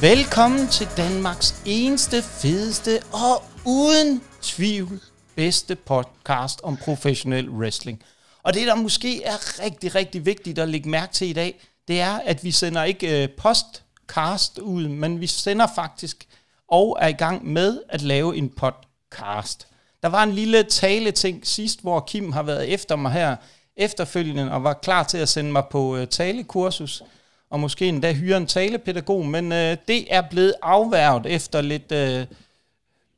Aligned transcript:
Velkommen 0.00 0.68
til 0.68 0.88
Danmarks 0.96 1.62
eneste, 1.66 2.22
fedeste 2.22 3.00
og 3.12 3.42
uden 3.66 4.22
tvivl 4.42 5.00
bedste 5.36 5.76
podcast 5.76 6.60
om 6.62 6.76
professionel 6.76 7.50
wrestling. 7.50 8.02
Og 8.42 8.54
det, 8.54 8.66
der 8.66 8.74
måske 8.74 9.22
er 9.22 9.62
rigtig, 9.64 9.94
rigtig 9.94 10.26
vigtigt 10.26 10.58
at 10.58 10.68
lægge 10.68 10.90
mærke 10.90 11.12
til 11.12 11.28
i 11.28 11.32
dag, 11.32 11.60
det 11.88 12.00
er, 12.00 12.20
at 12.24 12.44
vi 12.44 12.50
sender 12.50 12.84
ikke 12.84 13.22
øh, 13.22 13.28
postcast 13.30 14.58
ud, 14.58 14.88
men 14.88 15.20
vi 15.20 15.26
sender 15.26 15.66
faktisk 15.74 16.26
og 16.68 16.98
er 17.00 17.08
i 17.08 17.12
gang 17.12 17.46
med 17.46 17.80
at 17.88 18.02
lave 18.02 18.36
en 18.36 18.48
podcast. 18.48 19.66
Der 20.02 20.08
var 20.08 20.22
en 20.22 20.32
lille 20.32 20.62
tale-ting 20.62 21.46
sidst, 21.46 21.82
hvor 21.82 22.00
Kim 22.00 22.32
har 22.32 22.42
været 22.42 22.72
efter 22.72 22.96
mig 22.96 23.12
her 23.12 23.36
efterfølgende 23.76 24.52
og 24.52 24.64
var 24.64 24.72
klar 24.72 25.02
til 25.02 25.18
at 25.18 25.28
sende 25.28 25.52
mig 25.52 25.64
på 25.70 25.96
øh, 25.96 26.06
talekursus 26.06 27.02
og 27.50 27.60
måske 27.60 27.88
endda 27.88 28.12
hyre 28.12 28.36
en 28.36 28.46
talepædagog, 28.46 29.26
men 29.26 29.52
øh, 29.52 29.76
det 29.88 30.14
er 30.14 30.22
blevet 30.30 30.54
afværget 30.62 31.26
efter 31.26 31.60
lidt 31.60 31.92
øh, 31.92 32.26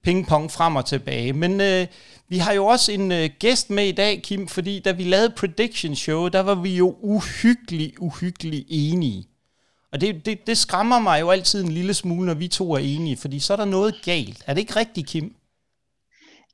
pingpong 0.03 0.51
frem 0.51 0.77
og 0.77 0.87
tilbage. 0.87 1.33
Men 1.33 1.61
øh, 1.61 1.87
vi 2.29 2.39
har 2.39 2.53
jo 2.53 2.67
også 2.67 2.93
en 2.93 3.13
øh, 3.13 3.31
gæst 3.39 3.71
med 3.71 3.87
i 3.87 3.93
dag, 3.93 4.23
Kim, 4.23 4.49
fordi 4.49 4.81
da 4.81 4.93
vi 4.93 5.05
lavede 5.05 5.35
Prediction 5.37 5.97
Show, 5.97 6.29
der 6.29 6.41
var 6.41 6.55
vi 6.55 6.77
jo 6.77 6.97
uhyggeligt, 7.01 7.99
uhyggeligt 7.99 8.67
enige. 8.69 9.29
Og 9.93 10.01
det, 10.01 10.27
det, 10.27 10.47
det 10.47 10.59
skræmmer 10.59 10.99
mig 10.99 11.21
jo 11.21 11.31
altid 11.31 11.65
en 11.65 11.73
lille 11.73 11.95
smule, 11.95 12.27
når 12.27 12.35
vi 12.35 12.49
to 12.49 12.73
er 12.73 12.79
enige, 12.79 13.17
fordi 13.17 13.39
så 13.39 13.53
er 13.53 13.57
der 13.57 13.65
noget 13.65 13.95
galt. 14.05 14.43
Er 14.47 14.55
det 14.55 14.61
ikke 14.61 14.77
rigtigt, 14.77 15.09
Kim? 15.09 15.35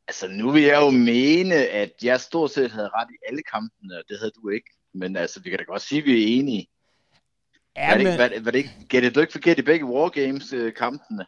Altså, 0.09 0.29
nu 0.29 0.51
vil 0.51 0.63
jeg 0.63 0.77
jo 0.77 0.91
mene, 0.91 1.55
at 1.55 1.93
jeg 2.03 2.21
stort 2.21 2.51
set 2.51 2.73
havde 2.73 2.89
ret 2.89 3.09
i 3.11 3.19
alle 3.29 3.43
kampene, 3.53 3.99
og 3.99 4.03
det 4.09 4.19
havde 4.19 4.33
du 4.43 4.49
ikke. 4.49 4.71
Men 4.95 5.17
altså, 5.17 5.41
vi 5.41 5.51
kan 5.51 5.59
da 5.59 5.65
godt 5.65 5.83
sige, 5.83 5.99
at 5.99 6.05
vi 6.05 6.23
er 6.23 6.39
enige. 6.39 6.69
Ja, 7.79 7.89
var, 7.89 7.95
det 7.95 8.01
ikke, 8.01 8.19
var, 8.19 8.31
var 8.41 8.51
det 8.51 8.59
ikke, 8.59 8.71
gættede 8.89 9.15
du 9.15 9.21
ikke 9.21 9.33
forkert 9.33 9.59
i 9.59 9.63
begge 9.63 9.87
Wargames-kampene? 9.87 11.27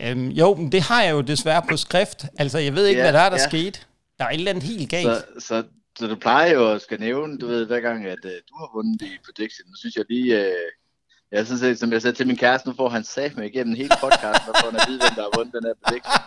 Øhm, 0.00 0.28
jo, 0.28 0.54
men 0.54 0.72
det 0.72 0.82
har 0.82 1.02
jeg 1.02 1.12
jo 1.12 1.20
desværre 1.20 1.62
på 1.68 1.76
skrift. 1.76 2.24
Altså, 2.38 2.58
jeg 2.58 2.74
ved 2.74 2.86
ikke, 2.86 3.00
ja, 3.00 3.04
hvad 3.04 3.12
der 3.12 3.20
er, 3.20 3.30
der 3.30 3.40
ja. 3.40 3.48
skete. 3.48 3.80
Der 4.18 4.24
er 4.24 4.28
et 4.28 4.34
eller 4.34 4.50
andet 4.50 4.64
helt 4.64 4.90
galt. 4.90 5.06
Så, 5.06 5.24
så, 5.38 5.64
så 5.98 6.06
du 6.06 6.16
plejer 6.16 6.52
jo 6.52 6.72
at 6.72 6.82
skal 6.82 7.00
nævne, 7.00 7.38
du 7.38 7.46
ved, 7.46 7.66
hver 7.66 7.80
gang, 7.80 8.06
at 8.06 8.18
uh, 8.24 8.30
du 8.30 8.54
har 8.58 8.70
vundet 8.74 9.02
i 9.02 9.18
prediction. 9.24 9.68
Nu 9.68 9.76
synes 9.76 9.96
jeg 9.96 10.04
lige, 10.10 10.40
uh, 10.40 10.52
jeg 11.32 11.46
synes, 11.46 11.62
at, 11.62 11.78
som 11.78 11.92
jeg 11.92 12.02
sagde 12.02 12.16
til 12.16 12.26
min 12.26 12.36
kæreste, 12.36 12.68
nu 12.68 12.74
får 12.76 12.88
han 12.88 13.04
sagt 13.04 13.36
mig 13.36 13.46
igennem 13.46 13.74
hele 13.74 13.90
podcasten, 14.00 14.48
og 14.48 14.54
får 14.60 14.70
han 14.70 14.80
at 14.80 14.86
vide, 14.88 14.98
hvem 14.98 15.14
der 15.14 15.22
har 15.22 15.38
vundet 15.38 15.54
den 15.54 15.64
her 15.64 15.74
prediction. 15.84 16.20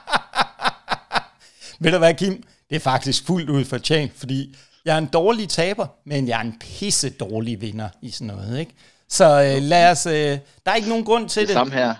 Ved 1.81 1.91
du 1.91 1.97
hvad, 1.97 2.13
Kim? 2.13 2.43
Det 2.69 2.75
er 2.75 2.79
faktisk 2.79 3.25
fuldt 3.25 3.49
ud 3.49 3.65
fortjent, 3.65 4.13
fordi 4.13 4.55
jeg 4.85 4.93
er 4.93 4.97
en 4.97 5.09
dårlig 5.13 5.49
taber, 5.49 5.87
men 6.05 6.27
jeg 6.27 6.37
er 6.37 6.43
en 6.43 6.59
pisse 6.59 7.09
dårlig 7.09 7.61
vinder 7.61 7.89
i 8.01 8.09
sådan 8.09 8.27
noget, 8.27 8.59
ikke? 8.59 8.73
Så 9.09 9.25
øh, 9.25 9.61
lad 9.61 9.91
os... 9.91 10.05
Øh, 10.05 10.13
der 10.63 10.71
er 10.71 10.75
ikke 10.75 10.89
nogen 10.89 11.05
grund 11.05 11.29
til 11.29 11.41
det. 11.41 11.47
Det 11.47 11.53
samme 11.53 11.73
her. 11.73 11.93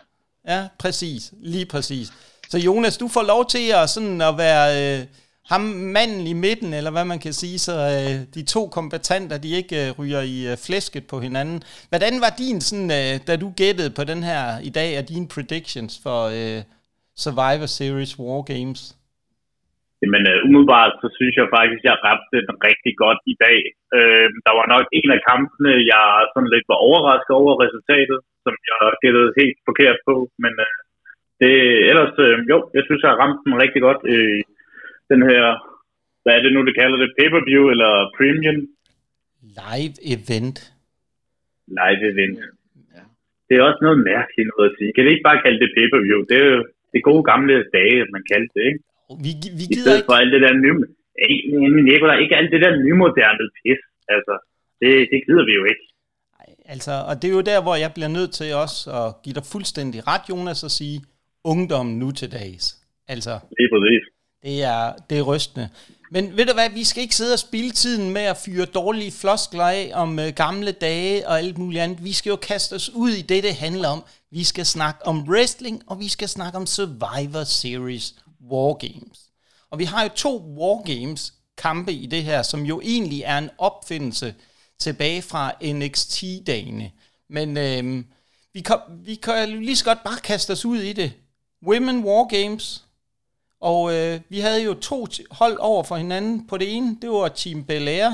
Ja, 0.47 0.67
præcis. 0.79 1.33
Lige 1.37 1.65
præcis. 1.65 2.07
Så 2.49 2.57
Jonas, 2.57 2.97
du 2.97 3.07
får 3.07 3.23
lov 3.23 3.45
til 3.45 3.71
at, 3.81 3.89
sådan 3.89 4.21
at 4.21 4.37
være 4.37 4.65
øh, 4.81 5.05
ham 5.51 5.61
manden 5.95 6.27
i 6.27 6.33
midten, 6.33 6.73
eller 6.73 6.91
hvad 6.91 7.05
man 7.05 7.19
kan 7.19 7.33
sige, 7.33 7.59
så 7.59 7.75
øh, 7.97 8.15
de 8.35 8.43
to 8.55 8.67
kombatanter, 8.67 9.37
de 9.37 9.49
ikke 9.59 9.75
øh, 9.83 9.99
ryger 9.99 10.21
i 10.21 10.37
øh, 10.51 10.57
flæsket 10.65 11.03
på 11.11 11.19
hinanden. 11.19 11.57
Hvordan 11.91 12.13
var 12.23 12.31
din, 12.43 12.61
sådan, 12.61 12.91
øh, 12.99 13.13
da 13.27 13.33
du 13.43 13.49
gættede 13.61 13.91
på 13.97 14.03
den 14.11 14.21
her 14.29 14.41
i 14.69 14.71
dag, 14.79 14.89
af 14.97 15.05
dine 15.05 15.27
predictions 15.35 15.93
for 16.03 16.19
øh, 16.37 16.61
Survivor 17.23 17.69
Series 17.77 18.13
War 18.19 18.41
Games? 18.53 18.81
Men 20.13 20.23
uh, 20.31 20.37
umiddelbart, 20.47 20.93
så 21.01 21.07
synes 21.17 21.33
jeg 21.39 21.47
faktisk, 21.57 21.81
at 21.83 21.89
jeg 21.89 21.97
ramte 22.07 22.37
den 22.47 22.57
rigtig 22.69 22.93
godt 23.03 23.19
i 23.33 23.35
dag. 23.45 23.59
Uh, 23.97 24.27
der 24.45 24.53
var 24.59 24.65
nok 24.73 24.85
en 24.99 25.09
af 25.15 25.21
kampene, 25.29 25.71
jeg 25.93 26.05
sådan 26.33 26.53
lidt 26.53 26.67
var 26.71 26.79
overrasket 26.87 27.33
over 27.41 27.53
resultatet, 27.65 28.19
som 28.45 28.53
jeg 28.69 28.79
gættede 29.03 29.29
helt 29.39 29.57
forkert 29.69 29.99
på. 30.07 30.15
Men 30.43 30.53
uh, 30.65 30.75
det, 31.41 31.53
ellers, 31.89 32.13
uh, 32.25 32.37
jo, 32.51 32.57
jeg 32.77 32.83
synes, 32.85 33.01
jeg 33.01 33.11
har 33.11 33.21
ramt 33.23 33.41
den 33.45 33.61
rigtig 33.63 33.81
godt. 33.87 34.01
Uh, 34.13 34.39
den 35.11 35.21
her, 35.29 35.43
hvad 36.23 36.33
er 36.35 36.41
det 36.43 36.51
nu, 36.53 36.61
det 36.67 36.75
kalder 36.81 36.97
det? 36.99 37.15
Pay-per-view 37.17 37.63
eller 37.73 37.91
premium? 38.17 38.57
Live 39.61 39.95
event. 40.15 40.57
Live 41.79 42.01
event. 42.11 42.37
Ja. 42.95 43.03
Det 43.47 43.53
er 43.55 43.63
også 43.69 43.81
noget 43.87 43.99
mærkeligt 44.11 44.49
noget 44.51 44.69
at 44.69 44.75
sige. 44.77 44.91
Kan 44.93 45.03
det 45.03 45.11
ikke 45.13 45.27
bare 45.29 45.43
kalde 45.45 45.59
det 45.63 45.75
pay-per-view? 45.77 46.19
Det 46.29 46.37
er 46.43 46.47
jo 46.55 46.61
det 46.93 47.01
gode 47.09 47.23
gamle 47.31 47.55
dage, 47.77 47.97
man 48.15 48.23
kaldte 48.31 48.53
det, 48.57 48.65
ikke? 48.69 48.81
Vi, 49.25 49.31
vi 49.59 49.65
gider 49.71 49.81
I 49.81 49.83
stedet 49.83 49.99
ikke... 49.99 50.09
for 50.09 50.17
alt 50.21 50.33
det 50.35 50.41
der 50.45 50.53
nye... 50.65 50.77
Nicolaj, 51.89 52.17
ikke 52.23 52.35
alt 52.39 52.51
det 52.53 52.61
der 52.61 52.71
nymoderne 52.87 53.45
pis. 53.57 53.81
Altså, 54.15 54.33
det, 54.81 54.91
det 55.11 55.19
gider 55.25 55.45
vi 55.49 55.53
jo 55.59 55.63
ikke. 55.71 55.83
Ej, 56.39 56.49
altså, 56.73 56.93
og 57.09 57.13
det 57.19 57.27
er 57.27 57.35
jo 57.39 57.41
der, 57.51 57.59
hvor 57.65 57.75
jeg 57.75 57.91
bliver 57.95 58.11
nødt 58.17 58.31
til 58.39 58.47
også 58.63 58.79
at 59.01 59.07
give 59.23 59.35
dig 59.37 59.45
fuldstændig 59.53 60.07
ret, 60.07 60.25
Jonas, 60.29 60.63
og 60.63 60.71
sige, 60.71 60.97
ungdom 61.43 61.85
nu 61.85 62.11
til 62.11 62.31
dags. 62.31 62.65
Altså, 63.07 63.33
det 63.57 63.63
er 63.65 63.71
præcis. 63.75 64.03
Det 64.43 64.63
er, 64.63 64.81
det 65.09 65.17
er 65.17 65.25
rystende. 65.31 65.69
Men 66.11 66.37
ved 66.37 66.45
du 66.45 66.53
hvad, 66.53 66.69
vi 66.73 66.83
skal 66.83 67.01
ikke 67.03 67.15
sidde 67.15 67.33
og 67.33 67.39
spille 67.39 67.71
tiden 67.71 68.13
med 68.13 68.21
at 68.21 68.37
fyre 68.45 68.65
dårlige 68.65 69.11
floskler 69.21 69.63
af 69.63 69.91
om 69.93 70.19
uh, 70.19 70.25
gamle 70.35 70.71
dage 70.71 71.27
og 71.27 71.39
alt 71.39 71.57
muligt 71.57 71.81
andet. 71.83 72.03
Vi 72.03 72.13
skal 72.13 72.29
jo 72.29 72.35
kaste 72.35 72.73
os 72.73 72.91
ud 72.95 73.09
i 73.09 73.21
det, 73.21 73.43
det 73.43 73.55
handler 73.55 73.89
om. 73.89 74.03
Vi 74.31 74.43
skal 74.43 74.65
snakke 74.65 74.99
om 75.05 75.17
wrestling, 75.29 75.81
og 75.87 75.99
vi 75.99 76.07
skal 76.07 76.27
snakke 76.27 76.57
om 76.57 76.65
Survivor 76.65 77.43
Series 77.43 78.15
Wargames. 78.51 79.24
Og 79.75 79.79
vi 79.79 79.85
har 79.85 80.03
jo 80.03 80.09
to 80.09 80.53
Wargames 80.57 81.33
kampe 81.57 81.93
i 81.93 82.05
det 82.05 82.23
her, 82.23 82.41
som 82.41 82.65
jo 82.65 82.81
egentlig 82.81 83.21
er 83.21 83.37
en 83.37 83.49
opfindelse 83.57 84.35
tilbage 84.79 85.21
fra 85.21 85.51
NXT-dagene. 85.61 86.91
Men 87.29 87.57
øhm, 87.57 88.05
vi, 88.53 88.61
kan, 88.61 88.77
vi 88.89 89.15
kan 89.15 89.49
lige 89.49 89.75
så 89.75 89.85
godt 89.85 90.03
bare 90.03 90.19
kaste 90.23 90.51
os 90.51 90.65
ud 90.65 90.77
i 90.77 90.93
det. 90.93 91.13
Women 91.67 92.03
Wargames. 92.03 92.83
Og 93.61 93.93
øh, 93.93 94.19
vi 94.29 94.39
havde 94.39 94.63
jo 94.63 94.73
to 94.73 95.07
hold 95.31 95.57
over 95.59 95.83
for 95.83 95.95
hinanden. 95.95 96.47
På 96.47 96.57
det 96.57 96.75
ene, 96.75 96.97
det 97.01 97.09
var 97.09 97.27
Team 97.27 97.63
Belair 97.63 98.11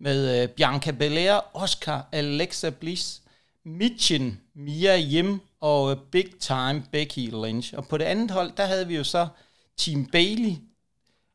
med 0.00 0.42
øh, 0.42 0.48
Bianca 0.48 0.90
Belair, 0.90 1.56
Oscar, 1.56 2.08
Alexa 2.12 2.70
Bliss, 2.70 3.22
Mitchen, 3.64 4.40
Mia 4.54 5.00
Yim 5.00 5.40
og 5.60 5.90
øh, 5.90 5.96
Big 6.12 6.38
Time 6.40 6.84
Becky 6.92 7.30
Lynch. 7.30 7.74
Og 7.76 7.88
på 7.88 7.98
det 7.98 8.04
andet 8.04 8.30
hold, 8.30 8.52
der 8.56 8.66
havde 8.66 8.86
vi 8.86 8.96
jo 8.96 9.04
så 9.04 9.28
Team 9.76 10.06
Bailey, 10.06 10.56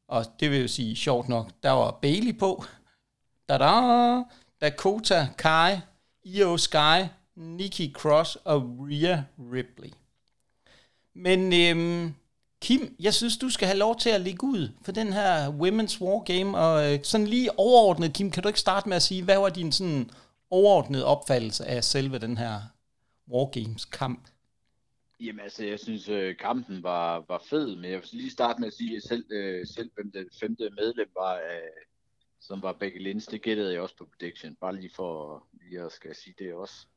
og 0.09 0.25
det 0.39 0.51
vil 0.51 0.61
jo 0.61 0.67
sige, 0.67 0.95
sjovt 0.95 1.29
nok, 1.29 1.51
der 1.63 1.71
var 1.71 1.91
Bailey 1.91 2.37
på. 2.37 2.63
Da-da! 3.49 4.23
Dakota 4.61 5.27
Kai, 5.37 5.77
Io 6.25 6.57
Sky, 6.57 7.05
Nikki 7.35 7.93
Cross 7.95 8.35
og 8.35 8.61
Rhea 8.79 9.21
Ripley. 9.53 9.89
Men 11.15 11.53
øhm, 11.53 12.15
Kim, 12.61 12.95
jeg 12.99 13.13
synes, 13.13 13.37
du 13.37 13.49
skal 13.49 13.67
have 13.67 13.77
lov 13.77 13.99
til 13.99 14.09
at 14.09 14.21
ligge 14.21 14.43
ud 14.43 14.69
for 14.81 14.91
den 14.91 15.13
her 15.13 15.47
Women's 15.47 16.01
War 16.01 16.23
Game, 16.23 16.57
og 16.57 16.93
øh, 16.93 16.99
sådan 17.03 17.27
lige 17.27 17.59
overordnet, 17.59 18.13
Kim, 18.13 18.31
kan 18.31 18.43
du 18.43 18.49
ikke 18.49 18.59
starte 18.59 18.89
med 18.89 18.95
at 18.95 19.01
sige, 19.03 19.23
hvad 19.23 19.37
var 19.37 19.49
din 19.49 19.71
sådan 19.71 20.09
overordnede 20.49 21.05
opfattelse 21.05 21.65
af 21.65 21.83
selve 21.83 22.19
den 22.19 22.37
her 22.37 22.61
War 23.31 23.45
Games 23.45 23.85
kamp? 23.85 24.27
Jamen 25.19 25.39
altså, 25.39 25.65
jeg 25.65 25.79
synes, 25.79 26.09
øh, 26.09 26.37
kampen 26.37 26.83
var, 26.83 27.25
var 27.27 27.43
fed, 27.49 27.75
men 27.75 27.91
jeg 27.91 27.99
vil 27.99 28.09
lige 28.11 28.31
starte 28.31 28.59
med 28.59 28.67
at 28.67 28.73
sige, 28.73 28.95
at 28.95 29.03
selv, 29.03 29.25
øh, 29.31 29.67
selv 29.67 29.91
hvem 29.95 30.11
det 30.11 30.27
femte 30.39 30.69
medlem 30.69 31.09
var, 31.15 31.35
øh, 31.35 31.83
som 32.39 32.61
var 32.61 32.73
Becky 32.73 33.03
Lynch, 33.03 33.31
det 33.31 33.41
gættede 33.41 33.73
jeg 33.73 33.81
også 33.81 33.95
på 33.95 34.05
prediction, 34.05 34.55
bare 34.55 34.75
lige 34.75 34.91
for 34.95 35.43
lige 35.61 35.81
at 35.81 35.91
skal 35.91 36.15
sige 36.15 36.35
det 36.39 36.53
også. 36.53 36.87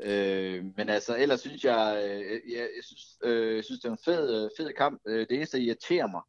Øh, 0.00 0.64
men 0.76 0.88
altså, 0.88 1.16
ellers 1.16 1.40
synes 1.40 1.64
jeg, 1.64 2.02
øh, 2.04 2.52
jeg, 2.52 2.68
jeg, 2.76 2.84
synes, 2.84 3.18
øh, 3.24 3.56
jeg 3.56 3.64
synes, 3.64 3.80
det 3.80 3.88
er 3.88 3.92
en 3.92 4.04
fed, 4.04 4.44
øh, 4.44 4.50
fed 4.56 4.72
kamp. 4.72 5.02
Øh, 5.06 5.20
det 5.20 5.32
eneste, 5.36 5.56
der 5.56 5.64
irriterer 5.64 6.06
mig, 6.06 6.22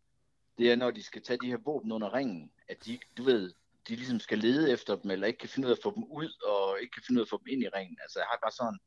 det 0.57 0.71
er, 0.71 0.75
når 0.75 0.91
de 0.91 1.03
skal 1.03 1.21
tage 1.21 1.39
de 1.41 1.47
her 1.47 1.57
våben 1.65 1.91
under 1.91 2.13
ringen, 2.13 2.51
at 2.67 2.85
de, 2.85 2.99
du 3.17 3.23
ved, 3.23 3.53
de 3.87 3.95
ligesom 3.95 4.19
skal 4.19 4.37
lede 4.37 4.71
efter 4.71 4.95
dem, 4.95 5.11
eller 5.11 5.27
ikke 5.27 5.39
kan 5.39 5.49
finde 5.49 5.65
ud 5.65 5.71
af 5.71 5.75
at 5.75 5.83
få 5.83 5.95
dem 5.95 6.03
ud, 6.03 6.29
og 6.45 6.81
ikke 6.81 6.91
kan 6.91 7.03
finde 7.07 7.19
ud 7.19 7.21
af 7.21 7.25
at 7.25 7.29
få 7.29 7.37
dem 7.37 7.53
ind 7.53 7.63
i 7.63 7.67
ringen. 7.67 7.97
Altså, 8.01 8.19
jeg 8.19 8.27
har 8.31 8.39
bare 8.43 8.51
sådan, 8.51 8.79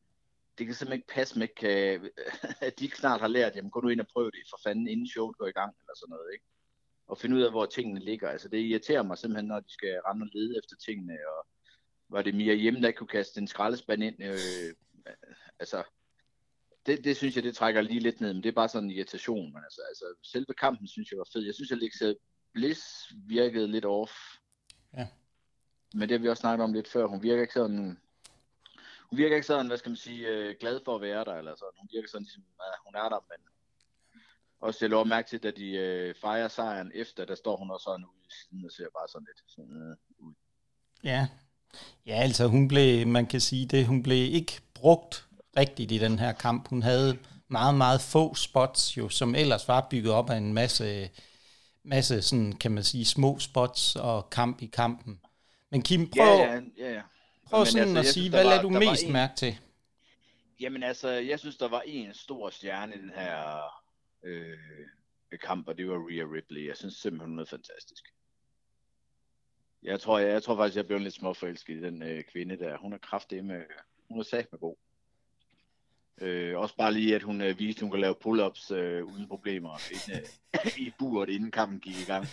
det 0.58 0.66
kan 0.66 0.74
simpelthen 0.74 0.98
ikke 0.98 1.14
passe 1.14 1.38
med, 1.38 1.48
kan, 1.48 2.10
at 2.66 2.78
de 2.78 2.84
ikke 2.84 2.96
snart 2.96 3.20
har 3.20 3.28
lært, 3.28 3.56
jamen 3.56 3.70
gå 3.70 3.80
nu 3.80 3.88
ind 3.88 4.00
og 4.00 4.06
prøv 4.12 4.24
det 4.24 4.42
for 4.50 4.60
fanden, 4.64 4.88
inden 4.88 5.08
showet 5.08 5.36
går 5.38 5.46
i 5.46 5.58
gang, 5.60 5.72
eller 5.80 5.94
sådan 5.96 6.10
noget, 6.10 6.32
ikke? 6.32 6.44
Og 7.06 7.18
finde 7.18 7.36
ud 7.36 7.42
af, 7.42 7.50
hvor 7.50 7.66
tingene 7.66 8.00
ligger. 8.00 8.28
Altså 8.28 8.48
det 8.48 8.58
irriterer 8.58 9.02
mig 9.02 9.18
simpelthen, 9.18 9.48
når 9.48 9.60
de 9.60 9.72
skal 9.72 10.00
rende 10.06 10.24
og 10.24 10.30
lede 10.34 10.58
efter 10.58 10.76
tingene, 10.76 11.18
og 11.36 11.46
var 12.08 12.22
det 12.22 12.34
Mia 12.34 12.54
hjemme, 12.54 12.80
der 12.80 12.92
kunne 12.92 13.06
kaste 13.06 13.40
en 13.40 13.46
skraldespand 13.46 14.02
ind, 14.02 14.22
øh, 14.22 14.74
altså, 15.58 15.82
det, 16.86 17.04
det 17.04 17.16
synes 17.16 17.36
jeg, 17.36 17.44
det 17.44 17.56
trækker 17.56 17.80
lige 17.80 18.00
lidt 18.00 18.20
ned, 18.20 18.34
men 18.34 18.42
det 18.42 18.48
er 18.48 18.60
bare 18.60 18.68
sådan 18.68 18.90
en 18.90 18.96
irritation, 18.96 19.52
men 19.52 19.62
altså, 19.64 19.80
altså 19.88 20.04
selve 20.22 20.54
kampen 20.54 20.88
synes 20.88 21.10
jeg 21.10 21.18
var 21.18 21.28
fed. 21.32 21.42
Jeg 21.44 21.54
synes, 21.54 21.72
at 21.72 21.78
Alexa 21.78 22.14
Bliss 22.52 22.82
virkede 23.26 23.68
lidt 23.68 23.84
off. 23.84 24.12
Ja. 24.96 25.08
Men 25.94 26.08
det 26.08 26.10
har 26.10 26.22
vi 26.22 26.28
også 26.28 26.40
snakket 26.40 26.64
om 26.64 26.72
lidt 26.72 26.88
før. 26.88 27.06
Hun 27.06 27.22
virker 27.22 27.42
ikke 27.42 27.54
sådan 27.54 27.98
hun 29.10 29.18
virker 29.18 29.36
ikke 29.36 29.46
sådan, 29.46 29.66
hvad 29.66 29.78
skal 29.78 29.90
man 29.90 29.96
sige, 29.96 30.28
øh, 30.28 30.54
glad 30.60 30.80
for 30.84 30.94
at 30.94 31.00
være 31.00 31.24
der, 31.24 31.34
eller 31.34 31.54
sådan. 31.56 31.78
Hun 31.78 31.88
virker 31.92 32.08
sådan, 32.08 32.22
ligesom, 32.22 32.42
at 32.60 32.78
hun 32.86 32.94
er 32.94 33.08
der, 33.08 33.20
men 33.30 33.40
også 34.60 34.78
jeg 34.82 34.90
lov 34.90 35.06
mærke 35.06 35.28
til, 35.28 35.46
at 35.46 35.56
de 35.56 35.70
øh, 35.70 36.14
fejrer 36.20 36.48
sejren 36.48 36.92
efter, 36.94 37.24
der 37.24 37.34
står 37.34 37.56
hun 37.56 37.70
også 37.70 37.84
sådan 37.84 38.04
ude 38.04 38.26
i 38.26 38.32
siden 38.42 38.64
og 38.64 38.70
ser 38.70 38.86
bare 38.98 39.08
sådan 39.08 39.26
lidt 39.28 39.52
sådan, 39.52 39.76
øh, 39.82 40.26
ud. 40.26 40.34
Ja. 41.04 41.28
Ja, 42.06 42.14
altså 42.14 42.46
hun 42.46 42.68
blev, 42.68 43.06
man 43.06 43.26
kan 43.26 43.40
sige 43.40 43.66
det, 43.66 43.86
hun 43.86 44.02
blev 44.02 44.34
ikke 44.34 44.60
brugt 44.74 45.28
rigtigt 45.56 45.92
i 45.92 45.98
den 45.98 46.18
her 46.18 46.32
kamp. 46.32 46.68
Hun 46.68 46.82
havde 46.82 47.18
meget, 47.48 47.74
meget 47.74 48.00
få 48.00 48.34
spots, 48.34 48.96
jo, 48.96 49.08
som 49.08 49.34
ellers 49.34 49.68
var 49.68 49.86
bygget 49.90 50.12
op 50.12 50.30
af 50.30 50.36
en 50.36 50.54
masse, 50.54 51.10
masse 51.84 52.22
sådan, 52.22 52.52
kan 52.52 52.72
man 52.72 52.84
sige, 52.84 53.04
små 53.04 53.38
spots 53.38 53.96
og 53.96 54.30
kamp 54.30 54.62
i 54.62 54.66
kampen. 54.66 55.20
Men 55.70 55.82
Kim, 55.82 56.10
prøv, 56.10 56.26
Ja, 56.26 56.54
ja, 56.54 56.60
ja. 56.78 56.92
ja. 56.92 57.02
Prøv 57.50 57.60
Men 57.60 57.66
sådan 57.66 57.88
altså, 57.96 57.98
at 57.98 58.04
sige, 58.04 58.12
synes, 58.12 58.28
hvad 58.28 58.44
der 58.44 58.50
lader 58.50 58.62
du 58.62 58.68
mest 58.70 59.04
en- 59.04 59.12
mærke 59.12 59.36
til? 59.36 59.58
Jamen 60.60 60.82
altså, 60.82 61.08
jeg 61.08 61.38
synes, 61.38 61.56
der 61.56 61.68
var 61.68 61.80
en 61.86 62.14
stor 62.14 62.50
stjerne 62.50 62.94
i 62.94 62.98
den 62.98 63.10
her 63.14 63.62
øh, 64.22 64.58
kamp, 65.42 65.68
og 65.68 65.78
det 65.78 65.88
var 65.88 66.08
Rhea 66.08 66.24
Ripley. 66.36 66.66
Jeg 66.68 66.76
synes 66.76 66.94
simpelthen, 66.94 67.30
hun 67.30 67.38
er 67.38 67.44
fantastisk. 67.44 68.04
Jeg 69.82 70.00
tror, 70.00 70.18
jeg, 70.18 70.28
jeg 70.30 70.42
tror 70.42 70.56
faktisk, 70.56 70.76
jeg 70.76 70.86
blev 70.86 70.98
lidt 70.98 71.14
småforelsket 71.14 71.76
i 71.76 71.80
den 71.82 72.02
øh, 72.02 72.24
kvinde 72.32 72.58
der. 72.58 72.78
Hun 72.78 72.92
er 72.92 72.98
kraftig 72.98 73.44
med, 73.44 73.62
hun 74.10 74.20
er 74.20 74.24
sagt 74.24 74.52
med 74.52 74.58
god. 74.60 74.76
Øh, 76.20 76.58
også 76.58 76.76
bare 76.76 76.92
lige, 76.92 77.14
at 77.14 77.22
hun 77.22 77.40
øh, 77.40 77.58
viste, 77.58 77.78
at 77.78 77.82
hun 77.82 77.90
kan 77.90 78.00
lave 78.00 78.14
pull-ups 78.26 78.74
øh, 78.74 79.04
uden 79.04 79.28
problemer 79.28 79.78
inden, 79.92 80.24
øh, 80.54 80.78
i 80.86 80.92
buret, 80.98 81.28
inden 81.28 81.50
kampen 81.50 81.80
gik 81.80 81.96
i 82.00 82.04
gang. 82.04 82.26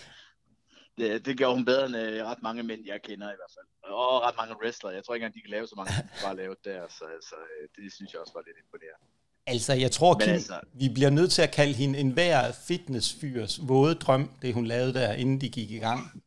Det, 0.98 1.26
det 1.26 1.38
gjorde 1.38 1.56
hun 1.56 1.66
bedre 1.66 1.86
end 1.86 1.96
øh, 1.98 2.26
ret 2.26 2.42
mange 2.42 2.64
mænd, 2.64 2.86
jeg 2.86 3.02
kender 3.02 3.28
i 3.28 3.38
hvert 3.40 3.54
fald. 3.58 3.92
Og 3.94 4.22
ret 4.22 4.36
mange 4.38 4.56
wrestlere. 4.62 4.94
Jeg 4.94 5.04
tror 5.04 5.14
ikke 5.14 5.24
engang, 5.26 5.36
de 5.36 5.42
kan 5.42 5.50
lave 5.50 5.68
så 5.68 5.76
mange, 5.76 5.94
som 5.94 6.06
bare 6.24 6.36
lavede 6.36 6.60
der. 6.64 6.88
Så 6.88 7.04
altså, 7.16 7.36
øh, 7.36 7.68
det 7.76 7.94
synes 7.94 8.14
jeg 8.14 8.22
også 8.22 8.34
var 8.34 8.44
lidt 8.48 8.58
imponerende. 8.64 9.06
Altså, 9.48 9.74
jeg 9.74 9.92
tror, 9.92 10.14
Kim, 10.20 10.34
altså- 10.34 10.60
vi 10.74 10.90
bliver 10.94 11.10
nødt 11.10 11.32
til 11.32 11.42
at 11.42 11.52
kalde 11.52 11.74
hende 11.74 12.00
en 12.00 12.12
hver 12.12 12.52
fitnessfyrs 12.68 13.60
våde 13.68 13.96
drøm, 13.96 14.32
det 14.42 14.54
hun 14.54 14.66
lavede 14.66 14.94
der, 14.94 15.14
inden 15.14 15.42
de 15.42 15.50
gik 15.50 15.72
i 15.72 15.80
gang. 15.80 16.24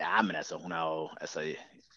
Ja, 0.00 0.22
men 0.22 0.36
altså, 0.36 0.56
hun 0.56 0.72
har 0.72 0.88
jo, 0.90 1.10
altså, 1.20 1.40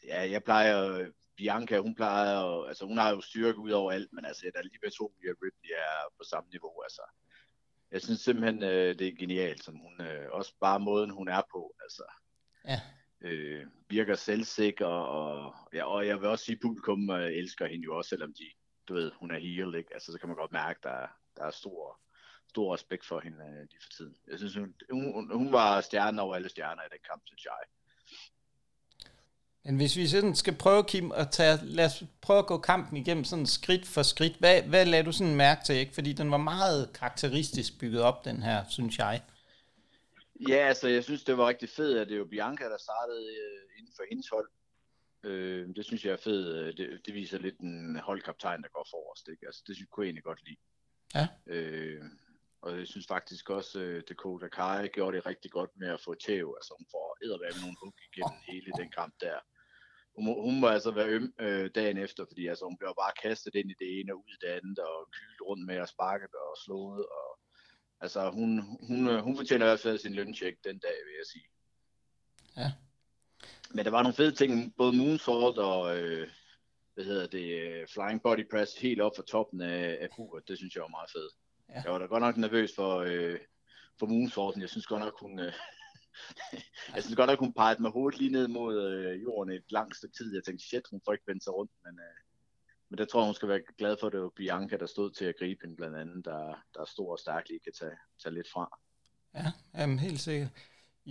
ja, 0.07 0.29
jeg 0.31 0.43
plejer, 0.43 1.05
Bianca, 1.37 1.79
hun 1.79 1.95
plejer 1.95 2.67
altså, 2.67 2.85
hun 2.85 2.97
har 2.97 3.09
jo 3.09 3.21
styrke 3.21 3.59
ud 3.59 3.71
over 3.71 3.91
alt, 3.91 4.09
men 4.13 4.25
altså, 4.25 4.41
der 4.53 4.59
er 4.59 4.63
lige 4.63 4.79
ved 4.83 4.91
to, 4.91 5.13
Ripley 5.23 5.71
er 5.87 5.97
på 6.17 6.23
samme 6.31 6.49
niveau, 6.51 6.81
altså. 6.83 7.01
Jeg 7.91 8.01
synes 8.01 8.19
simpelthen, 8.19 8.63
øh, 8.63 8.99
det 8.99 9.07
er 9.07 9.15
genialt, 9.19 9.63
som 9.63 9.75
hun, 9.77 10.01
øh, 10.01 10.31
også 10.31 10.53
bare 10.61 10.79
måden, 10.79 11.09
hun 11.09 11.27
er 11.27 11.41
på, 11.51 11.75
altså. 11.83 12.03
Ja. 12.67 12.81
Øh, 13.21 13.65
virker 13.89 14.15
selvsikker, 14.15 14.85
og, 14.85 15.55
ja, 15.73 15.83
og 15.85 16.07
jeg 16.07 16.21
vil 16.21 16.29
også 16.29 16.45
sige, 16.45 16.59
publikum 16.61 17.09
øh, 17.09 17.31
elsker 17.31 17.67
hende 17.67 17.83
jo 17.83 17.97
også, 17.97 18.09
selvom 18.09 18.33
de, 18.33 18.43
du 18.87 18.93
ved, 18.93 19.11
hun 19.19 19.31
er 19.31 19.39
heel, 19.39 19.75
ikke? 19.75 19.93
Altså, 19.93 20.11
så 20.11 20.19
kan 20.19 20.29
man 20.29 20.37
godt 20.37 20.51
mærke, 20.51 20.79
der, 20.83 20.89
er- 20.89 21.17
der 21.37 21.43
er 21.45 21.51
stor, 21.51 21.99
stor 22.49 22.73
respekt 22.73 23.05
for 23.05 23.19
hende 23.19 23.37
øh, 23.45 23.59
lige 23.71 23.79
for 23.83 23.89
tiden. 23.97 24.15
Jeg 24.27 24.37
synes, 24.37 24.55
hun, 24.55 24.75
hun, 24.91 25.31
hun 25.37 25.51
var 25.51 25.81
stjernen 25.81 26.19
over 26.19 26.35
alle 26.35 26.49
stjerner 26.49 26.83
i 26.83 26.89
den 26.91 26.99
kamp, 27.09 27.21
synes 27.25 27.45
jeg. 27.45 27.57
Men 29.65 29.75
hvis 29.75 29.97
vi 29.97 30.07
sådan 30.07 30.35
skal 30.35 30.55
prøve, 30.55 30.83
Kim, 30.83 31.11
at 31.11 31.27
tage, 31.31 31.57
lad 31.63 31.85
os 31.85 32.03
prøve 32.21 32.39
at 32.39 32.45
gå 32.45 32.57
kampen 32.57 32.97
igennem 32.97 33.23
sådan 33.23 33.45
skridt 33.45 33.85
for 33.87 34.03
skridt. 34.03 34.35
Hvad, 34.39 34.61
hvad 34.61 34.85
lader 34.85 35.03
du 35.03 35.11
sådan 35.11 35.35
mærke 35.35 35.61
til, 35.65 35.75
ikke? 35.75 35.93
Fordi 35.93 36.13
den 36.13 36.31
var 36.31 36.37
meget 36.37 36.93
karakteristisk 36.93 37.79
bygget 37.79 38.01
op, 38.01 38.25
den 38.25 38.43
her, 38.43 38.63
synes 38.69 38.97
jeg. 38.97 39.23
Ja, 40.49 40.55
altså 40.55 40.87
jeg 40.87 41.03
synes, 41.03 41.23
det 41.23 41.37
var 41.37 41.47
rigtig 41.47 41.69
fedt, 41.69 41.97
at 41.97 42.07
det 42.07 42.19
var 42.19 42.25
Bianca, 42.25 42.63
der 42.63 42.77
startede 42.77 43.27
øh, 43.27 43.79
inden 43.79 43.93
for 43.95 44.03
hendes 44.09 44.29
hold. 44.29 44.49
Øh, 45.23 45.75
det 45.75 45.85
synes 45.85 46.05
jeg 46.05 46.13
er 46.13 46.17
fedt. 46.23 46.47
Øh, 46.57 46.77
Det, 46.77 47.01
det 47.05 47.13
viser 47.13 47.37
lidt 47.39 47.59
en 47.59 47.99
holdkaptajn, 47.99 48.61
der 48.61 48.69
går 48.69 48.87
forrest. 48.91 49.27
Ikke? 49.31 49.45
Altså, 49.45 49.63
det 49.67 49.75
synes 49.75 49.89
kunne 49.91 50.03
jeg 50.03 50.07
egentlig 50.09 50.23
godt 50.23 50.43
lide. 50.47 50.59
Ja. 51.15 51.27
Øh, 51.53 52.01
og 52.61 52.79
jeg 52.79 52.87
synes 52.87 53.07
faktisk 53.07 53.49
også, 53.49 53.79
øh, 53.79 54.03
Dakota 54.09 54.47
Kai 54.47 54.87
gjorde 54.87 55.17
det 55.17 55.25
rigtig 55.25 55.51
godt 55.51 55.69
med 55.75 55.87
at 55.87 56.01
få 56.01 56.13
tæv. 56.25 56.55
Altså 56.57 56.73
hun 56.77 56.87
får 56.91 57.17
edderværme 57.23 57.61
nogle 57.61 57.77
hook 57.81 57.97
igennem 58.09 58.39
hele 58.51 58.71
den 58.81 58.89
kamp 58.99 59.13
der. 59.21 59.39
Hun, 60.15 60.25
hun 60.25 60.59
må 60.59 60.67
altså 60.67 60.91
være 60.91 61.07
øm 61.07 61.33
øh, 61.39 61.69
dagen 61.75 61.97
efter, 61.97 62.25
fordi 62.25 62.47
altså, 62.47 62.65
hun 62.65 62.77
bliver 62.77 62.93
bare 62.93 63.11
kastet 63.21 63.55
ind 63.55 63.71
i 63.71 63.75
det 63.79 63.99
ene 63.99 64.13
og 64.13 64.17
ud 64.19 64.33
i 64.33 64.45
det 64.45 64.47
andet, 64.47 64.79
og 64.79 65.09
kylet 65.11 65.41
rundt 65.47 65.65
med 65.65 65.75
at 65.75 65.89
sparket 65.89 66.33
og 66.33 66.57
slået. 66.65 67.05
Og, 67.05 67.39
altså 68.01 68.29
hun, 68.29 68.77
hun, 68.87 69.07
øh, 69.07 69.19
hun 69.23 69.37
fortjener 69.37 69.65
i 69.65 69.69
hvert 69.69 69.79
fald 69.79 69.97
sin 69.97 70.13
løncheck 70.13 70.57
den 70.63 70.79
dag, 70.79 70.97
vil 71.05 71.15
jeg 71.17 71.25
sige. 71.33 71.47
Ja. 72.57 72.71
Men 73.71 73.85
der 73.85 73.91
var 73.91 74.03
nogle 74.03 74.15
fede 74.15 74.31
ting, 74.31 74.75
både 74.77 74.97
moonsault 74.97 75.57
og, 75.57 75.97
øh, 75.97 76.29
hvad 76.93 77.05
hedder 77.05 77.27
det, 77.27 77.61
øh, 77.61 77.87
flying 77.87 78.21
body 78.21 78.49
press 78.51 78.77
helt 78.77 79.01
op 79.01 79.11
fra 79.15 79.23
toppen 79.23 79.61
af, 79.61 79.97
af 80.01 80.09
buret. 80.15 80.47
Det 80.47 80.57
synes 80.57 80.75
jeg 80.75 80.81
var 80.81 80.87
meget 80.87 81.11
fedt. 81.11 81.33
Ja. 81.69 81.81
Jeg 81.83 81.91
var 81.91 81.99
da 81.99 82.05
godt 82.05 82.21
nok 82.21 82.37
nervøs 82.37 82.75
for, 82.75 82.97
øh, 82.97 83.39
for 83.99 84.05
moonsaulten. 84.05 84.61
Jeg 84.61 84.69
synes 84.69 84.87
godt 84.87 84.99
nok, 84.99 85.19
hun, 85.19 85.39
øh, 85.39 85.53
jeg 86.95 87.01
synes 87.03 87.15
godt 87.15 87.29
nok, 87.29 87.39
hun 87.39 87.57
pegede 87.59 87.81
med 87.81 87.91
hovedet 87.91 88.19
lige 88.19 88.35
ned 88.37 88.47
mod 88.47 88.73
øh, 88.89 89.23
jorden 89.23 89.53
et 89.53 89.71
langt 89.77 89.95
stykke 89.95 90.15
tid. 90.17 90.35
Jeg 90.35 90.43
tænkte, 90.43 90.65
shit, 90.65 90.85
hun 90.91 91.01
får 91.05 91.13
ikke 91.13 91.27
vendt 91.27 91.43
sig 91.43 91.53
rundt, 91.53 91.71
men, 91.85 91.93
øh, 92.07 92.17
men 92.89 92.97
der 92.97 93.05
tror 93.05 93.19
jeg, 93.19 93.25
hun 93.25 93.39
skal 93.39 93.49
være 93.49 93.63
glad 93.77 93.95
for, 93.99 94.07
at 94.07 94.13
det 94.13 94.21
var 94.21 94.39
Bianca, 94.39 94.77
der 94.77 94.85
stod 94.85 95.11
til 95.11 95.25
at 95.25 95.37
gribe 95.39 95.61
hende 95.63 95.75
blandt 95.75 95.97
andet, 95.97 96.25
der, 96.25 96.41
der 96.73 96.81
er 96.81 96.93
stor 96.95 97.11
og 97.11 97.19
stærk 97.19 97.43
lige 97.49 97.65
kan 97.65 97.73
tage, 97.81 97.97
tage 98.21 98.33
lidt 98.33 98.49
fra. 98.53 98.65
Ja, 99.39 99.47
jamen, 99.79 99.99
helt 99.99 100.19
sikkert. 100.19 100.51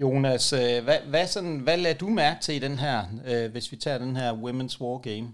Jonas, 0.02 0.46
øh, 0.62 0.78
hvad, 0.86 1.00
hvad, 1.12 1.26
sådan, 1.34 1.58
hvad 1.66 1.78
lader 1.84 1.98
du 2.02 2.08
mærke 2.22 2.40
til 2.42 2.54
i 2.56 2.64
den 2.66 2.76
her, 2.84 2.98
øh, 3.30 3.46
hvis 3.52 3.66
vi 3.72 3.76
tager 3.84 4.04
den 4.04 4.14
her 4.20 4.30
Women's 4.44 4.76
War 4.82 4.98
Game? 5.08 5.28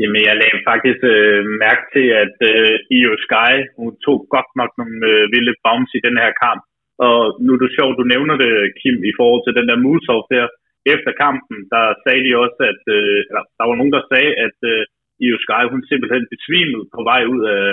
Jamen, 0.00 0.22
jeg 0.28 0.34
lagde 0.42 0.60
faktisk 0.70 1.00
øh, 1.14 1.40
mærke 1.64 1.84
til, 1.94 2.06
at 2.22 2.36
øh, 2.50 2.74
Io 2.98 3.12
Sky, 3.26 3.52
hun 3.78 3.92
tog 4.06 4.18
godt 4.34 4.50
nok 4.60 4.70
nogle 4.80 4.98
øh, 5.12 5.22
vilde 5.32 5.54
bounce 5.64 5.92
i 5.98 6.04
den 6.06 6.16
her 6.22 6.32
kamp. 6.44 6.62
Og 7.06 7.18
nu 7.44 7.50
er 7.52 7.60
det 7.62 7.76
sjovt, 7.76 7.98
du 8.00 8.04
nævner 8.14 8.36
det, 8.44 8.52
Kim, 8.80 8.96
i 9.10 9.12
forhold 9.18 9.42
til 9.44 9.56
den 9.58 9.66
der 9.70 9.82
moonsault 9.84 10.28
der. 10.34 10.46
Efter 10.94 11.12
kampen, 11.24 11.58
der 11.74 11.84
sagde 12.04 12.22
de 12.26 12.32
også, 12.44 12.60
at 12.72 12.82
øh, 12.96 13.18
eller, 13.28 13.44
der 13.58 13.64
var 13.68 13.76
nogen, 13.80 13.96
der 13.96 14.10
sagde, 14.12 14.32
at 14.46 14.58
øh, 14.72 14.82
Io 15.24 15.36
Sky, 15.44 15.62
hun 15.72 15.82
simpelthen 15.90 16.24
besvimede 16.34 16.84
på 16.96 17.00
vej 17.10 17.22
ud 17.34 17.42
af 17.56 17.64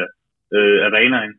øh, 0.55 0.77
arenaen. 0.87 1.33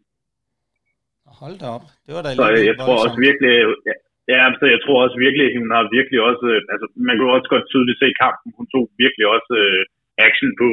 Hold 1.42 1.56
da 1.62 1.66
op. 1.76 1.86
Det 2.06 2.12
var 2.16 2.22
da 2.24 2.30
Så 2.40 2.46
jeg, 2.54 2.62
jeg 2.70 2.76
tror 2.82 2.96
også 3.04 3.18
virkelig, 3.28 3.54
ja, 3.88 3.94
ja, 4.32 4.40
så 4.60 4.66
jeg 4.74 4.80
tror 4.84 4.98
også 5.04 5.16
virkelig, 5.26 5.44
at 5.46 5.60
hun 5.62 5.72
har 5.76 5.84
virkelig 5.98 6.20
også, 6.30 6.46
øh, 6.54 6.60
altså 6.74 6.86
man 7.08 7.14
kunne 7.16 7.36
også 7.36 7.48
godt 7.54 7.66
tydeligt 7.72 8.00
se 8.02 8.08
kampen, 8.24 8.48
hun 8.58 8.66
tog 8.72 8.84
virkelig 9.04 9.26
også 9.36 9.52
øh, 9.64 9.82
action 10.26 10.50
på 10.60 10.68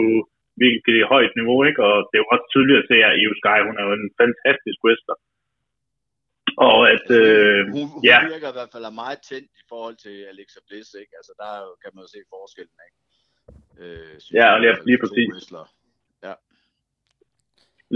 virkelig 0.66 1.02
højt 1.14 1.34
niveau, 1.40 1.60
ikke? 1.70 1.82
Og 1.90 1.96
det 2.08 2.16
er 2.16 2.24
jo 2.24 2.32
også 2.34 2.48
tydeligt 2.54 2.82
at 2.82 2.88
se, 2.92 2.98
at 3.08 3.18
Io 3.22 3.34
Sky, 3.42 3.58
hun 3.68 3.76
er 3.80 3.84
jo 3.88 3.94
en 4.00 4.08
fantastisk 4.22 4.80
wrestler. 4.86 5.18
Og 6.68 6.78
at, 6.94 7.06
øh, 7.22 7.60
hun, 7.76 7.86
hun 7.94 8.02
ja. 8.12 8.18
virker 8.34 8.50
i 8.52 8.58
hvert 8.58 8.72
fald 8.74 8.86
er 8.92 8.96
meget 9.04 9.20
tændt 9.30 9.52
i 9.62 9.64
forhold 9.72 9.96
til 10.06 10.16
Alexa 10.34 10.60
Bliss, 10.68 10.90
ikke? 11.02 11.14
Altså 11.20 11.32
der 11.42 11.48
er 11.58 11.64
kan 11.82 11.92
man 11.94 12.02
jo 12.06 12.10
se 12.16 12.20
forskellen, 12.36 12.78
ikke? 12.88 12.98
Øh, 13.82 14.16
Ja, 14.40 14.46
og 14.54 14.60
lige- 14.62 14.76
fald, 14.76 14.86
lige 14.90 15.00
præcis. 15.04 15.30
wrestlere. 15.34 15.68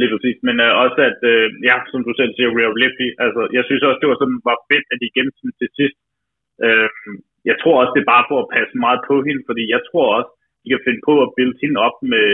Lige 0.02 0.12
præcis. 0.14 0.38
Men 0.48 0.56
øh, 0.66 0.72
også 0.84 1.00
at, 1.10 1.20
øh, 1.34 1.48
ja, 1.70 1.76
som 1.92 2.02
du 2.08 2.12
selv 2.20 2.32
siger, 2.36 2.50
Rhea 2.58 2.70
Ripley, 2.82 3.10
altså, 3.26 3.42
jeg 3.58 3.64
synes 3.68 3.84
også, 3.88 4.00
det 4.02 4.10
var 4.12 4.18
sådan, 4.22 4.40
var 4.50 4.58
fedt, 4.72 4.86
at 4.94 4.98
de 5.04 5.14
gemte 5.16 5.38
hende 5.42 5.56
til 5.62 5.70
sidst. 5.80 5.98
Øh, 6.66 6.90
jeg 7.50 7.56
tror 7.62 7.76
også, 7.82 7.94
det 7.96 8.02
er 8.04 8.14
bare 8.16 8.26
for 8.32 8.38
at 8.42 8.52
passe 8.58 8.74
meget 8.86 9.02
på 9.10 9.16
hende, 9.28 9.42
fordi 9.50 9.64
jeg 9.76 9.82
tror 9.90 10.08
også, 10.18 10.32
de 10.64 10.68
kan 10.74 10.86
finde 10.88 11.02
på 11.10 11.14
at 11.26 11.30
bilde 11.38 11.56
hende 11.64 11.78
op 11.88 11.98
med 12.14 12.28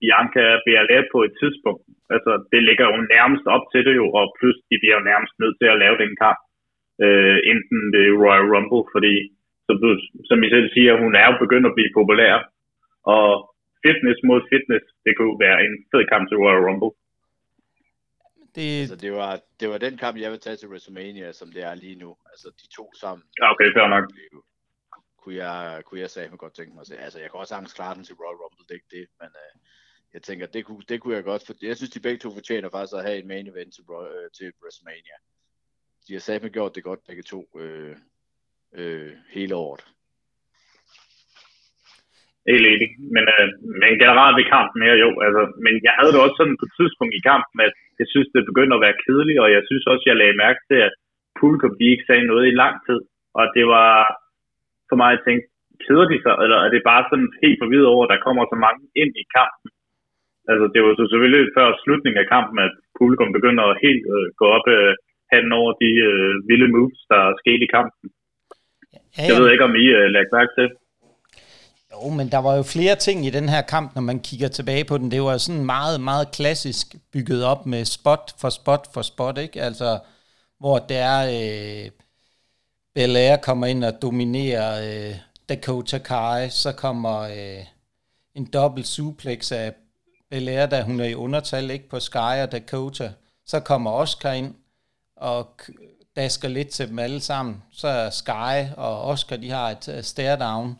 Bianca 0.00 0.44
BLA 0.64 0.98
på 1.12 1.18
et 1.26 1.34
tidspunkt. 1.40 1.82
Altså, 2.14 2.32
det 2.52 2.60
ligger 2.68 2.86
jo 2.92 2.96
nærmest 3.14 3.46
op 3.54 3.64
til 3.72 3.82
det 3.88 3.94
jo, 4.00 4.06
og 4.18 4.24
plus, 4.38 4.56
de 4.70 4.76
bliver 4.80 4.96
jo 4.98 5.08
nærmest 5.10 5.34
nødt 5.42 5.56
til 5.58 5.68
at 5.70 5.80
lave 5.84 5.96
den 6.02 6.12
kamp. 6.22 6.40
Øh, 7.04 7.38
enten 7.52 7.80
det 7.94 8.04
Royal 8.22 8.46
Rumble, 8.54 8.84
fordi, 8.94 9.14
som, 9.66 9.76
du, 9.82 9.88
som 10.28 10.38
I 10.46 10.48
selv 10.54 10.68
siger, 10.76 10.92
hun 11.04 11.12
er 11.20 11.26
jo 11.30 11.34
begyndt 11.44 11.68
at 11.70 11.76
blive 11.76 11.96
populær. 11.98 12.34
Og 13.14 13.26
fitness 13.84 14.18
mod 14.28 14.40
fitness, 14.52 14.84
det 15.04 15.12
kunne 15.16 15.36
være 15.46 15.58
en 15.66 15.74
fed 15.90 16.04
kamp 16.12 16.24
til 16.26 16.40
Royal 16.44 16.64
Rumble. 16.68 16.92
Det, 18.56 18.70
Altså 18.82 18.96
det 19.04 19.12
var, 19.20 19.32
det 19.60 19.66
var 19.72 19.78
den 19.86 19.94
kamp, 20.02 20.14
jeg 20.24 20.30
vil 20.32 20.40
tage 20.44 20.56
til 20.56 20.68
WrestleMania, 20.70 21.32
som 21.32 21.48
det 21.54 21.62
er 21.70 21.74
lige 21.74 21.98
nu. 22.04 22.10
Altså 22.30 22.48
de 22.60 22.66
to 22.76 22.84
sammen. 23.02 23.24
Ja, 23.40 23.44
okay, 23.52 23.68
fair 23.76 23.88
nok. 23.96 24.04
Kunne 25.20 25.36
jeg, 25.46 25.82
kunne 25.86 26.00
jeg 26.00 26.10
sige, 26.10 26.36
godt 26.44 26.54
tænke 26.54 26.72
mig 26.74 26.80
at 26.80 26.86
se. 26.86 26.96
Altså 27.06 27.18
jeg 27.20 27.28
kan 27.30 27.40
også 27.40 27.52
sagtens 27.54 27.76
klare 27.78 27.94
den 27.96 28.04
til 28.04 28.14
Royal 28.20 28.40
Rumble, 28.42 28.64
det 28.66 28.72
er 28.74 28.80
ikke 28.80 28.94
det, 28.98 29.06
men 29.20 29.30
øh, 29.44 29.52
jeg 30.16 30.22
tænker, 30.28 30.46
det 30.56 30.62
kunne, 30.66 30.84
det 30.90 30.96
kunne 31.00 31.16
jeg 31.18 31.24
godt, 31.30 31.42
for 31.46 31.54
jeg 31.70 31.76
synes, 31.76 31.94
de 31.94 32.06
begge 32.06 32.20
to 32.22 32.30
fortjener 32.38 32.68
faktisk 32.74 32.96
at 32.96 33.06
have 33.08 33.18
en 33.20 33.30
main 33.32 33.46
event 33.52 33.70
til, 33.76 33.84
øh, 34.12 34.26
til 34.36 34.46
WrestleMania. 34.60 35.16
De 36.04 36.10
har 36.16 36.22
sammen 36.24 36.56
gjort 36.56 36.74
det 36.76 36.88
godt, 36.88 37.06
begge 37.08 37.24
to, 37.32 37.40
øh, 37.62 37.94
øh, 38.80 39.12
hele 39.36 39.54
året. 39.66 39.82
Helt 42.50 42.66
enig. 42.72 42.90
Men, 43.14 43.24
øh, 43.34 43.48
men 43.80 43.92
generelt 44.02 44.36
ved 44.38 44.46
kampen 44.56 44.80
her, 44.86 44.96
jo. 45.04 45.10
Altså, 45.26 45.42
men 45.64 45.74
jeg 45.86 45.94
havde 45.98 46.12
det 46.14 46.20
også 46.24 46.36
sådan 46.38 46.58
på 46.60 46.66
et 46.68 46.76
tidspunkt 46.78 47.14
i 47.14 47.26
kampen, 47.30 47.56
at 47.66 47.74
jeg 48.00 48.08
synes, 48.12 48.28
det 48.34 48.50
begyndte 48.50 48.76
at 48.76 48.84
være 48.86 49.00
kedeligt, 49.04 49.40
og 49.44 49.48
jeg 49.56 49.62
synes 49.68 49.84
også, 49.90 50.04
jeg 50.06 50.16
lagde 50.18 50.42
mærke 50.44 50.60
til, 50.68 50.78
at 50.86 50.94
publikum 51.40 51.72
de 51.80 51.92
ikke 51.92 52.06
sagde 52.08 52.30
noget 52.30 52.44
i 52.46 52.58
lang 52.62 52.74
tid. 52.86 53.00
Og 53.38 53.44
det 53.56 53.64
var 53.76 53.90
for 54.88 54.96
mig 55.02 55.10
at 55.14 55.24
tænke, 55.26 55.44
keder 55.84 56.06
de 56.10 56.18
sig, 56.24 56.34
eller 56.44 56.58
er 56.64 56.70
det 56.74 56.88
bare 56.90 57.04
sådan 57.10 57.30
helt 57.44 57.58
forvirret 57.62 57.92
over, 57.92 58.02
at 58.04 58.12
der 58.12 58.24
kommer 58.26 58.42
så 58.44 58.56
mange 58.66 58.82
ind 59.02 59.12
i 59.22 59.26
kampen? 59.38 59.68
Altså, 60.50 60.66
det 60.74 60.80
var 60.84 60.92
så 60.98 61.04
selvfølgelig 61.12 61.44
før 61.56 61.68
slutningen 61.82 62.20
af 62.22 62.28
kampen, 62.34 62.56
at 62.66 62.72
publikum 62.98 63.30
begynder 63.38 63.64
at 63.68 63.80
helt 63.86 64.04
øh, 64.16 64.26
gå 64.40 64.46
op 64.56 64.66
øh, 64.76 64.92
handen 65.32 65.52
over 65.60 65.72
de 65.82 65.90
øh, 66.08 66.32
vilde 66.48 66.68
moves, 66.74 67.00
der 67.12 67.22
skete 67.42 67.62
i 67.66 67.72
kampen. 67.76 68.04
ja, 69.16 69.22
Jeg 69.28 69.34
ved 69.40 69.48
ikke, 69.52 69.68
om 69.70 69.74
I 69.84 69.86
øh, 69.98 70.06
lagde 70.14 70.34
mærke 70.38 70.54
til. 70.58 70.68
Jo, 71.92 72.10
men 72.18 72.26
der 72.34 72.40
var 72.46 72.54
jo 72.56 72.64
flere 72.76 72.96
ting 73.06 73.18
i 73.26 73.30
den 73.38 73.48
her 73.54 73.62
kamp, 73.74 73.88
når 73.94 74.02
man 74.10 74.18
kigger 74.28 74.48
tilbage 74.48 74.84
på 74.90 74.98
den. 74.98 75.10
Det 75.10 75.22
var 75.22 75.36
sådan 75.36 75.64
meget, 75.64 75.98
meget 76.00 76.26
klassisk 76.38 76.86
bygget 77.12 77.44
op 77.52 77.62
med 77.72 77.82
spot 77.84 78.26
for 78.40 78.50
spot 78.58 78.84
for 78.94 79.02
spot, 79.02 79.38
ikke? 79.38 79.58
Altså, 79.68 79.90
hvor 80.60 80.78
der 80.94 81.10
øh, 81.36 81.86
Belair 82.94 83.36
kommer 83.36 83.66
ind 83.66 83.84
og 83.84 83.94
dominerer 84.02 84.70
øh, 84.86 85.14
Dakota 85.48 85.98
Kai, 85.98 86.48
så 86.50 86.70
kommer 86.84 87.18
øh, 87.20 87.62
en 88.34 88.46
dobbelt 88.52 88.86
suplex 88.86 89.52
af 89.52 89.74
Belair, 90.36 90.66
da 90.66 90.82
hun 90.82 91.00
er 91.00 91.04
i 91.04 91.14
undertal, 91.14 91.70
ikke 91.70 91.88
på 91.88 92.00
Sky 92.00 92.16
og 92.16 92.52
Dakota. 92.52 93.12
Så 93.46 93.60
kommer 93.60 93.90
Oscar 93.90 94.32
ind 94.32 94.54
og 95.16 95.60
dasker 96.16 96.48
lidt 96.48 96.68
til 96.68 96.88
dem 96.88 96.98
alle 96.98 97.20
sammen. 97.20 97.62
Så 97.72 97.88
er 97.88 98.10
Sky 98.10 98.74
og 98.76 99.02
Oscar, 99.02 99.36
de 99.36 99.50
har 99.50 99.70
et 99.70 99.88
uh, 99.88 100.02
stare 100.02 100.38
down 100.38 100.78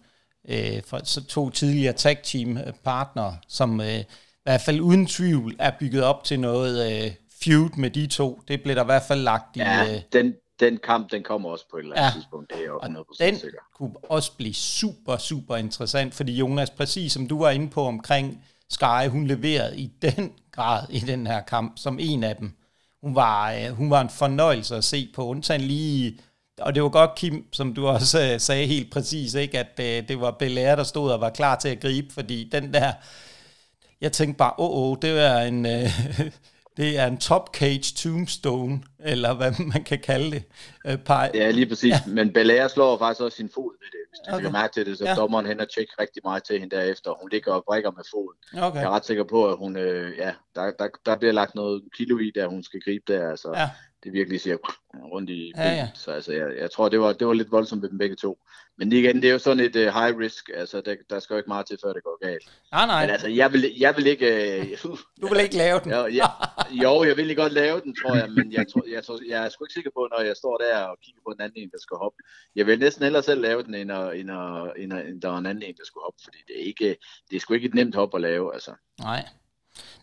øh, 0.48 0.82
fra 0.86 1.04
så 1.04 1.24
to 1.24 1.50
tidligere 1.50 1.92
tag 1.92 2.18
team 2.22 2.58
partnere, 2.84 3.36
som 3.48 3.80
øh, 3.80 3.98
i 3.98 4.04
hvert 4.44 4.60
fald 4.60 4.80
uden 4.80 5.06
tvivl 5.06 5.56
er 5.58 5.72
bygget 5.80 6.02
op 6.04 6.24
til 6.24 6.40
noget 6.40 7.04
øh, 7.04 7.10
feud 7.42 7.70
med 7.76 7.90
de 7.90 8.06
to. 8.06 8.40
Det 8.48 8.62
blev 8.62 8.76
der 8.76 8.82
i 8.82 8.86
hvert 8.86 9.02
fald 9.08 9.20
lagt 9.20 9.56
i... 9.56 9.58
Ja, 9.58 9.94
øh, 9.94 10.00
den, 10.12 10.34
den 10.60 10.78
kamp, 10.84 11.10
den 11.10 11.22
kommer 11.22 11.50
også 11.50 11.64
på 11.70 11.76
et 11.76 11.82
eller 11.82 11.96
andet 11.96 12.06
ja, 12.06 12.12
tidspunkt. 12.12 12.52
Det 12.52 12.60
er 12.60 12.66
jo 12.66 12.78
100% 12.78 13.24
den 13.24 13.38
sikker. 13.38 13.58
kunne 13.74 13.94
også 14.02 14.32
blive 14.36 14.54
super, 14.54 15.16
super 15.16 15.56
interessant, 15.56 16.14
fordi 16.14 16.36
Jonas, 16.36 16.70
præcis 16.70 17.12
som 17.12 17.28
du 17.28 17.38
var 17.38 17.50
inde 17.50 17.70
på 17.70 17.84
omkring 17.84 18.44
Sky, 18.70 19.08
hun 19.08 19.26
leverede 19.26 19.78
i 19.78 19.92
den 20.02 20.32
grad 20.52 20.86
i 20.90 20.98
den 20.98 21.26
her 21.26 21.40
kamp, 21.40 21.78
som 21.78 21.98
en 22.00 22.24
af 22.24 22.36
dem. 22.36 22.52
Hun 23.02 23.14
var, 23.14 23.52
øh, 23.52 23.70
hun 23.70 23.90
var 23.90 24.00
en 24.00 24.10
fornøjelse 24.10 24.76
at 24.76 24.84
se 24.84 25.08
på, 25.14 25.26
undtagen 25.26 25.60
lige 25.60 26.18
og 26.60 26.74
det 26.74 26.82
var 26.82 26.88
godt, 26.88 27.14
Kim, 27.14 27.44
som 27.52 27.74
du 27.74 27.86
også 27.86 28.32
øh, 28.32 28.40
sagde 28.40 28.66
helt 28.66 28.92
præcis, 28.92 29.34
ikke, 29.34 29.58
at 29.58 29.80
øh, 29.80 30.08
det 30.08 30.20
var 30.20 30.30
Belair, 30.30 30.74
der 30.74 30.84
stod 30.84 31.12
og 31.12 31.20
var 31.20 31.30
klar 31.30 31.56
til 31.56 31.68
at 31.68 31.80
gribe, 31.80 32.14
fordi 32.14 32.48
den 32.52 32.74
der, 32.74 32.92
jeg 34.00 34.12
tænkte 34.12 34.38
bare, 34.38 34.52
åh, 34.58 34.70
oh, 34.70 34.90
oh, 34.90 34.96
det 35.02 35.10
er 35.10 35.38
en, 35.38 35.66
øh, 35.66 35.90
det 36.76 36.98
er 36.98 37.06
en 37.06 37.18
top 37.18 37.56
cage 37.56 37.94
tombstone, 37.96 38.82
eller 38.98 39.34
hvad 39.34 39.52
man 39.72 39.84
kan 39.84 39.98
kalde 39.98 40.30
det. 40.30 40.42
Øh, 40.86 40.98
par, 40.98 41.30
ja, 41.34 41.50
lige 41.50 41.66
præcis, 41.66 41.92
ja. 41.92 42.00
men 42.06 42.32
Belair 42.32 42.68
slår 42.68 42.98
faktisk 42.98 43.20
også 43.20 43.36
sin 43.36 43.50
fod 43.54 43.72
ved 43.80 43.88
det, 43.92 44.04
hvis 44.10 44.18
du 44.28 44.34
okay. 44.34 44.58
mærke 44.60 44.72
til 44.74 44.86
det, 44.86 44.98
så 44.98 45.04
ja. 45.04 45.14
dommeren 45.14 45.46
hen 45.46 45.60
og 45.60 45.68
tjekke 45.74 45.92
rigtig 46.00 46.22
meget 46.24 46.44
til 46.44 46.60
hende 46.60 46.76
derefter, 46.76 47.14
hun 47.20 47.30
ligger 47.30 47.52
og 47.52 47.64
brækker 47.66 47.90
med 47.90 48.04
foden. 48.10 48.64
Okay. 48.66 48.80
Jeg 48.80 48.86
er 48.86 48.90
ret 48.90 49.06
sikker 49.06 49.24
på, 49.24 49.48
at 49.48 49.56
hun, 49.56 49.76
øh, 49.76 50.18
ja, 50.18 50.32
der, 50.54 50.70
der, 50.78 50.88
der 51.06 51.16
bliver 51.16 51.32
lagt 51.32 51.54
noget 51.54 51.82
kilo 51.96 52.18
i, 52.18 52.30
der 52.34 52.46
hun 52.46 52.62
skal 52.62 52.80
gribe 52.80 53.12
der, 53.12 53.30
altså. 53.30 53.52
Ja 53.56 53.70
det 54.06 54.12
virkelig 54.12 54.40
siger 54.40 54.56
rundt 55.12 55.30
i 55.30 55.52
ja, 55.56 55.72
ja. 55.74 55.88
Så 55.94 56.10
altså, 56.10 56.32
jeg, 56.32 56.46
jeg 56.60 56.70
tror, 56.70 56.88
det 56.88 57.00
var, 57.00 57.12
det 57.12 57.26
var 57.26 57.32
lidt 57.32 57.52
voldsomt 57.52 57.82
ved 57.82 57.88
dem 57.88 57.98
begge 57.98 58.16
to. 58.16 58.38
Men 58.78 58.92
igen, 58.92 59.16
det 59.16 59.28
er 59.28 59.32
jo 59.32 59.38
sådan 59.38 59.64
et 59.64 59.76
uh, 59.76 59.82
high 59.82 60.18
risk, 60.18 60.50
altså 60.54 60.80
der, 60.80 60.94
der 61.10 61.20
skal 61.20 61.34
jo 61.34 61.38
ikke 61.38 61.48
meget 61.48 61.66
til, 61.66 61.78
før 61.84 61.92
det 61.92 62.02
går 62.02 62.26
galt. 62.26 62.50
Nej, 62.72 62.86
nej. 62.86 63.02
Men 63.02 63.10
altså, 63.10 63.28
jeg 63.28 63.52
vil, 63.52 63.72
jeg 63.78 63.96
vil 63.96 64.06
ikke... 64.06 64.28
Uh, 64.84 64.98
du 65.22 65.28
vil 65.28 65.40
ikke 65.40 65.56
lave 65.56 65.80
den? 65.80 65.90
jo, 65.90 66.06
jeg, 66.06 66.30
jo, 66.82 67.04
jeg 67.04 67.16
vil 67.16 67.36
godt 67.36 67.52
lave 67.52 67.80
den, 67.80 67.96
tror 68.00 68.14
jeg, 68.14 68.30
men 68.30 68.52
jeg, 68.52 68.66
tror, 68.72 68.84
jeg, 68.90 69.04
tror, 69.04 69.18
jeg 69.28 69.44
er 69.44 69.48
sgu 69.48 69.64
ikke 69.64 69.74
sikker 69.74 69.90
på, 69.96 70.08
når 70.12 70.24
jeg 70.24 70.36
står 70.36 70.56
der 70.56 70.78
og 70.78 70.96
kigger 71.04 71.20
på 71.26 71.30
en 71.32 71.40
anden 71.40 71.62
en, 71.62 71.70
der 71.70 71.78
skal 71.80 71.96
hoppe. 71.96 72.18
Jeg 72.56 72.66
vil 72.66 72.78
næsten 72.78 73.02
hellere 73.02 73.22
selv 73.22 73.40
lave 73.40 73.62
den, 73.62 73.74
end, 73.74 73.92
at, 73.92 74.16
end, 74.20 74.30
at, 74.30 74.72
end, 74.76 74.92
at, 74.92 75.08
end 75.08 75.22
der 75.22 75.30
er 75.30 75.38
en 75.38 75.46
anden 75.46 75.62
en, 75.62 75.76
der 75.80 75.84
skal 75.84 76.00
hoppe, 76.04 76.20
fordi 76.24 76.38
det 76.48 76.54
er, 76.60 76.64
ikke, 76.70 76.96
det 77.30 77.36
er 77.36 77.40
sgu 77.40 77.54
ikke 77.54 77.68
et 77.68 77.74
nemt 77.74 77.94
hop 77.94 78.14
at 78.14 78.20
lave, 78.20 78.54
altså. 78.54 78.72
Nej. 79.00 79.24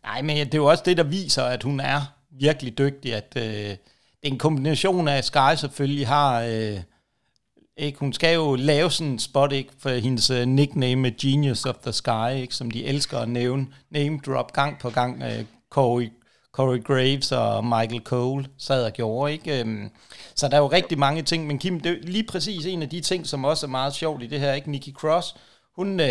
Nej, 0.03 0.21
men 0.21 0.37
det 0.37 0.53
er 0.53 0.63
jo 0.65 0.65
også 0.65 0.83
det, 0.85 0.97
der 0.97 1.03
viser, 1.03 1.43
at 1.43 1.63
hun 1.63 1.79
er 1.79 1.99
virkelig 2.31 2.77
dygtig, 2.77 3.13
at... 3.13 3.33
Øh, 3.37 3.77
det 4.23 4.29
er 4.29 4.33
en 4.33 4.39
kombination 4.39 5.07
af, 5.07 5.17
at 5.17 5.25
Sky 5.25 5.55
selvfølgelig 5.55 6.07
har... 6.07 6.41
Øh, 6.41 6.79
ikke? 7.77 7.99
Hun 7.99 8.13
skal 8.13 8.33
jo 8.33 8.55
lave 8.55 8.91
sådan 8.91 9.11
en 9.11 9.19
spot, 9.19 9.51
ikke? 9.51 9.69
For 9.79 9.89
hendes 9.89 10.31
uh, 10.31 10.37
nickname 10.37 11.11
Genius 11.11 11.65
of 11.65 11.75
the 11.75 11.91
Sky, 11.91 12.35
ikke? 12.35 12.55
Som 12.55 12.71
de 12.71 12.85
elsker 12.85 13.19
at 13.19 13.29
nævne. 13.29 13.67
Name 13.91 14.19
drop 14.25 14.53
gang 14.53 14.79
på 14.79 14.89
gang. 14.89 15.23
Uh, 15.23 15.45
Corey, 15.69 16.11
Corey 16.51 16.83
Graves 16.83 17.31
og 17.31 17.65
Michael 17.65 18.01
Cole 18.03 18.45
sad 18.57 18.85
og 18.85 18.93
gjorde, 18.93 19.33
ikke? 19.33 19.61
Um, 19.61 19.91
så 20.35 20.47
der 20.47 20.55
er 20.55 20.61
jo 20.61 20.67
rigtig 20.67 20.99
mange 20.99 21.21
ting. 21.21 21.47
Men 21.47 21.59
Kim, 21.59 21.79
det 21.79 21.91
er 21.91 21.95
lige 22.01 22.27
præcis 22.27 22.65
en 22.65 22.81
af 22.81 22.89
de 22.89 23.01
ting, 23.01 23.27
som 23.27 23.45
også 23.45 23.65
er 23.65 23.69
meget 23.69 23.93
sjovt 23.93 24.23
i 24.23 24.27
det 24.27 24.39
her, 24.39 24.53
ikke? 24.53 24.71
Nikki 24.71 24.91
Cross, 24.91 25.35
hun... 25.75 25.99
Uh, 25.99 26.07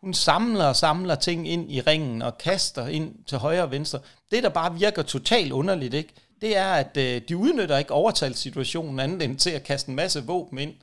hun 0.00 0.14
samler 0.14 0.64
og 0.64 0.76
samler 0.76 1.14
ting 1.14 1.48
ind 1.48 1.72
i 1.72 1.80
ringen 1.80 2.22
og 2.22 2.38
kaster 2.38 2.86
ind 2.86 3.14
til 3.26 3.38
højre 3.38 3.62
og 3.62 3.70
venstre. 3.70 3.98
Det, 4.30 4.42
der 4.42 4.48
bare 4.48 4.74
virker 4.78 5.02
totalt 5.02 5.52
underligt, 5.52 5.94
ikke? 5.94 6.14
Det 6.40 6.56
er, 6.56 6.72
at 6.72 6.96
øh, 6.96 7.22
de 7.28 7.36
udnytter 7.36 7.78
ikke 7.78 7.92
overtalssituationen 7.92 9.00
andet 9.00 9.22
end 9.22 9.38
til 9.38 9.50
at 9.50 9.64
kaste 9.64 9.88
en 9.88 9.96
masse 9.96 10.22
våben 10.26 10.58
ind, 10.58 10.74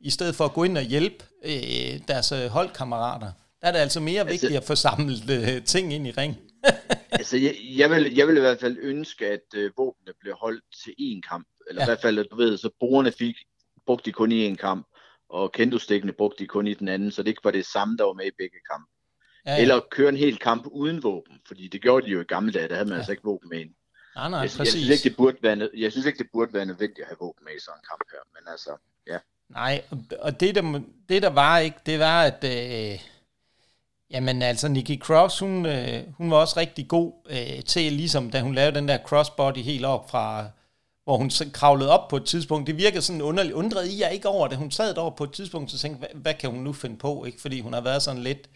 i 0.00 0.10
stedet 0.10 0.34
for 0.34 0.44
at 0.44 0.52
gå 0.52 0.64
ind 0.64 0.78
og 0.78 0.84
hjælpe 0.84 1.24
øh, 1.44 2.00
deres 2.08 2.32
øh, 2.32 2.46
holdkammerater. 2.46 3.32
Der 3.60 3.68
er 3.68 3.72
det 3.72 3.78
altså 3.78 4.00
mere 4.00 4.20
altså, 4.20 4.32
vigtigt 4.32 4.56
at 4.56 4.64
få 4.64 4.74
samlet 4.74 5.30
øh, 5.30 5.64
ting 5.64 5.92
ind 5.92 6.06
i 6.06 6.10
ring. 6.10 6.36
altså, 7.18 7.36
jeg, 7.36 7.54
jeg, 7.76 7.90
vil, 7.90 8.14
jeg 8.14 8.28
vil 8.28 8.36
i 8.36 8.40
hvert 8.40 8.60
fald 8.60 8.76
ønske, 8.80 9.26
at 9.26 9.54
øh, 9.54 9.70
våbnene 9.76 10.12
blev 10.20 10.34
holdt 10.34 10.64
til 10.84 10.94
én 11.00 11.20
kamp. 11.30 11.46
Eller 11.68 11.82
ja. 11.82 11.86
i 11.86 11.88
hvert 11.88 12.02
fald, 12.02 12.18
at 12.18 12.26
du 12.30 12.36
ved, 12.36 12.58
så 12.58 12.70
brugerne 12.78 13.12
fik, 13.12 13.34
brugte 13.86 14.04
de 14.04 14.12
kun 14.12 14.32
i 14.32 14.52
én 14.52 14.56
kamp, 14.56 14.86
og 15.28 15.52
kendo-stikkene 15.52 16.12
brugte 16.12 16.38
de 16.38 16.48
kun 16.48 16.66
i 16.66 16.74
den 16.74 16.88
anden, 16.88 17.10
så 17.10 17.22
det 17.22 17.28
ikke 17.28 17.44
var 17.44 17.50
det 17.50 17.66
samme, 17.66 17.96
der 17.96 18.04
var 18.04 18.12
med 18.12 18.26
i 18.26 18.36
begge 18.38 18.56
kampe. 18.70 18.90
Ja, 19.46 19.54
ja. 19.54 19.62
Eller 19.62 19.80
køre 19.90 20.08
en 20.08 20.16
hel 20.16 20.38
kamp 20.38 20.66
uden 20.66 21.02
våben, 21.02 21.40
fordi 21.46 21.68
det 21.68 21.82
gjorde 21.82 22.06
de 22.06 22.10
jo 22.10 22.20
i 22.20 22.24
gamle 22.24 22.52
dage, 22.52 22.68
der 22.68 22.74
havde 22.74 22.88
man 22.88 22.94
ja. 22.94 22.98
altså 22.98 23.12
ikke 23.12 23.24
våben 23.24 23.48
med 23.48 23.60
ind. 23.60 23.70
Nej, 24.16 24.28
nej, 24.30 24.40
jeg, 24.40 24.50
præcis. 24.50 24.58
Jeg 24.58 24.66
synes, 24.66 24.90
ikke, 24.90 25.08
det 25.08 25.16
burde 25.16 25.36
være, 25.42 25.68
jeg 25.76 25.92
synes 25.92 26.06
ikke, 26.06 26.18
det 26.18 26.26
burde 26.32 26.52
være 26.52 26.66
nødvendigt 26.66 27.00
at 27.00 27.06
have 27.06 27.16
våben 27.20 27.44
med 27.44 27.52
i 27.56 27.60
sådan 27.60 27.78
en 27.78 27.84
kamp 27.90 28.02
her, 28.12 28.22
men 28.34 28.52
altså, 28.52 28.70
ja. 29.06 29.18
Nej, 29.48 29.82
og 30.20 30.40
det 30.40 30.54
der, 30.54 30.80
det 31.08 31.22
der 31.22 31.30
var 31.30 31.58
ikke, 31.58 31.78
det 31.86 31.98
var, 31.98 32.22
at 32.22 32.44
øh, 32.44 33.00
jamen 34.10 34.42
altså, 34.42 34.68
Nikki 34.68 34.98
Cross, 34.98 35.38
hun, 35.38 35.66
øh, 35.66 36.02
hun 36.16 36.30
var 36.30 36.36
også 36.36 36.60
rigtig 36.60 36.88
god 36.88 37.12
øh, 37.30 37.64
til, 37.64 37.92
ligesom 37.92 38.30
da 38.30 38.40
hun 38.40 38.54
lavede 38.54 38.74
den 38.74 38.88
der 38.88 38.98
crossbody 38.98 39.58
helt 39.58 39.84
op 39.84 40.10
fra, 40.10 40.46
hvor 41.04 41.16
hun 41.16 41.30
kravlede 41.52 41.90
op 41.90 42.08
på 42.08 42.16
et 42.16 42.24
tidspunkt. 42.24 42.66
Det 42.66 42.76
virkede 42.76 43.02
sådan 43.02 43.22
underligt. 43.22 43.54
Undrede 43.54 43.92
I 43.92 44.00
jer 44.00 44.08
ikke 44.08 44.28
over 44.28 44.48
det? 44.48 44.58
Hun 44.58 44.70
sad 44.70 44.94
derovre 44.94 45.16
på 45.16 45.24
et 45.24 45.32
tidspunkt, 45.32 45.70
så 45.70 45.78
tænkte, 45.78 45.98
hvad, 45.98 46.08
hvad 46.14 46.34
kan 46.34 46.50
hun 46.50 46.60
nu 46.60 46.72
finde 46.72 46.96
på? 46.98 47.24
Ikke? 47.24 47.40
Fordi 47.40 47.60
hun 47.60 47.72
har 47.72 47.80
været 47.80 48.02
sådan 48.02 48.22
lidt 48.22 48.50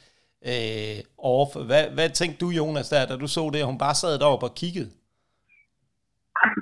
øh, 0.47 1.05
off. 1.19 1.57
Hvad, 1.67 1.85
hvad 1.85 2.11
tænkte 2.11 2.39
du, 2.39 2.51
Jonas, 2.51 2.89
der, 2.89 3.07
da 3.07 3.17
du 3.17 3.27
så 3.27 3.51
det, 3.51 3.59
at 3.59 3.67
hun 3.67 3.79
bare 3.79 3.95
sad 3.95 4.19
deroppe 4.19 4.47
og 4.47 4.55
kiggede? 4.55 4.91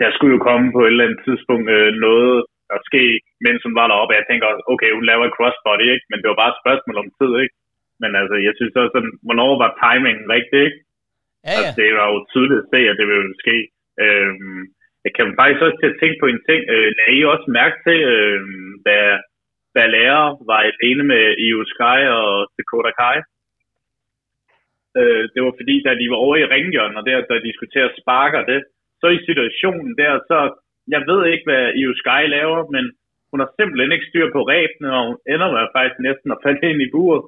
Der 0.03 0.09
skulle 0.13 0.35
jo 0.37 0.41
komme 0.49 0.67
på 0.77 0.81
et 0.85 0.93
eller 0.93 1.07
andet 1.07 1.21
tidspunkt 1.27 1.67
øh, 1.77 1.91
noget 2.07 2.37
at 2.77 2.81
ske, 2.89 3.05
mens 3.47 3.61
hun 3.67 3.75
var 3.79 3.87
deroppe. 3.89 4.19
Jeg 4.21 4.29
tænker, 4.29 4.49
okay, 4.73 4.91
hun 4.97 5.09
laver 5.11 5.25
et 5.27 5.37
crossbody, 5.39 5.87
ikke? 5.95 6.07
Men 6.11 6.19
det 6.19 6.29
var 6.31 6.41
bare 6.43 6.53
et 6.55 6.63
spørgsmål 6.63 6.97
om 7.03 7.09
tid, 7.19 7.33
ikke? 7.45 7.55
Men 8.03 8.11
altså, 8.21 8.37
jeg 8.47 8.53
synes 8.59 8.75
også, 8.81 8.93
sådan, 8.95 9.15
hvornår 9.27 9.51
var 9.63 9.71
timingen 9.83 10.27
rigtig, 10.37 10.61
ikke? 10.69 10.79
Ja, 10.83 11.51
ja. 11.51 11.57
Altså, 11.57 11.73
det 11.79 11.89
var 11.99 12.07
jo 12.13 12.19
tydeligt 12.33 12.63
at 12.63 12.71
se, 12.73 12.81
at 12.91 12.99
det 13.01 13.07
ville 13.13 13.35
ske. 13.43 13.57
Øhm, 14.05 14.61
jeg 15.05 15.13
kan 15.17 15.27
faktisk 15.41 15.63
også 15.65 15.79
til 15.81 15.93
at 15.93 15.99
tænke 16.01 16.19
på 16.21 16.27
en 16.33 16.43
ting. 16.49 16.61
Øh, 16.75 16.89
lagde 16.99 17.17
I 17.19 17.31
også 17.35 17.47
mærke 17.61 17.77
til, 17.87 17.99
øh, 18.13 18.41
da, 18.87 18.97
da 19.77 19.83
lærer 19.95 20.25
var 20.51 20.61
alene 20.71 21.05
med 21.13 21.25
Io 21.47 21.61
Sky 21.73 21.99
og 22.21 22.33
Dakota 22.57 22.93
Kai? 23.01 23.19
Øh, 25.01 25.25
det 25.33 25.41
var 25.47 25.55
fordi, 25.61 25.75
da 25.87 25.91
de 26.01 26.07
var 26.13 26.21
over 26.27 26.37
i 26.37 26.51
ringhjørnet, 26.55 26.99
og 27.01 27.05
der, 27.09 27.17
der 27.31 27.47
diskuterede 27.49 27.95
sparker 28.01 28.43
det, 28.53 28.61
så 29.03 29.09
i 29.17 29.21
situationen 29.29 29.91
der, 30.03 30.13
så 30.31 30.39
jeg 30.95 31.03
ved 31.11 31.21
ikke, 31.33 31.45
hvad 31.49 31.65
Io 31.81 31.93
Sky 32.03 32.23
laver, 32.37 32.61
men 32.75 32.85
hun 33.31 33.39
har 33.43 33.51
simpelthen 33.59 33.93
ikke 33.95 34.09
styr 34.11 34.27
på 34.37 34.41
ræbene, 34.53 34.89
og 34.97 35.03
hun 35.09 35.19
ender 35.35 35.49
med 35.55 35.65
faktisk 35.77 35.99
næsten 36.09 36.29
at 36.35 36.43
falde 36.45 36.63
ind 36.71 36.81
i 36.87 36.93
buret. 36.95 37.23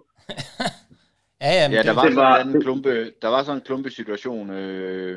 ja, 1.45 1.53
ja, 1.61 1.67
ja, 1.77 1.83
der, 1.89 1.95
var 1.99 2.05
det 2.09 2.17
var... 2.25 2.35
en 2.45 2.63
klumpe, 2.67 2.93
der 3.23 3.31
var 3.35 3.41
sådan 3.43 3.61
en 3.61 3.67
klumpe 3.69 3.91
situation, 4.01 4.45
øh, 4.61 5.15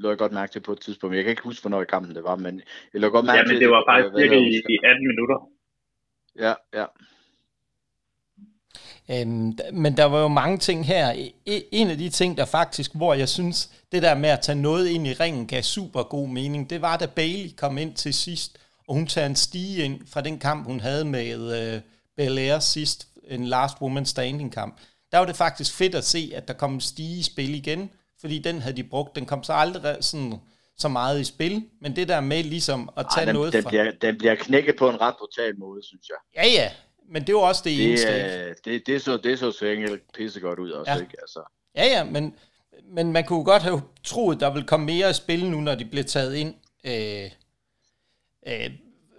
lå 0.00 0.06
jeg 0.12 0.18
godt 0.22 0.38
mærke 0.38 0.52
til 0.52 0.62
på 0.66 0.72
et 0.76 0.80
tidspunkt. 0.86 1.16
Jeg 1.16 1.24
kan 1.24 1.34
ikke 1.34 1.48
huske, 1.50 1.62
hvornår 1.62 1.82
i 1.82 1.92
kampen 1.94 2.14
det 2.18 2.24
var, 2.30 2.36
men 2.46 2.54
jeg 2.92 3.00
lå 3.00 3.08
godt 3.16 3.26
mærke 3.26 3.38
til... 3.38 3.46
Ja, 3.46 3.52
men 3.52 3.62
det 3.62 3.70
var 3.74 3.82
faktisk 3.90 4.12
cirka 4.18 4.36
i, 4.50 4.54
i 4.74 4.76
18 4.84 5.08
minutter. 5.10 5.38
Ja, 6.44 6.54
ja. 6.80 6.86
Øhm, 9.10 9.52
men 9.82 9.96
der 9.96 10.04
var 10.04 10.20
jo 10.22 10.28
mange 10.28 10.58
ting 10.58 10.86
her. 10.86 11.04
En 11.72 11.90
af 11.90 11.98
de 11.98 12.08
ting, 12.08 12.36
der 12.36 12.44
faktisk, 12.44 12.90
hvor 12.94 13.14
jeg 13.14 13.28
synes, 13.28 13.83
det 13.94 14.02
der 14.02 14.14
med 14.14 14.28
at 14.28 14.40
tage 14.40 14.56
noget 14.56 14.88
ind 14.88 15.06
i 15.06 15.12
ringen 15.12 15.46
gav 15.46 15.62
super 15.62 16.02
god 16.02 16.28
mening, 16.28 16.70
det 16.70 16.82
var, 16.82 16.96
da 16.96 17.06
Bailey 17.06 17.50
kom 17.56 17.78
ind 17.78 17.94
til 17.94 18.14
sidst, 18.14 18.58
og 18.88 18.94
hun 18.94 19.06
tager 19.06 19.26
en 19.26 19.36
stige 19.36 19.84
ind 19.84 20.00
fra 20.06 20.20
den 20.20 20.38
kamp, 20.38 20.66
hun 20.66 20.80
havde 20.80 21.04
med 21.04 21.74
øh, 21.74 21.80
Belair 22.16 22.58
sidst, 22.58 23.08
en 23.28 23.44
Last 23.44 23.74
Woman 23.80 24.06
Standing 24.06 24.52
kamp. 24.52 24.80
Der 25.12 25.18
var 25.18 25.26
det 25.26 25.36
faktisk 25.36 25.74
fedt 25.74 25.94
at 25.94 26.04
se, 26.04 26.32
at 26.34 26.48
der 26.48 26.54
kom 26.54 26.74
en 26.74 26.80
stige 26.80 27.18
i 27.18 27.22
spil 27.22 27.54
igen, 27.54 27.90
fordi 28.20 28.38
den 28.38 28.60
havde 28.60 28.76
de 28.76 28.84
brugt. 28.84 29.16
Den 29.16 29.26
kom 29.26 29.42
så 29.42 29.52
aldrig 29.52 29.96
sådan 30.00 30.34
så 30.78 30.88
meget 30.88 31.20
i 31.20 31.24
spil, 31.24 31.64
men 31.80 31.96
det 31.96 32.08
der 32.08 32.20
med 32.20 32.44
ligesom 32.44 32.90
at 32.96 33.06
tage 33.14 33.20
Ej, 33.20 33.24
den, 33.24 33.34
noget 33.34 33.52
den 33.52 33.62
fra... 33.62 33.70
Bliver, 33.70 33.90
den 34.02 34.18
bliver 34.18 34.34
knækket 34.34 34.76
på 34.76 34.90
en 34.90 35.00
ret 35.00 35.14
brutal 35.18 35.58
måde, 35.58 35.86
synes 35.86 36.08
jeg. 36.08 36.44
Ja, 36.44 36.62
ja, 36.62 36.70
men 37.08 37.22
det 37.22 37.28
jo 37.28 37.40
også 37.40 37.62
det, 37.64 37.78
det 37.78 37.88
eneste. 37.88 38.08
Er, 38.08 38.54
det, 38.64 38.86
det, 38.86 39.02
så, 39.02 39.16
det 39.16 39.38
så 39.38 39.52
så 39.52 39.98
pisse 40.14 40.40
godt 40.40 40.58
ud 40.58 40.70
også, 40.70 40.92
ja. 40.92 40.98
ikke? 40.98 41.16
Altså. 41.22 41.40
Ja, 41.76 41.86
ja, 41.86 42.04
men, 42.04 42.34
men 42.82 43.12
man 43.12 43.24
kunne 43.24 43.44
godt 43.44 43.62
have 43.62 43.82
troet, 44.04 44.40
der 44.40 44.50
ville 44.50 44.66
komme 44.66 44.86
mere 44.86 45.10
i 45.10 45.12
spil 45.12 45.50
nu, 45.50 45.60
når 45.60 45.74
de 45.74 45.84
blev 45.84 46.04
taget 46.04 46.34
ind. 46.34 46.54
Øh, 46.84 47.30
øh, 48.46 48.70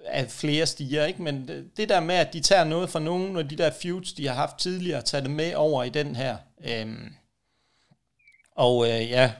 af 0.05 0.31
flere 0.31 0.65
stiger, 0.65 1.05
ikke? 1.05 1.21
men 1.21 1.47
det 1.77 1.89
der 1.89 1.99
med, 1.99 2.15
at 2.15 2.33
de 2.33 2.39
tager 2.39 2.63
noget 2.63 2.89
fra 2.89 2.99
nogle 2.99 3.39
af 3.39 3.49
de 3.49 3.55
der 3.55 3.71
feuds, 3.81 4.13
de 4.13 4.27
har 4.27 4.35
haft 4.35 4.59
tidligere, 4.59 5.01
tager 5.01 5.21
det 5.21 5.31
med 5.31 5.55
over 5.55 5.83
i 5.83 5.89
den 5.89 6.15
her. 6.15 6.37
Øhm, 6.67 7.13
og 8.51 8.85
øh, 8.85 9.09
ja, 9.09 9.33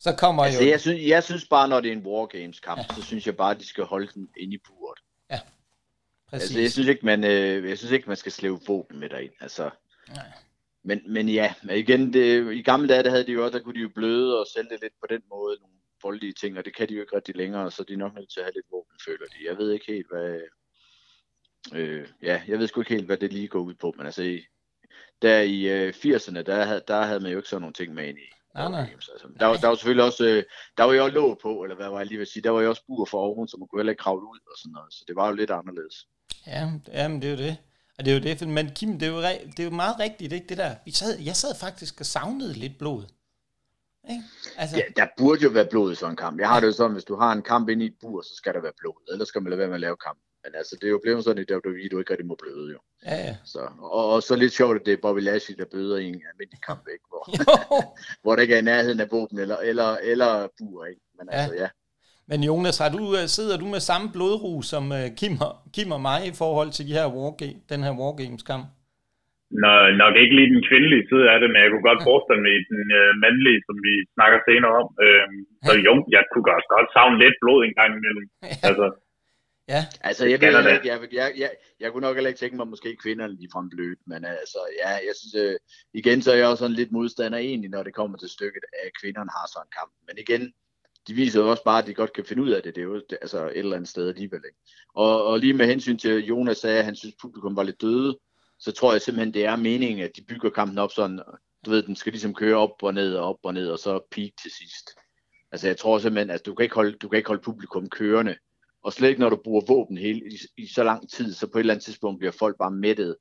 så 0.00 0.14
kommer 0.18 0.44
altså, 0.44 0.62
jo... 0.62 0.70
Jeg 0.70 0.80
synes, 0.80 1.02
jeg 1.06 1.22
synes 1.22 1.46
bare, 1.48 1.68
når 1.68 1.80
det 1.80 1.88
er 1.88 1.92
en 1.92 2.06
Wargames 2.06 2.60
kamp, 2.60 2.78
ja. 2.78 2.94
så 2.94 3.02
synes 3.02 3.26
jeg 3.26 3.36
bare, 3.36 3.50
at 3.50 3.60
de 3.60 3.66
skal 3.66 3.84
holde 3.84 4.08
den 4.14 4.28
inde 4.36 4.54
i 4.54 4.58
buret. 4.58 4.98
Ja, 5.30 5.40
præcis. 6.30 6.44
Altså, 6.44 6.60
jeg 6.60 6.72
synes 6.72 6.88
ikke, 6.88 7.06
man, 7.06 7.24
øh, 7.24 7.68
jeg 7.68 7.78
synes 7.78 7.92
ikke, 7.92 8.08
man 8.08 8.16
skal 8.16 8.32
slæve 8.32 8.60
våben 8.66 9.00
med 9.00 9.08
derind. 9.08 9.32
Altså, 9.40 9.70
Nej. 10.08 10.26
Men, 10.84 11.00
men 11.06 11.28
ja, 11.28 11.54
igen, 11.70 12.12
det, 12.12 12.52
i 12.54 12.62
gamle 12.62 12.88
dage, 12.88 13.02
der 13.02 13.10
havde 13.10 13.26
de 13.26 13.32
jo 13.32 13.44
også, 13.44 13.58
der 13.58 13.64
kunne 13.64 13.74
de 13.74 13.80
jo 13.80 13.88
bløde 13.94 14.40
og 14.40 14.46
sælge 14.54 14.70
det 14.70 14.80
lidt 14.82 14.92
på 15.00 15.06
den 15.10 15.22
måde, 15.30 15.58
nogle 15.60 15.76
voldelige 16.02 16.32
ting, 16.32 16.58
og 16.58 16.64
det 16.64 16.76
kan 16.76 16.88
de 16.88 16.94
jo 16.94 17.00
ikke 17.00 17.16
rigtig 17.16 17.36
længere, 17.36 17.70
så 17.70 17.84
de 17.84 17.92
er 17.92 17.96
nok 17.96 18.14
nødt 18.14 18.30
til 18.32 18.40
at 18.40 18.44
have 18.44 18.54
lidt 18.54 18.66
våben, 18.70 18.96
føler 19.06 19.26
de. 19.26 19.48
Jeg 19.48 19.58
ved 19.58 19.72
ikke 19.72 19.92
helt, 19.92 20.06
hvad... 20.10 20.40
Øh, 21.74 22.06
ja, 22.22 22.42
jeg 22.48 22.58
ved 22.58 22.66
sgu 22.66 22.80
ikke 22.80 22.94
helt, 22.94 23.06
hvad 23.06 23.16
det 23.16 23.32
lige 23.32 23.48
går 23.48 23.60
ud 23.60 23.74
på, 23.74 23.94
men 23.96 24.06
altså, 24.06 24.22
i, 24.22 24.40
der 25.22 25.40
i 25.40 25.68
øh, 25.68 25.88
80'erne, 25.88 26.42
der, 26.42 26.64
havde, 26.64 26.82
der 26.88 27.02
havde 27.02 27.20
man 27.20 27.32
jo 27.32 27.38
ikke 27.38 27.48
sådan 27.48 27.60
nogle 27.60 27.74
ting 27.74 27.94
med 27.94 28.08
ind 28.08 28.18
i. 28.18 28.28
Nej, 28.54 28.70
nej. 28.70 28.88
Altså. 28.92 29.28
Der, 29.40 29.46
var, 29.46 29.56
der 29.56 29.68
var 29.68 29.74
selvfølgelig 29.74 30.04
også, 30.04 30.24
øh, 30.24 30.44
der 30.76 30.84
var 30.84 30.92
jo 30.92 31.04
også 31.04 31.14
låg 31.14 31.38
på, 31.42 31.62
eller 31.62 31.76
hvad 31.76 31.88
var 31.88 31.98
jeg 31.98 32.06
lige 32.06 32.18
vil 32.18 32.26
sige, 32.26 32.42
der 32.42 32.50
var 32.50 32.60
jo 32.60 32.68
også 32.68 32.84
bur 32.86 33.04
for 33.04 33.18
oven, 33.18 33.48
så 33.48 33.56
man 33.56 33.68
kunne 33.68 33.80
heller 33.80 33.92
ikke 33.92 34.00
kravle 34.00 34.26
ud 34.28 34.38
og 34.46 34.58
sådan 34.58 34.72
noget, 34.72 34.92
så 34.92 35.04
det 35.08 35.16
var 35.16 35.28
jo 35.28 35.34
lidt 35.34 35.50
anderledes. 35.50 36.06
Ja, 36.46 36.70
jamen, 36.92 37.22
det 37.22 37.28
er 37.28 37.30
jo 37.30 37.36
det. 37.36 37.56
Og 37.98 38.04
det 38.04 38.10
er 38.10 38.18
jo 38.18 38.22
det, 38.22 38.48
men 38.48 38.70
Kim, 38.70 38.98
det 38.98 39.08
er 39.08 39.12
jo, 39.12 39.20
det 39.56 39.60
er 39.60 39.64
jo 39.64 39.70
meget 39.70 39.98
rigtigt, 39.98 40.32
ikke, 40.32 40.46
det 40.48 40.58
der. 40.58 40.74
Vi 40.84 40.90
sad, 40.90 41.18
jeg 41.18 41.36
sad 41.36 41.54
faktisk 41.60 42.00
og 42.00 42.06
savnede 42.06 42.52
lidt 42.52 42.78
blod. 42.78 43.04
Ikke? 44.10 44.22
Altså... 44.56 44.76
Ja, 44.76 44.82
der 44.96 45.06
burde 45.16 45.42
jo 45.42 45.50
være 45.50 45.66
blod 45.70 45.92
i 45.92 45.94
sådan 45.94 46.12
en 46.12 46.16
kamp. 46.16 46.40
Jeg 46.40 46.48
har 46.48 46.60
det 46.60 46.66
jo 46.66 46.72
sådan, 46.72 46.92
hvis 46.92 47.04
du 47.04 47.16
har 47.16 47.32
en 47.32 47.42
kamp 47.42 47.68
inde 47.68 47.84
i 47.84 47.88
et 47.88 47.94
bur, 48.00 48.22
så 48.22 48.34
skal 48.36 48.54
der 48.54 48.60
være 48.60 48.72
blod. 48.78 49.12
Ellers 49.12 49.28
skal 49.28 49.42
man 49.42 49.50
lade 49.50 49.58
være 49.58 49.68
med 49.68 49.74
at 49.74 49.80
lave 49.80 49.96
kamp. 49.96 50.18
Men 50.44 50.54
altså, 50.54 50.76
det 50.80 50.86
er 50.86 50.90
jo 50.90 51.00
blevet 51.02 51.24
sådan 51.24 51.42
i 51.42 51.52
WWE, 51.52 51.88
du 51.88 51.98
ikke 51.98 52.10
rigtig 52.10 52.26
må 52.26 52.36
bløde 52.42 52.72
jo. 52.72 52.78
Ja, 53.06 53.16
ja. 53.16 53.36
Så, 53.44 53.60
og, 53.78 54.08
og, 54.12 54.22
så 54.22 54.36
lidt 54.36 54.52
sjovt, 54.52 54.80
at 54.80 54.86
det 54.86 54.92
er 54.92 55.02
Bobby 55.02 55.20
Lashley, 55.20 55.56
der 55.58 55.64
bløder 55.64 55.96
i 55.96 56.08
en 56.08 56.22
almindelig 56.32 56.62
kamp, 56.66 56.88
ikke? 56.92 57.04
Hvor, 57.08 57.22
hvor 58.22 58.36
der 58.36 58.42
ikke 58.42 58.54
er 58.54 58.58
i 58.58 58.62
nærheden 58.62 59.00
af 59.00 59.10
våben 59.10 59.38
eller, 59.38 59.56
eller, 59.56 59.96
eller 60.02 60.48
bur, 60.58 60.84
ikke? 60.84 61.00
Men 61.18 61.28
ja. 61.32 61.38
altså, 61.38 61.54
ja. 61.54 61.68
Men 62.32 62.40
Jonas, 62.48 62.76
har 62.82 62.90
du, 62.96 63.02
øh, 63.18 63.24
sidder 63.36 63.56
du 63.62 63.66
med 63.74 63.80
samme 63.90 64.06
blodru 64.14 64.52
som 64.72 64.84
uh, 64.98 65.06
Kim, 65.20 65.34
og, 65.46 65.52
Kim 65.74 65.88
og 65.96 66.00
mig 66.08 66.20
i 66.30 66.34
forhold 66.42 66.70
til 66.76 66.84
de 66.88 66.96
her 66.98 67.06
wargame, 67.16 67.58
den 67.72 67.80
her 67.86 67.92
Wargames-kamp? 68.00 68.64
Nå, 69.62 69.72
nok 70.02 70.14
ikke 70.22 70.34
lige 70.38 70.52
den 70.54 70.62
kvindelige 70.68 71.04
side 71.10 71.26
af 71.32 71.36
det, 71.40 71.48
men 71.50 71.60
jeg 71.62 71.70
kunne 71.70 71.88
godt 71.90 72.02
forestille 72.08 72.42
mig 72.46 72.56
den 72.74 72.86
uh, 73.00 73.10
mandlige, 73.22 73.60
som 73.66 73.76
vi 73.86 73.92
snakker 74.16 74.38
senere 74.48 74.74
om. 74.80 74.88
Uh, 75.04 75.26
så 75.66 75.72
jo, 75.86 75.94
jeg 76.14 76.22
kunne 76.32 76.46
godt, 76.52 76.66
godt 76.74 76.88
savne 76.94 77.16
lidt 77.22 77.36
blod 77.42 77.60
en 77.62 77.76
gang 77.80 77.90
imellem. 77.98 78.26
Altså, 78.68 78.86
Ja. 79.74 79.82
Altså, 80.08 80.22
jeg 80.26 80.38
ved 80.40 80.72
ikke, 80.74 80.88
jeg, 80.92 80.98
jeg, 81.12 81.32
jeg, 81.42 81.50
jeg 81.80 81.88
kunne 81.88 82.06
nok 82.06 82.16
heller 82.16 82.32
ikke 82.32 82.42
tænke 82.42 82.56
mig, 82.56 82.68
måske 82.68 83.02
kvinderne 83.04 83.36
lige 83.36 83.52
frem 83.54 83.68
blødt, 83.70 84.00
men 84.06 84.20
altså, 84.24 84.60
ja, 84.82 84.90
jeg 85.08 85.14
synes, 85.20 85.34
øh, 85.44 85.56
igen, 86.00 86.18
så 86.22 86.28
er 86.32 86.36
jeg 86.36 86.48
også 86.48 86.62
sådan 86.64 86.80
lidt 86.80 86.92
modstander 86.92 87.38
egentlig, 87.38 87.70
når 87.70 87.82
det 87.82 87.94
kommer 87.94 88.16
til 88.18 88.30
stykket, 88.36 88.64
at 88.84 88.90
kvinderne 89.00 89.30
har 89.36 89.46
sådan 89.52 89.66
en 89.66 89.76
kamp. 89.78 89.92
Men 90.06 90.16
igen, 90.24 90.42
de 91.08 91.14
viser 91.14 91.40
jo 91.40 91.50
også 91.50 91.64
bare, 91.64 91.82
at 91.82 91.86
de 91.86 91.94
godt 91.94 92.12
kan 92.12 92.24
finde 92.24 92.42
ud 92.42 92.50
af 92.50 92.62
det. 92.62 92.74
Det 92.74 92.80
er 92.80 92.86
jo 92.86 93.02
det, 93.10 93.18
altså 93.22 93.46
et 93.46 93.58
eller 93.58 93.76
andet 93.76 93.88
sted 93.88 94.08
alligevel. 94.08 94.40
Ikke? 94.46 94.58
Og, 94.94 95.24
og 95.24 95.38
lige 95.38 95.54
med 95.54 95.66
hensyn 95.66 95.98
til, 95.98 96.24
Jonas 96.24 96.58
sagde, 96.58 96.78
at 96.78 96.84
han 96.84 96.96
synes, 96.96 97.14
publikum 97.20 97.56
var 97.56 97.62
lidt 97.62 97.80
døde, 97.80 98.18
så 98.58 98.72
tror 98.72 98.92
jeg 98.92 99.02
simpelthen, 99.02 99.34
det 99.34 99.44
er 99.44 99.56
meningen, 99.56 100.04
at 100.04 100.16
de 100.16 100.24
bygger 100.24 100.50
kampen 100.50 100.78
op 100.78 100.92
sådan, 100.92 101.20
du 101.64 101.70
ved, 101.70 101.82
den 101.82 101.96
skal 101.96 102.12
ligesom 102.12 102.34
køre 102.34 102.56
op 102.56 102.82
og 102.82 102.94
ned 102.94 103.14
og 103.14 103.28
op 103.28 103.38
og 103.42 103.54
ned, 103.54 103.68
og 103.68 103.78
så 103.78 104.00
peak 104.10 104.30
til 104.42 104.50
sidst. 104.50 104.90
Altså 105.52 105.66
jeg 105.66 105.76
tror 105.76 105.98
simpelthen, 105.98 106.30
at 106.30 106.46
du 106.46 106.54
kan 106.54 106.62
ikke 106.62 106.74
holde, 106.74 106.92
du 106.92 107.08
kan 107.08 107.16
ikke 107.16 107.28
holde 107.28 107.42
publikum 107.42 107.88
kørende, 107.88 108.36
og 108.82 108.92
slet 108.92 109.08
ikke 109.08 109.20
når 109.20 109.30
du 109.30 109.36
bruger 109.44 109.62
våben 109.68 109.98
hele, 109.98 110.32
i, 110.32 110.38
i 110.56 110.66
så 110.66 110.84
lang 110.84 111.10
tid, 111.10 111.34
så 111.34 111.46
på 111.46 111.58
et 111.58 111.60
eller 111.60 111.74
andet 111.74 111.84
tidspunkt 111.84 112.18
bliver 112.18 112.32
folk 112.32 112.58
bare 112.58 112.70
mættet 112.70 113.16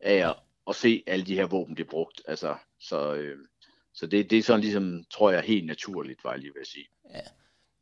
af 0.00 0.28
at, 0.28 0.36
at 0.68 0.74
se 0.76 1.02
alle 1.06 1.26
de 1.26 1.34
her 1.34 1.46
våben, 1.46 1.74
bliver 1.74 1.88
brugt. 1.88 2.22
Altså, 2.28 2.56
så, 2.80 3.14
øh, 3.14 3.38
så 3.94 4.06
det, 4.06 4.30
det 4.30 4.38
er 4.38 4.42
sådan 4.42 4.60
ligesom, 4.60 5.04
tror 5.10 5.30
jeg, 5.30 5.42
helt 5.42 5.66
naturligt, 5.66 6.24
var 6.24 6.30
jeg 6.30 6.40
lige 6.40 6.52
ved 6.54 6.60
at 6.60 6.66
sige. 6.66 6.86
Ja. 7.14 7.20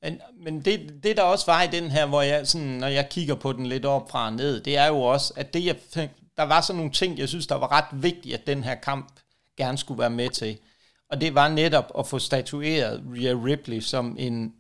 Men, 0.02 0.20
men 0.37 0.60
det, 0.60 1.00
det 1.02 1.16
der 1.16 1.22
også 1.22 1.46
var 1.46 1.62
i 1.62 1.66
den 1.66 1.90
her, 1.90 2.06
hvor 2.06 2.22
jeg 2.22 2.46
sådan, 2.46 2.66
når 2.66 2.87
jeg 2.87 3.08
kigger 3.10 3.34
på 3.34 3.52
den 3.52 3.66
lidt 3.66 3.84
op 3.84 4.10
fra 4.10 4.26
og 4.26 4.32
ned, 4.32 4.60
det 4.60 4.76
er 4.76 4.87
jo 4.87 5.00
også, 5.00 5.34
at 5.37 5.54
det 5.54 5.64
jeg, 5.64 5.76
der 6.37 6.42
var 6.42 6.60
sådan 6.60 6.76
nogle 6.76 6.92
ting, 6.92 7.18
jeg 7.18 7.28
synes, 7.28 7.46
der 7.46 7.54
var 7.54 7.72
ret 7.72 8.02
vigtigt, 8.02 8.34
at 8.34 8.46
den 8.46 8.64
her 8.64 8.74
kamp 8.74 9.20
gerne 9.56 9.78
skulle 9.78 10.00
være 10.00 10.10
med 10.10 10.28
til. 10.28 10.58
Og 11.10 11.20
det 11.20 11.34
var 11.34 11.48
netop 11.48 11.92
at 11.98 12.06
få 12.06 12.18
statueret 12.18 13.02
Rhea 13.06 13.34
Ripley 13.44 13.80
som 13.80 14.16
en 14.18 14.54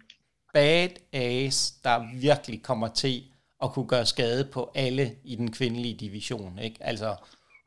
badass, 0.54 1.70
der 1.70 2.20
virkelig 2.20 2.62
kommer 2.62 2.88
til 2.88 3.24
at 3.62 3.72
kunne 3.72 3.86
gøre 3.86 4.06
skade 4.06 4.44
på 4.44 4.72
alle 4.74 5.16
i 5.24 5.36
den 5.36 5.52
kvindelige 5.52 5.94
division. 5.94 6.58
Ikke? 6.58 6.76
Altså, 6.80 7.16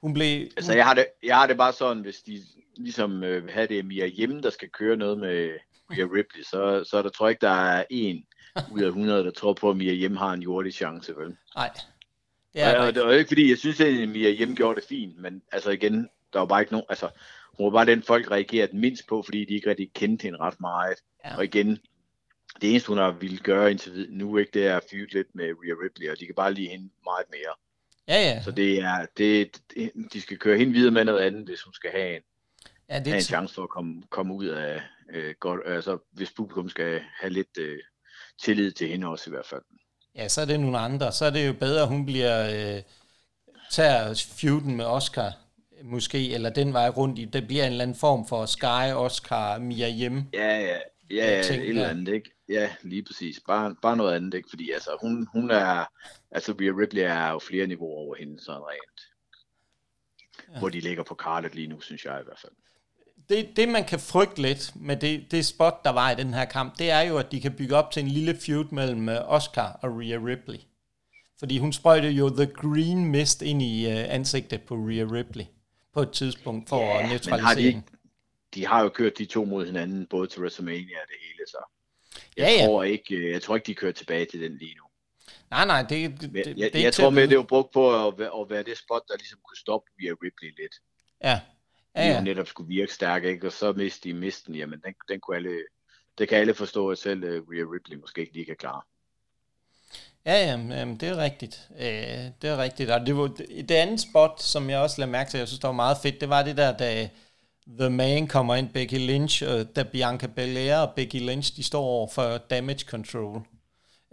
hun 0.01 0.13
blev... 0.13 0.47
Altså, 0.57 0.73
jeg 0.73 0.85
har, 0.85 0.93
det, 0.93 1.05
jeg 1.23 1.35
har 1.35 1.47
det 1.47 1.57
bare 1.57 1.73
sådan, 1.73 2.03
hvis 2.03 2.15
de 2.15 2.43
ligesom 2.77 3.23
øh, 3.23 3.49
havde 3.49 3.67
det 3.67 3.85
Mia 3.85 4.05
hjemme, 4.05 4.41
der 4.41 4.49
skal 4.49 4.69
køre 4.69 4.97
noget 4.97 5.17
med 5.17 5.49
Mia 5.89 6.03
Ripley, 6.03 6.43
så, 6.43 6.83
så 6.89 7.01
der 7.01 7.09
tror 7.09 7.27
jeg 7.27 7.31
ikke, 7.31 7.41
der 7.41 7.49
er 7.49 7.83
en 7.89 8.25
ud 8.71 8.81
af 8.81 8.87
100, 8.87 9.23
der 9.23 9.31
tror 9.31 9.53
på, 9.53 9.69
at 9.69 9.77
Mia 9.77 9.93
hjemme 9.93 10.17
har 10.17 10.33
en 10.33 10.41
jordig 10.41 10.73
chance, 10.73 11.15
vel? 11.15 11.37
Nej. 11.55 11.71
Det 12.53 12.61
er, 12.61 12.79
og, 12.79 12.95
det 12.95 13.05
er 13.05 13.11
ikke 13.11 13.27
fordi, 13.27 13.49
jeg 13.49 13.57
synes, 13.57 13.79
at 13.79 14.09
Mia 14.09 14.29
hjemme 14.29 14.55
gjorde 14.55 14.81
det 14.81 14.87
fint, 14.89 15.17
men 15.17 15.41
altså 15.51 15.69
igen, 15.69 16.09
der 16.33 16.39
var 16.39 16.45
bare 16.45 16.61
ikke 16.61 16.71
nogen, 16.71 16.85
altså 16.89 17.09
hun 17.57 17.65
var 17.65 17.71
bare 17.71 17.85
den, 17.85 18.03
folk 18.03 18.31
reagerede 18.31 18.77
mindst 18.77 19.07
på, 19.07 19.21
fordi 19.21 19.45
de 19.45 19.53
ikke 19.53 19.69
rigtig 19.69 19.91
kendte 19.93 20.23
hende 20.23 20.39
ret 20.39 20.59
meget. 20.59 20.97
Ja. 21.25 21.37
Og 21.37 21.43
igen, 21.43 21.79
det 22.61 22.69
eneste, 22.69 22.87
hun 22.87 22.97
har 22.97 23.11
ville 23.11 23.37
gøre 23.37 23.71
indtil 23.71 24.07
nu, 24.09 24.37
ikke, 24.37 24.51
det 24.53 24.67
er 24.67 24.77
at 24.77 24.83
fyre 24.91 25.07
lidt 25.11 25.27
med 25.35 25.45
Rhea 25.45 25.75
Ripley, 25.83 26.09
og 26.09 26.19
de 26.19 26.25
kan 26.25 26.35
bare 26.35 26.53
lide 26.53 26.67
hende 26.67 26.89
meget 27.03 27.25
mere. 27.31 27.53
Ja, 28.07 28.29
ja. 28.29 28.41
Så 28.43 28.51
det 28.51 28.79
er, 28.79 29.05
det, 29.17 29.61
det, 29.75 29.91
de 30.13 30.21
skal 30.21 30.37
køre 30.37 30.57
hende 30.57 30.73
videre 30.73 30.91
med 30.91 31.05
noget 31.05 31.19
andet, 31.19 31.47
hvis 31.47 31.61
hun 31.61 31.73
skal 31.73 31.91
have 31.91 32.15
en, 32.15 32.21
ja, 32.89 32.99
det 32.99 33.07
have 33.07 33.15
en 33.15 33.21
chance 33.21 33.53
for 33.53 33.63
at 33.63 33.69
komme, 33.69 34.03
komme 34.09 34.33
ud 34.33 34.45
af 34.45 34.81
øh, 35.13 35.35
godt, 35.39 35.61
altså 35.65 35.97
hvis 36.11 36.31
publikum 36.31 36.69
skal 36.69 37.01
have 37.19 37.33
lidt 37.33 37.57
øh, 37.59 37.79
tillid 38.41 38.71
til 38.71 38.87
hende 38.87 39.07
også 39.07 39.29
i 39.29 39.31
hvert 39.31 39.45
fald. 39.45 39.61
Ja, 40.15 40.27
så 40.27 40.41
er 40.41 40.45
det 40.45 40.59
nogle 40.59 40.79
andre. 40.79 41.11
Så 41.11 41.25
er 41.25 41.29
det 41.29 41.47
jo 41.47 41.53
bedre, 41.53 41.81
at 41.81 41.87
hun 41.87 42.05
bliver 42.05 42.75
øh, 42.75 42.81
tager 43.71 44.25
feuden 44.39 44.75
med 44.75 44.85
Oscar, 44.85 45.33
måske, 45.83 46.33
eller 46.33 46.49
den 46.49 46.73
vej 46.73 46.89
rundt 46.89 47.19
i. 47.19 47.25
Det 47.25 47.47
bliver 47.47 47.63
en 47.63 47.71
eller 47.71 47.83
anden 47.83 47.97
form 47.97 48.27
for 48.27 48.45
Sky, 48.45 48.93
Oscar, 48.95 49.59
Mia 49.59 49.89
hjemme. 49.89 50.25
Ja, 50.33 50.59
ja. 50.59 50.77
Ja, 51.11 51.31
ja, 51.31 51.39
et 51.39 51.69
eller 51.69 51.89
andet, 51.89 52.13
ikke? 52.13 52.31
Ja, 52.49 52.75
lige 52.81 53.03
præcis. 53.03 53.39
Bare, 53.47 53.75
bare 53.81 53.97
noget 53.97 54.15
andet, 54.15 54.33
ikke? 54.33 54.49
Fordi 54.49 54.71
altså, 54.71 54.97
hun, 55.01 55.27
hun 55.33 55.51
er, 55.51 55.85
altså 56.31 56.55
Rhea 56.59 56.71
Ripley 56.81 57.01
er 57.01 57.29
jo 57.29 57.39
flere 57.39 57.67
niveauer 57.67 57.97
over 57.97 58.15
hende, 58.15 58.43
sådan 58.43 58.61
rent. 58.61 59.01
Ja. 60.53 60.59
Hvor 60.59 60.69
de 60.69 60.79
ligger 60.79 61.03
på 61.03 61.15
kartet 61.15 61.55
lige 61.55 61.67
nu, 61.67 61.81
synes 61.81 62.05
jeg 62.05 62.19
i 62.21 62.23
hvert 62.23 62.39
fald. 62.39 62.51
Det, 63.29 63.49
det 63.55 63.69
man 63.69 63.85
kan 63.85 63.99
frygte 63.99 64.41
lidt 64.41 64.71
med 64.75 64.97
det, 64.97 65.31
det 65.31 65.45
spot, 65.45 65.83
der 65.83 65.89
var 65.89 66.11
i 66.11 66.15
den 66.15 66.33
her 66.33 66.45
kamp, 66.45 66.77
det 66.77 66.91
er 66.91 67.01
jo, 67.01 67.17
at 67.17 67.31
de 67.31 67.41
kan 67.41 67.55
bygge 67.55 67.75
op 67.75 67.91
til 67.91 68.03
en 68.03 68.09
lille 68.09 68.37
feud 68.45 68.65
mellem 68.71 69.09
øh, 69.09 69.31
Oscar 69.31 69.79
og 69.81 69.89
Rhea 69.99 70.17
Ripley. 70.17 70.59
Fordi 71.39 71.57
hun 71.57 71.73
sprøjtede 71.73 72.11
jo 72.11 72.29
The 72.29 72.45
Green 72.45 73.05
Mist 73.05 73.41
ind 73.41 73.61
i 73.61 73.85
uh, 73.85 74.13
ansigtet 74.13 74.61
på 74.61 74.75
Rhea 74.75 75.05
Ripley 75.11 75.45
på 75.93 76.01
et 76.01 76.11
tidspunkt 76.11 76.69
for 76.69 76.79
ja, 76.79 77.03
at 77.03 77.09
neutralisere 77.09 77.71
de, 77.71 77.83
de 78.53 78.65
har 78.65 78.83
jo 78.83 78.89
kørt 78.89 79.17
de 79.17 79.25
to 79.25 79.45
mod 79.45 79.65
hinanden, 79.65 80.05
både 80.05 80.27
til 80.27 80.41
WrestleMania 80.41 81.01
og 81.01 81.07
det 81.07 81.15
hele, 81.21 81.47
så 81.47 81.57
jeg, 82.37 82.47
ja, 82.47 82.61
ja. 82.61 82.65
Tror 82.65 82.83
ikke, 82.83 83.15
øh, 83.15 83.31
jeg 83.31 83.41
tror 83.41 83.55
ikke, 83.55 83.65
de 83.65 83.75
kører 83.75 83.91
tilbage 83.91 84.25
til 84.25 84.41
den 84.41 84.57
lige 84.57 84.75
nu. 84.75 84.83
Nej, 85.49 85.65
nej, 85.65 85.81
det, 85.81 86.21
det, 86.21 86.33
det, 86.33 86.57
jeg, 86.57 86.73
det 86.73 86.83
jeg 86.83 86.93
tror 86.93 87.09
med, 87.09 87.27
det 87.27 87.37
var 87.37 87.43
brugt 87.43 87.73
på 87.73 88.07
at, 88.07 88.13
at 88.21 88.49
være 88.49 88.63
det 88.63 88.77
spot, 88.77 89.01
der 89.07 89.17
ligesom 89.17 89.39
kunne 89.47 89.57
stoppe 89.57 89.91
via 89.97 90.11
Ripley 90.11 90.61
lidt. 90.61 90.75
Ja. 91.23 91.39
Ja, 91.97 92.07
ja. 92.07 92.21
netop 92.21 92.47
skulle 92.47 92.67
virke 92.67 92.93
stærk, 92.93 93.23
ikke? 93.23 93.47
og 93.47 93.51
så 93.51 93.73
miste 93.73 94.09
de 94.09 94.13
misten, 94.13 94.55
jamen 94.55 94.81
den, 94.85 94.93
den 95.09 95.19
kunne 95.19 95.37
alle, 95.37 95.57
det 96.17 96.29
kan 96.29 96.37
alle 96.37 96.53
forstå, 96.53 96.89
at 96.89 96.97
selv 96.97 97.23
uh, 97.23 97.29
Rhea 97.29 97.65
Ripley 97.73 97.97
måske 97.97 98.21
ikke 98.21 98.33
lige 98.33 98.45
kan 98.45 98.55
klare. 98.55 98.81
Ja, 100.25 100.33
ja, 100.33 100.47
jamen, 100.47 100.97
det 100.97 101.09
er 101.09 101.17
rigtigt. 101.17 101.69
Øh, 101.79 102.31
det 102.41 102.49
er 102.49 102.57
rigtigt. 102.57 102.89
Og 102.89 103.05
det, 103.05 103.17
var, 103.17 103.27
det 103.27 103.71
andet 103.71 104.01
spot, 104.01 104.41
som 104.41 104.69
jeg 104.69 104.79
også 104.79 104.95
lagde 105.01 105.11
mærke 105.11 105.29
til, 105.29 105.37
jeg 105.37 105.47
synes, 105.47 105.59
det 105.59 105.67
var 105.67 105.73
meget 105.73 105.97
fedt, 106.03 106.21
det 106.21 106.29
var 106.29 106.43
det 106.43 106.57
der, 106.57 106.77
da 106.77 107.09
The 107.79 107.89
Man 107.89 108.27
kommer 108.27 108.55
ind, 108.55 108.69
Becky 108.69 109.07
Lynch, 109.07 109.43
og 109.47 109.75
da 109.75 109.83
Bianca 109.83 110.27
Belair 110.27 110.77
og 110.77 110.93
Becky 110.95 111.15
Lynch, 111.15 111.55
de 111.55 111.63
står 111.63 111.83
over 111.83 112.07
for 112.07 112.37
damage 112.37 112.79
control 112.79 113.35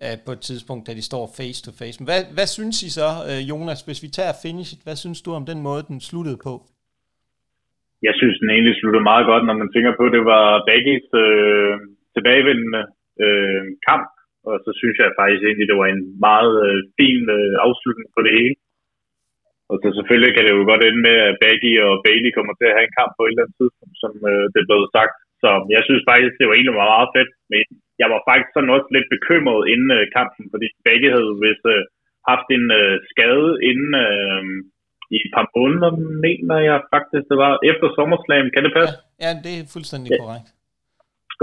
uh, 0.02 0.20
på 0.26 0.32
et 0.32 0.40
tidspunkt, 0.40 0.86
da 0.86 0.94
de 0.94 1.02
står 1.02 1.32
face 1.36 1.62
to 1.62 1.72
face. 1.72 2.00
Men 2.00 2.04
hvad, 2.04 2.24
hvad 2.24 2.46
synes 2.46 2.82
I 2.82 2.90
så, 2.90 3.24
uh, 3.24 3.48
Jonas, 3.48 3.80
hvis 3.80 4.02
vi 4.02 4.08
tager 4.08 4.32
finish, 4.42 4.74
hvad 4.82 4.96
synes 4.96 5.22
du 5.22 5.34
om 5.34 5.46
den 5.46 5.60
måde, 5.60 5.82
den 5.82 6.00
sluttede 6.00 6.36
på? 6.36 6.66
Jeg 8.06 8.14
synes, 8.18 8.36
den 8.40 8.50
egentlig 8.50 8.76
sluttede 8.76 9.08
meget 9.10 9.26
godt, 9.30 9.44
når 9.44 9.56
man 9.62 9.72
tænker 9.74 9.92
på, 9.96 10.04
at 10.08 10.14
det 10.16 10.24
var 10.34 10.46
Beckys 10.68 11.08
øh, 11.24 11.74
tilbagevendende 12.14 12.82
øh, 13.24 13.64
kamp, 13.88 14.08
og 14.48 14.54
så 14.64 14.70
synes 14.80 14.96
jeg 14.98 15.18
faktisk 15.20 15.42
egentlig, 15.44 15.68
det 15.68 15.80
var 15.82 15.88
en 15.90 16.04
meget 16.28 16.54
øh, 16.66 16.80
fin 16.98 17.22
øh, 17.38 17.54
afslutning 17.66 18.08
på 18.16 18.20
det 18.26 18.32
hele. 18.38 18.56
Og 19.70 19.76
så 19.82 19.88
selvfølgelig 19.96 20.32
kan 20.34 20.44
det 20.44 20.52
jo 20.54 20.62
godt 20.70 20.82
ende 20.88 21.00
med, 21.08 21.16
at 21.28 21.38
Baggy 21.42 21.72
og 21.86 21.94
Bailey 22.06 22.30
kommer 22.34 22.54
til 22.56 22.68
at 22.68 22.76
have 22.76 22.86
en 22.88 22.98
kamp 22.98 23.10
på 23.14 23.22
et 23.24 23.30
eller 23.30 23.42
andet 23.44 23.58
tidspunkt, 23.60 23.96
som 24.02 24.12
øh, 24.30 24.44
det 24.52 24.58
er 24.60 24.70
blevet 24.70 24.88
sagt. 24.96 25.14
Så 25.42 25.50
jeg 25.74 25.82
synes 25.84 26.02
faktisk, 26.10 26.34
det 26.36 26.46
var 26.46 26.54
egentlig 26.56 26.78
meget 26.84 27.08
fedt. 27.16 27.30
Men 27.52 27.64
jeg 28.02 28.08
var 28.14 28.20
faktisk 28.28 28.50
sådan 28.52 28.74
også 28.76 28.88
lidt 28.96 29.08
bekymret 29.14 29.60
inden 29.72 29.90
øh, 29.98 30.04
kampen, 30.16 30.44
fordi 30.52 30.66
Baggy 30.86 31.08
havde 31.16 31.32
vist 31.44 31.66
øh, 31.74 31.82
haft 32.30 32.48
en 32.56 32.66
øh, 32.80 32.94
skade 33.10 33.50
inden 33.70 33.92
øh, 34.06 34.42
i 35.14 35.16
et 35.24 35.30
par 35.36 35.46
måneder, 35.56 35.90
mener 36.26 36.58
jeg 36.70 36.78
faktisk, 36.94 37.24
det 37.30 37.38
var 37.44 37.52
efter 37.70 37.86
sommerslam. 37.98 38.46
Kan 38.54 38.62
det 38.66 38.72
passe? 38.78 38.94
Ja, 38.98 39.04
ja 39.26 39.30
det 39.44 39.52
er 39.60 39.64
fuldstændig 39.74 40.10
ja. 40.12 40.18
korrekt. 40.22 40.48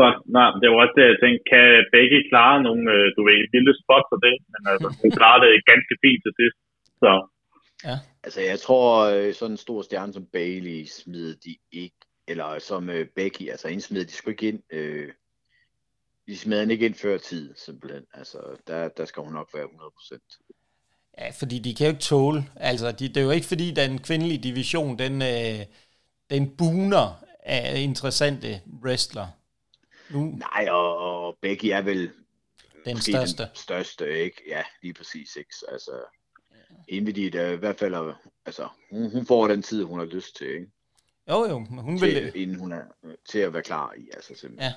Godt. 0.02 0.18
Nej, 0.38 0.50
det 0.60 0.68
var 0.70 0.78
også 0.84 0.96
det, 0.98 1.06
jeg 1.12 1.20
tænkte. 1.24 1.44
Kan 1.52 1.66
begge 1.96 2.18
klare 2.32 2.58
nogle, 2.68 2.84
øh, 2.96 3.06
du 3.16 3.22
ved, 3.28 3.40
lille 3.56 3.74
spot 3.82 4.06
for 4.12 4.20
det? 4.26 4.36
Men 4.54 4.62
altså, 4.72 4.88
hun 5.02 5.12
klarede 5.20 5.42
det 5.46 5.70
ganske 5.72 5.94
fint 6.04 6.22
til 6.26 6.34
sidst. 6.40 6.58
Så. 7.04 7.12
Ja. 7.88 7.96
Altså, 8.26 8.40
jeg 8.52 8.60
tror, 8.66 8.88
øh, 9.14 9.30
sådan 9.34 9.54
en 9.54 9.66
stor 9.66 9.82
stjerne 9.82 10.14
som 10.14 10.26
Bailey 10.36 10.80
smider 10.98 11.36
de 11.46 11.54
ikke, 11.84 12.02
eller 12.32 12.50
som 12.70 12.84
uh, 12.90 13.06
Becky, 13.16 13.46
altså 13.54 13.66
smider 13.80 14.06
de 14.06 14.18
sgu 14.18 14.30
ikke 14.30 14.48
ind. 14.52 14.62
Øh, 14.78 15.10
de 16.28 16.38
smider 16.38 16.72
ikke 16.72 16.86
ind 16.86 16.96
før 16.96 17.18
tid, 17.18 17.56
simpelthen. 17.56 18.06
Altså, 18.14 18.40
der, 18.68 18.90
der 18.98 19.06
skal 19.06 19.24
hun 19.24 19.34
nok 19.34 19.50
være 19.54 19.66
100%. 19.66 20.51
Ja, 21.22 21.30
fordi 21.30 21.60
de 21.60 21.76
kan 21.76 21.86
jo 21.86 21.92
ikke 21.92 22.02
tåle. 22.02 22.46
Altså, 22.56 22.92
de, 22.92 23.08
det 23.08 23.18
er 23.18 23.22
jo 23.22 23.32
ikke 23.32 23.48
fordi, 23.48 23.72
den 23.72 24.00
kvindelige 24.00 24.38
division, 24.38 25.00
den, 25.00 25.22
øh, 25.22 25.66
den 26.30 26.50
buner 26.50 27.24
af 27.44 27.80
interessante 27.80 28.62
wrestler. 28.84 29.28
Nu. 30.10 30.26
Nej, 30.26 30.68
og, 30.70 30.98
og 30.98 31.38
Becky 31.42 31.66
er 31.66 31.82
vel 31.82 32.10
den 32.86 32.98
største. 32.98 33.44
Den 33.44 33.50
største, 33.54 34.24
ikke? 34.24 34.42
Ja, 34.48 34.62
lige 34.82 34.94
præcis, 34.94 35.36
ikke? 35.36 35.50
Altså, 35.72 35.92
ja. 36.52 36.96
Individuelt 36.96 37.54
i 37.54 37.60
hvert 37.60 37.80
fald, 37.80 38.14
altså, 38.46 38.68
hun, 38.92 39.12
hun 39.12 39.26
får 39.26 39.48
den 39.48 39.62
tid, 39.62 39.84
hun 39.84 40.00
har 40.00 40.06
lyst 40.06 40.36
til, 40.36 40.48
ikke? 40.48 40.68
Jo, 41.30 41.50
jo, 41.50 41.60
men 41.60 41.80
hun 41.80 42.00
til, 42.00 42.16
vil... 42.16 42.32
Inden 42.42 42.60
hun 42.60 42.72
er 42.72 42.82
til 43.30 43.40
at 43.40 43.54
være 43.54 43.64
klar 43.64 43.94
i, 43.98 44.10
altså 44.14 44.34
simpelthen. 44.36 44.70
Ja. 44.70 44.74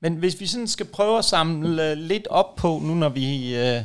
Men 0.00 0.16
hvis 0.16 0.40
vi 0.40 0.46
sådan 0.46 0.68
skal 0.68 0.86
prøve 0.86 1.18
at 1.18 1.24
samle 1.24 1.94
lidt 1.94 2.26
op 2.26 2.54
på, 2.54 2.78
nu 2.82 2.94
når 2.94 3.08
vi 3.08 3.56
øh, 3.56 3.82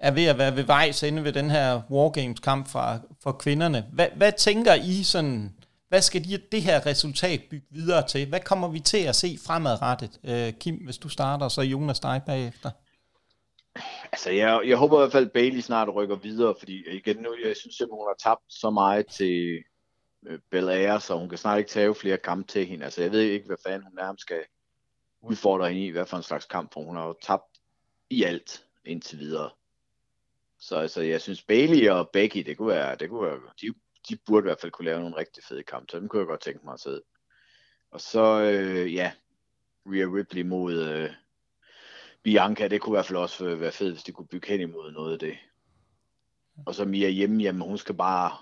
er 0.00 0.10
ved 0.10 0.24
at 0.24 0.38
være 0.38 0.56
ved 0.56 0.62
vejs 0.62 1.02
ende 1.02 1.24
ved 1.24 1.32
den 1.32 1.50
her 1.50 1.82
Wargames-kamp 1.90 2.68
fra, 2.68 2.98
for 3.22 3.32
kvinderne, 3.32 3.86
hvad, 3.92 4.08
hvad 4.16 4.32
tænker 4.32 4.74
I 4.74 5.02
sådan, 5.02 5.54
hvad 5.88 6.02
skal 6.02 6.24
de, 6.24 6.38
det 6.52 6.62
her 6.62 6.86
resultat 6.86 7.40
bygge 7.50 7.66
videre 7.70 8.06
til? 8.06 8.28
Hvad 8.28 8.40
kommer 8.40 8.68
vi 8.68 8.80
til 8.80 8.98
at 8.98 9.16
se 9.16 9.38
fremadrettet? 9.46 10.20
Øh, 10.24 10.52
Kim, 10.52 10.74
hvis 10.74 10.98
du 10.98 11.08
starter, 11.08 11.48
så 11.48 11.62
Jonas 11.62 12.00
dig 12.00 12.22
bagefter. 12.26 12.70
Altså, 14.12 14.30
jeg, 14.30 14.60
jeg 14.66 14.76
håber 14.76 14.96
i 14.96 15.00
hvert 15.00 15.12
fald, 15.12 15.26
at 15.26 15.32
Bailey 15.32 15.60
snart 15.60 15.88
rykker 15.94 16.16
videre, 16.16 16.54
fordi 16.58 16.82
igen 16.92 17.16
nu, 17.16 17.34
jeg 17.44 17.56
synes 17.56 17.76
simpelthen, 17.76 17.98
hun 17.98 18.08
har 18.08 18.30
tabt 18.30 18.42
så 18.48 18.70
meget 18.70 19.06
til 19.06 19.58
øh, 20.26 20.38
Belair, 20.50 20.98
så 20.98 21.18
hun 21.18 21.28
kan 21.28 21.38
snart 21.38 21.58
ikke 21.58 21.70
tage 21.70 21.94
flere 21.94 22.16
kampe 22.16 22.52
til 22.52 22.66
hende. 22.66 22.84
Altså, 22.84 23.02
jeg 23.02 23.12
ved 23.12 23.20
ikke, 23.20 23.46
hvad 23.46 23.56
fanden 23.66 23.82
hun 23.82 23.96
nærmest 23.96 24.22
skal 24.22 24.40
udfordre 25.22 25.68
hende 25.68 25.86
i, 25.86 25.90
hvad 25.90 26.06
for 26.06 26.16
en 26.16 26.22
slags 26.22 26.46
kamp, 26.46 26.72
for 26.72 26.84
hun 26.84 26.96
har 26.96 27.06
jo 27.06 27.14
tabt 27.22 27.58
i 28.10 28.22
alt 28.22 28.64
indtil 28.84 29.18
videre. 29.18 29.50
Så 30.60 30.76
altså, 30.76 31.02
jeg 31.02 31.20
synes 31.20 31.42
Bailey 31.42 31.88
og 31.88 32.10
Becky, 32.12 32.38
det 32.46 32.56
kunne 32.56 32.68
være, 32.68 32.96
det 32.96 33.08
kunne 33.08 33.26
være 33.26 33.40
de, 33.60 33.66
de 34.08 34.18
burde 34.26 34.44
i 34.44 34.48
hvert 34.48 34.60
fald 34.60 34.72
kunne 34.72 34.84
lave 34.84 35.00
nogle 35.00 35.16
rigtig 35.16 35.44
fede 35.44 35.62
kampe, 35.62 35.86
så 35.90 36.00
dem 36.00 36.08
kunne 36.08 36.20
jeg 36.20 36.26
godt 36.26 36.40
tænke 36.40 36.60
mig 36.64 36.74
at 36.74 36.80
se. 36.80 37.00
Og 37.90 38.00
så, 38.00 38.40
øh, 38.40 38.94
ja, 38.94 39.12
Rhea 39.86 40.06
Ripley 40.06 40.42
mod 40.42 40.88
øh, 40.88 41.10
Bianca, 42.22 42.68
det 42.68 42.80
kunne 42.80 42.92
i 42.92 42.96
hvert 42.96 43.06
fald 43.06 43.18
også 43.18 43.54
være 43.54 43.72
fedt, 43.72 43.92
hvis 43.92 44.02
de 44.02 44.12
kunne 44.12 44.26
bygge 44.26 44.48
hen 44.48 44.60
imod 44.60 44.92
noget 44.92 45.12
af 45.12 45.18
det. 45.18 45.38
Og 46.66 46.74
så 46.74 46.84
Mia 46.84 47.08
hjemme, 47.08 47.42
jamen 47.42 47.62
hun 47.62 47.78
skal 47.78 47.94
bare 47.94 48.36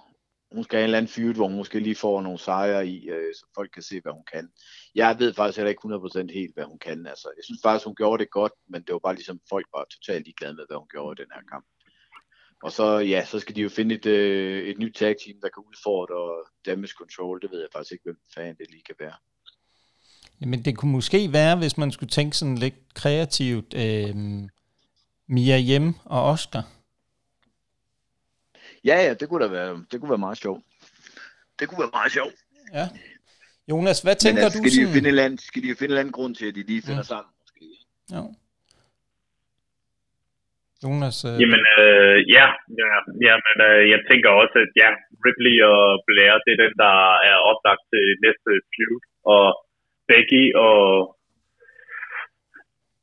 hun 0.53 0.65
skal 0.65 0.77
have 0.77 0.85
en 0.85 0.89
eller 0.89 0.99
anden 0.99 1.13
fyret, 1.13 1.37
hvor 1.37 1.47
hun 1.49 1.57
måske 1.57 1.81
lige 1.81 1.95
får 1.95 2.23
nogle 2.23 2.39
sejre 2.39 2.87
i, 2.87 3.09
øh, 3.09 3.35
så 3.35 3.47
folk 3.55 3.71
kan 3.71 3.83
se, 3.83 4.01
hvad 4.01 4.13
hun 4.13 4.25
kan. 4.33 4.51
Jeg 4.95 5.17
ved 5.19 5.35
faktisk 5.35 5.57
heller 5.57 5.71
ikke 5.71 5.85
100% 5.85 6.33
helt, 6.33 6.55
hvad 6.55 6.65
hun 6.65 6.79
kan. 6.79 7.07
Altså, 7.07 7.33
jeg 7.37 7.45
synes 7.45 7.61
faktisk, 7.63 7.87
hun 7.87 7.95
gjorde 7.95 8.23
det 8.23 8.31
godt, 8.31 8.53
men 8.69 8.83
det 8.83 8.93
var 8.93 8.99
bare 8.99 9.15
ligesom, 9.15 9.41
folk 9.49 9.67
var 9.75 9.85
totalt 9.85 10.25
ligeglade 10.25 10.55
med, 10.55 10.65
hvad 10.69 10.77
hun 10.77 10.89
gjorde 10.89 11.23
i 11.23 11.25
den 11.25 11.33
her 11.35 11.43
kamp. 11.53 11.67
Og 12.63 12.73
så, 12.73 12.99
ja, 12.99 13.25
så 13.25 13.41
skal 13.41 13.57
de 13.57 13.61
jo 13.61 13.69
finde 13.69 13.95
et, 13.95 14.07
øh, 14.07 14.69
et 14.69 14.79
nyt 14.79 14.95
tag 14.95 15.17
team, 15.25 15.41
der 15.43 15.49
kan 15.49 15.63
udfordre 15.69 16.45
damage 16.67 16.93
control. 16.99 17.43
Det 17.43 17.51
ved 17.51 17.61
jeg 17.61 17.69
faktisk 17.73 17.93
ikke, 17.93 18.05
hvem 18.05 18.19
fanden 18.35 18.57
det 18.57 18.71
lige 18.71 18.83
kan 18.87 18.95
være. 18.99 19.15
Jamen 20.41 20.65
det 20.65 20.77
kunne 20.77 20.93
måske 20.93 21.33
være, 21.33 21.57
hvis 21.57 21.79
man 21.79 21.93
skulle 21.93 22.11
tænke 22.11 22.37
sådan 22.37 22.59
lidt 22.59 22.95
kreativt, 22.95 23.75
øh, 23.75 24.15
Mia 25.27 25.59
Hjem 25.59 25.95
og 26.05 26.25
Oscar. 26.25 26.63
Ja, 28.85 29.03
ja, 29.03 29.15
det 29.15 29.29
kunne 29.29 29.45
da 29.45 29.51
være, 29.51 29.85
det 29.91 30.01
kunne 30.01 30.11
være 30.11 30.19
meget 30.19 30.39
sjovt. 30.39 30.65
Det 31.59 31.69
kunne 31.69 31.79
være 31.79 31.91
meget 31.93 32.13
sjovt. 32.13 32.35
Ja. 32.75 32.89
Jonas, 33.71 34.01
hvad 34.01 34.17
tænker 34.17 34.43
Men, 34.43 34.53
du 34.53 34.69
skal 34.69 34.87
de, 34.87 34.93
finde 34.93 35.09
en 35.09 35.19
anden, 35.19 35.39
skal 35.39 35.63
de 35.63 35.77
finde 35.77 35.95
en 35.95 35.99
anden 35.99 36.13
grund 36.13 36.35
til, 36.35 36.47
at 36.47 36.55
de 36.55 36.63
lige 36.63 36.83
finder 36.83 36.97
ja. 36.97 37.03
sammen? 37.03 37.33
Måske? 37.41 37.65
Ja. 38.11 38.23
Jonas? 40.83 41.17
Øh... 41.29 41.37
Jamen, 41.43 41.63
øh, 41.79 42.17
ja, 42.37 42.47
ja, 42.81 42.89
ja, 43.27 43.35
men 43.47 43.57
øh, 43.69 43.83
jeg 43.93 44.01
tænker 44.11 44.31
også, 44.43 44.57
at 44.65 44.73
ja, 44.83 44.91
Ripley 45.25 45.57
og 45.73 45.83
Blair, 46.07 46.33
det 46.45 46.53
er 46.55 46.63
den, 46.65 46.75
der 46.85 46.97
er 47.31 47.37
oplagt 47.51 47.83
til 47.93 48.05
næste 48.25 48.51
feud, 48.73 49.03
og 49.35 49.47
Becky 50.09 50.45
og 50.67 50.83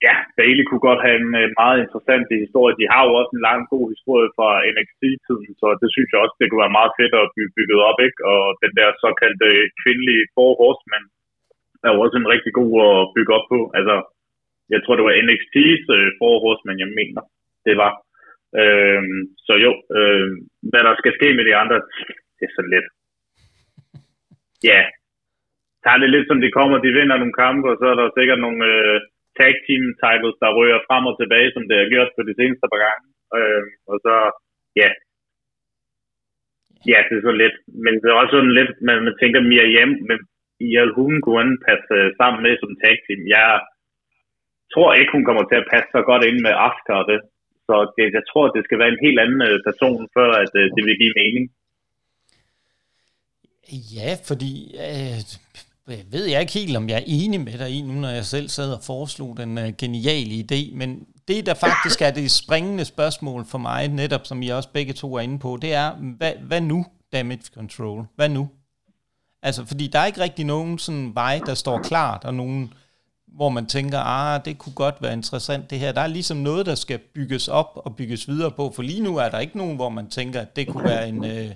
ja, 0.05 0.15
Bailey 0.37 0.63
kunne 0.65 0.87
godt 0.89 1.01
have 1.05 1.17
en 1.23 1.33
øh, 1.41 1.47
meget 1.61 1.77
interessant 1.85 2.27
historie. 2.45 2.79
De 2.81 2.91
har 2.93 3.01
jo 3.07 3.11
også 3.19 3.31
en 3.35 3.45
lang 3.49 3.61
god 3.73 3.85
historie 3.93 4.29
fra 4.37 4.49
NXT-tiden, 4.73 5.51
så 5.61 5.67
det 5.81 5.89
synes 5.95 6.09
jeg 6.09 6.19
også, 6.23 6.35
det 6.37 6.47
kunne 6.47 6.65
være 6.65 6.79
meget 6.79 6.93
fedt 6.99 7.13
at 7.21 7.31
blive 7.35 7.53
bygget 7.57 7.79
op, 7.89 7.99
ikke? 8.07 8.19
Og 8.33 8.43
den 8.63 8.73
der 8.79 8.89
såkaldte 9.03 9.49
kvindelige 9.81 10.23
Four 10.33 10.51
Horsemen 10.61 11.03
er 11.85 11.89
jo 11.93 11.99
også 12.03 12.17
en 12.19 12.31
rigtig 12.33 12.53
god 12.59 12.71
at 12.89 12.97
bygge 13.15 13.31
op 13.37 13.47
på. 13.53 13.59
Altså, 13.77 13.95
jeg 14.73 14.79
tror, 14.81 14.95
det 14.95 15.05
var 15.07 15.21
NXT's 15.25 15.85
øh, 15.95 16.07
Four 16.19 16.35
Horsemen, 16.43 16.77
jeg 16.83 16.91
mener, 16.99 17.21
det 17.67 17.75
var. 17.83 17.91
Øhm, 18.61 19.21
så 19.45 19.53
jo, 19.65 19.71
øh, 19.97 20.27
hvad 20.69 20.83
der 20.87 20.93
skal 21.01 21.13
ske 21.17 21.27
med 21.37 21.45
de 21.49 21.55
andre, 21.61 21.77
det 22.37 22.45
er 22.47 22.53
så 22.57 22.63
let. 22.73 22.87
Ja, 24.69 24.81
tager 25.83 25.99
det 26.01 26.09
lidt 26.09 26.27
som 26.27 26.39
de 26.41 26.55
kommer, 26.57 26.77
de 26.77 26.95
vinder 26.97 27.17
nogle 27.17 27.39
kampe, 27.43 27.65
og 27.71 27.77
så 27.79 27.85
er 27.91 27.97
der 27.99 28.17
sikkert 28.17 28.39
nogle... 28.45 28.61
Øh, 28.73 28.99
tag 29.39 29.51
team 29.65 29.83
titles, 30.01 30.37
der 30.41 30.55
rører 30.57 30.85
frem 30.87 31.03
og 31.09 31.15
tilbage, 31.17 31.49
som 31.55 31.63
det 31.69 31.75
har 31.81 31.91
gjort 31.93 32.11
på 32.15 32.21
de 32.29 32.37
seneste 32.39 32.65
par 32.71 32.81
gange. 32.85 33.05
Øh, 33.37 33.63
og 33.91 33.97
så, 34.05 34.15
ja. 34.81 34.89
Ja, 36.91 36.99
det 37.07 37.15
er 37.15 37.23
så 37.27 37.33
lidt. 37.43 37.57
Men 37.83 37.93
det 38.01 38.07
er 38.09 38.17
også 38.21 38.35
sådan 38.35 38.57
lidt, 38.59 38.71
man, 38.87 38.97
man 39.07 39.15
tænker 39.21 39.51
mere 39.53 39.67
hjem, 39.75 39.93
men 40.09 40.17
i 40.67 40.69
al 40.81 40.91
hun 40.99 41.13
kunne 41.27 41.53
passe 41.67 41.93
øh, 41.99 42.07
sammen 42.19 42.39
med 42.45 42.53
som 42.57 42.73
tag 42.81 42.95
team. 43.05 43.21
Jeg 43.35 43.49
tror 44.73 44.89
ikke, 44.99 45.15
hun 45.15 45.25
kommer 45.27 45.43
til 45.47 45.57
at 45.61 45.69
passe 45.73 45.89
så 45.95 46.01
godt 46.09 46.23
ind 46.29 46.39
med 46.45 46.53
Asuka 46.65 46.93
og 47.01 47.05
det. 47.11 47.19
Så 47.67 47.75
det, 47.97 48.05
jeg 48.17 48.25
tror, 48.29 48.45
det 48.55 48.63
skal 48.63 48.79
være 48.81 48.93
en 48.95 49.05
helt 49.05 49.19
anden 49.23 49.41
øh, 49.49 49.57
person, 49.67 49.99
før 50.17 50.29
at, 50.43 50.51
øh, 50.59 50.65
det 50.75 50.83
vil 50.87 51.01
give 51.01 51.15
mening. 51.21 51.45
Ja, 53.97 54.11
fordi 54.29 54.53
øh, 54.85 55.17
jeg 55.87 56.05
ved 56.11 56.25
jeg 56.25 56.41
ikke 56.41 56.53
helt, 56.53 56.77
om 56.77 56.89
jeg 56.89 56.97
er 56.97 57.11
enig 57.19 57.39
med 57.41 57.57
dig 57.61 57.69
i, 57.77 57.81
nu 57.81 57.93
når 57.93 58.09
jeg 58.09 58.25
selv 58.25 58.47
sad 58.47 58.73
og 58.73 58.83
foreslog 58.87 59.37
den 59.37 59.57
øh, 59.57 59.69
geniale 59.81 60.33
idé, 60.43 60.75
men 60.75 61.07
det, 61.27 61.45
der 61.45 61.53
faktisk 61.53 62.01
er 62.01 62.11
det 62.11 62.31
springende 62.31 62.85
spørgsmål 62.85 63.45
for 63.51 63.57
mig, 63.57 63.87
netop 63.87 64.25
som 64.25 64.41
I 64.41 64.49
også 64.49 64.69
begge 64.73 64.93
to 64.93 65.15
er 65.15 65.19
inde 65.19 65.39
på, 65.39 65.57
det 65.61 65.73
er, 65.73 65.91
hvad, 66.17 66.33
hvad 66.41 66.61
nu, 66.61 66.85
damage 67.13 67.47
control? 67.53 68.05
Hvad 68.15 68.29
nu? 68.29 68.49
Altså, 69.41 69.65
fordi 69.65 69.87
der 69.87 69.99
er 69.99 70.05
ikke 70.05 70.21
rigtig 70.21 70.45
nogen 70.45 70.77
sådan 70.77 71.15
vej, 71.15 71.39
der 71.45 71.53
står 71.53 71.79
klart, 71.79 72.23
og 72.23 72.33
nogen, 72.33 72.73
hvor 73.35 73.49
man 73.49 73.65
tænker, 73.65 73.99
ah, 73.99 74.45
det 74.45 74.57
kunne 74.57 74.73
godt 74.73 74.95
være 75.01 75.13
interessant 75.13 75.69
det 75.69 75.79
her. 75.79 75.91
Der 75.91 76.01
er 76.01 76.07
ligesom 76.07 76.37
noget, 76.37 76.65
der 76.65 76.75
skal 76.75 76.99
bygges 76.99 77.47
op 77.47 77.71
og 77.75 77.95
bygges 77.95 78.27
videre 78.27 78.51
på, 78.51 78.71
for 78.75 78.81
lige 78.81 79.03
nu 79.03 79.17
er 79.17 79.29
der 79.29 79.39
ikke 79.39 79.57
nogen, 79.57 79.75
hvor 79.75 79.89
man 79.89 80.09
tænker, 80.09 80.41
at 80.41 80.55
det 80.55 80.67
kunne 80.67 80.83
være 80.83 81.09
en, 81.09 81.17
uh, 81.23 81.51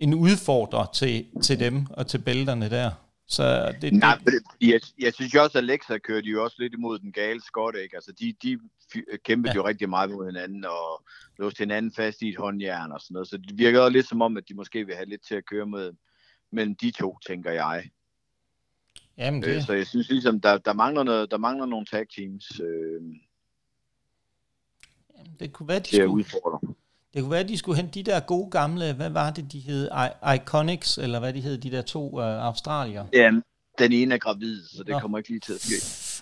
en 0.00 0.14
udfordrer 0.14 0.86
til, 0.94 1.26
til 1.42 1.60
dem 1.60 1.86
og 1.90 2.06
til 2.06 2.18
bælterne 2.18 2.70
der. 2.70 2.90
Så 3.26 3.74
det, 3.80 3.92
Nej, 3.92 4.18
det... 4.24 4.42
Jeg, 4.60 4.80
jeg 4.98 5.14
synes 5.14 5.34
jo 5.34 5.42
også, 5.42 5.58
at 5.58 5.64
Alexa 5.64 5.98
kørte 5.98 6.26
jo 6.26 6.44
også 6.44 6.56
lidt 6.58 6.74
imod 6.74 6.98
den 6.98 7.12
gale 7.12 7.42
skot, 7.42 7.74
ikke? 7.76 7.96
Altså, 7.96 8.12
de, 8.20 8.34
de 8.42 8.58
kæmpede 9.24 9.52
ja. 9.52 9.56
jo 9.56 9.66
rigtig 9.66 9.88
meget 9.88 10.10
mod 10.10 10.26
hinanden, 10.26 10.64
og 10.64 11.04
låste 11.38 11.58
hinanden 11.58 11.92
fast 11.92 12.22
i 12.22 12.28
et 12.28 12.36
håndjern 12.36 12.92
og 12.92 13.00
sådan 13.00 13.12
noget, 13.12 13.28
så 13.28 13.36
det 13.36 13.58
virker 13.58 13.88
lidt 13.88 14.08
som 14.08 14.22
om, 14.22 14.36
at 14.36 14.48
de 14.48 14.54
måske 14.54 14.86
vil 14.86 14.94
have 14.94 15.08
lidt 15.08 15.26
til 15.26 15.34
at 15.34 15.46
køre 15.46 15.66
med, 15.66 15.92
mellem 16.52 16.74
de 16.74 16.90
to, 16.90 17.18
tænker 17.26 17.50
jeg. 17.50 17.84
Jamen 19.18 19.42
det... 19.42 19.48
Øh, 19.48 19.62
så 19.62 19.72
jeg 19.72 19.86
synes 19.86 20.08
ligesom, 20.08 20.40
der, 20.40 20.58
der, 20.58 20.72
mangler, 20.72 21.02
noget, 21.02 21.30
der 21.30 21.38
mangler 21.38 21.66
nogle 21.66 21.86
tag 21.86 22.06
teams 22.16 22.60
øh, 22.60 23.02
Jamen, 25.18 25.36
det 25.40 25.52
kunne 25.52 25.68
være, 25.68 25.78
de 25.78 25.86
skulle... 25.86 26.02
at 26.02 26.08
udfordre. 26.08 26.58
Det 27.14 27.22
kunne 27.22 27.30
være, 27.30 27.40
at 27.40 27.48
de 27.48 27.58
skulle 27.58 27.76
hente 27.76 27.94
de 27.94 28.10
der 28.10 28.20
gode 28.20 28.50
gamle, 28.50 28.92
hvad 28.92 29.10
var 29.10 29.30
det, 29.30 29.52
de 29.52 29.58
hed? 29.60 29.88
I- 30.24 30.34
Iconics, 30.36 30.98
eller 30.98 31.18
hvad 31.18 31.32
de 31.32 31.40
hed, 31.40 31.58
de 31.58 31.70
der 31.70 31.82
to 31.82 32.10
uh, 32.18 32.24
australier? 32.24 33.04
Ja, 33.12 33.30
den 33.78 33.92
ene 33.92 34.14
er 34.14 34.18
gravid, 34.18 34.62
så 34.66 34.78
det 34.82 34.88
Nå. 34.88 34.98
kommer 34.98 35.18
ikke 35.18 35.30
lige 35.30 35.40
til 35.40 35.52
at 35.52 35.60
ske. 35.60 35.74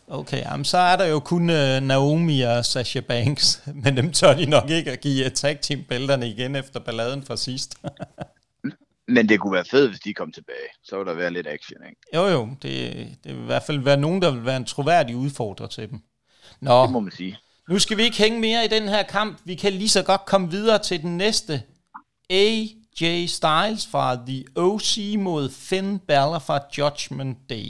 Okay, 0.09 0.39
jamen, 0.43 0.65
så 0.65 0.79
er 0.79 0.97
der 0.97 1.07
jo 1.07 1.21
kun 1.21 1.43
uh, 1.51 1.81
Naomi 1.83 2.41
og 2.41 2.65
Sasha 2.65 3.01
Banks, 3.01 3.63
men 3.85 3.97
dem 3.97 4.13
tør 4.13 4.35
de 4.35 4.47
nok 4.47 4.71
ikke 4.71 4.91
at 4.91 5.01
give 5.01 5.31
tag 5.31 5.61
team 5.61 5.83
bælterne 5.89 6.29
igen 6.29 6.57
efter 6.57 6.81
balladen 6.81 7.23
fra 7.23 7.37
sidst. 7.37 7.79
men 9.11 9.29
det 9.29 9.41
kunne 9.41 9.53
være 9.53 9.65
fedt, 9.65 9.91
hvis 9.91 10.01
de 10.01 10.15
kom 10.15 10.33
tilbage. 10.33 10.69
Så 10.83 10.97
ville 10.97 11.11
der 11.11 11.17
være 11.17 11.31
lidt 11.31 11.47
action, 11.47 11.79
ikke? 11.89 12.01
Jo, 12.15 12.27
jo. 12.27 12.49
Det, 12.63 12.93
det 13.25 13.35
vil 13.35 13.43
i 13.43 13.47
hvert 13.47 13.63
fald 13.63 13.79
være 13.79 13.97
nogen, 13.97 14.23
der 14.23 14.31
vil 14.31 14.45
være 14.45 14.57
en 14.57 14.65
troværdig 14.65 15.17
udfordrer 15.17 15.67
til 15.67 15.91
dem. 15.91 16.01
Nå, 16.61 16.83
det 16.83 16.91
må 16.91 17.01
man 17.01 17.13
sige. 17.13 17.39
Nu 17.69 17.79
skal 17.79 17.97
vi 17.97 18.03
ikke 18.03 18.19
hænge 18.19 18.41
mere 18.41 18.65
i 18.65 18.69
den 18.69 18.89
her 18.89 19.03
kamp. 19.03 19.39
Vi 19.45 19.55
kan 19.55 19.73
lige 19.73 19.89
så 19.89 20.03
godt 20.03 20.25
komme 20.27 20.51
videre 20.51 20.79
til 20.79 21.03
den 21.03 21.17
næste. 21.17 21.63
AJ 22.31 23.27
Styles 23.27 23.87
fra 23.91 24.17
The 24.27 24.45
OC 24.57 24.99
mod 25.19 25.51
Finn 25.51 25.99
Balor 25.99 26.39
fra 26.39 26.61
Judgment 26.79 27.39
Day. 27.51 27.69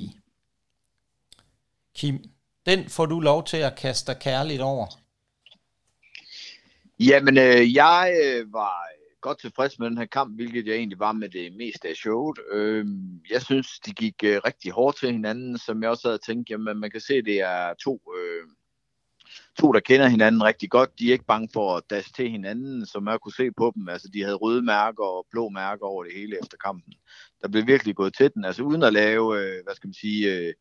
Kim, 1.96 2.24
den 2.66 2.88
får 2.88 3.06
du 3.06 3.20
lov 3.20 3.44
til 3.44 3.56
at 3.56 3.76
kaste 3.76 4.12
dig 4.12 4.20
kærligt 4.20 4.60
over. 4.60 4.86
Jamen, 7.00 7.38
øh, 7.38 7.74
jeg 7.74 8.14
øh, 8.24 8.52
var 8.52 8.88
godt 9.20 9.40
tilfreds 9.40 9.78
med 9.78 9.90
den 9.90 9.98
her 9.98 10.06
kamp, 10.06 10.34
hvilket 10.34 10.66
jeg 10.66 10.74
egentlig 10.74 10.98
var 10.98 11.12
med 11.12 11.28
det 11.28 11.56
meste 11.56 11.88
af 11.88 11.96
showet. 11.96 12.38
Øh, 12.52 12.86
jeg 13.30 13.42
synes, 13.42 13.80
de 13.86 13.92
gik 13.92 14.14
øh, 14.24 14.40
rigtig 14.44 14.72
hårdt 14.72 14.98
til 14.98 15.12
hinanden, 15.12 15.58
som 15.58 15.82
jeg 15.82 15.90
også 15.90 16.08
havde 16.08 16.18
tænkt, 16.18 16.50
jamen 16.50 16.80
man 16.80 16.90
kan 16.90 17.00
se, 17.00 17.22
det 17.22 17.40
er 17.40 17.74
to, 17.74 18.00
øh, 18.18 18.48
to, 19.58 19.72
der 19.72 19.80
kender 19.80 20.08
hinanden 20.08 20.44
rigtig 20.44 20.70
godt. 20.70 20.98
De 20.98 21.08
er 21.08 21.12
ikke 21.12 21.24
bange 21.24 21.48
for 21.52 21.76
at 21.76 21.82
dasse 21.90 22.12
til 22.12 22.30
hinanden, 22.30 22.86
som 22.86 23.08
jeg 23.08 23.20
kunne 23.20 23.32
se 23.32 23.50
på 23.56 23.72
dem. 23.74 23.88
Altså, 23.88 24.08
de 24.14 24.22
havde 24.22 24.36
røde 24.36 24.62
mærker 24.62 25.04
og 25.04 25.26
blå 25.30 25.48
mærker 25.48 25.86
over 25.86 26.04
det 26.04 26.12
hele 26.12 26.38
efter 26.42 26.56
kampen. 26.56 26.92
Der 27.42 27.48
blev 27.48 27.66
virkelig 27.66 27.96
gået 27.96 28.14
til 28.14 28.34
den, 28.34 28.44
altså 28.44 28.62
uden 28.62 28.82
at 28.82 28.92
lave, 28.92 29.38
øh, 29.38 29.64
hvad 29.64 29.74
skal 29.74 29.88
man 29.88 29.94
sige, 29.94 30.36
øh, 30.36 30.54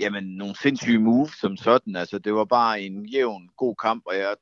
jamen, 0.00 0.24
nogle 0.24 0.56
sindssyge 0.56 0.98
moves 0.98 1.32
som 1.32 1.56
sådan. 1.56 1.96
Altså, 1.96 2.18
det 2.18 2.34
var 2.34 2.44
bare 2.44 2.80
en 2.80 3.06
jævn, 3.06 3.48
god 3.56 3.74
kamp, 3.76 4.02
og 4.06 4.16
jeg 4.16 4.36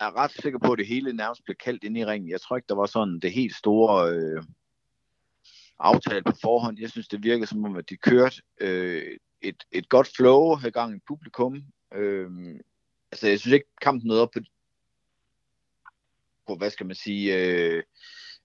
er 0.00 0.16
ret 0.16 0.30
sikker 0.30 0.58
på, 0.58 0.72
at 0.72 0.78
det 0.78 0.86
hele 0.86 1.12
nærmest 1.12 1.44
blev 1.44 1.56
kaldt 1.56 1.84
ind 1.84 1.98
i 1.98 2.04
ringen. 2.04 2.30
Jeg 2.30 2.40
tror 2.40 2.56
ikke, 2.56 2.68
der 2.68 2.74
var 2.74 2.86
sådan 2.86 3.18
det 3.20 3.32
helt 3.32 3.56
store 3.56 4.10
øh, 4.10 4.42
aftale 5.78 6.22
på 6.22 6.32
forhånd. 6.42 6.78
Jeg 6.80 6.90
synes, 6.90 7.08
det 7.08 7.22
virkede 7.22 7.46
som 7.46 7.64
om, 7.64 7.76
at 7.76 7.90
de 7.90 7.96
kørte 7.96 8.42
øh, 8.60 9.18
et, 9.40 9.64
et 9.72 9.88
godt 9.88 10.08
flow 10.16 10.54
her 10.54 10.70
gang 10.70 10.96
i 10.96 11.00
publikum. 11.08 11.64
Øh, 11.94 12.30
altså, 13.12 13.28
jeg 13.28 13.40
synes 13.40 13.54
ikke, 13.54 13.66
kampen 13.82 14.08
nåede 14.08 14.22
op 14.22 14.30
på, 14.30 14.40
på 16.46 16.56
hvad 16.56 16.70
skal 16.70 16.86
man 16.86 16.96
sige, 16.96 17.36
øh, 17.36 17.82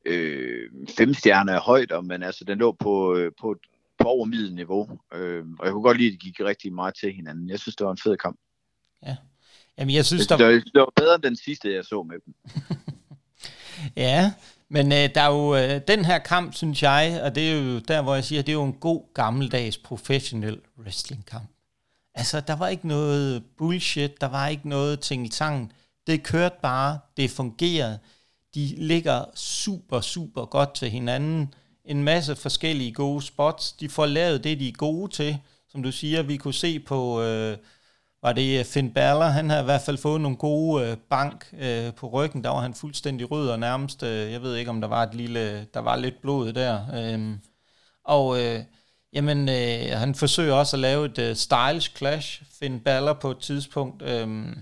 øh, 0.05 0.71
fem 0.97 1.13
stjerner 1.13 1.59
højder, 1.59 2.01
men 2.01 2.23
altså, 2.23 2.43
den 2.43 2.57
lå 2.57 2.71
på, 2.71 3.15
øh, 3.15 3.31
på, 3.41 3.55
på 3.97 4.07
over 4.07 4.25
middelniveau. 4.25 4.99
Øh, 5.13 5.45
og 5.59 5.65
jeg 5.65 5.73
kunne 5.73 5.83
godt 5.83 5.97
lide, 5.97 6.07
at 6.07 6.13
de 6.13 6.17
gik 6.17 6.39
rigtig 6.39 6.73
meget 6.73 6.95
til 6.95 7.13
hinanden. 7.13 7.49
Jeg 7.49 7.59
synes, 7.59 7.75
det 7.75 7.85
var 7.85 7.91
en 7.91 8.03
fed 8.03 8.17
kamp. 8.17 8.39
Ja. 9.05 9.17
Jamen, 9.80 9.96
jeg 9.96 10.06
synes, 10.06 10.28
der... 10.28 10.38
Det, 10.38 10.63
det 10.65 10.80
var 10.80 10.92
bedre 10.96 11.15
end 11.15 11.24
den 11.24 11.36
sidste, 11.36 11.74
jeg 11.74 11.86
så 11.86 12.04
med 12.04 12.15
dem. 12.26 12.34
ja, 14.06 14.32
men 14.70 14.92
øh, 14.92 15.10
der 15.15 15.22
er 15.22 15.32
jo 15.32 15.56
øh, 15.56 15.82
den 15.88 16.06
her 16.06 16.20
kamp, 16.20 16.54
synes 16.54 16.84
jeg, 16.84 17.22
og 17.24 17.36
det 17.36 17.52
er 17.52 17.62
jo 17.62 17.80
der, 17.80 18.02
hvor 18.02 18.15
jeg 18.15 18.24
siger, 18.24 18.42
det 18.42 18.50
er 18.50 18.54
jo 18.54 18.63
en 18.63 18.74
god 18.74 19.13
gammeldags 19.13 19.78
professionel 19.78 20.62
wrestling 20.80 21.26
kamp. 21.26 21.50
Altså, 22.15 22.39
der 22.39 22.56
var 22.56 22.68
ikke 22.68 22.88
noget 22.88 23.44
bullshit, 23.58 24.22
der 24.22 24.28
var 24.28 24.48
ikke 24.48 24.70
noget 24.70 25.00
ting 25.00 25.26
i 25.26 25.30
tangen. 25.30 25.72
Det 26.08 26.24
kørte 26.24 26.56
bare, 26.62 27.00
det 27.18 27.32
fungerede. 27.32 28.00
De 28.56 28.74
ligger 28.78 29.26
super, 29.36 30.02
super 30.02 30.46
godt 30.46 30.74
til 30.74 30.89
hinanden. 30.89 31.54
En 31.86 32.04
masse 32.04 32.36
forskellige 32.36 32.94
gode 32.94 33.22
spots. 33.22 33.72
De 33.72 33.89
får 33.89 34.06
lavet 34.06 34.44
det, 34.44 34.60
de 34.60 34.68
er 34.68 34.74
gode 34.74 35.12
til. 35.12 35.38
Som 35.70 35.84
du 35.84 35.92
siger, 35.92 36.22
vi 36.22 36.38
kunne 36.38 36.54
se 36.54 36.80
på... 36.80 37.22
Øh, 37.22 37.58
var 38.21 38.34
det 38.34 38.60
øh, 38.60 38.65
Finn 38.65 38.93
Balor, 38.93 39.25
han 39.25 39.49
har 39.49 39.62
i 39.62 39.63
hvert 39.63 39.82
fald 39.82 39.97
fået 39.97 40.21
nogle 40.21 40.38
gode 40.38 40.86
øh, 40.86 40.97
bank 41.10 41.53
øh, 41.60 41.93
på 41.93 42.08
ryggen, 42.08 42.43
der 42.43 42.49
var 42.49 42.60
han 42.60 42.73
fuldstændig 42.73 43.32
rød 43.32 43.49
og 43.49 43.60
nærmest, 43.60 44.03
øh, 44.03 44.32
jeg 44.32 44.41
ved 44.41 44.55
ikke 44.55 44.69
om 44.69 44.82
der 44.82 44.88
var 44.88 45.03
et 45.03 45.13
lille, 45.13 45.65
der 45.73 45.79
var 45.79 45.95
lidt 45.95 46.21
blod 46.21 46.53
der. 46.53 46.86
Øh, 46.93 47.38
og 48.03 48.41
øh, 48.41 48.63
jamen, 49.13 49.49
øh, 49.49 49.97
han 49.97 50.15
forsøger 50.15 50.53
også 50.53 50.75
at 50.75 50.79
lave 50.79 51.05
et 51.05 51.19
øh, 51.19 51.36
stylish 51.36 51.95
clash, 51.95 52.43
Finn 52.60 52.79
Balor 52.79 53.13
på 53.13 53.32
et 53.32 53.39
tidspunkt. 53.39 54.01
Øh, 54.01 54.55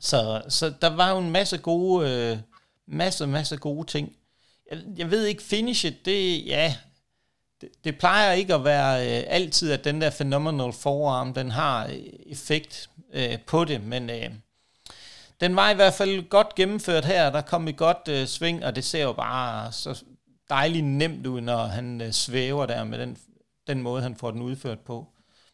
så, 0.00 0.42
så 0.48 0.72
der 0.82 0.96
var 0.96 1.10
jo 1.10 1.18
en 1.18 1.30
masse 1.30 1.58
gode, 1.58 2.10
øh, 2.10 2.38
masse, 2.86 3.26
masse 3.26 3.56
gode 3.56 3.86
ting. 3.86 4.12
Jeg, 4.70 4.78
jeg 4.96 5.10
ved 5.10 5.24
ikke, 5.24 5.42
finishet, 5.42 6.04
det, 6.04 6.46
ja, 6.46 6.74
det, 7.60 7.68
det 7.84 7.98
plejer 7.98 8.32
ikke 8.32 8.54
at 8.54 8.64
være 8.64 9.18
øh, 9.18 9.24
altid, 9.26 9.72
at 9.72 9.84
den 9.84 10.00
der 10.00 10.10
phenomenal 10.10 10.72
forearm, 10.72 11.34
den 11.34 11.50
har 11.50 11.86
øh, 11.86 11.92
effekt 12.26 12.90
øh, 13.14 13.38
på 13.46 13.64
det, 13.64 13.84
men 13.84 14.10
øh, 14.10 14.30
den 15.40 15.56
var 15.56 15.70
i 15.70 15.74
hvert 15.74 15.94
fald 15.94 16.28
godt 16.28 16.54
gennemført 16.54 17.04
her. 17.04 17.30
Der 17.30 17.40
kom 17.40 17.68
et 17.68 17.76
godt 17.76 18.08
øh, 18.10 18.26
sving, 18.26 18.64
og 18.64 18.76
det 18.76 18.84
ser 18.84 19.02
jo 19.02 19.12
bare 19.12 19.72
så 19.72 20.04
dejligt 20.50 20.84
nemt 20.84 21.26
ud, 21.26 21.40
når 21.40 21.58
han 21.58 22.00
øh, 22.00 22.12
svæver 22.12 22.66
der 22.66 22.84
med 22.84 22.98
den, 22.98 23.16
den 23.66 23.82
måde, 23.82 24.02
han 24.02 24.16
får 24.16 24.30
den 24.30 24.42
udført 24.42 24.80
på. 24.80 25.06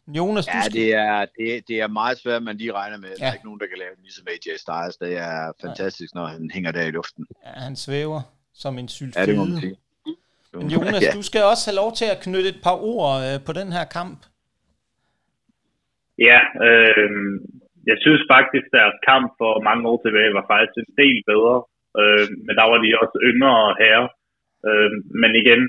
Jonas, 0.07 0.47
ja, 0.47 0.53
du 0.53 0.61
skal... 0.61 0.73
det, 0.73 0.93
er, 0.93 1.25
det, 1.39 1.67
det 1.67 1.79
er 1.79 1.87
meget 1.87 2.17
svært, 2.17 2.43
man 2.43 2.57
lige 2.57 2.73
regner 2.73 2.97
med. 2.97 3.09
Ja. 3.09 3.25
Der 3.25 3.29
er 3.29 3.33
ikke 3.33 3.45
nogen, 3.45 3.59
der 3.59 3.65
kan 3.67 3.77
lave 3.77 3.91
ligesom 4.01 4.27
AJ 4.27 4.57
Styles. 4.57 4.97
Det 4.97 5.17
er 5.17 5.51
fantastisk, 5.61 6.15
Nej. 6.15 6.23
når 6.23 6.29
han 6.29 6.51
hænger 6.53 6.71
der 6.71 6.81
i 6.81 6.91
luften. 6.91 7.25
Ja, 7.45 7.49
han 7.49 7.75
svæver 7.75 8.21
som 8.53 8.79
en 8.79 8.87
sylfide. 8.87 9.19
Ja, 9.19 9.25
det 9.25 9.37
må 9.37 9.45
man 9.45 9.59
sige. 9.59 9.75
Men 10.57 10.67
Jonas, 10.75 11.03
ja. 11.05 11.11
du 11.17 11.23
skal 11.29 11.41
også 11.51 11.63
have 11.67 11.79
lov 11.81 11.91
til 11.99 12.07
at 12.13 12.21
knytte 12.25 12.49
et 12.53 12.61
par 12.67 12.77
ord 12.93 13.11
øh, 13.25 13.37
på 13.47 13.51
den 13.59 13.69
her 13.77 13.85
kamp. 13.97 14.19
Ja, 16.27 16.39
øh, 16.67 17.09
jeg 17.89 17.97
synes 18.03 18.21
faktisk, 18.35 18.65
at 18.67 18.75
deres 18.79 18.97
kamp 19.09 19.27
for 19.41 19.51
mange 19.69 19.83
år 19.91 19.99
tilbage 20.01 20.37
var 20.39 20.45
faktisk 20.53 20.75
en 20.77 20.91
del 21.01 21.17
bedre. 21.31 21.57
Øh, 21.99 22.27
men 22.45 22.53
der 22.59 22.65
var 22.71 22.77
de 22.83 22.99
også 23.03 23.17
yngre 23.29 23.57
herrer. 23.81 24.07
Øh, 24.67 24.91
men 25.21 25.31
igen, 25.41 25.61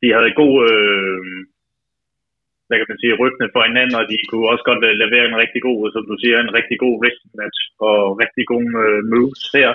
de 0.00 0.08
havde 0.16 0.38
god, 0.42 0.54
øh, 0.70 1.20
hvad 2.66 2.76
kan 2.78 2.90
man 2.90 3.00
sige, 3.02 3.18
ryggene 3.22 3.52
for 3.54 3.62
hinanden, 3.68 3.96
og 4.00 4.04
de 4.10 4.16
kunne 4.28 4.50
også 4.52 4.64
godt 4.70 4.82
øh, 4.88 4.94
levere 5.02 5.26
en 5.28 5.40
rigtig 5.42 5.60
god, 5.68 5.78
som 5.94 6.02
du 6.10 6.14
siger, 6.22 6.36
en 6.38 6.56
rigtig 6.58 6.76
god 6.84 6.94
wrestling 7.00 7.34
match 7.40 7.60
og 7.88 7.98
rigtig 8.24 8.44
gode 8.52 8.72
øh, 8.84 9.00
moves 9.12 9.42
her. 9.58 9.70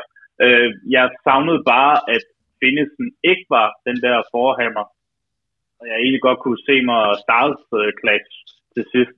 Øh, 0.46 0.70
jeg 0.96 1.06
savnede 1.26 1.62
bare, 1.74 1.96
at 2.16 2.26
finishen 2.66 3.08
ikke 3.32 3.46
var 3.56 3.68
den 3.88 3.98
der 4.06 4.18
forhammer, 4.36 4.86
og 5.80 5.84
jeg 5.90 5.98
egentlig 6.04 6.24
godt 6.28 6.40
kunne 6.44 6.62
se 6.70 6.76
mig 6.90 7.02
Styles 7.24 7.64
uh, 7.80 7.92
clash 8.02 8.32
til 8.74 8.84
sidst. 8.94 9.18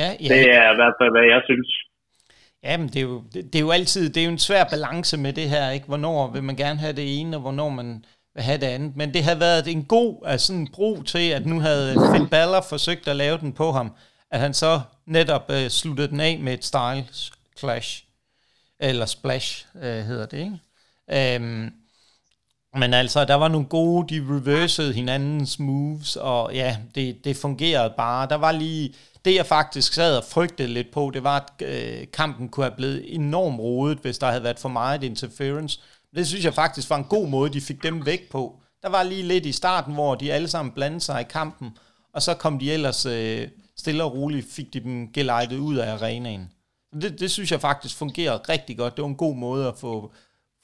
Ja, 0.00 0.08
ja. 0.20 0.28
Det 0.34 0.44
er 0.60 0.66
i 0.72 0.78
hvert 0.80 0.96
fald, 0.98 1.10
hvad 1.16 1.26
jeg 1.34 1.42
synes. 1.50 1.70
Jamen, 2.64 2.88
det 2.88 2.96
er, 2.96 3.02
jo, 3.02 3.22
det, 3.34 3.40
det 3.52 3.54
er 3.54 3.60
jo 3.60 3.70
altid, 3.70 4.10
det 4.12 4.20
er 4.20 4.24
jo 4.24 4.30
en 4.30 4.48
svær 4.48 4.64
balance 4.64 5.16
med 5.24 5.32
det 5.32 5.48
her, 5.48 5.70
ikke? 5.70 5.86
Hvornår 5.86 6.32
vil 6.32 6.42
man 6.42 6.56
gerne 6.56 6.78
have 6.78 6.92
det 6.92 7.20
ene, 7.20 7.36
og 7.36 7.40
hvornår 7.40 7.68
man 7.68 8.04
vil 8.34 8.42
have 8.42 8.58
det 8.58 8.66
andet. 8.66 8.96
Men 8.96 9.14
det 9.14 9.22
havde 9.24 9.40
været 9.40 9.68
en 9.68 9.84
god 9.84 10.22
altså 10.24 10.52
en 10.52 10.72
bro 10.72 11.02
til, 11.02 11.30
at 11.30 11.46
nu 11.46 11.60
havde 11.60 11.94
Finn 12.12 12.28
Balor 12.28 12.64
forsøgt 12.68 13.08
at 13.08 13.16
lave 13.16 13.38
den 13.38 13.52
på 13.52 13.70
ham, 13.70 13.96
at 14.30 14.40
han 14.40 14.54
så 14.54 14.80
netop 15.06 15.44
uh, 15.48 15.68
sluttede 15.68 16.08
den 16.08 16.20
af 16.20 16.38
med 16.38 16.54
et 16.54 16.64
Styles 16.64 17.32
Clash, 17.58 18.04
eller 18.80 19.06
Splash 19.06 19.66
uh, 19.74 19.82
hedder 19.82 20.26
det, 20.26 20.38
ikke? 20.38 20.58
Øhm, 21.12 21.72
men 22.76 22.94
altså, 22.94 23.24
der 23.24 23.34
var 23.34 23.48
nogle 23.48 23.66
gode, 23.66 24.14
de 24.14 24.26
reversede 24.28 24.92
hinandens 24.92 25.58
moves, 25.58 26.16
og 26.16 26.54
ja, 26.54 26.76
det, 26.94 27.24
det 27.24 27.36
fungerede 27.36 27.94
bare. 27.96 28.28
Der 28.28 28.34
var 28.34 28.52
lige, 28.52 28.94
det 29.24 29.34
jeg 29.34 29.46
faktisk 29.46 29.92
sad 29.92 30.16
og 30.16 30.24
frygtede 30.24 30.68
lidt 30.68 30.90
på, 30.92 31.10
det 31.14 31.24
var, 31.24 31.36
at 31.36 31.66
øh, 31.66 32.06
kampen 32.12 32.48
kunne 32.48 32.64
have 32.64 32.76
blevet 32.76 33.14
enormt 33.14 33.60
rodet, 33.60 33.98
hvis 33.98 34.18
der 34.18 34.26
havde 34.26 34.42
været 34.44 34.58
for 34.58 34.68
meget 34.68 35.02
interference. 35.02 35.80
Det 36.16 36.26
synes 36.26 36.44
jeg 36.44 36.54
faktisk 36.54 36.90
var 36.90 36.96
en 36.96 37.04
god 37.04 37.28
måde, 37.28 37.52
de 37.52 37.60
fik 37.60 37.82
dem 37.82 38.06
væk 38.06 38.30
på. 38.30 38.58
Der 38.82 38.88
var 38.88 39.02
lige 39.02 39.22
lidt 39.22 39.46
i 39.46 39.52
starten, 39.52 39.94
hvor 39.94 40.14
de 40.14 40.32
alle 40.32 40.48
sammen 40.48 40.72
blandede 40.72 41.00
sig 41.00 41.20
i 41.20 41.30
kampen, 41.30 41.76
og 42.14 42.22
så 42.22 42.34
kom 42.34 42.58
de 42.58 42.72
ellers 42.72 43.06
øh, 43.06 43.48
stille 43.76 44.04
og 44.04 44.14
roligt, 44.14 44.46
fik 44.52 44.72
de 44.72 44.80
dem 44.80 45.12
gelejtet 45.12 45.58
ud 45.58 45.76
af 45.76 45.92
arenaen. 45.92 46.50
Det, 47.02 47.20
det 47.20 47.30
synes 47.30 47.52
jeg 47.52 47.60
faktisk 47.60 47.96
fungerede 47.96 48.42
rigtig 48.48 48.78
godt. 48.78 48.96
Det 48.96 49.02
var 49.02 49.08
en 49.08 49.16
god 49.16 49.36
måde 49.36 49.68
at 49.68 49.74
få, 49.78 50.12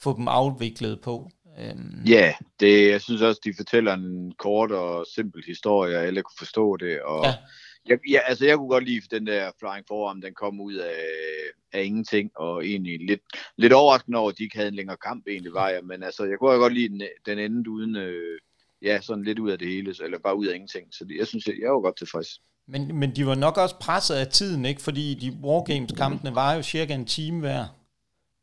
få 0.00 0.16
dem 0.16 0.28
afviklet 0.28 1.00
på. 1.00 1.30
Øhm. 1.61 2.02
Ja, 2.06 2.34
det, 2.61 2.90
jeg 2.90 3.00
synes 3.00 3.22
også, 3.22 3.40
de 3.44 3.54
fortæller 3.56 3.94
en 3.94 4.32
kort 4.38 4.72
og 4.72 5.06
simpel 5.14 5.44
historie, 5.46 5.96
og 5.96 6.04
alle 6.04 6.22
kunne 6.22 6.38
forstå 6.38 6.76
det. 6.76 7.02
Og 7.02 7.24
ja. 7.24 7.34
Jeg, 7.88 7.98
ja, 8.08 8.18
altså 8.26 8.46
jeg 8.46 8.56
kunne 8.56 8.68
godt 8.68 8.84
lide 8.84 9.00
den 9.11 9.26
der 9.26 9.50
flying 9.58 9.84
forearm, 9.88 10.20
den 10.20 10.34
kom 10.34 10.61
ud 10.61 10.74
af, 10.74 11.04
af 11.72 11.84
ingenting, 11.84 12.30
og 12.37 12.66
egentlig 12.66 13.06
lidt, 13.06 13.20
lidt 13.56 13.72
overraskende 13.72 14.18
over, 14.18 14.30
at 14.30 14.38
de 14.38 14.42
ikke 14.42 14.56
havde 14.56 14.68
en 14.68 14.74
længere 14.74 14.96
kamp 14.96 15.26
egentlig 15.28 15.52
var 15.52 15.68
jeg, 15.68 15.80
men 15.84 16.02
altså 16.02 16.24
jeg 16.24 16.38
kunne 16.38 16.58
godt 16.58 16.74
lide 16.74 16.88
den, 16.88 17.02
den 17.26 17.38
endte 17.38 17.70
uden, 17.70 17.96
øh, 17.96 18.38
ja, 18.82 19.00
sådan 19.00 19.24
lidt 19.24 19.38
ud 19.38 19.50
af 19.50 19.58
det 19.58 19.68
hele, 19.68 19.94
eller 20.04 20.18
bare 20.18 20.37
ud 20.37 20.46
af 20.46 20.54
ingenting, 20.54 20.87
så 20.90 21.04
det, 21.04 21.16
jeg 21.18 21.26
synes, 21.26 21.46
jeg, 21.46 21.54
jeg 21.61 21.70
var 21.70 21.80
godt 21.80 21.96
tilfreds. 21.96 22.40
Men, 22.66 22.98
men 22.98 23.16
de 23.16 23.26
var 23.26 23.34
nok 23.34 23.56
også 23.56 23.78
presset 23.80 24.14
af 24.14 24.26
tiden, 24.26 24.64
ikke? 24.64 24.82
Fordi 24.82 25.14
de 25.14 25.37
Wargames-kampene 25.42 26.34
var 26.34 26.54
jo 26.54 26.62
cirka 26.62 26.94
en 26.94 27.06
time 27.06 27.40
hver 27.40 27.64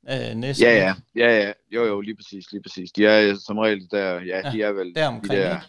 øh, 0.09 0.35
næsten. 0.35 0.67
Ja, 0.67 0.75
ja, 0.75 0.93
ja, 1.15 1.43
ja, 1.43 1.51
jo, 1.71 1.85
jo, 1.85 2.01
lige 2.01 2.15
præcis, 2.15 2.51
lige 2.51 2.61
præcis. 2.61 2.91
De 2.91 3.05
er 3.05 3.35
som 3.45 3.57
regel 3.57 3.87
der, 3.91 4.13
ja, 4.13 4.41
ja 4.43 4.51
de 4.51 4.61
er 4.61 4.71
vel 4.71 4.95
der 4.95 5.07
omkring, 5.07 5.31
de 5.31 5.37
der 5.37 5.59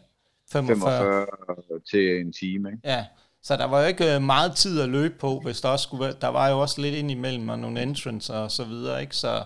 45. 0.53 1.27
45 1.46 1.81
til 1.90 2.20
en 2.20 2.33
time, 2.33 2.68
ikke? 2.68 2.81
Ja, 2.85 3.05
så 3.42 3.57
der 3.57 3.64
var 3.64 3.81
jo 3.81 3.87
ikke 3.87 4.14
øh, 4.14 4.22
meget 4.22 4.53
tid 4.53 4.81
at 4.81 4.88
løbe 4.88 5.14
på, 5.18 5.40
hvis 5.40 5.61
der 5.61 5.68
også 5.68 5.83
skulle 5.83 6.05
være, 6.05 6.14
der 6.20 6.29
var 6.29 6.49
jo 6.49 6.61
også 6.61 6.81
lidt 6.81 6.94
ind 6.94 7.11
imellem 7.11 7.49
og 7.49 7.59
nogle 7.59 7.83
entrance 7.83 8.35
og 8.35 8.51
så 8.51 8.64
videre, 8.64 9.01
ikke? 9.01 9.16
Så, 9.16 9.44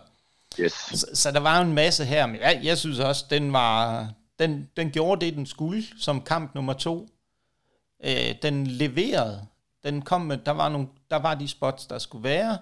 yes. 0.60 0.72
så, 0.72 1.06
så 1.14 1.30
der 1.32 1.40
var 1.40 1.58
jo 1.58 1.64
en 1.66 1.74
masse 1.74 2.04
her, 2.04 2.26
men 2.26 2.36
jeg, 2.40 2.60
jeg 2.62 2.78
synes 2.78 2.98
også, 2.98 3.24
den 3.30 3.52
var, 3.52 4.06
den, 4.38 4.68
den 4.76 4.90
gjorde 4.90 5.26
det, 5.26 5.34
den 5.34 5.46
skulle, 5.46 5.82
som 5.98 6.20
kamp 6.20 6.54
nummer 6.54 6.72
to. 6.72 7.08
Øh, 8.04 8.34
den 8.42 8.66
leverede 8.66 9.46
Den 9.84 10.02
kom 10.02 10.20
med, 10.20 10.38
der 10.46 10.52
var, 10.52 10.68
nogle, 10.68 10.88
der 11.10 11.16
var 11.16 11.34
de 11.34 11.48
spots, 11.48 11.86
der 11.86 11.98
skulle 11.98 12.24
være. 12.24 12.58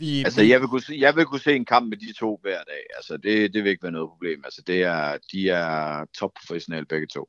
Vi, 0.00 0.10
altså, 0.26 0.42
jeg, 0.52 0.58
vil 0.60 0.68
kunne 0.72 0.86
se, 0.88 0.94
jeg 1.06 1.12
vil 1.16 1.28
kunne 1.28 1.46
se 1.48 1.52
en 1.56 1.70
kamp 1.74 1.84
med 1.88 1.98
de 2.04 2.10
to 2.22 2.30
hver 2.44 2.62
dag. 2.72 2.82
Altså, 2.98 3.12
det, 3.24 3.34
det 3.52 3.58
vil 3.60 3.72
ikke 3.72 3.86
være 3.86 3.98
noget 3.98 4.12
problem. 4.14 4.38
Altså, 4.48 4.60
det 4.70 4.78
er, 4.94 5.04
de 5.30 5.40
er 5.62 5.72
top 6.18 6.32
professionelle 6.40 6.90
begge 6.92 7.08
to. 7.16 7.22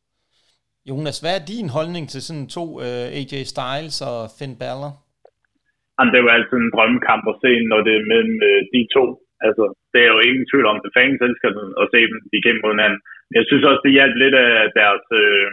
Jonas, 0.90 1.18
hvad 1.22 1.34
er 1.36 1.50
din 1.54 1.70
holdning 1.78 2.06
til 2.14 2.22
sådan 2.28 2.48
to 2.58 2.66
uh, 2.82 2.88
øh, 2.88 3.20
AJ 3.20 3.34
Styles 3.54 3.98
og 4.12 4.20
Finn 4.38 4.56
Balor? 4.62 4.94
Jamen, 5.96 6.10
det 6.12 6.18
er 6.18 6.26
jo 6.26 6.36
altid 6.38 6.58
en 6.60 6.74
drømmekamp 6.76 7.24
at 7.32 7.40
se, 7.44 7.52
når 7.72 7.80
det 7.88 7.94
er 7.96 8.10
mellem 8.14 8.38
uh, 8.50 8.62
de 8.74 8.82
to. 8.96 9.06
Altså, 9.46 9.64
det 9.94 10.02
er 10.04 10.12
jo 10.16 10.20
ingen 10.28 10.46
tvivl 10.50 10.68
om, 10.72 10.78
at 10.86 10.96
fans 10.98 11.20
elsker 11.28 11.50
den, 11.58 11.68
at 11.82 11.86
se 11.94 12.00
dem 12.10 12.18
de 12.34 12.44
kæmpe 12.46 12.62
mod 12.64 12.74
hinanden. 12.76 13.00
Men 13.28 13.36
jeg 13.40 13.46
synes 13.48 13.64
også, 13.70 13.82
det 13.86 13.98
hjalp 13.98 14.16
lidt 14.24 14.38
af 14.46 14.54
deres 14.82 15.06
uh, 15.22 15.48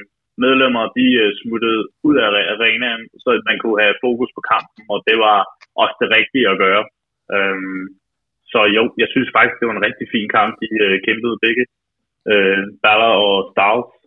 medlemmer, 0.44 0.82
de 0.98 1.06
uh, 1.22 1.30
smuttede 1.40 1.80
ud 2.08 2.16
af 2.24 2.28
arenaen, 2.54 3.02
så 3.22 3.30
man 3.48 3.58
kunne 3.62 3.78
have 3.84 4.00
fokus 4.06 4.30
på 4.36 4.42
kampen, 4.52 4.82
og 4.92 4.98
det 5.08 5.16
var 5.26 5.38
også 5.82 5.96
det 6.02 6.08
rigtige 6.18 6.48
at 6.52 6.60
gøre. 6.66 6.84
Um, 7.36 7.82
så 8.52 8.60
jo, 8.76 8.82
jeg 9.02 9.08
synes 9.14 9.28
faktisk, 9.36 9.56
det 9.58 9.68
var 9.68 9.76
en 9.76 9.86
rigtig 9.88 10.06
fin 10.14 10.28
kamp. 10.36 10.52
De 10.62 10.68
uh, 10.84 10.96
kæmpede 11.06 11.36
begge. 11.44 11.64
Uh, 12.32 12.62
Balor 12.84 13.14
og 13.26 13.36
Styles 13.52 14.02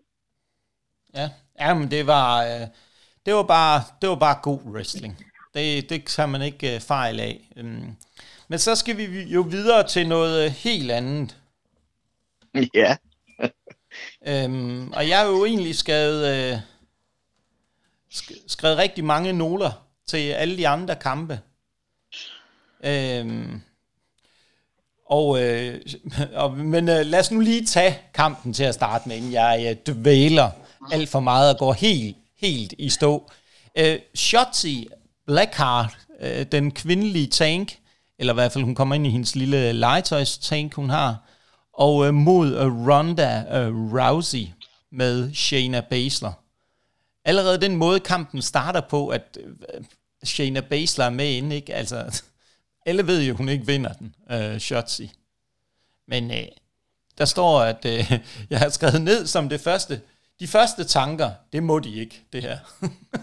Ja, 1.16 1.30
ja 1.60 1.74
men 1.74 1.92
det 1.92 2.08
var, 2.08 2.44
øh, 2.44 2.68
det 3.26 3.34
var, 3.34 3.44
bare, 3.44 3.82
det 4.02 4.10
var 4.10 4.16
bare 4.16 4.40
god 4.44 4.60
wrestling. 4.66 5.26
Det, 5.54 5.90
det 5.90 6.16
kan 6.16 6.30
man 6.30 6.42
ikke 6.42 6.76
øh, 6.76 6.82
fejl 6.82 7.20
af. 7.20 7.50
Um, 7.60 7.96
men 8.48 8.60
så 8.60 8.76
skal 8.76 8.98
vi 8.98 9.04
jo 9.22 9.42
videre 9.42 9.88
til 9.88 10.08
noget 10.08 10.46
øh, 10.46 10.52
helt 10.52 10.92
andet. 10.92 11.38
Ja. 12.74 12.96
um, 14.46 14.92
og 14.92 15.10
jeg 15.10 15.18
har 15.20 15.26
jo 15.26 15.46
egentlig 15.46 15.76
skrevet, 15.76 16.54
uh, 16.54 16.60
skrevet 18.48 18.78
rigtig 18.78 19.06
mange 19.06 19.34
noter 19.34 19.88
til 20.08 20.32
alle 20.32 20.58
de 20.58 20.68
andre 20.68 20.96
kampe. 20.96 21.40
Øhm, 22.86 23.62
og, 25.10 25.42
øh, 25.42 25.82
og, 26.34 26.58
men 26.58 26.90
øh, 26.90 27.06
lad 27.06 27.20
os 27.20 27.32
nu 27.32 27.40
lige 27.40 27.66
tage 27.66 28.00
kampen 28.14 28.54
til 28.54 28.64
at 28.64 28.74
starte 28.74 29.10
med, 29.10 29.18
inden 29.18 29.32
jeg 29.32 29.78
øh, 29.88 29.94
dvæler 29.94 30.50
alt 30.92 31.10
for 31.10 31.20
meget 31.20 31.54
og 31.54 31.60
går 31.60 31.74
helt, 31.74 32.18
helt 32.38 32.74
i 32.78 32.90
stå. 32.90 33.32
Øh, 33.78 34.00
Shotzi 34.16 34.88
Blackheart, 35.28 35.98
øh, 36.22 36.46
den 36.52 36.72
kvindelige 36.72 37.28
tank, 37.28 37.78
eller 38.20 38.34
i 38.34 38.36
hvert 38.36 38.52
fald 38.52 38.64
hun 38.64 38.76
kommer 38.76 38.96
ind 38.96 39.08
i 39.08 39.10
hendes 39.10 39.36
lille 39.36 39.74
legetøjstank, 39.74 40.74
hun 40.74 40.90
har, 40.90 41.18
og 41.74 42.08
øh, 42.08 42.14
mod 42.14 42.56
øh, 42.56 42.88
Ronda 42.88 43.44
øh, 43.52 43.94
Rousey 43.94 44.48
med 44.92 45.34
Shayna 45.34 45.82
Baszler. 45.82 46.32
Allerede 47.26 47.62
den 47.62 47.76
måde 47.76 48.00
kampen 48.00 48.42
starter 48.42 48.82
på, 48.82 49.08
at 49.08 49.38
øh, 49.44 49.84
Shayna 50.24 50.60
Baszler 50.60 51.06
er 51.06 51.10
med 51.10 51.34
inde, 51.34 51.56
ikke? 51.56 51.76
Altså, 51.76 52.22
alle 52.86 53.08
ved 53.08 53.24
jo, 53.24 53.36
hun 53.36 53.50
ikke 53.50 53.66
vinder 53.66 53.94
den, 53.94 54.16
øh, 54.32 54.60
Shotzi. 54.60 55.12
Men 56.08 56.32
øh, 56.32 56.48
der 57.18 57.26
står, 57.26 57.62
at 57.62 57.86
øh, 57.86 58.12
jeg 58.50 58.60
har 58.60 58.70
skrevet 58.70 59.02
ned 59.02 59.28
som 59.28 59.50
det 59.50 59.62
første, 59.62 60.02
de 60.40 60.48
første 60.48 60.84
tanker, 60.84 61.32
det 61.54 61.64
må 61.64 61.80
de 61.80 61.96
ikke, 61.96 62.22
det 62.34 62.42
her. 62.42 62.58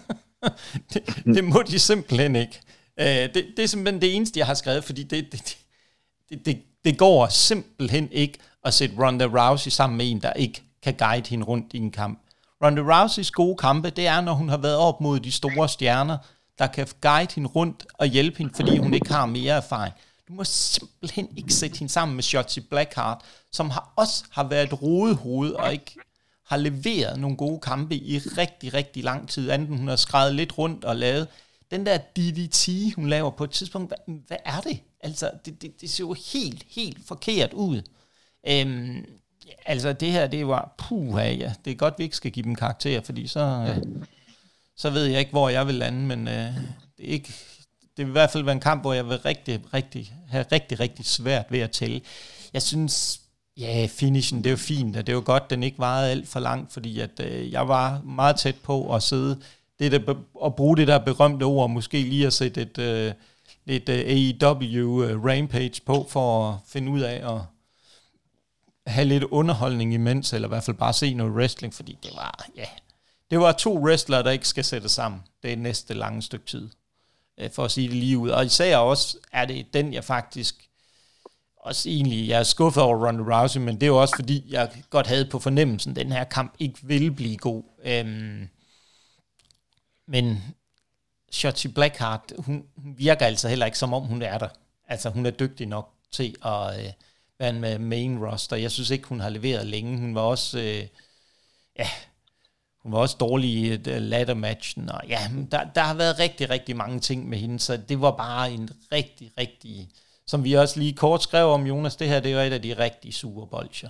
det, 0.93 1.03
det 1.25 1.45
må 1.45 1.63
de 1.63 1.79
simpelthen 1.79 2.37
ikke. 2.37 2.61
Øh, 3.01 3.07
det, 3.07 3.47
det 3.57 3.63
er 3.63 3.67
simpelthen 3.67 4.01
det 4.01 4.17
eneste, 4.17 4.39
jeg 4.39 4.47
har 4.47 4.55
skrevet, 4.55 4.85
fordi 4.85 5.03
det, 5.03 5.33
det, 5.33 5.57
det, 6.29 6.47
det, 6.47 6.63
det 6.85 6.99
går 6.99 7.29
simpelthen 7.29 8.09
ikke 8.13 8.39
at 8.65 8.75
sætte 8.75 8.95
Ronda 8.99 9.25
Rousey 9.25 9.71
sammen 9.71 9.97
med 9.97 10.11
en, 10.11 10.23
der 10.23 10.33
ikke 10.33 10.63
kan 10.83 10.95
guide 10.95 11.29
hende 11.29 11.45
rundt 11.45 11.75
i 11.75 11.77
en 11.77 11.91
kamp. 11.91 12.19
Ronda 12.65 12.83
Rouseys 12.83 13.31
gode 13.31 13.57
kampe, 13.57 13.91
det 13.91 14.07
er, 14.07 14.21
når 14.21 14.33
hun 14.33 14.49
har 14.49 14.57
været 14.57 14.77
op 14.77 15.01
mod 15.01 15.21
de 15.21 15.33
store 15.33 15.69
stjerner, 15.69 16.19
der 16.59 16.67
kan 16.67 16.87
guide 17.01 17.35
hende 17.35 17.49
rundt 17.49 17.87
og 17.95 18.07
hjælpe 18.07 18.39
hende, 18.39 18.55
fordi 18.55 18.77
hun 18.79 18.95
ikke 18.95 19.13
har 19.13 19.27
mere 19.27 19.55
erfaring. 19.55 19.95
Du 20.29 20.33
må 20.33 20.45
simpelthen 20.45 21.29
ikke 21.37 21.55
sætte 21.55 21.79
hende 21.79 21.93
sammen 21.93 22.15
med 22.15 22.23
Shotzi 22.23 22.61
Blackheart, 22.61 23.21
som 23.53 23.71
har 23.71 23.93
også 23.97 24.25
har 24.31 24.49
været 24.49 24.83
rodehoved 24.83 25.51
og 25.51 25.73
ikke 25.73 25.97
har 26.47 26.57
leveret 26.57 27.21
nogle 27.21 27.37
gode 27.37 27.61
kampe 27.61 27.95
i 27.95 28.19
rigtig, 28.19 28.75
rigtig 28.75 29.05
lang 29.05 29.29
tid, 29.29 29.51
anden 29.51 29.79
hun 29.79 29.89
har 29.89 29.97
skrevet 29.97 30.35
lidt 30.35 30.59
rundt 30.59 30.85
og 30.85 30.97
lavet. 30.97 31.29
Den 31.71 31.87
der 31.87 31.99
DDT, 31.99 32.95
hun 32.97 33.09
laver 33.09 33.31
på 33.31 33.45
et 33.45 33.51
tidspunkt, 33.51 33.89
hvad, 33.89 34.15
hvad 34.27 34.37
er 34.45 34.61
det? 34.61 34.81
Altså, 35.01 35.31
det, 35.45 35.63
det, 35.63 35.81
det 35.81 35.91
ser 35.91 36.05
jo 36.05 36.17
helt, 36.33 36.65
helt 36.71 37.07
forkert 37.07 37.53
ud. 37.53 37.83
Øhm, 38.49 39.07
altså, 39.67 39.93
det 39.93 40.13
her, 40.13 40.27
det 40.27 40.49
var, 40.49 40.75
puha, 40.79 41.33
ja, 41.33 41.53
det 41.65 41.71
er 41.71 41.75
godt, 41.75 41.95
vi 41.99 42.05
ikke 42.05 42.17
skal 42.17 42.31
give 42.31 42.45
dem 42.45 42.55
karakter, 42.55 43.01
fordi 43.01 43.27
så, 43.27 43.41
øh, 43.41 44.03
så 44.83 44.91
ved 44.91 45.05
jeg 45.05 45.21
ikke, 45.21 45.31
hvor 45.31 45.49
jeg 45.49 45.67
vil 45.67 45.75
lande, 45.75 46.07
men 46.07 46.29
øh, 46.29 46.35
det 46.97 47.09
er 47.09 47.13
ikke, 47.13 47.33
det 47.97 48.07
vil 48.07 48.09
i 48.09 48.13
hvert 48.13 48.31
fald 48.31 48.45
være 48.45 48.55
en 48.55 48.61
kamp, 48.61 48.83
hvor 48.83 48.93
jeg 48.93 49.09
vil 49.09 49.19
rigtig, 49.19 49.61
rigtig, 49.75 50.13
have 50.29 50.45
rigtig, 50.53 50.81
rigtig 50.81 51.07
svært 51.07 51.47
ved 51.51 51.61
at 51.61 51.71
tælle. 51.71 52.01
Jeg 52.53 52.63
synes, 52.63 53.19
Ja, 53.57 53.89
finishen, 53.91 54.39
det 54.39 54.47
er 54.47 54.51
jo 54.51 54.57
fint, 54.57 54.97
og 54.97 55.07
det 55.07 55.13
er 55.13 55.17
jo 55.17 55.23
godt, 55.27 55.51
den 55.51 55.63
ikke 55.63 55.79
varede 55.79 56.11
alt 56.11 56.29
for 56.29 56.41
langt, 56.41 56.73
fordi 56.73 57.01
at, 57.01 57.21
øh, 57.21 57.53
jeg 57.53 57.69
var 57.69 58.03
meget 58.05 58.37
tæt 58.37 58.57
på 58.63 58.95
at 58.95 59.03
sidde 59.03 59.41
det 59.79 59.93
der, 59.93 60.15
at 60.45 60.57
bruge 60.57 60.77
det 60.77 60.89
der 60.89 60.99
berømte 60.99 61.45
ord, 61.45 61.71
måske 61.71 62.03
lige 62.03 62.27
at 62.27 62.33
sætte 62.33 62.63
et, 62.63 62.79
øh, 62.79 63.13
et 63.67 63.89
øh, 63.89 63.99
AEW 63.99 65.05
øh, 65.05 65.25
Rampage 65.25 65.81
på, 65.87 66.07
for 66.11 66.51
at 66.51 66.59
finde 66.67 66.93
ud 66.93 67.01
af 67.01 67.35
at 67.35 67.41
have 68.87 69.05
lidt 69.05 69.25
underholdning 69.25 69.95
imens, 69.95 70.33
eller 70.33 70.49
i 70.49 70.53
hvert 70.55 70.65
fald 70.65 70.77
bare 70.77 70.93
se 70.93 71.15
noget 71.15 71.33
wrestling, 71.33 71.75
fordi 71.75 71.99
det 72.03 72.11
var, 72.17 72.47
ja, 72.57 72.67
det 73.33 73.41
var 73.41 73.53
to 73.53 73.79
wrestlere, 73.79 74.23
der 74.23 74.31
ikke 74.31 74.49
skal 74.49 74.65
sætte 74.65 74.89
sammen. 74.89 75.23
Det 75.43 75.53
er 75.53 75.57
næste 75.57 75.95
lange 75.95 76.23
stykke 76.23 76.47
tid, 76.47 76.69
øh, 77.39 77.51
for 77.51 77.65
at 77.65 77.71
sige 77.71 77.89
det 77.89 77.97
lige 77.97 78.19
ud. 78.19 78.31
Og 78.31 78.45
især 78.45 78.77
også 78.77 79.19
er 79.33 79.45
det 79.45 79.75
den, 79.75 79.95
jeg 79.95 80.05
faktisk 80.05 80.69
også 81.57 81.89
egentlig, 81.89 82.29
jeg 82.29 82.39
er 82.39 82.43
skuffet 82.43 82.83
over 82.83 83.07
Ronda 83.07 83.23
Rousey, 83.23 83.61
men 83.61 83.75
det 83.75 83.83
er 83.83 83.87
jo 83.87 84.01
også 84.01 84.17
fordi, 84.17 84.45
jeg 84.49 84.71
godt 84.91 85.07
havde 85.07 85.25
på 85.25 85.39
fornemmelsen, 85.39 85.91
at 85.91 85.97
den 85.97 86.13
her 86.13 86.25
kamp 86.25 86.55
ikke 86.59 86.79
ville 86.83 87.11
blive 87.11 87.37
god. 87.37 87.63
Øhm, 87.85 88.49
men 90.07 90.55
Shotzi 91.31 91.69
Blackheart, 91.69 92.33
hun, 92.39 92.65
hun 92.77 92.95
virker 92.99 93.27
altså 93.27 93.49
heller 93.49 93.67
ikke, 93.67 93.79
som 93.79 93.95
om 93.95 94.03
hun 94.03 94.23
er 94.23 94.39
der. 94.39 94.49
Altså, 94.89 95.11
hun 95.11 95.27
er 95.27 95.31
dygtig 95.31 95.67
nok 95.67 95.93
til 96.11 96.37
at 96.45 96.81
øh, 96.81 96.93
være 97.39 97.53
med 97.53 97.79
main 97.79 98.25
roster. 98.25 98.57
Jeg 98.57 98.71
synes 98.71 98.91
ikke, 98.91 99.09
hun 99.09 99.21
har 99.21 99.29
leveret 99.29 99.67
længe. 99.67 99.99
Hun 99.99 100.15
var 100.15 100.21
også, 100.21 100.59
øh, 100.59 100.87
ja, 101.79 101.89
hun 102.83 102.93
var 102.93 102.99
også 102.99 103.17
dårlig 103.21 103.51
i 103.51 103.71
øh, 103.73 103.81
ladder-matchen, 103.87 104.91
og 104.91 105.01
ja, 105.09 105.31
der, 105.51 105.65
der 105.75 105.81
har 105.81 105.95
været 105.95 106.19
rigtig, 106.19 106.51
rigtig 106.51 106.77
mange 106.77 107.01
ting 107.01 107.29
med 107.29 107.39
hende, 107.39 107.59
så 107.61 107.77
det 107.77 108.01
var 108.01 108.11
bare 108.11 108.53
en 108.53 108.71
rigtig, 108.93 109.33
rigtig 109.39 109.89
som 110.27 110.45
vi 110.45 110.53
også 110.53 110.79
lige 110.79 110.93
kort 110.93 111.23
skrev 111.23 111.47
om, 111.47 111.67
Jonas, 111.67 111.97
det 111.97 112.09
her 112.09 112.21
det 112.21 112.33
er 112.33 112.43
et 112.43 112.53
af 112.53 112.63
de 112.63 112.79
rigtig 112.79 113.15
sure 113.15 113.47
bolcher. 113.47 113.89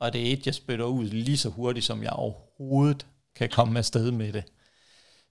Og 0.00 0.12
det 0.12 0.28
er 0.28 0.32
et, 0.32 0.46
jeg 0.46 0.54
spytter 0.54 0.84
ud 0.84 1.04
lige 1.04 1.38
så 1.38 1.48
hurtigt, 1.48 1.86
som 1.86 2.02
jeg 2.02 2.12
overhovedet 2.12 3.06
kan 3.36 3.48
komme 3.48 3.78
afsted 3.78 4.10
med 4.10 4.32
det. 4.32 4.44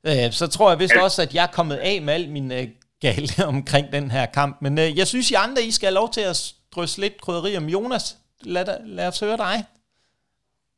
Øh, 0.03 0.31
så 0.31 0.47
tror 0.47 0.69
jeg 0.69 0.79
vist 0.79 0.93
også, 0.95 1.21
at 1.21 1.35
jeg 1.35 1.43
er 1.43 1.51
kommet 1.51 1.75
af 1.75 2.01
med 2.01 2.13
al 2.13 2.29
min 2.29 2.51
øh, 2.51 2.67
gale 2.99 3.45
omkring 3.53 3.91
den 3.91 4.11
her 4.11 4.25
kamp. 4.25 4.61
Men 4.61 4.77
jeg 4.77 5.07
synes, 5.07 5.31
I 5.31 5.33
andre, 5.33 5.63
I 5.63 5.71
skal 5.71 5.87
have 5.87 5.93
lov 5.93 6.11
til 6.11 6.21
at 6.21 6.53
drysse 6.71 7.01
lidt 7.01 7.21
krydderi 7.21 7.57
om 7.57 7.69
Jonas. 7.69 8.17
Lad, 8.41 8.65
lad 8.85 9.07
os 9.07 9.19
høre 9.19 9.37
dig. 9.37 9.63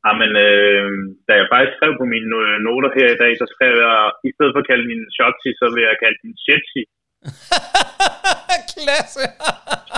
Jamen, 0.06 0.32
øh, 0.46 0.88
da 1.26 1.32
jeg 1.40 1.46
faktisk 1.52 1.74
skrev 1.76 1.92
på 2.00 2.06
mine 2.12 2.28
noter 2.66 2.90
her 2.98 3.08
i 3.12 3.20
dag, 3.22 3.32
så 3.40 3.46
skrev 3.54 3.74
jeg, 3.86 3.96
i 4.28 4.30
stedet 4.34 4.52
for 4.54 4.60
at 4.62 4.68
kalde 4.70 4.86
min 4.90 5.02
Shotzi, 5.16 5.50
så 5.60 5.66
vil 5.74 5.82
jeg 5.90 5.96
kalde 6.04 6.18
den 6.24 6.32
Shetzi. 6.42 6.82
Klasse. 8.74 9.24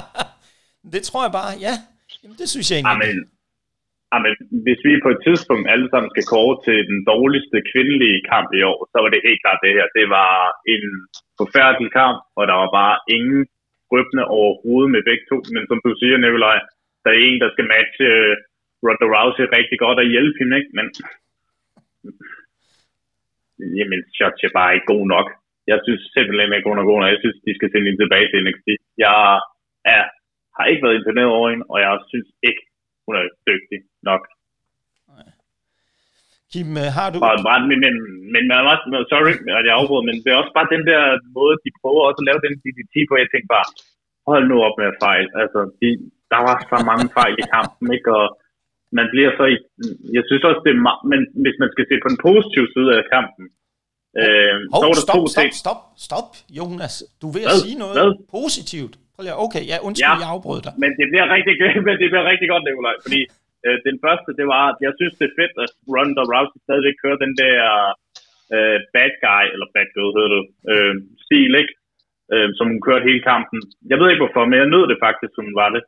det 0.95 1.03
tror 1.09 1.23
jeg 1.27 1.33
bare, 1.41 1.53
ja. 1.67 1.75
Jamen, 2.21 2.37
det 2.41 2.49
synes 2.53 2.67
jeg 2.69 2.77
egentlig. 2.79 3.11
Amen. 3.11 3.19
Amen, 4.17 4.37
hvis 4.67 4.81
vi 4.89 5.05
på 5.05 5.11
et 5.15 5.21
tidspunkt 5.27 5.67
alle 5.73 5.89
sammen 5.93 6.11
skal 6.13 6.29
kåre 6.33 6.57
til 6.67 6.79
den 6.91 7.01
dårligste 7.13 7.59
kvindelige 7.71 8.19
kamp 8.33 8.49
i 8.59 8.63
år, 8.71 8.81
så 8.91 8.97
var 9.03 9.11
det 9.11 9.27
helt 9.29 9.43
klart 9.45 9.65
det 9.65 9.77
her. 9.77 9.87
Det 9.99 10.07
var 10.19 10.33
en 10.75 10.85
forfærdelig 11.41 11.91
kamp, 12.01 12.19
og 12.39 12.43
der 12.51 12.57
var 12.63 12.71
bare 12.81 12.97
ingen 13.17 13.41
røbne 13.93 14.25
overhovedet 14.39 14.91
med 14.95 15.03
begge 15.09 15.25
to. 15.31 15.37
Men 15.55 15.65
som 15.71 15.79
du 15.85 15.91
siger, 16.01 16.17
Nikolaj, 16.17 16.59
der 17.05 17.11
er 17.13 17.21
en, 17.27 17.39
der 17.43 17.51
skal 17.55 17.71
matche 17.75 18.07
uh, 18.19 18.35
Ronda 18.87 19.07
Rousey 19.15 19.45
rigtig 19.59 19.79
godt 19.85 19.99
og 20.03 20.11
hjælpe 20.15 20.39
hende, 20.41 20.57
ikke? 20.61 20.73
Men 20.79 20.87
jamen, 23.79 24.01
Shotzi 24.17 24.45
er 24.47 24.57
bare 24.59 24.75
ikke 24.75 24.93
god 24.95 25.07
nok 25.17 25.29
jeg 25.71 25.79
synes 25.87 26.03
simpelthen 26.17 26.57
ikke, 26.57 26.71
hun 26.71 26.81
er 26.83 26.87
god, 26.91 27.01
og 27.05 27.11
jeg 27.13 27.21
synes, 27.23 27.39
de 27.47 27.53
skal 27.59 27.69
sende 27.71 27.87
hende 27.89 28.03
tilbage 28.03 28.27
til 28.29 28.41
NXT. 28.47 28.69
Jeg 29.05 29.17
er, 29.95 30.03
har 30.57 30.65
ikke 30.71 30.85
været 30.85 30.99
imponeret 30.99 31.31
over 31.39 31.49
hende, 31.53 31.65
og 31.73 31.79
jeg 31.85 31.93
synes 32.11 32.29
ikke, 32.49 32.63
hun 33.05 33.15
er 33.21 33.25
dygtig 33.49 33.79
nok. 34.11 34.23
Kim, 36.53 36.71
øh, 36.83 36.89
har 36.97 37.09
du... 37.13 37.17
Bare, 37.25 37.61
men, 37.71 37.79
men, 37.85 37.95
men, 38.35 38.45
men, 38.91 39.01
sorry, 39.13 39.33
at 39.59 39.65
jeg 39.69 39.75
afbryder, 39.81 40.07
men 40.09 40.17
det 40.23 40.31
er 40.31 40.41
også 40.43 40.55
bare 40.59 40.73
den 40.75 40.85
der 40.91 41.03
måde, 41.39 41.55
de 41.65 41.71
prøver 41.81 42.03
også 42.09 42.21
at 42.23 42.29
lave 42.29 42.41
den 42.47 42.55
DDT 42.63 42.95
på. 43.09 43.15
Jeg 43.23 43.29
tænkte 43.31 43.55
bare, 43.57 43.69
hold 44.31 44.45
nu 44.51 44.57
op 44.67 44.77
med 44.81 44.87
at 44.93 44.99
fejl. 45.07 45.27
Altså, 45.43 45.61
de, 45.81 45.89
der 46.33 46.41
var 46.49 46.57
så 46.71 46.79
mange 46.91 47.07
fejl 47.19 47.35
i 47.43 47.45
kampen, 47.57 47.87
ikke? 47.97 48.11
Og 48.21 48.27
man 48.99 49.07
bliver 49.15 49.31
så 49.39 49.45
i, 49.55 49.57
jeg 50.17 50.25
synes 50.29 50.43
også, 50.49 50.61
det 50.67 50.73
er, 50.77 50.81
men 51.13 51.21
hvis 51.45 51.57
man 51.63 51.71
skal 51.75 51.85
se 51.91 51.97
på 52.03 52.09
den 52.13 52.19
positive 52.29 52.69
side 52.75 52.91
af 52.99 53.05
kampen, 53.17 53.47
Øh, 54.23 54.55
Hov, 54.75 54.81
så 54.81 54.87
var 54.91 54.97
der 54.99 55.07
stop, 55.09 55.19
to 55.21 55.25
stop, 55.35 55.43
ting. 55.43 55.51
stop, 55.63 55.81
stop, 56.07 56.29
Jonas. 56.59 56.95
Du 57.21 57.25
er 57.29 57.35
ved 57.37 57.45
at 57.47 57.51
Hvad? 57.53 57.63
sige 57.65 57.77
noget 57.85 57.95
Hvad? 57.99 58.11
positivt. 58.39 58.95
Prøv 59.13 59.21
lige, 59.25 59.35
at- 59.37 59.43
okay, 59.47 59.63
ja, 59.71 59.77
undskyld, 59.87 60.13
Ja. 60.15 60.23
jeg 60.25 60.31
afbrød 60.35 60.61
dig. 60.67 60.73
Men 60.83 60.91
det 60.99 61.07
bliver 61.13 61.27
rigtig, 61.37 61.53
men 61.87 61.95
det 62.03 62.09
bliver 62.13 62.27
rigtig 62.33 62.49
godt, 62.53 62.63
Nikolaj, 62.65 62.97
fordi 63.07 63.21
øh, 63.67 63.77
den 63.89 63.97
første, 64.05 64.31
det 64.41 64.47
var, 64.55 64.65
at 64.73 64.79
jeg 64.87 64.93
synes, 64.99 65.15
det 65.19 65.27
er 65.29 65.35
fedt, 65.41 65.55
at 65.65 65.71
Ronda 65.95 66.23
Rousey 66.33 66.59
stadigvæk 66.67 66.97
kører 67.03 67.19
den 67.25 67.33
der 67.43 67.57
øh, 68.57 68.79
bad 68.95 69.13
guy, 69.27 69.45
eller 69.55 69.67
bad 69.75 69.89
girl 69.95 70.11
hedder 70.17 70.33
det, 70.37 70.45
øh, 70.73 70.95
stil, 71.27 71.53
ikke? 71.63 71.75
Øh, 72.35 72.49
som 72.59 72.67
hun 72.73 72.81
kørte 72.89 73.09
hele 73.11 73.23
kampen. 73.33 73.59
Jeg 73.91 73.97
ved 73.99 74.07
ikke 74.11 74.23
hvorfor, 74.25 74.43
men 74.47 74.57
jeg 74.61 74.73
nød 74.75 74.85
det 74.93 74.99
faktisk, 75.07 75.33
som 75.35 75.45
hun 75.49 75.57
var 75.63 75.71
det 75.77 75.83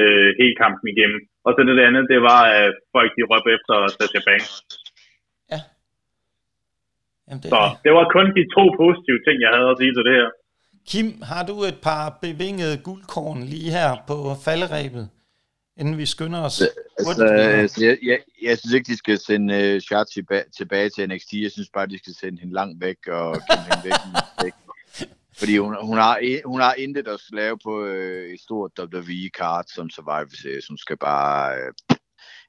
øh, 0.00 0.28
hele 0.40 0.54
kampen 0.62 0.86
igennem. 0.94 1.20
Og 1.46 1.50
så 1.54 1.58
det, 1.66 1.74
det 1.78 1.84
andet, 1.90 2.04
det 2.12 2.20
var, 2.30 2.42
at 2.62 2.72
folk 2.96 3.10
de 3.16 3.22
råbte 3.30 3.50
efter 3.56 3.74
Sasha 3.96 4.20
Banks. 4.28 4.52
Jamen, 7.28 7.42
det 7.42 7.50
Så 7.50 7.56
er, 7.56 7.80
det 7.84 7.92
var 7.98 8.04
kun 8.16 8.26
de 8.38 8.44
to 8.56 8.64
positive 8.82 9.20
ting, 9.26 9.36
jeg 9.44 9.50
havde 9.56 9.70
at 9.74 9.78
sige 9.80 9.94
til 9.96 10.04
det 10.08 10.14
her. 10.20 10.28
Kim, 10.90 11.22
har 11.22 11.42
du 11.50 11.54
et 11.70 11.78
par 11.82 12.18
bevingede 12.22 12.76
guldkorn 12.86 13.42
lige 13.42 13.70
her 13.70 13.90
på 14.06 14.16
falderæbet, 14.44 15.08
inden 15.76 15.98
vi 15.98 16.06
skynder 16.06 16.40
os? 16.48 16.60
Altså, 16.60 16.78
hurtigt 17.06 17.32
videre? 17.32 17.60
altså 17.62 17.84
jeg, 17.84 17.98
jeg, 18.02 18.18
jeg 18.42 18.58
synes 18.58 18.74
ikke, 18.74 18.92
de 18.92 18.96
skal 18.96 19.18
sende 19.18 19.74
uh, 19.74 19.80
Shotzi 19.80 20.20
ba- 20.32 20.50
tilbage 20.58 20.88
til 20.88 21.08
NXT. 21.08 21.32
Jeg 21.32 21.50
synes 21.50 21.70
bare, 21.74 21.86
de 21.86 21.98
skal 21.98 22.14
sende 22.14 22.40
hende 22.40 22.54
langt 22.54 22.80
væk 22.86 23.00
og 23.08 23.28
kæmpe 23.48 23.66
hende 23.68 23.82
væk. 23.84 23.98
væk. 24.44 24.52
Fordi 25.42 25.58
hun, 25.58 25.76
hun, 25.82 25.98
har, 25.98 26.42
hun 26.44 26.60
har 26.60 26.74
intet 26.74 27.08
at 27.08 27.20
lave 27.32 27.58
på 27.64 27.84
øh, 27.84 28.34
et 28.34 28.40
stort 28.40 28.70
WWE-kart 28.78 29.70
som 29.70 29.90
Survivor 29.90 30.36
Series. 30.42 30.66
Hun 30.68 30.78
skal 30.78 30.96
bare... 30.96 31.54
Øh, 31.56 31.72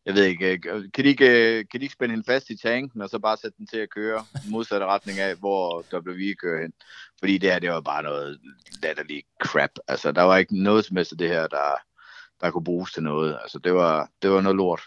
jeg 0.06 0.14
ved 0.16 0.24
ikke, 0.26 0.52
øh, 0.52 0.84
kan 0.94 1.04
de 1.04 1.10
ikke, 1.10 1.30
øh, 1.30 1.66
kan 1.72 1.80
de 1.80 1.84
ikke 1.86 1.94
spænde 1.94 2.14
hende 2.14 2.26
fast 2.28 2.50
i 2.50 2.58
tanken, 2.58 3.02
og 3.02 3.10
så 3.10 3.20
bare 3.20 3.38
sætte 3.38 3.58
den 3.58 3.68
til 3.68 3.78
at 3.78 3.90
køre 3.90 4.26
i 4.48 4.50
modsatte 4.50 4.86
retning 4.86 5.20
af, 5.20 5.36
hvor 5.36 5.84
WWE 5.94 6.34
kører 6.42 6.62
hen? 6.62 6.74
Fordi 7.20 7.38
det 7.38 7.52
her, 7.52 7.60
det 7.60 7.70
var 7.70 7.82
bare 7.82 8.04
noget 8.04 8.40
latterligt 8.84 9.28
crap. 9.44 9.70
Altså, 9.88 10.12
der 10.12 10.22
var 10.22 10.38
ikke 10.38 10.64
noget 10.64 10.86
som 10.86 10.98
helst 10.98 11.12
af 11.12 11.18
det 11.18 11.30
her, 11.30 11.48
der, 11.48 11.72
der 12.42 12.52
kunne 12.52 12.64
bruges 12.64 12.92
til 12.94 13.04
noget. 13.04 13.38
Altså, 13.42 13.60
det 13.60 13.74
var, 13.74 14.10
det 14.22 14.30
var 14.32 14.42
noget 14.42 14.56
lort. 14.58 14.82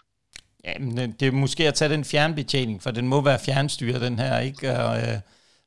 Ja, 0.65 0.79
men 0.79 0.97
det- 0.97 1.21
det 1.21 1.29
er 1.29 1.33
måske 1.33 1.69
at 1.69 1.75
tage 1.75 1.93
den 1.93 2.05
fjernbetjening, 2.05 2.83
for 2.83 2.91
den 2.91 3.09
må 3.09 3.21
være 3.21 3.39
fjernstyret, 3.47 4.01
den 4.01 4.19
her, 4.19 4.39
ikke? 4.41 4.71
Og, 4.79 4.99
øh, 4.99 5.19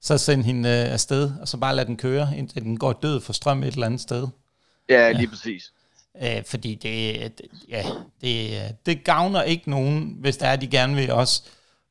så 0.02 0.18
sende 0.18 0.44
hende 0.44 0.70
øh, 0.70 0.94
afsted, 0.94 1.32
og 1.42 1.48
så 1.48 1.58
bare 1.58 1.76
lade 1.76 1.88
den 1.88 1.98
køre, 1.98 2.28
indtil 2.38 2.64
den 2.64 2.78
går 2.78 2.94
død 2.94 3.22
for 3.22 3.34
strøm 3.34 3.64
et 3.64 3.74
eller 3.74 3.86
andet 3.86 4.02
sted. 4.02 4.28
Ja, 4.90 5.12
lige 5.12 5.28
præcis. 5.30 5.74
Øh, 6.24 6.44
fordi 6.46 6.76
det, 6.76 7.38
det- 7.38 7.48
ja, 7.70 7.84
det, 8.22 8.50
øh, 8.52 8.70
det 8.86 9.04
gavner 9.04 9.42
ikke 9.44 9.70
nogen, 9.70 10.16
hvis 10.20 10.38
der 10.38 10.48
er, 10.48 10.56
de 10.56 10.68
gerne 10.68 10.96
vil 10.96 11.12
også 11.12 11.44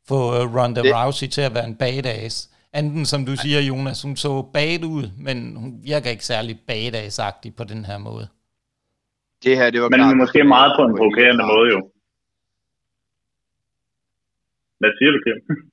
få 0.09 0.35
øh, 0.35 0.55
Ronda 0.57 0.83
Det- 0.83 0.95
Rousey 0.95 1.27
til 1.27 1.41
at 1.41 1.55
være 1.55 1.65
en 1.67 1.75
badass. 1.77 2.51
Anden, 2.73 3.07
som 3.07 3.27
du 3.27 3.37
siger, 3.37 3.61
Jonas, 3.61 4.03
hun 4.03 4.17
så 4.17 4.43
bad 4.43 4.85
ud, 4.85 5.11
men 5.19 5.57
hun 5.57 5.81
virker 5.83 6.11
ikke 6.11 6.25
særlig 6.27 6.59
badass-agtig 6.71 7.55
på 7.57 7.65
den 7.65 7.85
her 7.85 7.99
måde. 7.99 8.29
Det 9.45 9.57
her, 9.57 9.71
det 9.71 9.83
var 9.83 9.89
Men 9.89 9.99
klart, 10.01 10.17
måske 10.17 10.45
meget 10.45 10.73
på 10.79 10.83
en 10.85 10.97
provokerende 10.97 11.45
måde, 11.45 11.69
jo. 11.75 11.91
Hvad 14.81 14.91
siger 14.99 15.11
du, 15.11 15.19
Kim? 15.25 15.68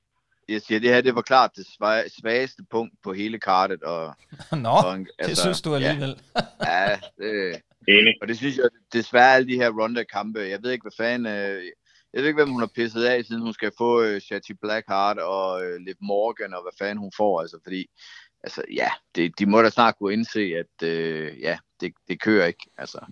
Jeg 0.47 0.61
siger, 0.61 0.79
det 0.79 0.89
her, 0.89 1.01
det 1.01 1.15
var 1.15 1.21
klart 1.21 1.51
det 1.55 1.61
sva- 1.67 2.19
svageste 2.21 2.63
punkt 2.71 2.93
på 3.03 3.13
hele 3.13 3.39
kartet. 3.39 3.83
Og, 3.83 4.15
Nå, 4.63 4.69
og 4.69 4.95
en- 4.95 5.07
det 5.25 5.37
synes 5.37 5.61
du 5.61 5.75
alligevel. 5.75 6.21
Ja, 6.61 6.89
ja 6.89 6.99
det, 7.17 7.61
Enig. 7.87 8.13
og 8.21 8.27
det 8.27 8.37
synes 8.37 8.57
jeg 8.57 8.69
desværre 8.93 9.35
alle 9.35 9.47
de 9.47 9.55
her 9.55 9.69
Ronda-kampe. 9.69 10.39
Jeg 10.39 10.59
ved 10.63 10.71
ikke, 10.71 10.83
hvad 10.83 11.05
fanden... 11.05 11.25
Øh, 11.33 11.63
jeg 12.13 12.21
ved 12.21 12.27
ikke, 12.29 12.37
hvem 12.43 12.49
hun 12.51 12.59
har 12.61 12.71
pisset 12.75 13.03
af, 13.03 13.25
siden 13.25 13.41
hun 13.41 13.53
skal 13.53 13.71
få 13.77 14.01
øh, 14.03 14.21
Shotzi 14.21 14.53
Blackheart 14.53 15.17
og 15.17 15.65
øh, 15.65 15.79
Liv 15.79 15.95
Morgan, 16.01 16.53
og 16.53 16.61
hvad 16.61 16.71
fanden 16.77 16.97
hun 16.97 17.11
får. 17.17 17.41
Altså, 17.41 17.59
fordi, 17.63 17.85
altså, 18.43 18.61
ja, 18.73 18.89
det, 19.15 19.39
de 19.39 19.45
må 19.45 19.61
da 19.61 19.69
snart 19.69 19.95
kunne 19.97 20.13
indse, 20.13 20.39
at 20.39 20.87
øh, 20.87 21.39
ja, 21.41 21.57
det, 21.81 21.93
det 22.07 22.21
kører 22.21 22.45
ikke. 22.47 22.65
Altså, 22.77 23.05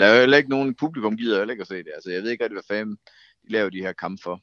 der 0.00 0.06
er 0.06 0.14
jo 0.14 0.20
heller 0.20 0.36
ikke 0.36 0.50
nogen 0.50 0.74
publikum, 0.74 1.16
gider 1.16 1.38
heller 1.38 1.52
ikke 1.52 1.62
at 1.62 1.68
se 1.68 1.76
det. 1.76 1.90
Altså, 1.94 2.10
jeg 2.10 2.22
ved 2.22 2.30
ikke 2.30 2.44
rigtig, 2.44 2.54
hvad 2.54 2.76
fanden 2.76 2.96
de 3.46 3.52
laver 3.52 3.70
de 3.70 3.80
her 3.82 3.92
kampe 3.92 4.22
for. 4.22 4.40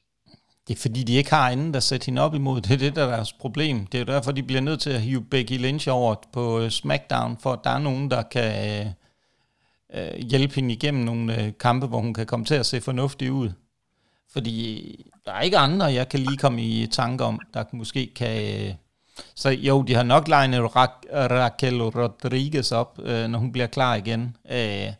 Det 0.68 0.76
er 0.76 0.80
fordi, 0.80 1.02
de 1.02 1.12
ikke 1.12 1.30
har 1.30 1.50
anden, 1.50 1.74
der 1.74 1.80
sætter 1.80 2.06
hende 2.06 2.22
op 2.22 2.34
imod. 2.34 2.60
Det 2.60 2.72
er 2.72 2.76
det, 2.76 2.96
der 2.96 3.04
er 3.04 3.10
deres 3.16 3.32
problem. 3.32 3.86
Det 3.86 3.94
er 3.94 3.98
jo 3.98 4.04
derfor, 4.14 4.32
de 4.32 4.42
bliver 4.42 4.60
nødt 4.60 4.80
til 4.80 4.90
at 4.90 5.00
hive 5.00 5.24
Becky 5.24 5.58
Lynch 5.58 5.88
over 5.90 6.14
på 6.32 6.60
øh, 6.60 6.70
SmackDown, 6.70 7.36
for 7.40 7.52
at 7.52 7.58
der 7.64 7.70
er 7.70 7.78
nogen, 7.78 8.10
der 8.10 8.22
kan 8.22 8.80
øh, 8.80 8.86
øh, 9.94 10.18
hjælpe 10.18 10.54
hende 10.54 10.74
igennem 10.74 11.04
nogle 11.04 11.42
øh, 11.42 11.52
kampe, 11.60 11.86
hvor 11.86 12.00
hun 12.00 12.14
kan 12.14 12.26
komme 12.26 12.46
til 12.46 12.54
at 12.54 12.66
se 12.66 12.80
fornuftig 12.80 13.32
ud. 13.32 13.50
Fordi 14.32 14.80
øh, 14.90 15.04
der 15.26 15.32
er 15.32 15.40
ikke 15.40 15.58
andre, 15.58 15.84
jeg 15.84 16.08
kan 16.08 16.20
lige 16.20 16.36
komme 16.36 16.62
i 16.62 16.86
tanke 16.86 17.24
om, 17.24 17.40
der 17.54 17.64
måske 17.72 18.12
kan... 18.16 18.64
Øh, 18.66 18.74
så 19.34 19.50
jo, 19.50 19.82
de 19.82 19.94
har 19.94 20.02
nok 20.02 20.28
legnet 20.28 20.60
Ra- 20.60 21.08
Raquel 21.12 21.82
Rodriguez 21.82 22.72
op, 22.72 22.98
øh, 23.02 23.28
når 23.28 23.38
hun 23.38 23.52
bliver 23.52 23.66
klar 23.66 23.94
igen 23.94 24.36
øh, 24.50 24.92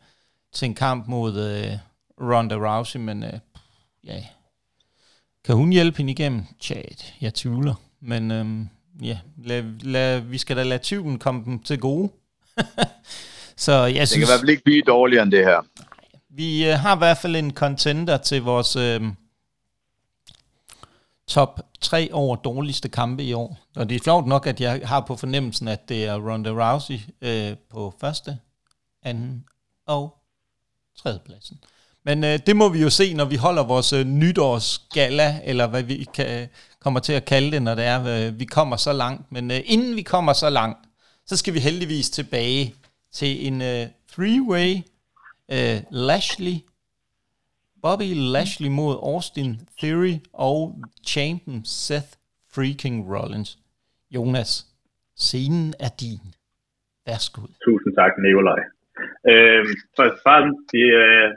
til 0.52 0.66
en 0.66 0.74
kamp 0.74 1.08
mod 1.08 1.40
øh, 1.40 1.72
Ronda 2.20 2.54
Rousey, 2.54 2.98
men 3.00 3.22
øh, 3.22 3.32
ja, 4.04 4.24
kan 5.44 5.54
hun 5.56 5.70
hjælpe 5.72 5.98
hende 5.98 6.12
igennem? 6.12 6.44
Tja, 6.60 6.82
jeg 7.20 7.34
tvivler. 7.34 7.74
Men 8.00 8.30
øhm, 8.30 8.68
ja, 9.02 9.18
lad, 9.44 9.62
lad, 9.80 10.20
vi 10.20 10.38
skal 10.38 10.56
da 10.56 10.62
lade 10.62 10.80
tvivlen 10.82 11.18
komme 11.18 11.44
dem 11.44 11.58
til 11.62 11.78
gode. 11.80 12.10
så 13.56 13.72
jeg 13.72 13.88
Det 13.88 13.96
kan 13.96 14.06
synes, 14.06 14.28
i 14.28 14.30
hvert 14.30 14.40
fald 14.40 14.50
ikke 14.50 14.64
blive 14.64 14.82
dårligere 14.82 15.22
end 15.22 15.32
det 15.32 15.44
her. 15.44 15.60
vi 16.28 16.68
øh, 16.68 16.74
har 16.74 16.96
i 16.96 16.98
hvert 16.98 17.18
fald 17.18 17.36
en 17.36 17.54
contender 17.54 18.16
til 18.16 18.42
vores 18.42 18.76
øhm, 18.76 19.12
top 21.26 21.60
3 21.80 22.08
over 22.12 22.36
dårligste 22.36 22.88
kampe 22.88 23.22
i 23.24 23.32
år. 23.32 23.58
Og 23.76 23.88
det 23.88 23.94
er 23.94 24.00
sjovt 24.04 24.26
nok, 24.26 24.46
at 24.46 24.60
jeg 24.60 24.80
har 24.84 25.00
på 25.00 25.16
fornemmelsen, 25.16 25.68
at 25.68 25.88
det 25.88 26.04
er 26.06 26.14
Ronda 26.32 26.50
Rousey 26.50 26.98
øh, 27.22 27.56
på 27.70 27.94
første, 28.00 28.38
anden 29.02 29.44
og 29.86 30.18
tredje 30.98 31.18
pladsen. 31.26 31.58
Men 32.08 32.24
øh, 32.24 32.38
det 32.46 32.56
må 32.56 32.66
vi 32.68 32.80
jo 32.86 32.90
se, 32.90 33.14
når 33.14 33.24
vi 33.24 33.36
holder 33.36 33.64
vores 33.74 33.92
øh, 33.92 34.04
nytårsgala, 34.22 35.28
eller 35.50 35.66
hvad 35.70 35.82
vi 35.82 35.96
kan, 36.16 36.48
kommer 36.84 37.00
til 37.00 37.12
at 37.12 37.24
kalde 37.24 37.50
det, 37.50 37.62
når 37.62 37.74
det 37.74 37.84
er, 37.84 38.00
øh, 38.14 38.40
vi 38.40 38.44
kommer 38.44 38.76
så 38.76 38.92
langt. 38.92 39.32
Men 39.32 39.50
øh, 39.50 39.60
inden 39.64 39.96
vi 39.96 40.02
kommer 40.02 40.32
så 40.32 40.50
langt, 40.50 40.78
så 41.26 41.36
skal 41.36 41.54
vi 41.54 41.58
heldigvis 41.58 42.10
tilbage 42.10 42.74
til 43.12 43.46
en 43.46 43.56
øh, 43.70 43.84
three-way 44.12 44.70
øh, 45.56 45.78
Lashley, 45.90 46.56
Bobby 47.82 48.10
Lashley 48.34 48.68
mod 48.68 48.94
Austin 49.12 49.60
Theory 49.80 50.14
og 50.32 50.58
champion 51.06 51.60
Seth 51.64 52.10
freaking 52.54 52.96
Rollins. 53.12 53.58
Jonas, 54.10 54.66
scenen 55.16 55.74
er 55.80 55.90
din. 56.00 56.20
Værsgo. 57.06 57.40
Tusind 57.64 57.94
tak, 58.00 58.12
Nikolaj. 58.24 58.60
Øhm, 59.32 59.32
øh, 59.32 59.66
for, 59.96 60.06
for, 60.24 60.38
de, 60.72 60.82
øh, 61.02 61.28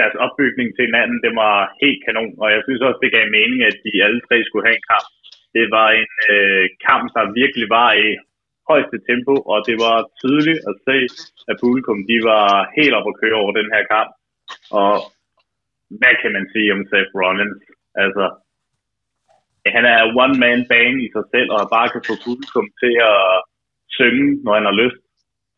deres 0.00 0.16
opbygning 0.24 0.68
til 0.72 0.86
hinanden, 0.88 1.18
det 1.26 1.32
var 1.42 1.56
helt 1.82 2.00
kanon, 2.04 2.32
og 2.42 2.48
jeg 2.54 2.62
synes 2.64 2.82
også, 2.86 3.00
det 3.02 3.14
gav 3.16 3.26
mening, 3.38 3.60
at 3.70 3.76
de 3.84 4.04
alle 4.06 4.20
tre 4.26 4.36
skulle 4.44 4.66
have 4.66 4.78
en 4.78 4.90
kamp. 4.92 5.08
Det 5.56 5.66
var 5.76 5.88
en 6.00 6.12
øh, 6.34 6.64
kamp, 6.88 7.04
der 7.16 7.34
virkelig 7.42 7.66
var 7.78 7.90
i 8.06 8.08
højeste 8.70 8.98
tempo, 9.08 9.34
og 9.52 9.58
det 9.68 9.76
var 9.86 9.96
tydeligt 10.22 10.60
at 10.70 10.74
se, 10.86 10.96
at 11.50 11.60
publikum, 11.64 11.98
de 12.10 12.18
var 12.32 12.46
helt 12.78 12.94
op 12.98 13.08
at 13.10 13.18
køre 13.22 13.40
over 13.42 13.52
den 13.60 13.68
her 13.74 13.84
kamp. 13.94 14.10
Og 14.80 14.94
hvad 16.00 16.14
kan 16.22 16.32
man 16.36 16.46
sige 16.52 16.72
om 16.76 16.82
Seth 16.90 17.12
Rollins? 17.20 17.62
Altså, 18.04 18.24
han 19.74 19.84
er 19.94 20.00
one-man 20.22 20.60
band 20.70 20.96
i 21.06 21.08
sig 21.14 21.24
selv, 21.34 21.48
og 21.56 21.72
bare 21.76 21.88
kan 21.92 22.02
få 22.08 22.14
publikum 22.28 22.66
til 22.82 22.94
at 23.12 23.22
synge, 23.98 24.26
når 24.44 24.52
han 24.58 24.68
har 24.70 24.76
lyst. 24.82 25.00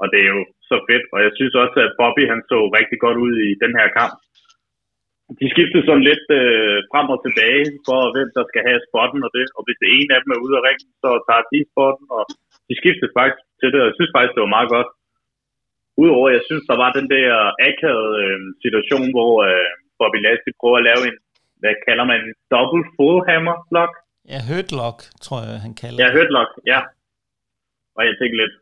Og 0.01 0.07
det 0.12 0.20
er 0.22 0.30
jo 0.37 0.43
så 0.70 0.76
fedt. 0.89 1.05
Og 1.14 1.18
jeg 1.24 1.32
synes 1.39 1.55
også, 1.62 1.78
at 1.87 1.97
Bobby 2.01 2.22
han 2.32 2.43
så 2.51 2.59
rigtig 2.78 2.99
godt 3.05 3.18
ud 3.26 3.34
i 3.49 3.51
den 3.64 3.72
her 3.78 3.89
kamp. 3.99 4.16
De 5.40 5.46
skiftede 5.54 5.86
sådan 5.88 6.08
lidt 6.10 6.26
øh, 6.40 6.76
frem 6.90 7.06
og 7.14 7.20
tilbage 7.26 7.64
for, 7.86 8.00
hvem 8.14 8.28
der 8.36 8.44
skal 8.50 8.62
have 8.68 8.80
spotten 8.88 9.20
og 9.26 9.30
det. 9.38 9.46
Og 9.56 9.60
hvis 9.66 9.80
det 9.82 9.88
ene 9.98 10.10
af 10.16 10.20
dem 10.22 10.34
er 10.34 10.42
ude 10.44 10.56
af 10.58 10.62
ringen, 10.68 10.90
så 11.02 11.10
tager 11.26 11.44
de 11.52 11.60
spotten. 11.72 12.06
Og 12.16 12.22
de 12.68 12.74
skiftede 12.80 13.12
faktisk 13.18 13.40
til 13.60 13.68
det, 13.72 13.80
og 13.82 13.88
jeg 13.88 13.96
synes 13.96 14.12
faktisk, 14.14 14.34
det 14.36 14.46
var 14.46 14.56
meget 14.58 14.70
godt. 14.76 14.90
Udover, 16.02 16.28
jeg 16.36 16.44
synes, 16.48 16.64
der 16.70 16.76
var 16.82 16.90
den 16.98 17.06
der 17.14 17.28
akavede 17.68 18.14
øh, 18.24 18.38
situation, 18.64 19.06
hvor 19.16 19.32
øh, 19.48 19.68
Bobby 19.98 20.18
Lashley 20.24 20.52
prøver 20.60 20.78
at 20.80 20.86
lave 20.90 21.02
en, 21.10 21.16
hvad 21.60 21.74
kalder 21.86 22.04
man, 22.10 22.20
en 22.28 22.34
double 22.52 22.84
full 22.94 23.18
hammer 23.28 23.56
block. 23.70 23.92
Ja, 24.32 24.38
Hurtlock, 24.48 24.98
tror 25.26 25.40
jeg, 25.48 25.56
han 25.66 25.74
kalder 25.80 25.98
Ja, 26.02 26.06
det. 26.08 26.14
Hurtlock, 26.16 26.50
ja. 26.72 26.80
Og 27.96 28.02
jeg 28.08 28.14
tænkte 28.20 28.36
lidt, 28.42 28.54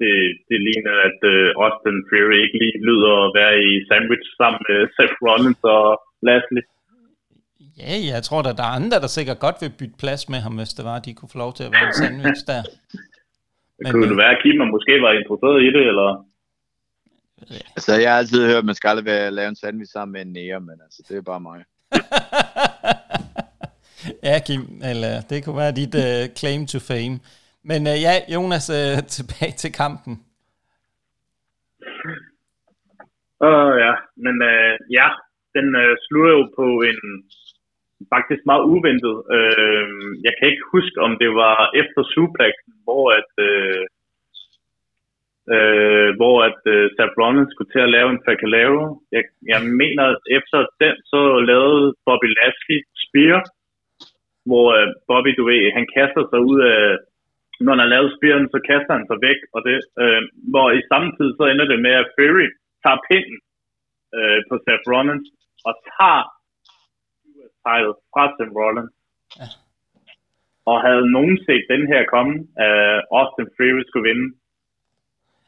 det, 0.00 0.14
det 0.48 0.58
ligner, 0.66 0.94
at 1.08 1.18
uh, 1.32 1.62
Austin 1.64 1.98
Fury 2.08 2.36
ikke 2.44 2.58
lige 2.62 2.78
lyder 2.88 3.12
at 3.24 3.30
være 3.38 3.54
i 3.68 3.70
sandwich 3.88 4.28
sammen 4.40 4.60
med 4.68 4.78
Seth 4.94 5.16
Rollins 5.24 5.62
og 5.76 5.84
Lashley. 6.26 6.64
Ja, 7.82 7.94
jeg 8.12 8.20
tror 8.26 8.40
da, 8.42 8.50
der 8.60 8.66
er 8.68 8.78
andre, 8.80 8.96
der 9.04 9.10
sikkert 9.18 9.38
godt 9.46 9.58
vil 9.62 9.76
bytte 9.78 10.00
plads 10.02 10.22
med 10.32 10.40
ham, 10.44 10.54
hvis 10.58 10.76
det 10.78 10.84
var, 10.88 10.96
at 10.96 11.04
de 11.06 11.14
kunne 11.14 11.32
få 11.34 11.38
lov 11.44 11.52
til 11.54 11.64
at 11.66 11.72
være 11.74 11.86
en 11.90 11.98
sandwich 12.00 12.42
der. 12.52 12.62
Men, 13.80 13.92
kunne 13.92 14.06
øh, 14.06 14.10
det 14.10 14.18
være, 14.22 14.34
at 14.36 14.42
Kim 14.42 14.60
måske 14.76 14.94
var 15.06 15.12
interesseret 15.20 15.58
i 15.66 15.70
det, 15.76 15.84
eller? 15.92 16.08
Altså, 17.76 17.92
jeg 18.02 18.10
har 18.12 18.18
altid 18.18 18.46
hørt, 18.46 18.62
at 18.62 18.68
man 18.70 18.74
skal 18.74 18.88
aldrig 18.88 19.06
være, 19.12 19.30
lave 19.30 19.48
en 19.48 19.56
sandwich 19.56 19.92
sammen 19.92 20.12
med 20.12 20.22
en 20.26 20.32
nære, 20.32 20.60
men 20.60 20.76
altså, 20.84 21.00
det 21.08 21.16
er 21.16 21.22
bare 21.32 21.40
mig. 21.40 21.60
Ja, 24.22 24.40
Kim, 24.46 24.80
eller 24.84 25.20
det 25.20 25.44
kunne 25.44 25.56
være 25.56 25.72
dit 25.72 25.94
uh, 25.94 26.34
claim 26.36 26.66
to 26.66 26.78
fame. 26.78 27.18
Men 27.70 27.80
øh, 27.90 27.96
ja, 28.06 28.14
Jonas, 28.34 28.66
øh, 28.78 28.96
tilbage 29.16 29.54
til 29.62 29.70
kampen. 29.82 30.14
Åh 33.48 33.66
uh, 33.66 33.72
ja, 33.84 33.92
men 34.24 34.36
øh, 34.52 34.74
ja, 34.98 35.08
den 35.56 35.68
øh, 35.82 35.96
slutter 36.04 36.32
jo 36.38 36.44
på 36.58 36.66
en 36.90 37.00
faktisk 38.14 38.42
meget 38.50 38.64
uventet. 38.74 39.16
Øh, 39.36 39.86
jeg 40.26 40.32
kan 40.36 40.46
ikke 40.50 40.70
huske, 40.74 40.96
om 41.06 41.12
det 41.22 41.30
var 41.42 41.58
efter 41.80 42.00
suplexen, 42.14 42.72
hvor 42.84 43.04
at... 43.18 43.32
øh, 43.48 43.84
øh, 45.54 46.10
hvor 46.18 46.36
at 46.48 46.60
øh, 46.74 46.84
Seth 46.94 47.16
Rollins 47.20 47.50
skulle 47.52 47.72
til 47.72 47.86
at 47.86 47.94
lave 47.96 48.08
en 48.10 48.24
Facalero. 48.26 48.84
Jeg, 49.16 49.22
jeg 49.52 49.60
mener, 49.80 50.04
at 50.14 50.22
efter 50.38 50.58
den, 50.82 50.94
så 51.12 51.20
lavede 51.50 51.94
Bobby 52.06 52.28
Lashley 52.38 52.78
Spear, 53.04 53.40
hvor 54.48 54.66
øh, 54.78 54.88
Bobby, 55.08 55.30
du 55.38 55.44
ved, 55.50 55.72
han 55.78 55.86
kaster 55.96 56.24
sig 56.30 56.40
ud 56.50 56.58
af, 56.74 56.82
når 57.62 57.72
han 57.74 57.82
har 57.84 57.92
lavet 57.94 58.10
Spearen, 58.16 58.46
så 58.54 58.58
kaster 58.68 58.92
han 58.98 59.06
sig 59.10 59.18
væk, 59.28 59.40
og 59.54 59.60
det, 59.66 59.76
øh, 60.02 60.22
hvor 60.52 60.66
i 60.80 60.82
samme 60.90 61.08
tid, 61.16 61.28
så 61.38 61.42
ender 61.52 61.66
det 61.72 61.78
med, 61.86 61.94
at 62.02 62.10
Fury 62.14 62.46
tager 62.82 63.00
pinden 63.08 63.38
øh, 64.16 64.40
på 64.48 64.54
Seth 64.64 64.84
Rollins, 64.92 65.28
og 65.68 65.72
tager 65.90 66.22
title 67.66 67.94
fra 68.12 68.24
Seth 68.36 68.52
Rollins. 68.60 68.92
Ja. 69.40 69.48
Og 70.70 70.76
havde 70.86 71.04
nogen 71.16 71.36
set 71.46 71.64
den 71.74 71.82
her 71.92 72.02
komme, 72.14 72.34
at 72.66 72.78
Austin 73.18 73.48
Fury 73.56 73.82
skulle 73.88 74.06
vinde, 74.10 74.26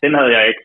den 0.03 0.13
havde 0.19 0.33
jeg 0.37 0.45
ikke. 0.51 0.63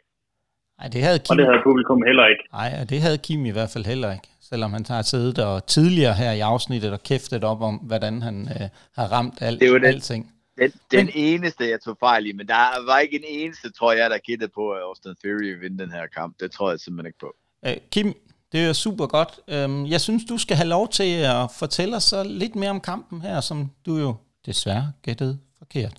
Nej, 0.80 0.88
det 0.96 1.02
havde 1.08 1.20
Kim. 1.24 1.32
Og 1.32 1.38
det 1.39 1.46
havde 1.50 1.62
publikum 1.70 2.00
heller 2.10 2.26
ikke. 2.34 2.44
Nej, 2.60 2.70
og 2.82 2.86
det 2.92 3.00
havde 3.06 3.20
Kim 3.26 3.42
i 3.52 3.54
hvert 3.58 3.72
fald 3.74 3.86
heller 3.94 4.12
ikke. 4.18 4.30
Selvom 4.50 4.72
han 4.78 4.86
har 4.96 5.02
siddet 5.14 5.38
og 5.50 5.56
tidligere 5.76 6.16
her 6.22 6.32
i 6.39 6.42
afsnittet 6.52 6.92
og 6.98 7.02
kæftet 7.12 7.44
op 7.52 7.62
om, 7.70 7.76
hvordan 7.89 8.14
han 8.28 8.36
øh, 8.56 8.68
har 8.98 9.08
ramt 9.16 9.38
alt, 9.48 9.60
det 9.62 9.72
var 9.74 9.78
den, 9.78 9.88
alting. 9.94 10.24
Den, 10.62 10.72
den 10.91 11.05
men, 11.05 11.12
eneste, 11.16 11.70
jeg 11.70 11.82
tog 11.82 11.97
fejl 11.99 12.26
i, 12.26 12.32
men 12.32 12.47
der 12.47 12.86
var 12.86 12.99
ikke 12.99 13.18
en 13.18 13.26
eneste, 13.28 13.72
tror 13.72 13.93
jeg, 13.93 14.09
der 14.09 14.18
gættede 14.18 14.51
på, 14.55 14.72
at 14.72 14.82
Austin 14.82 15.16
Theory 15.24 15.59
vinde 15.59 15.84
den 15.84 15.91
her 15.91 16.07
kamp. 16.07 16.39
Det 16.39 16.51
tror 16.51 16.70
jeg 16.70 16.80
simpelthen 16.80 17.07
ikke 17.07 17.20
på. 17.20 17.36
Øh, 17.66 17.78
Kim, 17.91 18.14
det 18.51 18.59
er 18.59 18.74
super 18.74 19.07
godt. 19.07 19.39
Øhm, 19.47 19.86
jeg 19.86 20.01
synes, 20.01 20.24
du 20.26 20.38
skal 20.38 20.57
have 20.57 20.70
lov 20.70 20.89
til 20.89 21.14
at 21.14 21.51
fortælle 21.59 21.95
os 21.95 22.14
lidt 22.26 22.55
mere 22.55 22.70
om 22.70 22.82
kampen 22.82 23.22
her, 23.22 23.41
som 23.41 23.72
du 23.86 23.97
jo 23.97 24.16
desværre 24.45 24.93
gættede 25.01 25.39
forkert. 25.57 25.97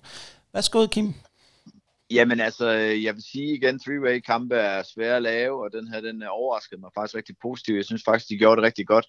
Værsgo, 0.53 0.87
Kim. 0.87 1.13
Jamen 2.11 2.39
altså, 2.39 2.69
jeg 3.05 3.15
vil 3.15 3.23
sige 3.31 3.55
igen, 3.55 3.79
three-way 3.83 4.19
kampe 4.19 4.55
er 4.55 4.83
svære 4.83 5.15
at 5.15 5.21
lave, 5.21 5.63
og 5.63 5.71
den 5.71 5.87
her, 5.87 6.01
den 6.01 6.23
overraskede 6.23 6.81
mig 6.81 6.89
faktisk 6.95 7.15
rigtig 7.15 7.35
positivt. 7.41 7.77
Jeg 7.77 7.85
synes 7.85 8.03
faktisk, 8.05 8.29
de 8.29 8.37
gjorde 8.37 8.55
det 8.55 8.65
rigtig 8.65 8.87
godt. 8.87 9.05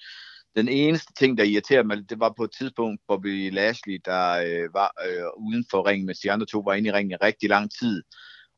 Den 0.56 0.68
eneste 0.68 1.12
ting, 1.12 1.38
der 1.38 1.44
irriterede 1.44 1.86
mig, 1.86 2.10
det 2.10 2.20
var 2.20 2.34
på 2.36 2.44
et 2.44 2.52
tidspunkt, 2.58 3.00
Bobby 3.08 3.52
Lashley, 3.52 4.00
der 4.04 4.30
øh, 4.30 4.74
var 4.74 4.94
øh, 5.06 5.26
uden 5.36 5.64
for 5.70 5.88
ringen, 5.88 6.06
mens 6.06 6.18
de 6.18 6.32
andre 6.32 6.46
to 6.46 6.58
var 6.58 6.74
inde 6.74 6.88
i 6.88 6.92
ringen 6.92 7.10
i 7.10 7.24
rigtig 7.24 7.48
lang 7.48 7.70
tid. 7.70 8.02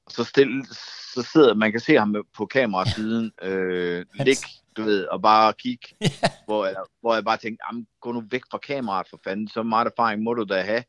Og 0.06 0.12
så, 0.12 0.24
stille, 0.24 0.66
så 1.14 1.28
sidder 1.32 1.54
man 1.54 1.70
kan 1.70 1.80
se 1.80 1.94
ham 1.94 2.16
på 2.36 2.46
kamerasiden, 2.46 3.32
øh, 3.42 4.04
lig, 4.14 4.36
du 4.76 4.82
ved, 4.82 5.04
og 5.04 5.22
bare 5.22 5.52
kigge, 5.52 5.88
hvor, 6.46 6.66
jeg, 6.66 6.76
hvor 7.00 7.14
jeg 7.14 7.24
bare 7.24 7.36
tænkte, 7.36 7.64
gå 8.00 8.12
nu 8.12 8.22
væk 8.30 8.42
fra 8.50 8.58
kameraet 8.58 9.06
for 9.10 9.20
fanden, 9.24 9.48
så 9.48 9.62
meget 9.62 9.86
erfaring 9.86 10.22
må 10.22 10.34
du 10.34 10.44
da 10.44 10.60
have. 10.60 10.84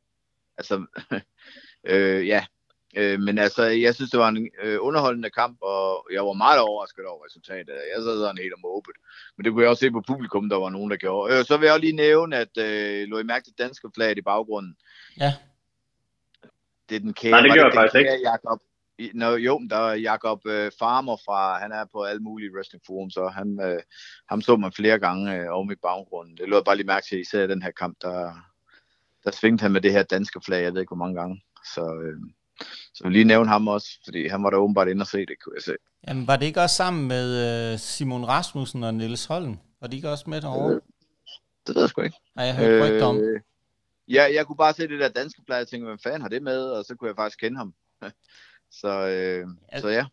Altså, 0.57 0.85
øh, 1.91 2.27
ja, 2.27 2.45
Øh, 2.97 3.19
men 3.19 3.37
altså, 3.37 3.63
jeg 3.63 3.95
synes, 3.95 4.11
det 4.11 4.19
var 4.19 4.29
en 4.29 4.49
øh, 4.63 4.77
underholdende 4.81 5.29
kamp, 5.29 5.57
og 5.61 6.07
jeg 6.11 6.25
var 6.25 6.33
meget 6.33 6.59
overrasket 6.59 7.05
over 7.05 7.25
resultatet. 7.25 7.73
Jeg 7.73 8.03
sad 8.03 8.19
sådan 8.19 8.37
helt 8.37 8.53
om 8.53 8.65
åbent. 8.65 8.97
Men 9.35 9.45
det 9.45 9.51
kunne 9.51 9.63
jeg 9.63 9.69
også 9.69 9.79
se 9.79 9.91
på 9.91 10.03
publikum, 10.07 10.49
der 10.49 10.57
var 10.57 10.69
nogen, 10.69 10.91
der 10.91 10.97
gjorde. 10.97 11.33
Øh, 11.33 11.45
så 11.45 11.57
vil 11.57 11.65
jeg 11.65 11.73
også 11.73 11.81
lige 11.81 11.95
nævne, 11.95 12.35
at 12.37 12.57
øh, 12.57 13.07
lå 13.07 13.19
I 13.19 13.23
mærke 13.23 13.43
til 13.45 13.53
danske 13.57 13.87
flag 13.95 14.17
i 14.17 14.21
baggrunden. 14.21 14.75
Ja. 15.19 15.33
Det 16.89 16.95
er 16.95 16.99
den 16.99 17.13
kære, 17.13 17.31
Nej, 17.31 17.41
det 17.41 17.53
gør 17.53 17.63
jeg 17.63 17.73
faktisk 17.73 17.95
ikke. 17.95 18.29
Jacob, 18.29 18.59
Nå, 19.13 19.35
jo, 19.35 19.61
der 19.69 19.77
er 19.77 19.93
Jacob 19.93 20.45
øh, 20.45 20.71
Farmer 20.79 21.17
fra, 21.25 21.59
han 21.59 21.71
er 21.71 21.85
på 21.85 22.03
alle 22.03 22.21
mulige 22.21 22.53
wrestling 22.55 22.83
forum, 22.87 23.09
så 23.09 23.27
han, 23.27 23.59
øh, 23.63 23.81
ham 24.29 24.41
så 24.41 24.55
man 24.55 24.71
flere 24.71 24.99
gange 24.99 25.35
øh, 25.35 25.49
om 25.49 25.71
i 25.71 25.75
baggrunden. 25.75 26.37
Det 26.37 26.49
lå 26.49 26.55
jeg 26.55 26.63
bare 26.65 26.75
lige 26.75 26.87
mærke 26.87 27.05
til, 27.05 27.19
især 27.19 27.43
i 27.43 27.47
den 27.47 27.61
her 27.61 27.71
kamp, 27.71 27.97
der, 28.01 28.33
der 29.23 29.31
svingte 29.31 29.61
han 29.61 29.71
med 29.71 29.81
det 29.81 29.91
her 29.91 30.03
danske 30.03 30.41
flag, 30.45 30.63
jeg 30.63 30.73
ved 30.73 30.81
ikke 30.81 30.89
hvor 30.89 31.05
mange 31.05 31.19
gange. 31.21 31.41
Så, 31.73 31.81
øh, 31.81 32.19
så 32.93 33.01
jeg 33.03 33.05
vil 33.05 33.13
lige 33.13 33.25
nævne 33.25 33.49
ham 33.49 33.67
også, 33.67 33.89
fordi 34.05 34.27
han 34.27 34.43
var 34.43 34.49
der 34.49 34.57
åbenbart 34.57 34.87
inde 34.87 35.03
og 35.03 35.07
se 35.07 35.17
det, 35.17 35.35
kunne 35.43 35.55
jeg 35.55 35.63
se. 35.63 35.75
Jamen, 36.07 36.27
var 36.27 36.35
det 36.35 36.45
ikke 36.45 36.61
også 36.61 36.75
sammen 36.75 37.07
med 37.07 37.27
øh, 37.73 37.79
Simon 37.79 38.25
Rasmussen 38.25 38.83
og 38.83 38.93
Niels 38.93 39.25
Holm? 39.25 39.57
Var 39.81 39.87
de 39.87 39.95
ikke 39.95 40.09
også 40.09 40.29
med 40.29 40.41
derovre? 40.41 40.73
Øh, 40.73 40.81
det 41.67 41.75
ved 41.75 41.81
jeg 41.81 41.89
sgu 41.89 42.01
ikke. 42.01 42.17
Nej, 42.35 42.45
jeg 42.45 42.55
hørte 42.55 42.95
øh, 42.95 43.07
om. 43.07 43.19
Ja, 44.07 44.25
jeg 44.33 44.45
kunne 44.45 44.55
bare 44.55 44.73
se 44.73 44.87
det 44.87 44.99
der 44.99 45.09
danske 45.09 45.41
plade, 45.45 45.61
og 45.61 45.67
tænke, 45.67 45.85
hvem 45.85 45.99
fanden 45.99 46.21
har 46.21 46.29
det 46.29 46.43
med? 46.43 46.69
Og 46.69 46.85
så 46.85 46.95
kunne 46.95 47.07
jeg 47.07 47.15
faktisk 47.15 47.39
kende 47.39 47.57
ham. 47.57 47.73
så, 48.81 49.07
øh, 49.07 49.47
ja, 49.73 49.81
så 49.81 49.89
ja. 49.89 50.05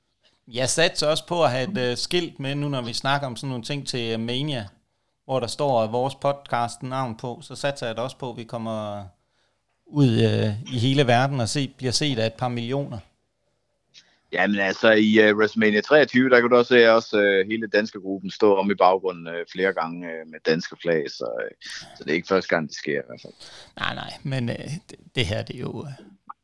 Jeg 0.48 0.68
satte 0.68 1.08
også 1.08 1.26
på 1.26 1.44
at 1.44 1.50
have 1.50 1.86
et 1.86 1.92
uh, 1.92 1.98
skilt 1.98 2.40
med 2.40 2.54
nu, 2.54 2.68
når 2.68 2.82
vi 2.82 2.92
snakker 2.92 3.26
om 3.26 3.36
sådan 3.36 3.48
nogle 3.48 3.64
ting 3.64 3.88
til 3.88 4.20
Mania, 4.20 4.68
hvor 5.24 5.40
der 5.40 5.46
står 5.46 5.86
vores 5.86 6.14
podcast 6.14 6.82
navn 6.82 7.16
på. 7.16 7.40
Så 7.42 7.56
satte 7.56 7.86
jeg 7.86 7.94
det 7.94 8.04
også 8.04 8.18
på, 8.18 8.30
at 8.30 8.36
vi 8.36 8.44
kommer 8.44 9.04
ud 9.94 10.10
øh, 10.10 10.74
i 10.74 10.78
hele 10.78 11.06
verden 11.06 11.40
og 11.40 11.48
se, 11.48 11.68
bliver 11.76 11.92
set 11.92 12.18
af 12.18 12.26
et 12.26 12.32
par 12.32 12.48
millioner? 12.48 12.98
Jamen 14.32 14.60
altså, 14.60 14.90
i 14.92 15.30
uh, 15.30 15.38
WrestleMania 15.38 15.80
23, 15.80 16.30
der 16.30 16.40
kan 16.40 16.50
du 16.50 16.56
også 16.56 16.74
se 16.74 16.92
også 16.92 17.16
uh, 17.16 17.50
hele 17.50 17.66
danske 17.66 18.00
gruppen 18.00 18.30
stå 18.30 18.56
om 18.56 18.70
i 18.70 18.74
baggrunden 18.74 19.26
uh, 19.26 19.32
flere 19.52 19.72
gange 19.72 20.06
uh, 20.06 20.30
med 20.30 20.38
danske 20.46 20.76
flag, 20.82 21.04
så, 21.10 21.24
uh, 21.24 21.70
så 21.96 22.04
det 22.04 22.10
er 22.10 22.14
ikke 22.14 22.28
første 22.28 22.48
gang, 22.48 22.68
det 22.68 22.76
sker 22.76 22.92
i 22.92 23.06
hvert 23.06 23.20
fald. 23.22 23.32
Nej, 23.76 23.94
nej, 23.94 24.12
men 24.22 24.48
uh, 24.48 24.54
det, 24.90 24.98
det 25.14 25.26
her, 25.26 25.42
det 25.42 25.56
er 25.56 25.60
jo 25.60 25.70
uh, 25.70 25.88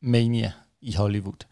mania 0.01 0.51
i 0.81 0.93
Hollywood. 0.93 1.45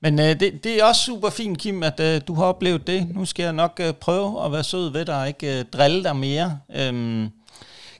Men 0.00 0.18
uh, 0.18 0.24
det, 0.24 0.64
det 0.64 0.80
er 0.80 0.84
også 0.84 1.02
super 1.02 1.30
fint, 1.30 1.58
Kim, 1.58 1.82
at 1.82 2.00
uh, 2.00 2.26
du 2.28 2.34
har 2.34 2.44
oplevet 2.44 2.86
det. 2.86 3.08
Nu 3.14 3.24
skal 3.24 3.42
jeg 3.42 3.52
nok 3.52 3.80
uh, 3.84 3.94
prøve 3.94 4.44
at 4.44 4.52
være 4.52 4.64
sød 4.64 4.92
ved 4.92 5.04
dig 5.04 5.20
og 5.20 5.28
ikke 5.28 5.60
uh, 5.60 5.70
drille 5.78 6.04
dig 6.04 6.16
mere. 6.16 6.58
Um, 6.88 7.30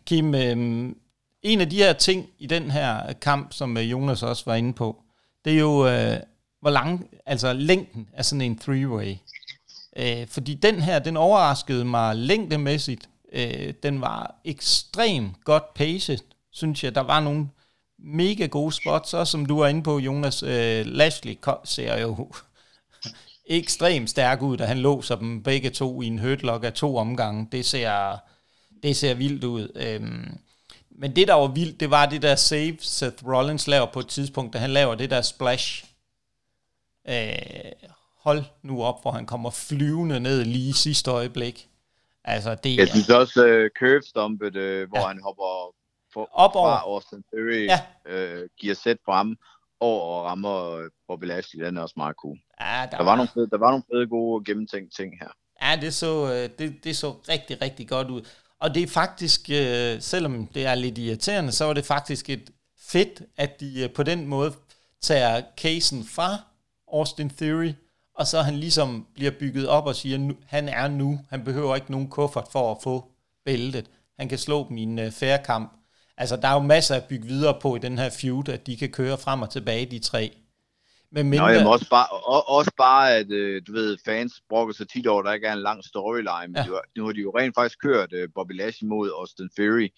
Kim, 0.06 0.34
um, 0.34 0.96
en 1.44 1.60
af 1.60 1.70
de 1.70 1.76
her 1.76 1.92
ting 1.92 2.26
i 2.38 2.46
den 2.46 2.70
her 2.70 3.12
kamp, 3.12 3.52
som 3.52 3.76
øh, 3.76 3.90
Jonas 3.90 4.22
også 4.22 4.42
var 4.46 4.54
inde 4.54 4.72
på, 4.72 5.02
det 5.44 5.52
er 5.52 5.58
jo, 5.58 5.86
øh, 5.86 6.16
hvor 6.60 6.70
lang, 6.70 7.06
altså 7.26 7.52
længden 7.52 8.08
af 8.12 8.24
sådan 8.24 8.40
en 8.40 8.60
three-way. 8.62 9.16
Øh, 9.96 10.26
fordi 10.28 10.54
den 10.54 10.80
her, 10.80 10.98
den 10.98 11.16
overraskede 11.16 11.84
mig 11.84 12.16
længdemæssigt. 12.16 13.08
Øh, 13.32 13.74
den 13.82 14.00
var 14.00 14.34
ekstremt 14.44 15.44
godt 15.44 15.74
paced, 15.74 16.18
synes 16.50 16.84
jeg. 16.84 16.94
Der 16.94 17.00
var 17.00 17.20
nogle 17.20 17.48
mega 17.98 18.46
gode 18.46 18.72
spots, 18.72 19.14
også 19.14 19.30
som 19.30 19.46
du 19.46 19.58
var 19.58 19.68
inde 19.68 19.82
på, 19.82 19.98
Jonas. 19.98 20.42
Øh, 20.42 20.86
Lashley 20.86 21.38
ser 21.64 22.00
jo 22.00 22.28
ekstremt 23.46 24.10
stærk 24.10 24.42
ud, 24.42 24.56
da 24.56 24.64
han 24.64 24.78
låser 24.78 25.16
dem 25.16 25.42
begge 25.42 25.70
to 25.70 26.02
i 26.02 26.06
en 26.06 26.18
hurtlock 26.18 26.64
af 26.64 26.72
to 26.72 26.96
omgange. 26.96 27.48
Det 27.52 27.64
ser, 27.64 28.18
det 28.82 28.96
ser 28.96 29.14
vildt 29.14 29.44
ud. 29.44 29.68
Øh, 29.74 30.26
men 30.94 31.16
det, 31.16 31.28
der 31.28 31.34
var 31.34 31.46
vildt, 31.46 31.80
det 31.80 31.90
var 31.90 32.06
det 32.06 32.22
der 32.22 32.36
save, 32.36 32.76
Seth 32.80 33.26
Rollins 33.26 33.66
laver 33.66 33.86
på 33.86 34.00
et 34.00 34.08
tidspunkt, 34.08 34.52
da 34.52 34.58
han 34.58 34.70
laver 34.70 34.94
det 34.94 35.10
der 35.10 35.22
splash. 35.22 35.84
Øh, 37.08 37.72
hold 38.18 38.44
nu 38.62 38.82
op, 38.82 39.02
hvor 39.02 39.10
han 39.10 39.26
kommer 39.26 39.50
flyvende 39.50 40.20
ned 40.20 40.44
lige 40.44 40.68
i 40.68 40.72
sidste 40.72 41.10
øjeblik. 41.10 41.68
Altså, 42.24 42.54
det 42.54 42.76
Jeg 42.76 42.88
synes 42.88 43.10
også 43.10 43.40
uh, 43.40 43.78
curve 43.78 44.02
stompet, 44.02 44.56
uh, 44.56 44.88
hvor 44.88 44.98
ja. 44.98 45.06
han 45.06 45.20
hopper 45.22 45.74
for, 46.12 46.28
op 46.32 46.56
over. 46.56 46.68
fra 46.68 46.82
Austin 46.84 47.24
Theory, 47.32 47.68
ja. 47.72 47.80
uh, 48.12 48.48
giver 48.60 48.74
sæt 48.74 48.96
frem 49.04 49.36
og 49.80 50.24
rammer 50.24 50.88
Bobby 51.08 51.24
Lashley, 51.24 51.64
den 51.64 51.76
er 51.76 51.82
også 51.82 51.94
meget 51.96 52.16
cool. 52.16 52.38
Ja, 52.60 52.82
der, 52.82 52.90
der, 52.90 52.96
var, 52.96 53.04
var 53.04 53.16
nogle 53.16 53.30
fede, 53.34 53.50
der 53.50 53.58
var 53.58 53.70
nogle 53.70 53.84
fede 53.92 54.06
gode 54.06 54.44
gennemtænkte 54.44 55.02
ting 55.02 55.18
her. 55.20 55.28
Ja, 55.62 55.76
det 55.80 55.94
så, 55.94 56.26
det, 56.58 56.84
det 56.84 56.96
så 56.96 57.10
rigtig, 57.28 57.62
rigtig 57.62 57.88
godt 57.88 58.10
ud. 58.10 58.22
Og 58.60 58.74
det 58.74 58.82
er 58.82 58.86
faktisk, 58.86 59.50
øh, 59.50 60.00
selvom 60.02 60.46
det 60.46 60.66
er 60.66 60.74
lidt 60.74 60.98
irriterende, 60.98 61.52
så 61.52 61.64
var 61.64 61.72
det 61.72 61.86
faktisk 61.86 62.30
et 62.30 62.50
fedt, 62.78 63.22
at 63.36 63.60
de 63.60 63.82
øh, 63.82 63.90
på 63.90 64.02
den 64.02 64.26
måde 64.26 64.52
tager 65.02 65.42
casen 65.56 66.04
fra 66.04 66.38
Austin 66.92 67.30
Theory, 67.30 67.72
og 68.14 68.26
så 68.26 68.42
han 68.42 68.56
ligesom 68.56 69.06
bliver 69.14 69.30
bygget 69.30 69.68
op 69.68 69.86
og 69.86 69.96
siger, 69.96 70.18
nu, 70.18 70.34
han 70.46 70.68
er 70.68 70.88
nu, 70.88 71.20
han 71.30 71.44
behøver 71.44 71.74
ikke 71.74 71.90
nogen 71.90 72.08
kuffert 72.08 72.48
for 72.52 72.70
at 72.70 72.82
få 72.82 73.04
bæltet. 73.44 73.90
Han 74.18 74.28
kan 74.28 74.38
slå 74.38 74.66
min 74.70 74.98
øh, 74.98 75.12
færre 75.12 75.36
fair 75.38 75.44
kamp. 75.44 75.72
Altså, 76.16 76.36
der 76.36 76.48
er 76.48 76.52
jo 76.52 76.58
masser 76.58 76.94
at 76.94 77.04
bygge 77.04 77.26
videre 77.26 77.60
på 77.60 77.76
i 77.76 77.78
den 77.78 77.98
her 77.98 78.10
feud, 78.10 78.48
at 78.48 78.66
de 78.66 78.76
kan 78.76 78.88
køre 78.88 79.18
frem 79.18 79.42
og 79.42 79.50
tilbage, 79.50 79.86
de 79.86 79.98
tre. 79.98 80.36
Men 81.14 81.30
mindre... 81.30 81.46
Nå, 81.46 81.52
jamen 81.52 81.66
også 81.66 81.88
bare, 81.90 82.06
og, 82.06 82.48
også 82.48 82.70
bare 82.76 83.16
at 83.16 83.30
øh, 83.30 83.62
du 83.66 83.72
ved, 83.72 83.98
fans 84.04 84.32
brokker 84.48 84.74
sig 84.74 84.88
tit 84.88 85.06
over, 85.06 85.20
at 85.20 85.26
der 85.26 85.32
ikke 85.32 85.46
er 85.46 85.52
en 85.52 85.62
lang 85.62 85.84
storyline. 85.84 86.48
Men 86.48 86.56
ja. 86.56 86.62
de, 86.62 86.80
nu 86.96 87.04
har 87.04 87.12
de 87.12 87.20
jo 87.20 87.30
rent 87.38 87.54
faktisk 87.54 87.80
kørt 87.80 88.12
uh, 88.12 88.28
Bobby 88.34 88.52
Lashley 88.52 88.88
mod 88.88 89.10
Austin 89.18 89.50
Fury 89.56 89.88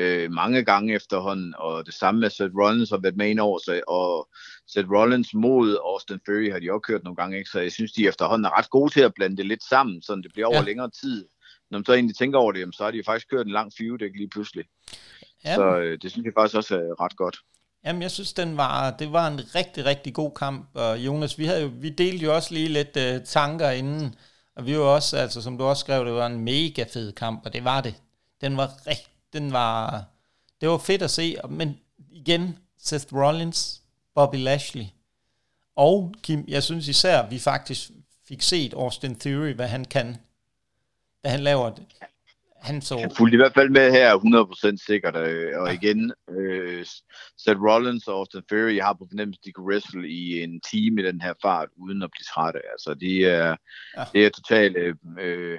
uh, 0.00 0.32
mange 0.32 0.64
gange 0.64 0.94
efterhånden, 0.94 1.54
og 1.58 1.86
det 1.86 1.94
samme 1.94 2.20
med 2.20 2.30
Seth 2.30 2.54
Rollins 2.58 2.90
har 2.90 2.98
været 2.98 3.16
med 3.16 3.30
ind 3.30 3.40
over 3.40 3.58
sig, 3.64 3.88
og 3.88 4.28
Seth 4.66 4.90
Rollins 4.90 5.34
mod 5.34 5.78
Austin 5.84 6.20
Fury 6.26 6.50
har 6.52 6.58
de 6.58 6.72
også 6.72 6.80
kørt 6.80 7.04
nogle 7.04 7.16
gange, 7.16 7.38
ikke? 7.38 7.50
så 7.50 7.60
jeg 7.60 7.72
synes, 7.72 7.92
de 7.92 8.08
efterhånden 8.08 8.44
er 8.44 8.58
ret 8.58 8.70
gode 8.70 8.92
til 8.92 9.00
at 9.00 9.14
blande 9.14 9.36
det 9.36 9.46
lidt 9.46 9.64
sammen, 9.64 10.02
så 10.02 10.14
det 10.14 10.32
bliver 10.32 10.46
over 10.46 10.56
ja. 10.56 10.64
længere 10.64 10.90
tid. 10.90 11.26
Når 11.70 11.78
man 11.78 11.84
så 11.84 11.92
egentlig 11.92 12.16
tænker 12.16 12.38
over 12.38 12.52
det, 12.52 12.60
jamen, 12.60 12.72
så 12.72 12.84
har 12.84 12.90
de 12.90 13.02
faktisk 13.04 13.30
kørt 13.30 13.46
en 13.46 13.52
lang 13.52 13.72
feud, 13.78 14.02
ikke 14.02 14.18
lige 14.18 14.30
pludselig. 14.30 14.64
Jamen. 15.44 15.56
Så 15.56 15.78
øh, 15.78 15.98
det 16.02 16.10
synes 16.10 16.24
jeg 16.24 16.32
faktisk 16.36 16.56
også 16.56 16.76
er 16.76 17.04
ret 17.04 17.16
godt. 17.16 17.36
Jamen, 17.84 18.02
jeg 18.02 18.10
synes, 18.10 18.32
den 18.32 18.56
var, 18.56 18.90
det 18.90 19.12
var 19.12 19.26
en 19.26 19.54
rigtig, 19.54 19.84
rigtig 19.84 20.14
god 20.14 20.30
kamp. 20.30 20.70
Og 20.74 20.98
Jonas, 20.98 21.38
vi, 21.38 21.46
havde 21.46 21.60
jo, 21.60 21.70
vi 21.74 21.90
delte 21.90 22.24
jo 22.24 22.34
også 22.34 22.54
lige 22.54 22.68
lidt 22.68 22.96
øh, 22.96 23.24
tanker 23.24 23.70
inden, 23.70 24.14
og 24.56 24.66
vi 24.66 24.78
var 24.78 24.84
også, 24.84 25.16
altså 25.16 25.42
som 25.42 25.58
du 25.58 25.64
også 25.64 25.80
skrev, 25.80 26.04
det 26.04 26.12
var 26.12 26.26
en 26.26 26.40
mega 26.40 26.84
fed 26.92 27.12
kamp, 27.12 27.46
og 27.46 27.52
det 27.52 27.64
var 27.64 27.80
det. 27.80 27.94
Den 28.40 28.56
var 28.56 28.86
rigtig, 28.86 29.12
den 29.32 29.52
var, 29.52 30.04
det 30.60 30.68
var 30.68 30.78
fedt 30.78 31.02
at 31.02 31.10
se, 31.10 31.36
men 31.48 31.78
igen, 32.10 32.58
Seth 32.78 33.14
Rollins, 33.14 33.82
Bobby 34.14 34.36
Lashley, 34.36 34.84
og 35.76 36.14
Kim, 36.22 36.44
jeg 36.48 36.62
synes 36.62 36.88
især, 36.88 37.26
vi 37.26 37.38
faktisk 37.38 37.90
fik 38.28 38.42
set 38.42 38.74
Austin 38.74 39.18
Theory, 39.18 39.52
hvad 39.52 39.68
han 39.68 39.84
kan, 39.84 40.16
da 41.24 41.28
han 41.28 41.40
laver 41.40 41.70
det. 41.70 41.84
Han 42.62 42.80
så... 42.80 42.98
Jeg 42.98 43.10
fulgte 43.16 43.34
i 43.34 43.36
hvert 43.36 43.54
fald 43.54 43.70
med 43.70 43.90
her 43.90 44.16
100% 44.76 44.86
sikkert, 44.86 45.16
øh, 45.16 45.60
og 45.60 45.66
ja. 45.68 45.72
igen, 45.72 46.12
øh, 46.30 46.86
Seth 47.38 47.62
Rollins 47.62 48.08
og 48.08 48.18
Austin 48.18 48.42
jeg 48.50 48.84
har 48.84 48.92
på 48.92 49.06
fornemmelse, 49.10 49.40
de 49.44 49.52
kunne 49.52 49.74
wrestle 49.74 50.08
i 50.08 50.42
en 50.42 50.60
time 50.60 51.02
i 51.02 51.04
den 51.04 51.20
her 51.20 51.34
fart, 51.42 51.68
uden 51.76 52.02
at 52.02 52.10
blive 52.10 52.24
trætte. 52.34 52.60
Altså, 52.72 52.94
de 52.94 53.24
er, 53.24 53.56
ja. 53.96 54.04
det 54.12 54.26
er 54.26 54.30
totalt, 54.30 54.76
øh, 54.76 54.94
øh, 55.18 55.58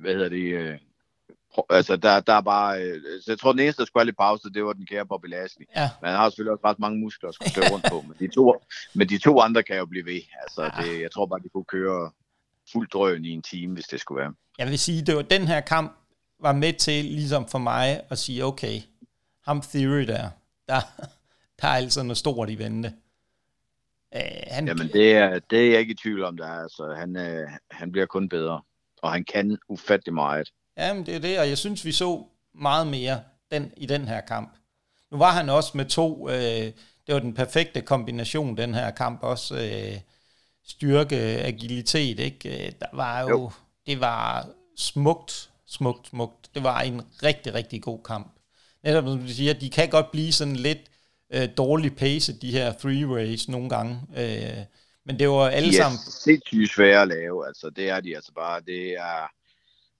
hvad 0.00 0.12
hedder 0.14 0.28
det, 0.28 0.52
øh, 0.52 0.78
altså 1.70 1.96
der, 1.96 2.20
der 2.20 2.32
er 2.32 2.40
bare, 2.40 2.82
øh, 2.82 3.00
så 3.24 3.30
jeg 3.32 3.38
tror 3.38 3.52
den 3.52 3.60
eneste, 3.60 3.80
der 3.80 3.86
skulle 3.86 4.00
have 4.00 4.06
lidt 4.06 4.16
pause, 4.16 4.52
det 4.54 4.64
var 4.64 4.72
den 4.72 4.86
kære 4.86 5.06
Bobby 5.06 5.26
Lashley. 5.26 5.66
Ja. 5.76 5.90
Men 6.00 6.10
han 6.10 6.18
har 6.18 6.28
selvfølgelig 6.28 6.52
også 6.52 6.66
ret 6.66 6.78
mange 6.78 6.98
muskler 6.98 7.28
at 7.28 7.34
skulle 7.34 7.54
køre 7.54 7.70
rundt 7.74 7.86
på, 7.90 8.00
men 8.00 8.16
de, 8.20 8.34
to, 8.34 8.54
men 8.94 9.08
de 9.08 9.18
to 9.18 9.40
andre 9.40 9.62
kan 9.62 9.76
jo 9.76 9.86
blive 9.86 10.06
ved. 10.06 10.20
Altså 10.42 10.62
ja. 10.62 10.82
det, 10.82 11.02
jeg 11.02 11.10
tror 11.10 11.26
bare, 11.26 11.40
de 11.44 11.48
kunne 11.48 11.64
køre 11.64 12.10
fuldt 12.72 12.92
drøn 12.92 13.24
i 13.24 13.30
en 13.30 13.42
time, 13.42 13.74
hvis 13.74 13.84
det 13.84 14.00
skulle 14.00 14.20
være. 14.22 14.32
Jeg 14.58 14.66
vil 14.66 14.78
sige, 14.78 15.02
det 15.02 15.16
var 15.16 15.22
den 15.22 15.46
her 15.46 15.60
kamp, 15.60 15.92
var 16.40 16.52
med 16.52 16.72
til 16.72 17.04
ligesom 17.04 17.48
for 17.48 17.58
mig 17.58 18.00
at 18.10 18.18
sige, 18.18 18.44
okay, 18.44 18.80
ham 19.44 19.62
Theory 19.62 20.06
der, 20.06 20.30
der, 20.68 20.80
der 21.60 21.68
er 21.68 21.72
altså 21.72 22.02
noget 22.02 22.18
stort 22.18 22.50
i 22.50 22.58
vente. 22.58 22.92
Uh, 24.16 24.20
han, 24.46 24.66
Jamen 24.66 24.88
det 24.88 25.12
er, 25.12 25.38
det 25.38 25.66
er 25.66 25.70
jeg 25.70 25.80
ikke 25.80 25.92
i 25.92 25.96
tvivl 26.02 26.24
om, 26.24 26.36
der 26.36 26.46
er. 26.46 26.62
Altså, 26.62 26.94
han, 26.98 27.16
uh, 27.16 27.50
han 27.70 27.92
bliver 27.92 28.06
kun 28.06 28.28
bedre, 28.28 28.60
og 29.02 29.12
han 29.12 29.24
kan 29.24 29.58
ufattelig 29.68 30.14
meget. 30.14 30.52
Jamen, 30.78 31.06
det 31.06 31.14
er 31.14 31.20
det, 31.20 31.38
og 31.38 31.48
jeg 31.48 31.58
synes, 31.58 31.84
vi 31.84 31.92
så 31.92 32.24
meget 32.54 32.86
mere 32.86 33.20
den, 33.50 33.72
i 33.76 33.86
den 33.86 34.08
her 34.08 34.20
kamp. 34.20 34.52
Nu 35.10 35.18
var 35.18 35.32
han 35.32 35.48
også 35.48 35.76
med 35.76 35.84
to, 35.84 36.28
øh, 36.28 36.72
det 37.06 37.14
var 37.14 37.18
den 37.18 37.34
perfekte 37.34 37.80
kombination, 37.80 38.56
den 38.56 38.74
her 38.74 38.90
kamp, 38.90 39.22
også 39.22 39.54
øh, 39.56 40.00
styrke, 40.64 41.16
agilitet, 41.16 42.20
ikke? 42.20 42.66
Øh, 42.66 42.72
der 42.80 42.86
var 42.92 43.20
jo, 43.20 43.28
jo, 43.28 43.50
det 43.86 44.00
var 44.00 44.48
smukt, 44.76 45.50
smukt, 45.66 46.08
smukt. 46.08 46.54
Det 46.54 46.62
var 46.62 46.80
en 46.80 47.02
rigtig, 47.22 47.54
rigtig 47.54 47.82
god 47.82 48.02
kamp. 48.04 48.32
Netop 48.84 49.04
som 49.04 49.18
du 49.18 49.28
siger, 49.28 49.54
de 49.54 49.70
kan 49.70 49.88
godt 49.88 50.10
blive 50.10 50.32
sådan 50.32 50.56
lidt 50.56 50.90
øh, 51.34 51.48
dårlig 51.56 51.96
pace, 51.96 52.40
de 52.40 52.50
her 52.50 52.72
three-ways 52.72 53.50
nogle 53.50 53.68
gange. 53.68 54.00
Øh, 54.16 54.64
men 55.06 55.18
det 55.18 55.28
var 55.28 55.48
alle 55.48 55.70
de 55.70 55.76
er 55.76 55.82
sammen... 55.82 55.98
sindssygt 55.98 56.70
svære 56.70 57.02
at 57.02 57.08
lave, 57.08 57.46
altså 57.46 57.70
det 57.70 57.88
er 57.88 58.00
de 58.00 58.16
altså 58.16 58.32
bare. 58.32 58.60
Det 58.60 58.92
er 58.92 59.30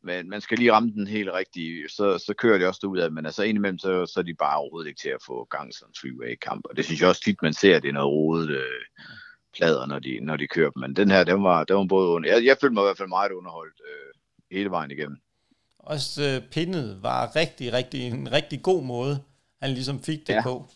men 0.06 0.28
man 0.28 0.40
skal 0.40 0.58
lige 0.58 0.72
ramme 0.72 0.90
den 0.90 1.06
helt 1.06 1.32
rigtigt, 1.32 1.92
så, 1.92 2.18
så 2.18 2.34
kører 2.34 2.58
de 2.58 2.66
også 2.66 2.86
ud 2.86 2.98
af, 2.98 3.12
men 3.12 3.26
altså 3.26 3.42
indimellem, 3.42 3.78
så, 3.78 4.06
så 4.06 4.20
er 4.20 4.24
de 4.24 4.34
bare 4.34 4.56
overhovedet 4.56 4.88
ikke 4.88 5.00
til 5.00 5.08
at 5.08 5.22
få 5.26 5.44
gang 5.44 5.74
sådan 5.74 5.90
en 5.90 5.94
three-way-kamp, 5.94 6.66
og 6.70 6.76
det 6.76 6.84
synes 6.84 7.00
jeg 7.00 7.08
også 7.08 7.22
tit, 7.24 7.42
man 7.42 7.52
ser, 7.52 7.76
at 7.76 7.82
det 7.82 7.88
er 7.88 7.92
noget 7.92 8.12
rodet 8.12 8.50
øh, 8.50 8.84
plader, 9.56 9.86
når 9.86 9.98
de, 9.98 10.20
når 10.20 10.36
de 10.36 10.46
kører 10.46 10.70
dem, 10.70 10.80
men 10.80 10.96
den 10.96 11.10
her, 11.10 11.24
den 11.24 11.42
var, 11.42 11.64
den 11.64 11.76
var 11.76 11.84
både 11.84 12.08
under, 12.08 12.30
jeg, 12.34 12.44
jeg 12.44 12.56
følte 12.60 12.74
mig 12.74 12.82
i 12.82 12.88
hvert 12.88 12.98
fald 12.98 13.08
meget 13.08 13.32
underholdt 13.32 13.80
øh, 13.90 14.12
hele 14.56 14.70
vejen 14.70 14.90
igennem. 14.90 15.18
Også 15.86 16.22
øh, 16.22 16.42
pindet 16.42 17.02
var 17.02 17.36
rigtig, 17.36 17.72
rigtig, 17.72 18.06
en 18.06 18.32
rigtig 18.32 18.62
god 18.62 18.82
måde, 18.82 19.22
han 19.60 19.70
ligesom 19.70 20.02
fik 20.02 20.26
det 20.26 20.34
ja. 20.34 20.42
på. 20.42 20.68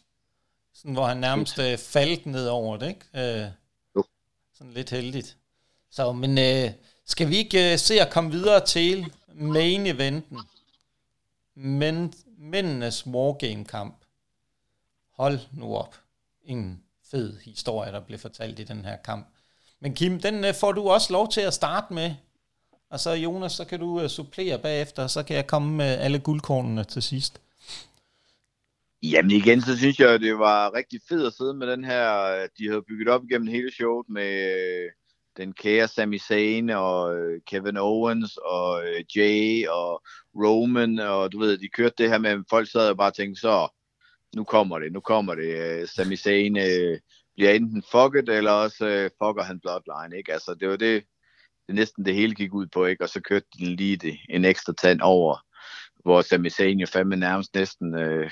Sådan, 0.75 0.93
hvor 0.93 1.07
han 1.07 1.17
nærmest 1.17 1.59
øh, 1.59 1.79
faldt 1.79 2.27
ned 2.27 2.47
over 2.49 2.77
det, 2.77 2.89
ikke? 2.89 3.41
Øh, 3.43 3.51
jo. 3.97 4.05
Sådan 4.55 4.73
lidt 4.73 4.91
heldigt. 4.91 5.37
Så, 5.91 6.13
men 6.13 6.39
øh, 6.39 6.71
skal 7.05 7.29
vi 7.29 7.37
ikke 7.37 7.73
uh, 7.73 7.79
se 7.79 8.01
at 8.01 8.11
komme 8.11 8.31
videre 8.31 8.67
til 8.67 9.13
main 9.35 9.87
eventen? 9.87 10.39
Men, 11.55 12.15
mændenes 12.39 13.07
wargame-kamp. 13.07 14.05
Hold 15.17 15.39
nu 15.53 15.77
op. 15.77 15.97
En 16.45 16.83
fed 17.11 17.39
historie, 17.39 17.93
der 17.93 18.01
blev 18.01 18.19
fortalt 18.19 18.59
i 18.59 18.65
den 18.65 18.85
her 18.85 18.97
kamp. 18.97 19.27
Men 19.81 19.95
Kim, 19.95 20.21
den 20.21 20.45
uh, 20.45 20.55
får 20.55 20.73
du 20.73 20.91
også 20.91 21.13
lov 21.13 21.31
til 21.31 21.41
at 21.41 21.55
starte 21.55 21.95
med. 21.95 22.15
Og 22.91 23.01
så 23.01 23.11
Jonas, 23.11 23.53
så 23.53 23.65
kan 23.65 23.81
du 23.81 24.01
øh, 24.01 24.09
supplere 24.09 24.59
bagefter, 24.59 25.03
og 25.03 25.11
så 25.11 25.23
kan 25.23 25.37
jeg 25.37 25.47
komme 25.47 25.77
med 25.77 25.99
alle 25.99 26.19
guldkornene 26.19 26.85
til 26.85 27.03
sidst. 27.03 27.41
Jamen 29.03 29.31
igen, 29.31 29.63
så 29.63 29.77
synes 29.77 29.99
jeg, 29.99 30.21
det 30.21 30.39
var 30.39 30.75
rigtig 30.75 31.01
fedt 31.09 31.27
at 31.27 31.33
sidde 31.33 31.55
med 31.55 31.67
den 31.67 31.85
her, 31.85 32.23
øh, 32.23 32.49
de 32.59 32.69
havde 32.69 32.83
bygget 32.83 33.09
op 33.09 33.25
igennem 33.25 33.49
hele 33.49 33.73
showet 33.73 34.09
med 34.09 34.33
øh, 34.85 34.91
den 35.37 35.53
kære 35.53 35.89
Sami 35.89 36.19
Zayn 36.19 36.71
og 36.71 37.17
Kevin 37.47 37.77
Owens 37.77 38.37
og 38.37 38.83
Jay 39.17 39.67
og 39.69 40.03
Roman, 40.35 40.99
og 40.99 41.33
du 41.33 41.39
ved, 41.39 41.59
de 41.59 41.69
kørte 41.69 41.95
det 41.99 42.11
her 42.11 42.19
med, 42.19 42.31
at 42.31 42.39
folk 42.51 42.71
sad 42.71 42.89
og 42.89 42.97
bare 42.97 43.11
tænkte, 43.11 43.41
så 43.41 43.69
nu 44.37 44.45
kommer 44.45 44.79
det, 44.79 44.93
nu 44.93 45.01
kommer 45.01 45.35
det. 45.35 45.89
Sami 45.89 46.17
Zayn 46.17 46.55
bliver 47.35 47.51
enten 47.51 47.83
fucket, 47.91 48.29
eller 48.29 48.51
også 48.51 49.11
fucker 49.19 49.43
han 49.43 49.61
Bloodline, 49.61 50.19
ikke? 50.19 50.33
Altså, 50.33 50.55
det 50.55 50.69
var 50.69 50.77
det, 50.77 51.05
det 51.71 51.79
næsten 51.79 52.05
det 52.05 52.15
hele 52.15 52.35
gik 52.35 52.55
ud 52.55 52.67
på, 52.67 52.85
ikke? 52.85 53.05
Og 53.05 53.09
så 53.09 53.21
kørte 53.21 53.47
den 53.59 53.67
lige 53.67 53.97
det, 53.97 54.19
en 54.29 54.45
ekstra 54.45 54.73
tand 54.73 55.01
over, 55.01 55.37
hvor 56.03 56.23
Sami 56.23 56.51
Zayn 56.51 56.79
jo 56.79 56.87
fandme 56.87 57.17
nærmest 57.17 57.55
næsten, 57.55 57.95
øh, 57.95 58.31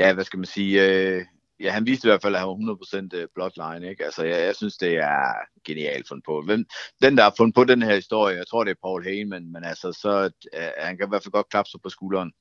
ja, 0.00 0.14
hvad 0.14 0.24
skal 0.24 0.38
man 0.38 0.46
sige, 0.46 0.84
øh, 0.84 1.24
ja, 1.60 1.70
han 1.70 1.86
viste 1.86 2.08
i 2.08 2.10
hvert 2.10 2.22
fald, 2.22 2.34
at 2.34 2.40
han 2.40 2.48
var 2.48 2.54
100% 2.54 3.08
blotline, 3.10 3.22
øh, 3.22 3.28
bloodline, 3.34 3.90
ikke? 3.90 4.04
Altså, 4.04 4.24
jeg, 4.24 4.42
jeg 4.42 4.56
synes, 4.56 4.76
det 4.76 4.96
er 4.96 5.32
genialt 5.64 6.08
fundet 6.08 6.24
på. 6.24 6.42
Hvem, 6.42 6.64
den, 7.02 7.16
der 7.16 7.22
har 7.22 7.34
fundet 7.36 7.54
på 7.54 7.64
den 7.64 7.82
her 7.82 7.94
historie, 7.94 8.36
jeg 8.36 8.46
tror, 8.46 8.64
det 8.64 8.70
er 8.70 8.82
Paul 8.82 9.04
Heyman, 9.04 9.52
men 9.52 9.64
altså, 9.64 9.92
så 9.92 10.30
øh, 10.54 10.70
han 10.78 10.96
kan 10.96 11.06
i 11.06 11.08
hvert 11.08 11.22
fald 11.22 11.32
godt 11.32 11.48
klappe 11.48 11.70
sig 11.70 11.80
på 11.82 11.88
skulderen. 11.88 12.32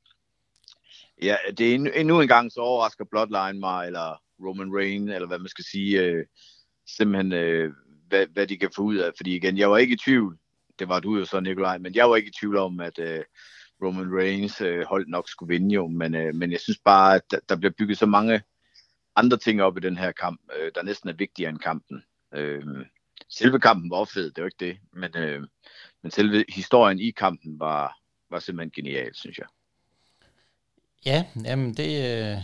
Ja, 1.21 1.35
det 1.57 1.69
er 1.69 1.75
endnu, 1.75 1.91
endnu 1.95 2.21
en 2.21 2.27
gang, 2.27 2.51
så 2.51 2.59
overrasker 2.59 3.05
Bloodline 3.11 3.59
mig, 3.59 3.87
eller 3.87 4.21
Roman 4.45 4.75
Reign, 4.77 5.09
eller 5.09 5.27
hvad 5.27 5.39
man 5.39 5.47
skal 5.47 5.65
sige, 5.71 6.01
øh, 6.01 6.25
simpelthen, 6.87 7.33
øh, 7.33 7.73
hvad, 8.07 8.27
hvad 8.27 8.47
de 8.47 8.57
kan 8.57 8.69
få 8.75 8.81
ud 8.81 8.95
af. 8.95 9.11
Fordi 9.17 9.35
igen, 9.35 9.57
jeg 9.57 9.71
var 9.71 9.77
ikke 9.77 9.93
i 9.93 9.97
tvivl, 10.05 10.37
det 10.79 10.89
var 10.89 10.99
du 10.99 11.17
jo 11.17 11.25
så, 11.25 11.39
Nikolaj, 11.39 11.77
men 11.77 11.95
jeg 11.95 12.09
var 12.09 12.15
ikke 12.15 12.29
i 12.29 12.37
tvivl 12.39 12.57
om, 12.57 12.79
at 12.79 12.99
øh, 12.99 13.23
Roman 13.83 14.17
Reigns 14.17 14.61
øh, 14.61 14.85
hold 14.85 15.07
nok 15.07 15.29
skulle 15.29 15.53
vinde 15.53 15.75
jo, 15.75 15.87
men, 15.87 16.15
øh, 16.15 16.35
men 16.35 16.51
jeg 16.51 16.59
synes 16.59 16.79
bare, 16.85 17.15
at 17.15 17.21
der, 17.31 17.39
der 17.49 17.55
bliver 17.55 17.73
bygget 17.77 17.97
så 17.97 18.05
mange 18.05 18.41
andre 19.15 19.37
ting 19.37 19.61
op 19.61 19.77
i 19.77 19.81
den 19.81 19.97
her 19.97 20.11
kamp, 20.11 20.41
øh, 20.57 20.71
der 20.75 20.83
næsten 20.83 21.09
er 21.09 21.13
vigtigere 21.13 21.49
end 21.49 21.59
kampen. 21.59 22.03
Øh, 22.33 22.63
selve 23.29 23.59
kampen 23.59 23.91
var 23.91 24.05
fed, 24.05 24.25
det 24.31 24.37
er 24.37 24.41
jo 24.41 24.45
ikke 24.45 24.65
det, 24.65 24.77
men, 24.93 25.17
øh, 25.17 25.41
men 26.03 26.11
selve 26.11 26.45
historien 26.49 26.99
i 26.99 27.11
kampen 27.11 27.59
var, 27.59 27.97
var 28.29 28.39
simpelthen 28.39 28.71
genial, 28.71 29.15
synes 29.15 29.37
jeg. 29.37 29.47
Ja, 31.05 31.25
jamen 31.45 31.73
det, 31.73 31.91
øh, 32.33 32.37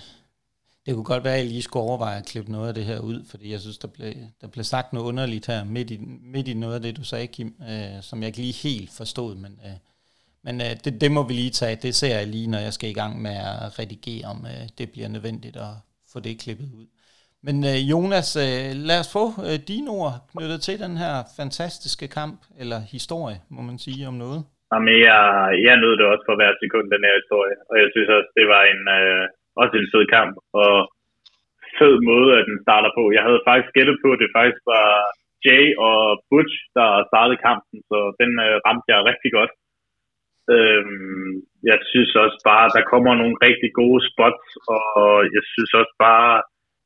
det 0.85 0.93
kunne 0.93 1.11
godt 1.13 1.23
være, 1.23 1.33
at 1.33 1.39
jeg 1.39 1.47
lige 1.47 1.61
skulle 1.61 1.83
overveje 1.83 2.17
at 2.17 2.29
klippe 2.31 2.51
noget 2.51 2.67
af 2.67 2.73
det 2.73 2.85
her 2.85 2.99
ud, 2.99 3.19
fordi 3.31 3.51
jeg 3.51 3.59
synes, 3.59 3.77
der 3.77 3.87
blev, 3.95 4.13
der 4.41 4.47
blev 4.47 4.63
sagt 4.63 4.93
noget 4.93 5.07
underligt 5.07 5.47
her 5.47 5.63
midt 5.75 5.91
i, 5.91 5.97
midt 6.33 6.47
i 6.47 6.53
noget 6.53 6.75
af 6.75 6.81
det, 6.81 6.97
du 6.97 7.03
sagde, 7.03 7.27
Kim, 7.27 7.47
øh, 7.71 7.97
som 8.01 8.19
jeg 8.19 8.27
ikke 8.27 8.43
lige 8.45 8.67
helt 8.69 8.89
forstod, 8.97 9.35
men, 9.35 9.53
øh, 9.67 9.77
men 10.45 10.55
øh, 10.65 10.73
det, 10.83 11.01
det 11.01 11.11
må 11.11 11.21
vi 11.27 11.33
lige 11.33 11.57
tage. 11.61 11.75
Det 11.85 11.93
ser 11.95 12.15
jeg 12.19 12.27
lige, 12.27 12.51
når 12.53 12.61
jeg 12.67 12.73
skal 12.73 12.89
i 12.89 12.99
gang 13.01 13.21
med 13.21 13.35
at 13.51 13.79
redigere, 13.79 14.25
om 14.33 14.39
øh, 14.53 14.63
det 14.77 14.87
bliver 14.93 15.09
nødvendigt 15.15 15.57
at 15.67 15.73
få 16.13 16.19
det 16.19 16.41
klippet 16.43 16.69
ud. 16.79 16.87
Men 17.47 17.55
øh, 17.71 17.79
Jonas, 17.91 18.29
øh, 18.45 18.67
lad 18.89 18.99
os 19.03 19.11
få 19.17 19.25
øh, 19.47 19.57
dine 19.71 19.89
ord 19.99 20.15
knyttet 20.31 20.59
til 20.67 20.75
den 20.85 20.95
her 21.03 21.15
fantastiske 21.39 22.07
kamp, 22.19 22.39
eller 22.61 22.79
historie, 22.95 23.37
må 23.55 23.61
man 23.69 23.77
sige 23.85 24.03
om 24.11 24.17
noget. 24.25 24.41
Jamen, 24.71 24.95
jeg, 25.07 25.21
jeg 25.67 25.75
nød 25.83 25.93
det 25.99 26.05
også 26.11 26.25
for 26.29 26.35
hver 26.39 26.51
sekund, 26.61 26.85
den 26.95 27.03
her 27.07 27.15
historie. 27.21 27.55
Og 27.69 27.75
jeg 27.81 27.89
synes 27.93 28.09
også, 28.17 28.29
det 28.39 28.45
var 28.53 28.63
en, 28.73 28.81
øh, 28.99 29.23
også 29.61 29.73
en 29.77 29.91
fed 29.93 30.05
kamp, 30.15 30.33
og 30.61 30.73
fed 31.79 31.95
måde, 32.11 32.29
at 32.39 32.47
den 32.49 32.57
starter 32.65 32.91
på. 32.97 33.03
Jeg 33.17 33.23
havde 33.27 33.45
faktisk 33.47 33.73
gættet 33.77 33.97
på, 34.03 34.07
at 34.13 34.21
det 34.23 34.35
faktisk 34.37 34.63
var 34.73 34.89
Jay 35.45 35.65
og 35.89 35.99
Butch, 36.29 36.55
der 36.77 36.89
startede 37.11 37.43
kampen, 37.47 37.77
så 37.89 37.99
den 38.21 38.31
øh, 38.45 38.55
ramte 38.65 38.87
jeg 38.93 39.07
rigtig 39.11 39.31
godt. 39.37 39.51
Øhm, 40.55 41.31
jeg 41.69 41.77
synes 41.91 42.11
også 42.23 42.37
bare, 42.49 42.65
at 42.67 42.75
der 42.77 42.89
kommer 42.93 43.11
nogle 43.21 43.35
rigtig 43.47 43.71
gode 43.81 44.01
spots, 44.09 44.45
og 44.73 45.13
jeg 45.35 45.43
synes 45.53 45.71
også 45.81 45.93
bare, 46.07 46.31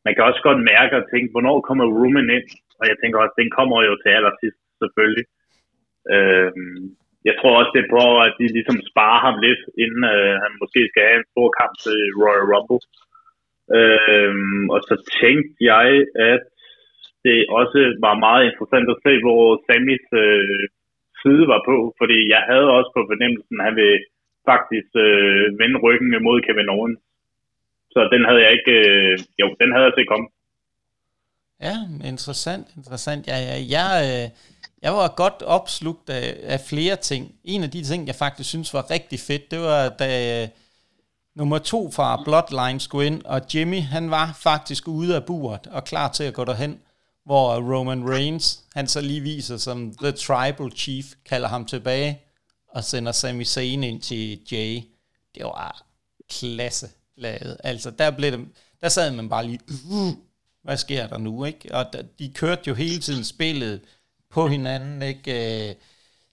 man 0.05 0.13
kan 0.15 0.27
også 0.29 0.41
godt 0.47 0.61
mærke 0.73 0.93
og 0.99 1.05
tænke, 1.11 1.29
hvornår 1.33 1.57
kommer 1.67 1.85
Roman 1.97 2.29
ind? 2.37 2.47
Og 2.79 2.83
jeg 2.89 2.97
tænker 2.97 3.17
også, 3.19 3.35
den 3.41 3.49
kommer 3.57 3.77
jo 3.89 3.93
til 4.03 4.11
allersidst, 4.17 4.59
selvfølgelig. 4.81 5.25
Øhm, 6.13 6.83
jeg 7.27 7.35
tror 7.39 7.53
også, 7.59 7.71
det 7.75 7.81
er 7.83 7.93
på, 7.97 8.05
at 8.27 8.33
de 8.39 8.47
ligesom 8.57 8.77
sparer 8.91 9.21
ham 9.27 9.35
lidt, 9.45 9.61
inden 9.83 10.03
øh, 10.15 10.33
han 10.43 10.51
måske 10.61 10.81
skal 10.89 11.03
have 11.09 11.19
en 11.21 11.31
stor 11.33 11.49
kamp 11.59 11.73
til 11.85 11.99
Royal 12.21 12.47
Rumble. 12.51 12.81
Øh, 13.77 14.33
og 14.73 14.79
så 14.89 14.95
tænkte 15.21 15.57
jeg, 15.71 15.87
at 16.31 16.43
det 17.25 17.37
også 17.59 17.79
var 18.05 18.23
meget 18.27 18.43
interessant 18.49 18.87
at 18.93 19.01
se, 19.05 19.13
hvor 19.23 19.41
Sammys 19.67 20.05
øh, 20.23 20.63
side 21.21 21.45
var 21.53 21.61
på, 21.69 21.77
fordi 21.99 22.19
jeg 22.33 22.41
havde 22.49 22.67
også 22.77 22.91
på 22.97 23.01
fornemmelsen, 23.09 23.55
at 23.59 23.65
han 23.67 23.75
vil 23.81 23.95
faktisk 24.51 24.91
øh, 25.05 25.45
vende 25.61 25.77
ryggen 25.85 26.09
mod 26.27 26.37
Kevin 26.45 26.73
Owens. 26.75 27.01
så 27.93 27.99
den 28.13 28.21
havde 28.27 28.41
jeg 28.45 28.51
ikke, 28.57 28.75
øh, 28.91 29.13
jo, 29.41 29.47
den 29.61 29.69
havde 29.73 29.85
jeg 29.87 29.95
set 29.97 30.11
komme. 30.13 30.27
Ja, 31.67 31.77
interessant, 32.11 32.65
interessant. 32.79 33.21
Ja, 33.31 33.37
ja, 33.49 33.57
jeg, 33.75 33.89
øh, 34.09 34.27
jeg 34.85 34.93
var 34.93 35.07
godt 35.07 35.41
opslugt 35.41 36.09
af, 36.09 36.39
af 36.43 36.61
flere 36.61 36.95
ting. 36.95 37.35
En 37.43 37.63
af 37.63 37.71
de 37.71 37.83
ting, 37.83 38.07
jeg 38.07 38.15
faktisk 38.15 38.49
synes 38.49 38.73
var 38.73 38.91
rigtig 38.91 39.19
fedt, 39.19 39.51
det 39.51 39.59
var, 39.59 39.89
da 39.89 40.43
øh, 40.43 40.49
nummer 41.35 41.57
to 41.57 41.91
fra 41.91 42.23
Bloodline 42.23 42.79
skulle 42.79 43.07
ind, 43.07 43.21
og 43.25 43.41
Jimmy, 43.53 43.81
han 43.81 44.11
var 44.11 44.37
faktisk 44.39 44.87
ude 44.87 45.15
af 45.15 45.25
buret 45.25 45.67
og 45.67 45.83
klar 45.83 46.11
til 46.11 46.23
at 46.23 46.33
gå 46.33 46.45
derhen, 46.45 46.79
hvor 47.25 47.75
Roman 47.75 48.09
Reigns, 48.09 48.63
han 48.75 48.87
så 48.87 49.01
lige 49.01 49.21
viser 49.21 49.57
som 49.57 49.95
The 50.01 50.11
Tribal 50.11 50.71
Chief, 50.71 51.05
kalder 51.25 51.47
ham 51.47 51.65
tilbage 51.65 52.21
og 52.69 52.83
sender 52.83 53.11
Sami 53.11 53.45
Zayn 53.45 53.83
ind 53.83 54.01
til 54.01 54.39
Jay. 54.51 54.81
Det 55.35 55.43
var 55.43 55.85
klasse 56.29 56.89
lavet. 57.17 57.57
Altså, 57.63 57.91
der, 57.91 58.11
blev 58.11 58.31
det, 58.31 58.47
der 58.81 58.89
sad 58.89 59.11
man 59.11 59.29
bare 59.29 59.47
lige, 59.47 59.59
uh, 59.91 60.13
hvad 60.63 60.77
sker 60.77 61.07
der 61.07 61.17
nu, 61.17 61.45
ikke? 61.45 61.75
Og 61.75 61.85
de 62.19 62.29
kørte 62.33 62.61
jo 62.67 62.73
hele 62.73 62.99
tiden 62.99 63.23
spillet 63.23 63.81
på 64.35 64.47
hinanden, 64.47 65.01
ikke? 65.01 65.69
Øh, 65.69 65.75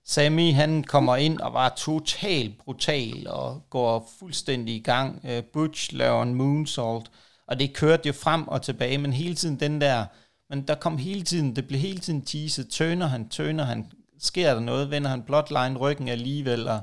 Sammy, 0.04 0.52
han 0.52 0.84
kommer 0.84 1.16
ind 1.16 1.40
og 1.40 1.54
var 1.54 1.68
totalt 1.68 2.58
brutal 2.58 3.26
og 3.28 3.62
går 3.70 4.10
fuldstændig 4.18 4.74
i 4.74 4.80
gang. 4.80 5.20
Øh, 5.24 5.42
Butch 5.42 5.94
laver 5.94 6.22
en 6.22 6.34
moonsault, 6.34 7.10
og 7.46 7.58
det 7.58 7.74
kørte 7.74 8.06
jo 8.06 8.12
frem 8.12 8.48
og 8.48 8.62
tilbage, 8.62 8.98
men 8.98 9.12
hele 9.12 9.34
tiden 9.34 9.60
den 9.60 9.80
der, 9.80 10.04
men 10.50 10.62
der 10.68 10.74
kom 10.74 10.98
hele 10.98 11.22
tiden, 11.22 11.56
det 11.56 11.66
blev 11.68 11.80
hele 11.80 11.98
tiden 11.98 12.22
teaset, 12.22 12.68
tøner 12.68 13.06
han, 13.06 13.28
tøner 13.28 13.64
han, 13.64 13.92
sker 14.18 14.54
der 14.54 14.60
noget, 14.60 14.90
vender 14.90 15.10
han 15.10 15.22
bloodline 15.22 15.78
ryggen 15.78 16.08
alligevel, 16.08 16.68
og 16.68 16.80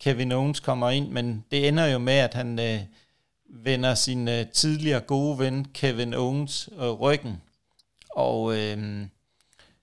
Kevin 0.00 0.32
Owens 0.32 0.60
kommer 0.60 0.90
ind, 0.90 1.08
men 1.08 1.44
det 1.50 1.68
ender 1.68 1.86
jo 1.86 1.98
med, 1.98 2.18
at 2.18 2.34
han 2.34 2.58
øh, 2.58 2.80
vender 3.50 3.94
sin 3.94 4.28
øh, 4.28 4.46
tidligere 4.46 5.00
gode 5.00 5.38
ven 5.38 5.64
Kevin 5.74 6.14
Owens 6.14 6.68
øh, 6.72 6.90
ryggen, 6.90 7.42
og 8.10 8.56
øh, 8.58 9.06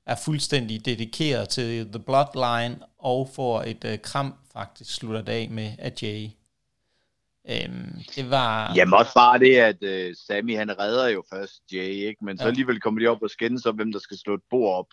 er 0.05 0.15
fuldstændig 0.25 0.85
dedikeret 0.85 1.49
til 1.49 1.85
The 1.91 2.03
Bloodline, 2.03 2.79
og 2.97 3.29
får 3.35 3.61
et 3.61 3.85
øh, 3.85 3.99
kram 3.99 4.33
faktisk 4.53 4.95
slutter 4.95 5.23
af 5.27 5.47
med 5.51 5.71
af 5.79 5.93
Jay. 6.01 6.27
Øhm, 7.49 7.93
det 8.15 8.29
var... 8.29 8.73
Jamen 8.75 8.93
også 8.93 9.13
bare 9.13 9.39
det, 9.39 9.55
at 9.55 9.83
øh, 9.83 10.15
Sammy 10.27 10.55
han 10.57 10.79
redder 10.79 11.07
jo 11.07 11.23
først 11.33 11.61
Jay, 11.73 12.07
ikke? 12.09 12.25
men 12.25 12.37
så 12.37 12.47
alligevel 12.47 12.81
kommer 12.81 12.99
de 12.99 13.07
op 13.07 13.21
og 13.21 13.29
skændes 13.29 13.65
om, 13.65 13.75
hvem 13.75 13.91
der 13.91 13.99
skal 13.99 14.17
slå 14.17 14.33
et 14.33 14.41
bord 14.49 14.77
op 14.77 14.87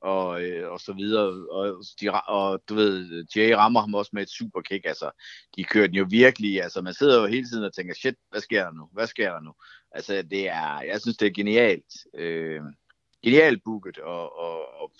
og, 0.00 0.42
øh, 0.42 0.70
og 0.72 0.80
så 0.80 0.92
videre. 0.92 1.50
Og, 1.50 1.82
de, 2.00 2.10
og 2.10 2.62
du 2.68 2.74
ved, 2.74 3.24
Jay 3.36 3.50
rammer 3.50 3.80
ham 3.80 3.94
også 3.94 4.10
med 4.14 4.22
et 4.22 4.30
super 4.30 4.60
kick. 4.60 4.86
Altså, 4.86 5.10
de 5.56 5.64
kører 5.64 5.86
den 5.86 5.96
jo 5.96 6.06
virkelig. 6.10 6.62
Altså, 6.62 6.82
man 6.82 6.94
sidder 6.94 7.20
jo 7.20 7.26
hele 7.26 7.48
tiden 7.48 7.64
og 7.64 7.74
tænker, 7.74 7.94
shit, 7.94 8.14
hvad 8.30 8.40
sker 8.40 8.64
der 8.64 8.72
nu? 8.72 8.88
Hvad 8.92 9.06
sker 9.06 9.32
der 9.32 9.40
nu? 9.40 9.52
Altså, 9.92 10.22
det 10.22 10.48
er, 10.48 10.80
jeg 10.80 11.00
synes, 11.00 11.16
det 11.16 11.26
er 11.26 11.34
genialt. 11.34 11.92
Øh, 12.14 12.60
genialt 13.22 13.62
booket, 13.64 13.98
og, 13.98 14.38
og, 14.38 14.80
og, 14.80 14.92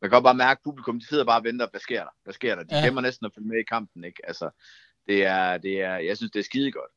man 0.00 0.10
kan 0.10 0.22
bare 0.22 0.34
mærke, 0.34 0.58
at 0.58 0.64
publikum 0.64 1.00
de 1.00 1.08
sidder 1.08 1.24
bare 1.24 1.40
og 1.40 1.44
venter, 1.44 1.66
hvad 1.70 1.80
sker 1.80 2.02
der? 2.02 2.10
Hvad 2.24 2.34
sker 2.34 2.54
der? 2.54 2.62
De 2.62 2.76
ja. 2.76 2.82
glemmer 2.82 3.00
næsten 3.00 3.26
at 3.26 3.32
følge 3.34 3.48
med 3.48 3.58
i 3.58 3.62
kampen, 3.62 4.04
ikke? 4.04 4.20
Altså, 4.24 4.50
det 5.06 5.24
er, 5.24 5.58
det 5.58 5.80
er, 5.80 5.96
jeg 5.96 6.16
synes, 6.16 6.32
det 6.32 6.40
er 6.40 6.44
skide 6.44 6.72
godt. 6.72 6.90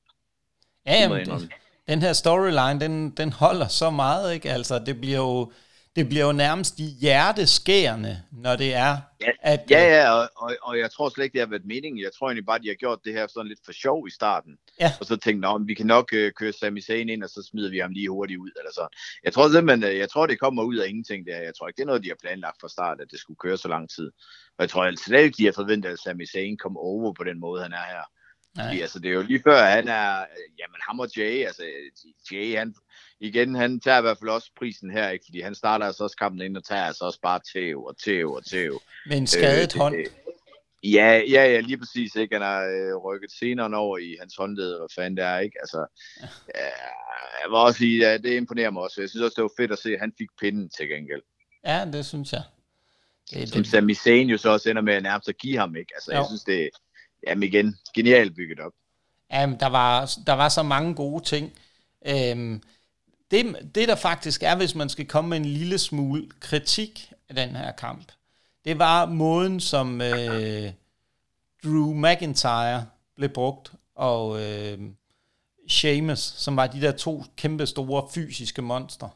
Ja, 0.86 0.94
jamen, 0.94 1.26
det, 1.26 1.54
den 1.88 2.02
her 2.02 2.14
storyline, 2.14 2.80
den, 2.80 3.10
den 3.10 3.32
holder 3.32 3.68
så 3.68 3.90
meget, 3.90 4.34
ikke? 4.34 4.52
Altså, 4.52 4.80
det 4.80 5.00
bliver 5.02 5.18
jo, 5.18 5.52
det 5.98 6.10
bliver 6.10 6.26
jo 6.26 6.32
nærmest 6.32 6.76
hjerteskærende, 7.02 8.22
når 8.32 8.56
det 8.56 8.74
er, 8.74 8.98
ja, 9.22 9.32
at... 9.42 9.60
Ja, 9.70 9.86
øh, 9.86 9.92
ja, 9.92 10.12
og, 10.12 10.30
og, 10.36 10.56
og 10.62 10.80
jeg 10.80 10.92
tror 10.92 11.10
slet 11.10 11.24
ikke, 11.24 11.34
det 11.34 11.42
har 11.42 11.48
været 11.48 11.66
meningen. 11.66 12.02
Jeg 12.02 12.12
tror 12.14 12.28
egentlig 12.28 12.46
bare, 12.46 12.60
de 12.60 12.68
har 12.68 12.76
gjort 12.76 13.00
det 13.06 13.14
her 13.14 13.28
sådan 13.28 13.48
lidt 13.48 13.60
for 13.66 13.72
sjov 13.72 14.08
i 14.08 14.12
starten. 14.12 14.58
Ja. 14.80 14.92
Og 15.00 15.06
så 15.06 15.16
tænkte 15.18 15.50
jeg, 15.50 15.60
vi 15.66 15.74
kan 15.74 15.86
nok 15.86 16.10
uh, 16.14 16.30
køre 16.40 16.54
Sami 16.54 16.82
Zayn 16.82 17.10
ind, 17.10 17.24
og 17.24 17.30
så 17.30 17.48
smider 17.50 17.70
vi 17.70 17.80
ham 17.80 17.92
lige 17.92 18.10
hurtigt 18.10 18.40
ud, 18.40 18.52
eller 18.60 18.72
sådan. 18.74 18.90
Jeg 19.24 19.34
tror 19.34 19.50
simpelthen, 19.50 19.92
øh, 19.92 19.98
jeg 19.98 20.10
tror, 20.10 20.26
det 20.28 20.40
kommer 20.40 20.64
ud 20.64 20.76
af 20.76 20.88
ingenting 20.88 21.28
der. 21.28 21.38
Jeg 21.38 21.56
tror 21.56 21.68
ikke, 21.68 21.78
det 21.78 21.84
er 21.84 21.92
noget, 21.92 22.04
de 22.04 22.14
har 22.14 22.22
planlagt 22.22 22.58
fra 22.62 22.70
start, 22.70 23.02
at 23.02 23.12
det 23.12 23.20
skulle 23.20 23.38
køre 23.38 23.58
så 23.58 23.68
lang 23.68 23.90
tid. 23.90 24.08
Og 24.58 24.62
jeg 24.64 24.70
tror 24.70 24.84
altså 24.84 25.06
slet 25.06 25.24
ikke, 25.24 25.38
de 25.38 25.46
har 25.46 25.52
forventet, 25.52 25.90
at 25.90 26.00
Sami 26.00 26.26
Zayn 26.26 26.58
kommer 26.58 26.80
over 26.80 27.14
på 27.14 27.24
den 27.24 27.40
måde, 27.40 27.64
han 27.64 27.74
er 27.74 27.86
her. 27.94 28.06
Fordi, 28.64 28.82
altså, 28.82 29.00
det 29.00 29.10
er 29.10 29.14
jo 29.14 29.22
lige 29.22 29.42
før, 29.44 29.66
han 29.66 29.88
er, 29.88 30.26
jamen 30.60 30.80
ham 30.88 31.00
og 31.00 31.18
Jay, 31.18 31.46
altså 31.46 31.64
Jay, 32.32 32.58
han, 32.58 32.76
igen, 33.20 33.56
han 33.56 33.80
tager 33.80 33.98
i 33.98 34.02
hvert 34.02 34.18
fald 34.20 34.30
også 34.30 34.52
prisen 34.58 34.92
her, 34.92 35.10
ikke? 35.10 35.26
fordi 35.26 35.42
han 35.42 35.56
starter 35.56 35.86
altså 35.86 36.04
også 36.04 36.18
kampen 36.18 36.42
ind 36.42 36.58
og 36.58 36.66
tager 36.66 36.84
altså 36.84 37.04
også 37.04 37.20
bare 37.22 37.40
tæv 37.54 37.86
og 37.86 37.98
tæv 37.98 38.32
og 38.32 38.46
tæv. 38.46 38.82
Med 39.06 39.18
en 39.18 39.28
skadet 39.28 39.76
øh, 39.76 39.80
hånd. 39.82 39.96
Øh, 39.96 40.06
ja, 40.84 41.22
ja, 41.30 41.44
ja, 41.54 41.60
lige 41.60 41.78
præcis, 41.78 42.16
ikke? 42.16 42.36
Han 42.36 42.42
har 42.42 42.62
øh, 42.64 42.96
rykket 42.96 43.32
senere 43.32 43.78
over 43.78 43.98
i 43.98 44.16
hans 44.20 44.36
håndled, 44.36 44.78
hvad 44.78 44.88
fanden 44.96 45.18
det 45.18 45.26
er, 45.26 45.40
ikke? 45.40 45.58
Altså, 45.60 45.86
ja. 46.22 46.28
jeg 47.42 47.50
vil 47.50 47.56
også 47.56 47.78
sige, 47.78 47.98
ja, 48.00 48.18
det 48.18 48.34
imponerer 48.34 48.72
mig 48.72 48.82
også. 48.84 49.02
Jeg 49.02 49.10
synes 49.10 49.24
også, 49.24 49.36
det 49.36 49.44
var 49.44 49.52
fedt 49.58 49.72
at 49.72 49.80
se, 49.80 49.94
at 49.94 50.00
han 50.00 50.14
fik 50.18 50.30
pinden 50.42 50.70
til 50.70 50.88
gengæld. 50.90 51.22
Ja, 51.66 51.86
det 51.94 52.06
synes 52.06 52.32
jeg. 52.34 52.44
Det, 53.32 53.50
Som 53.50 53.64
det... 53.64 53.72
Sami 53.72 53.94
Zayn 53.94 54.30
jo 54.30 54.38
så 54.38 54.50
også 54.50 54.70
ender 54.70 54.82
med 54.82 54.94
at 54.94 55.04
nærmest 55.04 55.30
at 55.30 55.38
give 55.38 55.58
ham, 55.58 55.76
ikke? 55.76 55.92
Altså, 55.96 56.12
jo. 56.12 56.18
jeg 56.18 56.26
synes, 56.30 56.44
det, 56.44 56.70
jamen 57.28 57.44
igen, 57.44 57.78
genialt 57.96 58.36
bygget 58.36 58.60
op. 58.60 58.72
Jamen, 59.32 59.60
der 59.60 59.68
var, 59.68 60.18
der 60.28 60.34
var 60.34 60.50
så 60.50 60.64
mange 60.64 60.96
gode 60.96 61.24
ting. 61.24 61.54
Øhm, 62.06 62.62
det, 63.32 63.56
det 63.76 63.88
der 63.88 63.96
faktisk 63.96 64.44
er, 64.44 64.56
hvis 64.56 64.76
man 64.76 64.90
skal 64.90 65.06
komme 65.06 65.30
med 65.30 65.38
en 65.38 65.46
lille 65.46 65.78
smule 65.78 66.30
kritik 66.40 67.14
af 67.30 67.36
den 67.36 67.56
her 67.56 67.72
kamp, 67.72 68.12
det 68.66 68.80
var 68.80 69.06
måden, 69.06 69.60
som 69.60 70.02
øh, 70.02 70.72
Drew 71.64 71.94
McIntyre 71.94 72.86
blev 73.16 73.30
brugt, 73.30 73.72
og 73.96 74.42
øh, 74.42 74.80
Sheamus, 75.70 76.20
som 76.20 76.56
var 76.56 76.68
de 76.68 76.82
der 76.82 76.92
to 76.92 77.24
kæmpe 77.36 77.66
store 77.66 78.08
fysiske 78.14 78.62
monstre. 78.62 79.10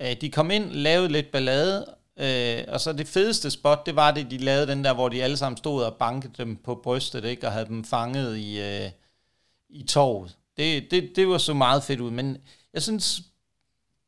Øh, 0.00 0.16
de 0.20 0.30
kom 0.30 0.50
ind, 0.50 0.70
lavede 0.70 1.08
lidt 1.08 1.30
ballade, 1.30 1.94
Øh, 2.18 2.64
og 2.68 2.80
så 2.80 2.92
det 2.92 3.08
fedeste 3.08 3.50
spot, 3.50 3.86
det 3.86 3.96
var 3.96 4.10
det, 4.10 4.30
de 4.30 4.38
lavede 4.38 4.66
den 4.66 4.84
der, 4.84 4.94
hvor 4.94 5.08
de 5.08 5.22
alle 5.22 5.36
sammen 5.36 5.56
stod 5.56 5.82
og 5.82 5.94
bankede 5.94 6.32
dem 6.36 6.56
på 6.56 6.74
brystet, 6.74 7.24
ikke? 7.24 7.46
Og 7.46 7.52
havde 7.52 7.66
dem 7.66 7.84
fanget 7.84 8.36
i, 8.36 8.60
øh, 8.60 8.90
i 9.68 9.82
torvet. 9.82 10.36
Det, 10.56 10.90
det, 10.90 11.12
det 11.16 11.28
var 11.28 11.38
så 11.38 11.54
meget 11.54 11.82
fedt 11.82 12.00
ud, 12.00 12.10
men 12.10 12.38
jeg 12.74 12.82
synes, 12.82 13.22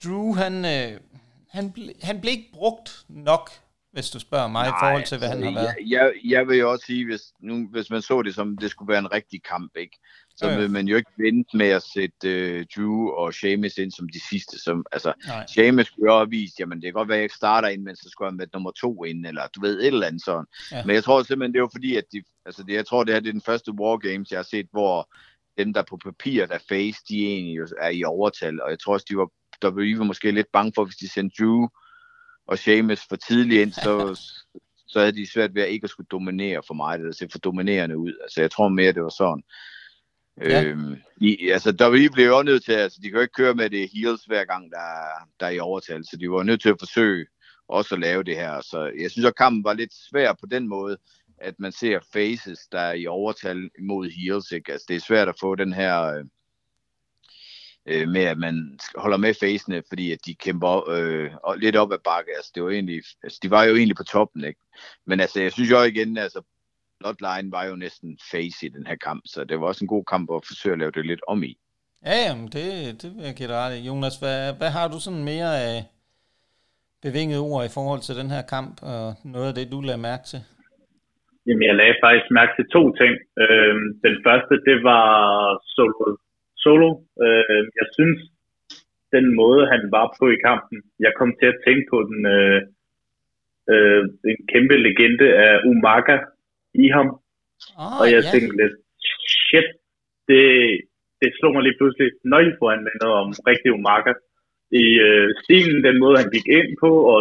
Drew, 0.05 0.35
han, 0.35 0.65
øh, 0.65 1.01
han, 1.49 1.73
ble, 1.73 1.93
han 2.03 2.21
blev 2.21 2.33
ikke 2.33 2.53
brugt 2.53 3.05
nok, 3.09 3.51
hvis 3.93 4.11
du 4.11 4.19
spørger 4.19 4.49
mig, 4.49 4.67
Nej, 4.67 4.77
i 4.77 4.81
forhold 4.83 5.05
til, 5.05 5.19
hvad 5.19 5.29
altså, 5.29 5.45
han 5.45 5.55
har 5.55 5.63
været. 5.63 5.75
Jeg, 5.87 5.91
jeg, 5.91 6.13
jeg 6.25 6.49
vil 6.49 6.59
jo 6.59 6.71
også 6.71 6.87
sige, 6.87 7.05
hvis, 7.05 7.23
nu, 7.41 7.69
hvis 7.71 7.91
man 7.91 8.03
så 8.03 8.23
det 8.23 8.35
som, 8.35 8.57
det 8.57 8.71
skulle 8.71 8.89
være 8.89 8.99
en 8.99 9.13
rigtig 9.13 9.43
kamp, 9.43 9.77
ikke? 9.77 9.99
så 10.41 10.49
ja. 10.49 10.59
vil 10.59 10.71
man 10.71 10.89
jo 10.89 10.97
ikke 10.97 11.11
vente 11.19 11.57
med 11.57 11.67
at 11.67 11.83
sætte 11.83 12.25
uh, 12.25 12.65
Drew 12.77 13.09
og 13.09 13.35
Sheamus 13.35 13.77
ind 13.79 13.93
som 13.93 14.09
de 14.09 14.21
sidste. 14.29 14.59
Som, 14.59 14.85
altså, 14.93 15.13
Nej. 15.27 15.47
Sheamus 15.47 15.87
skulle 15.87 16.13
jo 16.13 16.19
have 16.19 16.31
vist, 16.31 16.61
jamen 16.61 16.77
det 16.79 16.87
kan 16.87 16.93
godt 16.93 17.09
være, 17.09 17.17
at 17.17 17.21
jeg 17.21 17.25
ikke 17.25 17.35
starter 17.35 17.69
ind, 17.69 17.83
men 17.83 17.97
så 17.97 18.09
skulle 18.11 18.31
han 18.31 18.37
med 18.37 18.47
nummer 18.53 18.71
to 18.71 19.05
ind, 19.05 19.27
eller 19.27 19.47
du 19.47 19.61
ved, 19.61 19.81
et 19.81 19.87
eller 19.87 20.07
andet 20.07 20.25
sådan. 20.25 20.47
Ja. 20.73 20.85
Men 20.85 20.95
jeg 20.95 21.05
tror 21.05 21.23
simpelthen, 21.23 21.55
det 21.55 21.61
er 21.61 21.69
fordi, 21.73 21.97
at 21.97 22.05
de, 22.13 22.23
altså 22.47 22.63
det, 22.63 22.75
jeg 22.75 22.87
tror, 22.87 23.05
det 23.05 23.15
her 23.15 23.21
det 23.21 23.29
er 23.29 23.33
den 23.33 23.49
første 23.51 23.73
Wargames, 23.73 24.31
jeg 24.31 24.39
har 24.39 24.49
set, 24.51 24.67
hvor 24.71 25.09
dem, 25.59 25.73
der 25.73 25.83
på 25.83 25.97
papir, 25.97 26.47
der 26.47 26.59
face, 26.69 27.01
de 27.09 27.27
egentlig 27.27 27.59
er 27.81 27.89
i 27.89 28.05
overtal, 28.05 28.63
og 28.63 28.71
jeg 28.71 28.79
tror 28.79 28.93
også, 28.93 29.07
de 29.09 29.17
var, 29.17 29.29
WWE 29.65 29.99
var 29.99 30.05
måske 30.05 30.31
lidt 30.31 30.53
bange 30.53 30.73
for, 30.75 30.85
hvis 30.85 30.97
de 30.97 31.09
sendte 31.09 31.43
Drew 31.43 31.69
og 32.47 32.59
Sheamus 32.59 33.01
for 33.09 33.17
tidligt 33.17 33.63
ind, 33.63 33.73
så, 33.73 34.21
så 34.93 35.01
havde 35.01 35.13
de 35.13 35.33
svært 35.33 35.55
ved 35.55 35.63
at 35.63 35.69
ikke 35.69 35.85
at 35.85 35.91
skulle 35.91 36.09
dominere 36.11 36.63
for 36.67 36.75
mig, 36.75 36.95
eller 36.95 37.13
se 37.13 37.29
for 37.33 37.39
dominerende 37.39 37.99
ud. 37.99 38.13
Altså 38.23 38.41
jeg 38.41 38.51
tror 38.51 38.69
mere, 38.69 38.93
det 38.93 39.03
var 39.03 39.15
sådan. 39.19 39.43
Ja. 40.41 40.65
Øhm, 40.65 40.97
i, 41.21 41.49
altså, 41.49 41.71
WWE 41.71 42.11
blev 42.13 42.27
jo 42.27 42.43
nødt 42.43 42.65
til, 42.65 42.73
altså, 42.73 42.99
de 43.03 43.09
kan 43.09 43.17
jo 43.17 43.23
ikke 43.23 43.33
køre 43.33 43.55
med 43.55 43.71
det 43.71 43.91
heels 43.95 44.25
hver 44.25 44.45
gang, 44.45 44.71
der, 44.71 44.87
der 45.41 45.47
er 45.47 45.51
i 45.51 45.59
overtal, 45.59 46.05
så 46.05 46.17
de 46.17 46.31
var 46.31 46.43
nødt 46.43 46.63
til 46.63 46.69
at 46.69 46.77
forsøge 46.79 47.27
også 47.69 47.95
at 47.95 48.01
lave 48.01 48.23
det 48.23 48.37
her. 48.37 48.61
Så 48.61 48.93
jeg 49.01 49.11
synes, 49.11 49.27
at 49.27 49.37
kampen 49.37 49.65
var 49.65 49.73
lidt 49.73 49.95
svær 50.11 50.33
på 50.33 50.47
den 50.47 50.69
måde, 50.69 50.99
at 51.39 51.55
man 51.59 51.73
ser 51.73 52.01
faces, 52.13 52.59
der 52.73 52.81
er 52.81 52.93
i 52.93 53.07
overtal 53.07 53.71
mod 53.81 54.11
heels. 54.11 54.53
Ikke? 54.53 54.73
Altså, 54.73 54.87
det 54.89 54.97
er 54.97 55.01
svært 55.01 55.29
at 55.29 55.39
få 55.41 55.55
den 55.55 55.73
her 55.73 56.03
øh, 56.03 56.25
øh 57.91 58.09
med, 58.09 58.25
at 58.25 58.39
man 58.39 58.79
holder 58.95 59.17
med 59.17 59.35
facene, 59.41 59.83
fordi 59.89 60.13
at 60.13 60.19
de 60.27 60.35
kæmper 60.35 60.91
øh, 60.91 61.31
lidt 61.65 61.77
op 61.77 61.93
ad 61.93 61.99
bakke. 62.05 62.31
Altså, 62.37 62.53
det 62.55 62.63
var 62.63 62.71
egentlig, 62.71 63.03
altså, 63.23 63.39
de 63.43 63.51
var 63.51 63.65
jo 63.65 63.75
egentlig 63.77 63.97
på 63.97 64.05
toppen, 64.05 64.45
ikke? 64.45 64.61
Men 65.07 65.21
altså, 65.21 65.43
jeg 65.43 65.53
synes 65.53 65.71
jo 65.71 65.83
igen, 65.83 66.19
altså, 66.19 66.41
Bloodline 67.01 67.53
var 67.53 67.65
jo 67.65 67.77
næsten 67.77 68.19
face 68.31 68.67
i 68.67 68.69
den 68.69 68.87
her 68.87 68.97
kamp, 68.97 69.23
så 69.27 69.45
det 69.45 69.61
var 69.61 69.67
også 69.67 69.85
en 69.85 69.95
god 69.97 70.05
kamp 70.05 70.31
at 70.35 70.47
forsøge 70.51 70.73
at 70.73 70.79
lave 70.79 70.91
det 70.91 71.07
lidt 71.07 71.21
om 71.29 71.43
i. 71.43 71.53
Ja, 72.07 72.17
jamen, 72.27 72.47
det, 72.55 72.65
det 73.03 73.09
vil 73.15 73.25
jeg 73.29 73.35
give 73.39 73.49
dig 73.49 73.57
ret 73.57 73.77
i. 73.79 73.87
Jonas, 73.89 74.17
hvad, 74.23 74.39
hvad 74.59 74.71
har 74.79 74.87
du 74.89 74.99
sådan 75.01 75.25
mere 75.33 75.51
af 75.69 75.77
bevingede 77.05 77.41
ord 77.51 77.65
i 77.65 77.75
forhold 77.77 78.01
til 78.05 78.15
den 78.21 78.31
her 78.35 78.43
kamp, 78.55 78.75
og 78.93 79.05
noget 79.35 79.49
af 79.49 79.55
det, 79.55 79.73
du 79.73 79.81
lader 79.81 80.07
mærke 80.11 80.25
til? 80.31 80.41
Jamen, 81.47 81.65
jeg 81.69 81.75
lagde 81.81 81.97
faktisk 82.05 82.29
mærke 82.39 82.53
til 82.59 82.67
to 82.77 82.83
ting. 83.01 83.13
Øh, 83.43 83.75
den 84.07 84.15
første, 84.27 84.55
det 84.69 84.77
var 84.91 85.07
Solo. 85.75 86.09
Solo. 86.63 86.91
Øh, 87.25 87.63
jeg 87.81 87.87
synes, 87.97 88.21
den 89.17 89.27
måde, 89.41 89.63
han 89.73 89.83
var 89.97 90.07
på 90.19 90.25
i 90.37 90.43
kampen, 90.49 90.79
jeg 91.05 91.13
kom 91.19 91.31
til 91.41 91.49
at 91.53 91.61
tænke 91.67 91.85
på 91.93 91.99
den, 92.09 92.21
øh, 92.37 92.61
øh, 93.73 94.03
en 94.31 94.41
kæmpe 94.53 94.77
legende 94.87 95.29
af 95.47 95.55
Umaga 95.71 96.17
i 96.85 96.87
ham. 96.97 97.09
Oh, 97.83 98.01
og 98.01 98.07
jeg 98.15 98.23
ja. 98.25 98.31
tænkte 98.33 98.55
lidt, 98.61 98.77
shit, 99.37 99.69
det, 100.29 100.45
det 101.21 101.31
slog 101.39 101.53
mig 101.55 101.63
lige 101.65 101.79
pludselig, 101.79 102.09
når 102.31 102.41
I 102.49 102.51
får 102.59 102.71
anvendt 102.77 103.03
om 103.21 103.29
rigtig 103.51 103.71
Umaga. 103.79 104.13
I 104.85 104.87
øh, 105.09 105.29
stilen, 105.43 105.85
den 105.89 105.97
måde, 106.03 106.17
han 106.23 106.31
gik 106.37 106.47
ind 106.59 106.71
på, 106.85 106.91
og 107.13 107.21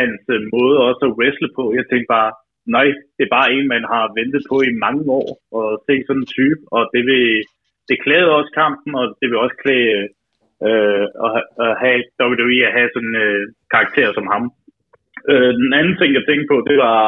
hans 0.00 0.22
øh, 0.34 0.40
måde 0.54 0.76
også 0.88 1.02
at 1.08 1.16
wrestle 1.18 1.50
på. 1.58 1.64
Jeg 1.78 1.84
tænkte 1.86 2.12
bare, 2.16 2.30
nej, 2.76 2.88
det 3.16 3.22
er 3.24 3.36
bare 3.38 3.52
en, 3.56 3.66
man 3.74 3.84
har 3.92 4.04
ventet 4.18 4.42
på 4.50 4.56
i 4.68 4.78
mange 4.84 5.02
år, 5.20 5.28
og 5.58 5.66
se 5.86 5.94
sådan 6.06 6.22
en 6.22 6.32
type, 6.36 6.60
og 6.76 6.82
det 6.94 7.02
vil, 7.10 7.26
det 7.88 8.02
klæder 8.04 8.38
også 8.38 8.52
kampen, 8.62 8.92
og 9.00 9.04
det 9.20 9.26
vil 9.28 9.42
også 9.44 9.56
klæde 9.64 10.02
øh, 10.68 11.06
at, 11.26 11.32
at 11.64 11.72
have 11.84 12.00
WWE 12.22 12.58
at 12.68 12.76
have 12.78 12.90
sådan 12.94 13.14
en 13.14 13.22
øh, 13.26 13.42
karakter 13.74 14.08
som 14.16 14.26
ham. 14.34 14.44
Øh, 15.30 15.52
den 15.62 15.72
anden 15.78 15.96
ting, 15.98 16.10
jeg 16.14 16.24
tænkte 16.26 16.50
på, 16.52 16.56
det 16.70 16.76
var, 16.86 17.00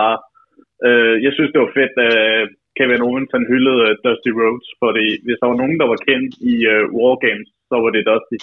øh, 0.87 1.15
jeg 1.25 1.33
synes, 1.35 1.51
det 1.53 1.61
var 1.65 1.77
fedt, 1.79 1.95
at 2.09 2.49
Kevin 2.77 3.05
Owens 3.07 3.31
han 3.35 3.45
hyldede 3.53 3.83
øh, 3.89 3.93
Dusty 4.05 4.31
Rhodes, 4.39 4.69
fordi 4.83 5.07
hvis 5.25 5.39
der 5.41 5.47
var 5.51 5.59
nogen, 5.63 5.79
der 5.81 5.89
var 5.93 6.01
kendt 6.09 6.33
i 6.53 6.55
øh, 6.73 6.83
Wargames, 6.97 7.51
så 7.69 7.75
var 7.83 7.91
det 7.95 8.09
Dusty. 8.11 8.39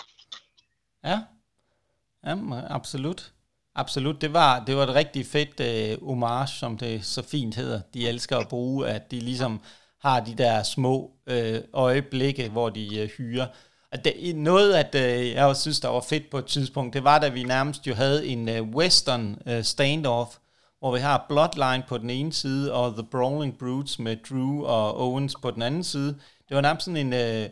Ja, 1.10 1.18
ja 2.28 2.36
absolut. 2.80 3.22
Absolut, 3.84 4.22
det 4.22 4.34
var, 4.34 4.52
det 4.68 4.76
var 4.76 4.84
et 4.84 4.96
rigtig 5.02 5.24
fedt 5.36 5.56
øh, 5.70 6.08
homage, 6.10 6.54
som 6.62 6.78
det 6.78 6.94
så 7.16 7.22
fint 7.34 7.56
hedder. 7.56 7.80
De 7.94 8.10
elsker 8.12 8.38
at 8.38 8.48
bruge, 8.50 8.88
at 8.96 9.12
de 9.12 9.20
ligesom 9.20 9.54
har 10.06 10.20
de 10.20 10.36
der 10.36 10.64
små 10.64 11.12
øh, 11.28 11.62
øjeblikke, 11.74 12.50
hvor 12.50 12.70
de 12.70 12.98
øh, 12.98 13.10
hyrer. 13.10 13.48
Og 13.92 14.06
det, 14.06 14.36
noget, 14.36 14.74
at 14.74 14.96
øh, 14.96 15.32
jeg 15.32 15.46
også 15.46 15.62
synes, 15.62 15.80
der 15.80 15.90
var 15.90 16.00
fedt 16.10 16.30
på 16.32 16.38
et 16.38 16.46
tidspunkt, 16.46 16.94
det 16.94 17.04
var, 17.04 17.20
da 17.20 17.28
vi 17.30 17.44
nærmest 17.44 17.88
jo 17.88 17.94
havde 17.94 18.28
en 18.28 18.50
øh, 18.50 18.62
western 18.62 19.42
øh, 19.48 19.64
standoff, 19.64 20.30
hvor 20.80 20.94
vi 20.94 21.00
har 21.00 21.26
Bloodline 21.30 21.84
på 21.88 21.98
den 21.98 22.10
ene 22.10 22.34
side, 22.34 22.74
og 22.74 22.94
The 22.94 23.08
Brawling 23.12 23.58
Brutes 23.58 24.00
med 24.00 24.18
Drew 24.30 24.66
og 24.66 25.08
Owens 25.08 25.36
på 25.42 25.52
den 25.52 25.62
anden 25.62 25.84
side. 25.84 26.20
Det 26.50 26.56
var 26.56 26.62
nærmest 26.62 26.86
sådan 26.86 27.08
en... 27.08 27.14
Øh, 27.14 27.50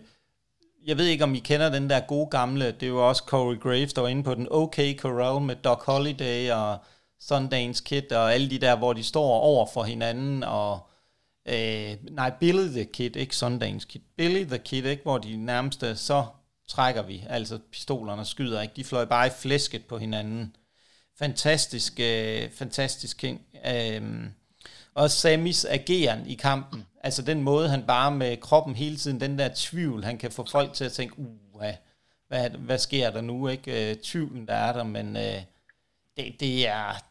jeg 0.88 0.98
ved 0.98 1.06
ikke, 1.06 1.24
om 1.24 1.36
I 1.36 1.40
kender 1.40 1.70
den 1.70 1.90
der 1.90 2.00
gode 2.00 2.28
gamle, 2.28 2.72
det 2.72 2.94
var 2.94 3.02
også 3.02 3.24
Corey 3.28 3.60
Graves, 3.60 3.94
der 3.94 4.02
var 4.02 4.08
inde 4.08 4.24
på 4.24 4.36
den 4.36 4.48
OK 4.52 4.80
Corral 4.98 5.42
med 5.42 5.56
Doc 5.56 5.84
Holliday 5.86 6.52
og 6.52 6.78
Sundance 7.20 7.84
Kid 7.84 8.12
og 8.12 8.34
alle 8.34 8.50
de 8.50 8.60
der, 8.60 8.76
hvor 8.76 8.94
de 8.94 9.04
står 9.04 9.40
over 9.40 9.68
for 9.74 9.84
hinanden, 9.84 10.44
og 10.44 10.88
øh, 11.46 11.98
nej, 12.12 12.32
Billy 12.40 12.68
the 12.68 12.86
Kid, 12.86 13.16
ikke 13.16 13.36
Sundance 13.36 13.88
Kid, 13.88 14.02
Billy 14.18 14.44
the 14.44 14.58
Kid, 14.58 14.86
ikke, 14.86 15.04
hvor 15.04 15.18
de 15.18 15.36
nærmeste, 15.36 15.96
så 15.96 16.26
trækker 16.68 17.02
vi, 17.02 17.24
altså 17.30 17.60
pistolerne 17.72 18.26
skyder 18.26 18.62
ikke, 18.62 18.74
de 18.76 18.84
fløj 18.84 19.06
bare 19.06 19.28
i 19.28 19.32
flæsket 19.40 19.86
på 19.86 19.98
hinanden. 19.98 20.56
Fantastisk, 21.20 22.00
øh, 22.00 22.52
fantastisk 22.52 23.20
ting. 23.20 23.42
Øh, 23.68 24.28
og 24.94 25.12
Samis 25.12 25.66
ageren 25.66 26.28
i 26.28 26.34
kampen, 26.34 26.86
altså 27.04 27.22
den 27.22 27.42
måde, 27.42 27.70
han 27.70 27.84
bare 27.88 28.12
med 28.12 28.38
kroppen 28.38 28.76
hele 28.76 28.98
tiden, 28.98 29.22
den 29.22 29.40
der 29.40 29.50
tvivl, 29.56 30.04
han 30.04 30.18
kan 30.18 30.32
få 30.32 30.46
folk 30.52 30.74
til 30.74 30.86
at 30.86 30.92
tænke, 30.92 31.20
uh, 31.20 31.64
hvad, 32.28 32.50
hvad 32.50 32.78
sker 32.78 33.12
der 33.12 33.22
nu, 33.22 33.48
ikke? 33.48 33.92
Øh, 33.92 33.96
tvivlen, 33.96 34.48
der 34.48 34.54
er 34.54 34.74
der, 34.74 34.84
men 34.84 35.16
øh, 35.16 35.42
det, 36.18 36.36
det 36.40 36.68
er, 36.68 37.04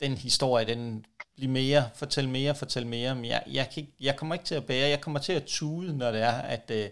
den 0.00 0.16
historie, 0.16 0.64
den 0.64 1.04
blive 1.40 1.52
mere, 1.52 1.84
fortæl 1.94 2.28
mere, 2.28 2.54
fortæl 2.54 2.86
mere, 2.86 3.14
men 3.14 3.24
jeg, 3.24 3.42
jeg, 3.52 3.68
kan 3.74 3.80
ikke, 3.82 3.92
jeg 4.00 4.16
kommer 4.16 4.34
ikke 4.34 4.44
til 4.44 4.54
at 4.54 4.64
bære, 4.64 4.88
jeg 4.88 5.00
kommer 5.00 5.20
til 5.20 5.32
at 5.32 5.44
tude, 5.44 5.96
når 5.98 6.10
det 6.10 6.22
er, 6.22 6.32
at 6.32 6.70
øh, 6.74 6.86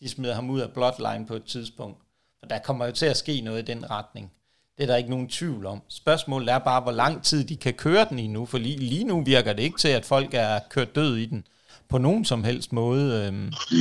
de 0.00 0.08
smider 0.08 0.34
ham 0.34 0.50
ud 0.50 0.60
af 0.60 0.70
Bloodline 0.70 1.26
på 1.26 1.34
et 1.34 1.44
tidspunkt. 1.44 1.98
For 2.38 2.46
der 2.46 2.58
kommer 2.58 2.86
jo 2.86 2.92
til 2.92 3.06
at 3.06 3.16
ske 3.16 3.40
noget 3.40 3.68
i 3.68 3.72
den 3.72 3.90
retning. 3.90 4.32
Det 4.76 4.82
er 4.82 4.86
der 4.86 4.96
ikke 4.96 5.10
nogen 5.10 5.28
tvivl 5.28 5.66
om. 5.66 5.82
Spørgsmålet 5.88 6.48
er 6.48 6.58
bare, 6.58 6.80
hvor 6.80 6.92
lang 6.92 7.22
tid 7.22 7.44
de 7.44 7.56
kan 7.56 7.74
køre 7.74 8.06
den 8.10 8.18
i 8.18 8.26
nu, 8.26 8.46
for 8.46 8.58
lige, 8.58 8.76
lige 8.76 9.04
nu 9.04 9.24
virker 9.24 9.52
det 9.52 9.62
ikke 9.62 9.78
til, 9.78 9.88
at 9.88 10.04
folk 10.04 10.34
er 10.34 10.58
kørt 10.70 10.94
død 10.94 11.16
i 11.16 11.26
den 11.26 11.44
på 11.88 11.98
nogen 11.98 12.24
som 12.24 12.44
helst 12.44 12.72
måde. 12.72 13.26
Øh. 13.26 13.32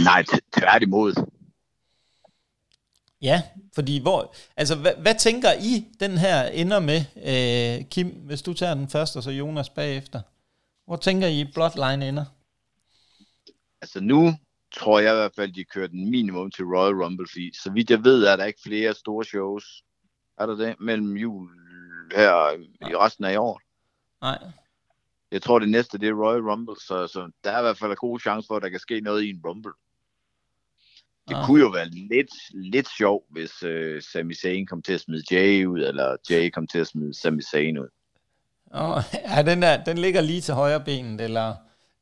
Nej, 0.03 0.23
tværtimod. 0.57 1.40
Ja, 3.21 3.41
fordi 3.75 4.01
hvor, 4.01 4.35
altså 4.57 4.75
hvad, 4.75 4.91
hvad 5.01 5.15
tænker 5.19 5.49
I, 5.53 5.87
den 5.99 6.17
her 6.17 6.43
ender 6.43 6.79
med, 6.79 7.01
øh, 7.15 7.85
Kim, 7.85 8.07
hvis 8.07 8.41
du 8.41 8.53
tager 8.53 8.73
den 8.73 8.89
først, 8.89 9.17
og 9.17 9.23
så 9.23 9.31
Jonas 9.31 9.69
bagefter? 9.69 10.21
Hvor 10.85 10.95
tænker 10.95 11.27
I, 11.27 11.45
Bloodline 11.53 12.09
ender? 12.09 12.25
Altså 13.81 13.99
nu 14.01 14.33
tror 14.73 14.99
jeg 14.99 15.13
i 15.13 15.15
hvert 15.15 15.35
fald, 15.35 15.53
de 15.53 15.63
kører 15.63 15.87
den 15.87 16.11
minimum 16.11 16.51
til 16.51 16.65
Royal 16.65 17.03
Rumble, 17.03 17.27
fordi 17.31 17.51
så 17.63 17.71
vidt 17.71 17.89
jeg 17.89 18.03
ved, 18.03 18.23
er 18.23 18.35
der 18.35 18.45
ikke 18.45 18.61
flere 18.63 18.93
store 18.93 19.25
shows 19.25 19.83
er 20.41 20.45
der 20.45 20.55
det? 20.55 20.75
Mellem 20.79 21.17
jul 21.17 21.49
her 22.15 22.51
i 22.89 22.95
resten 22.95 23.25
af 23.25 23.33
i 23.33 23.35
år? 23.35 23.61
Nej. 24.21 24.39
Jeg 25.31 25.41
tror, 25.41 25.59
det 25.59 25.69
næste 25.69 25.97
det 25.97 26.09
er 26.09 26.13
Royal 26.13 26.41
Rumble, 26.41 26.75
så, 26.79 27.07
så 27.07 27.31
der 27.43 27.51
er 27.51 27.59
i 27.59 27.61
hvert 27.61 27.77
fald 27.77 27.91
en 27.91 27.97
god 27.97 28.19
chance 28.19 28.47
for, 28.47 28.55
at 28.55 28.63
der 28.63 28.69
kan 28.69 28.79
ske 28.79 29.01
noget 29.01 29.23
i 29.23 29.29
en 29.29 29.41
Rumble. 29.45 29.71
Det 31.27 31.35
ah. 31.35 31.45
kunne 31.45 31.61
jo 31.61 31.67
være 31.67 31.89
lidt, 31.89 32.31
lidt 32.53 32.89
sjovt, 32.97 33.25
hvis 33.29 33.63
uh, 33.63 34.01
Sami 34.11 34.33
Zayn 34.33 34.65
kom 34.65 34.81
til 34.81 34.93
at 34.93 35.01
smide 35.01 35.23
Jay 35.31 35.65
ud, 35.65 35.79
eller 35.79 36.15
Jay 36.29 36.49
kom 36.49 36.67
til 36.67 36.79
at 36.79 36.87
smide 36.87 37.13
Sami 37.21 37.41
Zayn 37.41 37.77
ud. 37.77 37.87
Oh, 38.71 39.03
ja, 39.13 39.41
den, 39.51 39.61
der, 39.61 39.83
den 39.83 39.97
ligger 39.97 40.21
lige 40.21 40.41
til 40.41 40.53
højre 40.53 40.83
benet, 40.83 41.21
eller 41.21 41.55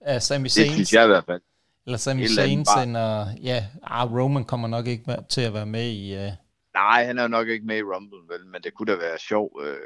uh, 0.09 0.19
Sami 0.19 0.49
Zayn. 0.49 0.65
Det 0.65 0.73
synes 0.73 0.93
jeg 0.93 1.03
i 1.03 1.07
hvert 1.07 1.25
fald. 1.25 1.41
Eller 1.85 1.97
Sami 1.97 2.27
Zayn, 2.27 2.95
og 2.95 3.27
ja, 3.43 3.65
ah, 3.83 4.13
Roman 4.13 4.45
kommer 4.45 4.67
nok 4.67 4.87
ikke 4.87 5.17
til 5.29 5.41
at 5.41 5.53
være 5.53 5.65
med 5.65 5.91
i, 5.91 6.15
uh, 6.15 6.31
Nej, 6.73 7.05
han 7.05 7.17
er 7.17 7.27
nok 7.27 7.47
ikke 7.47 7.65
med 7.65 7.77
i 7.77 7.83
Rumble, 7.83 8.33
vel, 8.33 8.45
men 8.45 8.61
det 8.61 8.73
kunne 8.73 8.91
da 8.91 8.97
være 8.97 9.19
sjovt, 9.19 9.63
øh, 9.63 9.77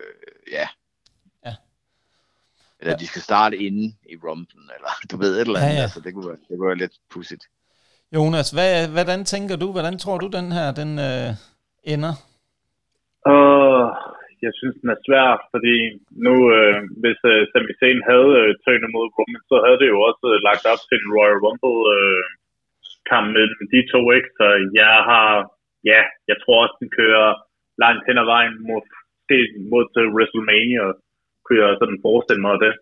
ja. 0.51 0.67
Ja. 1.45 1.55
Eller 2.79 2.93
ja. 2.93 2.97
de 2.97 3.07
skal 3.07 3.21
starte 3.21 3.57
inde 3.57 3.95
i 4.09 4.15
Rumble, 4.15 4.61
eller 4.75 4.89
du 5.11 5.17
ved 5.17 5.35
et 5.35 5.41
eller 5.41 5.59
andet, 5.59 5.71
ja, 5.71 5.75
ja. 5.75 5.81
altså 5.81 5.99
det 5.99 6.13
kunne, 6.13 6.27
være, 6.27 6.37
det 6.49 6.57
kunne 6.57 6.67
være 6.67 6.77
lidt 6.77 6.99
pudsigt. 7.09 7.43
Jonas, 8.15 8.49
hvad, 8.55 8.73
hvordan 8.95 9.21
tænker 9.33 9.55
du, 9.63 9.67
hvordan 9.75 9.95
tror 10.03 10.17
du 10.23 10.27
den 10.37 10.47
her, 10.57 10.67
den 10.81 10.91
øh, 11.09 11.29
ender? 11.93 12.13
Uh, 13.33 13.87
jeg 14.45 14.53
synes, 14.59 14.75
den 14.81 14.89
er 14.95 14.99
svær, 15.05 15.29
fordi 15.53 15.75
nu, 16.25 16.35
øh, 16.55 16.77
hvis 17.01 17.19
øh, 17.31 17.39
Sami 17.51 17.73
Zayn 17.79 18.01
havde 18.11 18.31
øh, 18.41 18.49
tøjnet 18.63 18.89
mod 18.95 19.07
Roman, 19.17 19.43
så 19.49 19.55
havde 19.65 19.79
det 19.81 19.89
jo 19.93 19.99
også 20.07 20.25
øh, 20.33 20.37
lagt 20.47 20.65
op 20.71 20.81
til 20.87 20.97
en 21.01 21.13
Royal 21.17 21.39
Rumble 21.45 21.81
øh, 21.97 22.23
kamp 23.09 23.27
mellem 23.35 23.63
de 23.73 23.81
to, 23.93 24.01
ikke? 24.17 24.29
Så 24.39 24.47
jeg 24.81 24.95
har 25.09 25.29
ja, 25.91 26.01
jeg 26.29 26.37
tror 26.41 26.57
også, 26.63 26.75
den 26.81 26.89
kører 26.99 27.27
langt 27.83 28.03
hen 28.07 28.17
ad 28.23 28.27
vejen 28.33 28.55
mod, 28.69 28.83
mod 29.71 29.83
til 29.93 30.05
øh, 30.07 30.13
WrestleMania, 30.15 30.85
kunne 31.43 31.59
jeg 31.63 31.79
sådan 31.81 32.03
forestille 32.07 32.45
mig 32.47 32.55
det. 32.65 32.73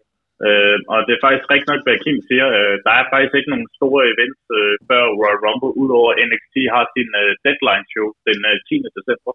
Øh, 0.48 0.78
og 0.94 0.98
det 1.06 1.14
er 1.14 1.24
faktisk 1.26 1.48
rigtig 1.54 1.70
nok, 1.72 1.82
hvad 1.86 2.02
Kim 2.04 2.20
siger. 2.30 2.48
Øh, 2.58 2.76
der 2.86 2.94
er 3.00 3.06
faktisk 3.14 3.34
ikke 3.36 3.54
nogen 3.54 3.68
store 3.80 4.02
events 4.14 4.42
øh, 4.58 4.76
før 4.90 5.04
Royal 5.20 5.40
Rumble, 5.46 5.74
udover 5.84 6.12
NXT 6.28 6.56
har 6.76 6.84
sin 6.96 7.10
øh, 7.22 7.32
deadline 7.46 7.86
show 7.92 8.08
den 8.28 8.40
øh, 8.52 8.58
10. 8.68 8.76
december. 8.98 9.32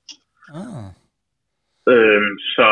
Ah. 0.61 0.89
Øh, 1.93 2.23
så 2.55 2.69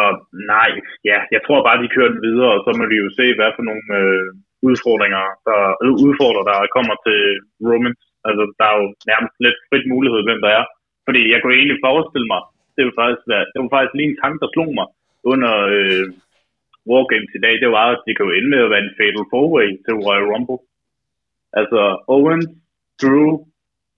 nej, 0.52 0.70
ja, 1.10 1.18
jeg 1.34 1.40
tror 1.46 1.60
bare, 1.66 1.82
de 1.82 1.94
kører 1.94 2.12
den 2.14 2.22
videre, 2.28 2.52
og 2.56 2.60
så 2.66 2.70
må 2.78 2.84
vi 2.92 2.96
jo 3.04 3.08
se, 3.18 3.26
hvad 3.38 3.50
for 3.56 3.64
nogle 3.70 3.88
øh, 4.00 4.28
udfordringer, 4.68 5.24
der, 5.48 5.60
øh, 5.84 5.92
udfordrer, 6.06 6.44
der 6.50 6.72
kommer 6.76 6.94
til 7.06 7.20
Roman. 7.68 7.96
Altså, 8.28 8.44
der 8.58 8.66
er 8.72 8.76
jo 8.82 8.86
nærmest 9.10 9.34
lidt 9.44 9.58
frit 9.68 9.86
mulighed, 9.92 10.20
hvem 10.24 10.40
der 10.44 10.50
er. 10.60 10.64
Fordi 11.06 11.22
jeg 11.32 11.38
kunne 11.40 11.58
egentlig 11.60 11.84
forestille 11.88 12.28
mig, 12.32 12.42
det 12.76 12.82
var 12.86 12.94
faktisk, 13.00 13.24
det 13.52 13.58
var 13.62 13.74
faktisk 13.76 13.94
lige 13.96 14.10
en 14.10 14.20
tanke, 14.22 14.38
der 14.42 14.54
slog 14.54 14.70
mig 14.80 14.88
under 15.32 15.52
øh, 15.74 16.06
Wargames 16.90 17.32
i 17.38 17.40
dag, 17.46 17.54
det 17.64 17.70
var, 17.78 17.86
at 17.94 18.02
det 18.06 18.12
kan 18.14 18.26
jo 18.26 18.32
ende 18.38 18.50
med 18.54 18.64
at 18.64 18.72
være 18.72 18.84
en 18.86 18.96
fatal 18.98 19.24
four-way 19.32 19.68
til 19.84 19.94
Royal 20.04 20.26
Rumble. 20.32 20.60
Altså 21.60 21.80
Owens, 22.16 22.48
Drew, 23.00 23.30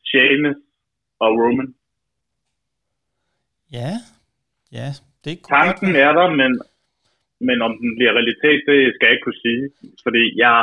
Sheamus 0.09 0.59
og 1.25 1.31
Roman. 1.41 1.71
Ja, 3.79 3.93
ja, 4.79 4.89
det 5.25 5.33
er 5.33 5.41
Tanken 5.57 5.93
er 6.07 6.13
der, 6.19 6.29
men, 6.41 6.53
men 7.49 7.59
om 7.67 7.73
den 7.81 7.91
bliver 7.97 8.13
realitet, 8.19 8.61
det 8.69 8.79
skal 8.95 9.07
jeg 9.07 9.15
ikke 9.15 9.27
kunne 9.27 9.45
sige. 9.47 9.65
Fordi 10.05 10.23
jeg, 10.43 10.55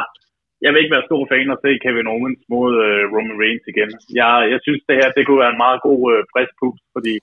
jeg 0.63 0.69
vil 0.71 0.81
ikke 0.81 0.95
være 0.95 1.09
stor 1.09 1.23
fan 1.31 1.53
at 1.55 1.61
se 1.63 1.71
Kevin 1.83 2.11
Owens 2.13 2.41
mod 2.53 2.71
uh, 2.87 3.03
Roman 3.13 3.39
Reigns 3.41 3.65
igen. 3.71 3.91
Jeg, 4.21 4.31
jeg 4.53 4.59
synes, 4.65 4.81
det 4.87 4.95
her 4.99 5.09
det 5.17 5.23
kunne 5.25 5.43
være 5.43 5.55
en 5.55 5.63
meget 5.65 5.79
god 5.87 6.01
uh, 6.11 6.23
presspus, 6.31 6.79
fordi 6.95 7.13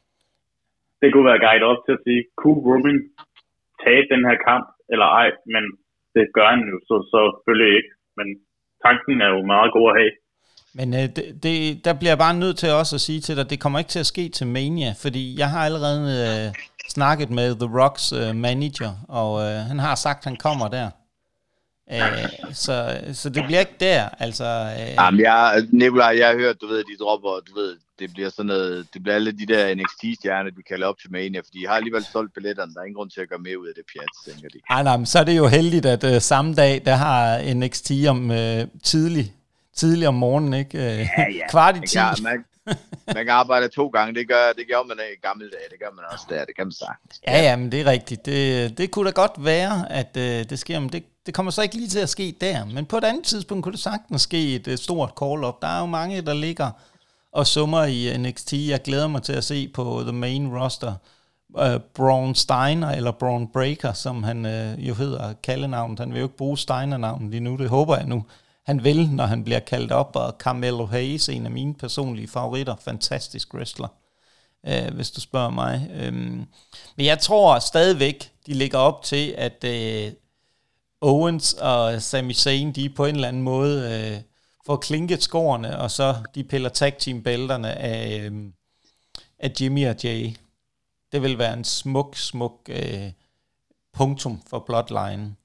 det 1.00 1.08
kunne 1.10 1.30
være 1.30 1.44
guide 1.46 1.68
op 1.70 1.80
til 1.82 1.92
at 1.96 2.04
sige, 2.06 2.22
kunne 2.40 2.60
Roman 2.68 2.98
tage 3.82 4.10
den 4.12 4.22
her 4.28 4.38
kamp, 4.48 4.66
eller 4.92 5.08
ej, 5.20 5.28
men 5.54 5.64
det 6.14 6.24
gør 6.36 6.48
han 6.54 6.62
jo 6.72 6.76
så, 6.88 6.96
så 7.12 7.20
selvfølgelig 7.32 7.70
ikke. 7.78 7.92
Men 8.18 8.28
tanken 8.84 9.16
er 9.26 9.30
jo 9.36 9.40
meget 9.54 9.70
god 9.76 9.86
at 9.90 9.98
have. 10.00 10.12
Men 10.78 10.88
øh, 10.98 11.06
det, 11.16 11.24
det, 11.44 11.84
der 11.84 11.92
bliver 11.98 12.10
jeg 12.10 12.24
bare 12.26 12.40
nødt 12.42 12.56
til 12.58 12.78
også 12.80 12.96
at 12.96 13.00
sige 13.08 13.20
til 13.20 13.36
dig, 13.36 13.50
det 13.50 13.60
kommer 13.60 13.78
ikke 13.78 13.94
til 13.94 14.04
at 14.04 14.12
ske 14.14 14.28
til 14.28 14.46
Mania, 14.46 14.90
fordi 15.04 15.24
jeg 15.38 15.48
har 15.50 15.62
allerede 15.68 16.00
øh, 16.26 16.54
snakket 16.96 17.30
med 17.30 17.48
The 17.62 17.70
Rocks 17.80 18.06
øh, 18.20 18.36
manager, 18.46 18.92
og 19.20 19.30
øh, 19.44 19.56
han 19.70 19.78
har 19.78 19.94
sagt, 19.94 20.18
at 20.18 20.24
han 20.24 20.36
kommer 20.36 20.68
der. 20.68 20.88
Øh, 21.94 22.54
så, 22.64 22.74
så 23.12 23.26
det 23.34 23.42
bliver 23.46 23.60
ikke 23.60 23.78
der, 23.80 24.02
altså... 24.24 24.48
Øh. 24.78 24.94
Jamen, 25.00 25.20
jeg, 25.20 25.66
Nikolaj, 25.72 26.12
jeg 26.18 26.28
har 26.28 26.36
hørt, 26.42 26.60
du 26.60 26.66
ved, 26.66 26.84
de 26.90 26.96
dropper, 27.02 27.34
du 27.48 27.52
ved, 27.60 27.76
det 28.00 28.12
bliver 28.12 28.30
sådan 28.30 28.46
noget, 28.46 28.86
det 28.94 29.02
bliver 29.02 29.14
alle 29.14 29.32
de 29.32 29.46
der 29.46 29.74
NXT-stjerner, 29.74 30.50
de 30.50 30.62
kalder 30.62 30.86
op 30.86 30.98
til 30.98 31.12
Mania, 31.12 31.40
fordi 31.40 31.58
de 31.60 31.66
har 31.66 31.74
alligevel 31.74 32.04
solgt 32.04 32.34
billetterne, 32.34 32.74
der 32.74 32.80
er 32.80 32.84
ingen 32.84 32.94
grund 32.94 33.10
til 33.10 33.20
at 33.20 33.28
gøre 33.28 33.38
mere 33.38 33.58
ud 33.60 33.66
af 33.68 33.74
det 33.76 33.84
pjat, 33.92 34.32
tænker 34.32 34.48
de. 34.48 34.58
Ej, 34.70 34.82
nej, 34.82 34.96
men 34.96 35.06
så 35.06 35.18
er 35.18 35.24
det 35.24 35.36
jo 35.36 35.46
heldigt, 35.46 35.86
at 35.86 36.04
uh, 36.04 36.20
samme 36.20 36.54
dag, 36.54 36.82
der 36.84 36.94
har 36.94 37.54
NXT 37.54 37.90
om 38.08 38.30
uh, 38.30 38.36
tidlig, 38.82 39.34
tidlig 39.74 40.08
om 40.08 40.14
morgenen, 40.14 40.54
ikke? 40.54 40.78
Uh, 40.78 40.84
ja, 40.84 41.04
ja. 41.18 41.48
Kvart 41.52 41.76
i 41.76 41.80
ti. 41.86 41.98
Ja, 41.98 42.12
man, 42.22 42.44
man 43.06 43.24
kan 43.26 43.28
arbejde 43.28 43.68
to 43.68 43.88
gange. 43.88 44.14
Det 44.14 44.28
gør, 44.28 44.52
det 44.56 44.66
gør 44.68 44.82
man 44.88 44.96
i 44.96 45.26
gamle 45.26 45.44
dage. 45.44 45.68
Det 45.70 45.78
gør 45.80 45.90
man 45.96 46.04
også 46.12 46.26
der. 46.28 46.44
Det 46.44 46.56
kan 46.56 46.66
man 46.66 46.72
sagtens. 46.72 47.20
Ja, 47.26 47.42
ja, 47.42 47.56
men 47.56 47.72
det 47.72 47.80
er 47.80 47.86
rigtigt. 47.86 48.26
Det, 48.26 48.78
det 48.78 48.90
kunne 48.90 49.06
da 49.06 49.10
godt 49.10 49.44
være, 49.44 49.92
at 49.92 50.16
øh, 50.16 50.50
det 50.50 50.58
sker, 50.58 50.80
men 50.80 50.88
det, 50.88 51.04
det 51.26 51.34
kommer 51.34 51.52
så 51.52 51.62
ikke 51.62 51.76
lige 51.76 51.88
til 51.88 51.98
at 51.98 52.08
ske 52.08 52.36
der. 52.40 52.64
Men 52.64 52.86
på 52.86 52.98
et 52.98 53.04
andet 53.04 53.24
tidspunkt 53.24 53.64
kunne 53.64 53.72
det 53.72 53.80
sagtens 53.80 54.22
ske 54.22 54.54
et, 54.54 54.68
et 54.68 54.78
stort 54.78 55.12
call-up. 55.22 55.62
Der 55.62 55.68
er 55.68 55.80
jo 55.80 55.86
mange, 55.86 56.22
der 56.22 56.34
ligger 56.34 56.70
og 57.32 57.46
summer 57.46 57.84
i 57.84 58.18
NXT. 58.18 58.52
Jeg 58.52 58.82
glæder 58.82 59.08
mig 59.08 59.22
til 59.22 59.32
at 59.32 59.44
se 59.44 59.68
på 59.68 60.00
the 60.02 60.12
main 60.12 60.58
roster. 60.58 60.94
Uh, 61.48 61.80
Braun 61.94 62.34
Steiner, 62.34 62.90
eller 62.90 63.10
Braun 63.10 63.48
Breaker, 63.52 63.92
som 63.92 64.22
han 64.22 64.46
uh, 64.46 64.88
jo 64.88 64.94
hedder 64.94 65.32
kaldenavnet. 65.32 65.98
Han 65.98 66.12
vil 66.12 66.18
jo 66.18 66.24
ikke 66.24 66.36
bruge 66.36 66.58
Steiner-navnet 66.58 67.30
lige 67.30 67.40
nu, 67.40 67.56
det 67.56 67.68
håber 67.68 67.96
jeg 67.96 68.06
nu 68.06 68.24
han 68.70 68.84
vil, 68.84 69.10
når 69.10 69.26
han 69.26 69.44
bliver 69.44 69.60
kaldt 69.60 69.92
op, 69.92 70.16
og 70.16 70.34
Carmelo 70.38 70.86
Hayes, 70.86 71.28
en 71.28 71.46
af 71.46 71.50
mine 71.50 71.74
personlige 71.74 72.28
favoritter, 72.28 72.76
fantastisk 72.76 73.54
wrestler, 73.54 73.88
uh, 74.68 74.94
hvis 74.94 75.10
du 75.10 75.20
spørger 75.20 75.50
mig. 75.50 75.90
Um, 76.08 76.46
men 76.96 77.06
jeg 77.06 77.18
tror 77.18 77.58
stadigvæk, 77.58 78.30
de 78.46 78.54
ligger 78.54 78.78
op 78.78 79.02
til, 79.02 79.34
at 79.38 79.64
uh, 79.64 80.12
Owens 81.00 81.52
og 81.52 82.02
Sami 82.02 82.34
Zayn, 82.34 82.72
de 82.72 82.88
på 82.88 83.04
en 83.04 83.14
eller 83.14 83.28
anden 83.28 83.42
måde 83.42 84.12
Uh, 84.16 84.29
får 84.66 84.76
klinket 84.76 85.22
skårene, 85.22 85.78
og 85.78 85.90
så 85.90 86.14
de 86.34 86.44
piller 86.44 86.68
tag 86.68 86.96
team 86.98 87.22
bælterne 87.22 87.72
af, 87.72 88.30
øh, 88.30 88.32
af 89.38 89.52
Jimmy 89.60 89.86
og 89.86 89.96
Jay. 90.04 90.26
Det 91.12 91.22
vil 91.22 91.38
være 91.38 91.52
en 91.52 91.64
smuk, 91.64 92.16
smuk 92.16 92.60
øh, 92.68 93.12
punktum 93.92 94.42
for 94.50 94.58
Bloodline. 94.58 95.36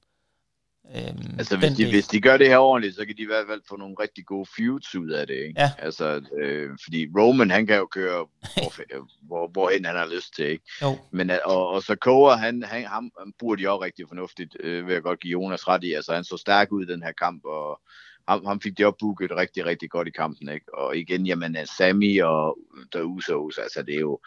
Øhm, 0.94 1.34
altså 1.38 1.56
hvis 1.56 1.72
de, 1.72 1.90
hvis 1.90 2.06
de 2.06 2.20
gør 2.20 2.36
det 2.36 2.48
her 2.48 2.58
ordentligt, 2.58 2.96
så 2.96 3.06
kan 3.06 3.16
de 3.16 3.22
i 3.22 3.26
hvert 3.26 3.46
fald 3.48 3.62
få 3.68 3.76
nogle 3.76 3.94
rigtig 4.00 4.26
gode 4.26 4.46
feuds 4.56 4.94
ud 4.94 5.10
af 5.10 5.26
det. 5.26 5.34
Ikke? 5.34 5.60
Ja. 5.60 5.70
Altså, 5.78 6.22
øh, 6.38 6.70
fordi 6.84 7.08
Roman, 7.18 7.50
han 7.50 7.66
kan 7.66 7.76
jo 7.76 7.86
køre, 7.86 8.26
hvor, 8.40 8.72
hvor, 9.28 9.48
hvorhen 9.48 9.84
han 9.84 9.96
har 9.96 10.06
lyst 10.14 10.34
til. 10.34 10.46
Ikke? 10.46 10.64
Jo. 10.82 10.98
Men, 11.10 11.30
øh, 11.30 11.38
og, 11.44 11.68
og 11.68 11.82
så 11.82 11.96
Koa, 11.96 12.34
han, 12.34 12.62
han, 12.62 12.84
ham, 12.84 13.10
han 13.18 13.32
bruger 13.38 13.56
de 13.56 13.68
også 13.68 13.84
rigtig 13.84 14.04
fornuftigt, 14.08 14.56
øh, 14.60 14.86
vil 14.86 14.92
jeg 14.92 15.02
godt 15.02 15.20
give 15.20 15.32
Jonas 15.32 15.68
ret 15.68 15.84
i. 15.84 15.92
Altså 15.92 16.14
han 16.14 16.24
så 16.24 16.36
stærk 16.36 16.72
ud 16.72 16.84
i 16.84 16.92
den 16.92 17.02
her 17.02 17.12
kamp, 17.12 17.44
og 17.44 17.80
ham, 18.28 18.46
ham 18.46 18.60
fik 18.60 18.78
de 18.78 18.84
opbooket 18.84 19.30
rigtig, 19.30 19.66
rigtig 19.66 19.90
godt 19.90 20.08
i 20.08 20.10
kampen. 20.10 20.48
Ikke? 20.48 20.74
Og 20.74 20.96
igen, 20.96 21.26
jamen 21.26 21.56
øh, 21.56 21.66
Sammy 21.66 22.22
og 22.22 22.58
øh, 22.78 22.84
der 22.92 23.02
Usos, 23.02 23.58
altså 23.58 23.82
det 23.82 23.94
er 23.94 24.00
jo, 24.00 24.18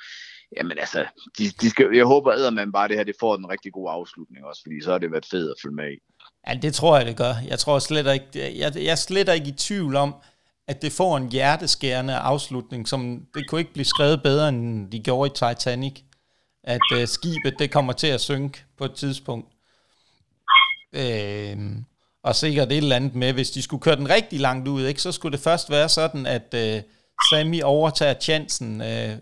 Jamen 0.57 0.79
altså, 0.79 1.05
de, 1.37 1.43
de 1.61 1.69
skal, 1.69 1.87
jeg 1.93 2.05
håber 2.05 2.47
at 2.47 2.53
man 2.53 2.71
bare 2.71 2.87
det 2.87 2.97
her, 2.97 3.03
det 3.03 3.15
får 3.19 3.35
en 3.35 3.49
rigtig 3.49 3.73
god 3.73 3.87
afslutning 3.91 4.45
også, 4.45 4.61
fordi 4.65 4.81
så 4.83 4.91
har 4.91 4.97
det 4.97 5.11
været 5.11 5.25
fedt 5.25 5.49
at 5.49 5.55
følge 5.61 5.75
med 5.75 5.91
i. 5.91 5.97
Ja, 6.47 6.53
det 6.53 6.73
tror 6.73 6.97
jeg, 6.97 7.05
det 7.05 7.17
gør. 7.17 7.33
Jeg 7.47 7.59
tror 7.59 7.79
slet 7.79 8.13
ikke, 8.13 8.59
jeg, 8.59 8.75
jeg 8.75 8.91
er 8.91 8.95
slet 8.95 9.29
ikke 9.35 9.47
i 9.47 9.51
tvivl 9.51 9.95
om, 9.95 10.15
at 10.67 10.81
det 10.81 10.91
får 10.91 11.17
en 11.17 11.31
hjerteskærende 11.31 12.15
afslutning, 12.15 12.87
som 12.87 13.25
det 13.33 13.49
kunne 13.49 13.61
ikke 13.61 13.73
blive 13.73 13.85
skrevet 13.85 14.23
bedre, 14.23 14.49
end 14.49 14.91
de 14.91 14.99
gjorde 14.99 15.27
i 15.27 15.33
Titanic. 15.33 16.01
At 16.63 16.81
øh, 16.93 17.07
skibet, 17.07 17.59
det 17.59 17.71
kommer 17.71 17.93
til 17.93 18.07
at 18.07 18.21
synke 18.21 18.63
på 18.77 18.85
et 18.85 18.93
tidspunkt. 18.93 19.47
Øh, 20.93 21.57
og 22.29 22.35
sikkert 22.35 22.71
et 22.71 22.77
eller 22.77 22.95
andet 22.95 23.15
med, 23.15 23.33
hvis 23.33 23.51
de 23.51 23.61
skulle 23.61 23.81
køre 23.81 23.95
den 23.95 24.09
rigtig 24.09 24.39
langt 24.39 24.67
ud, 24.67 24.85
ikke, 24.85 25.01
så 25.01 25.11
skulle 25.11 25.37
det 25.37 25.43
først 25.43 25.69
være 25.69 25.89
sådan, 25.89 26.25
at 26.25 26.53
øh, 26.53 26.81
Sammy 27.31 27.61
overtager 27.63 28.13
chancen 28.19 28.81
øh, 28.81 29.17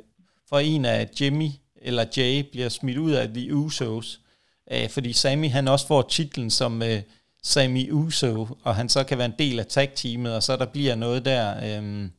for 0.50 0.60
en 0.60 0.86
af 0.86 1.10
Jimmy 1.22 1.50
eller 1.82 2.06
Jay 2.18 2.50
bliver 2.52 2.70
smidt 2.70 2.98
ud 2.98 3.12
af 3.12 3.34
de 3.34 3.56
Usos. 3.56 4.20
Øh, 4.72 4.90
fordi 4.90 5.14
Sammy 5.14 5.50
han 5.50 5.68
også 5.68 5.88
får 5.88 6.02
titlen 6.02 6.50
som 6.50 6.84
øh, 6.84 7.02
Sammy 7.44 7.92
Uso, 7.92 8.48
og 8.64 8.76
han 8.76 8.90
så 8.90 9.04
kan 9.04 9.18
være 9.18 9.26
en 9.26 9.34
del 9.40 9.60
af 9.60 9.66
tag-teamet, 9.66 10.36
og 10.36 10.44
så 10.44 10.56
der 10.56 10.66
bliver 10.66 10.96
noget 10.96 11.26
der, 11.26 11.80
øh, 11.80 12.10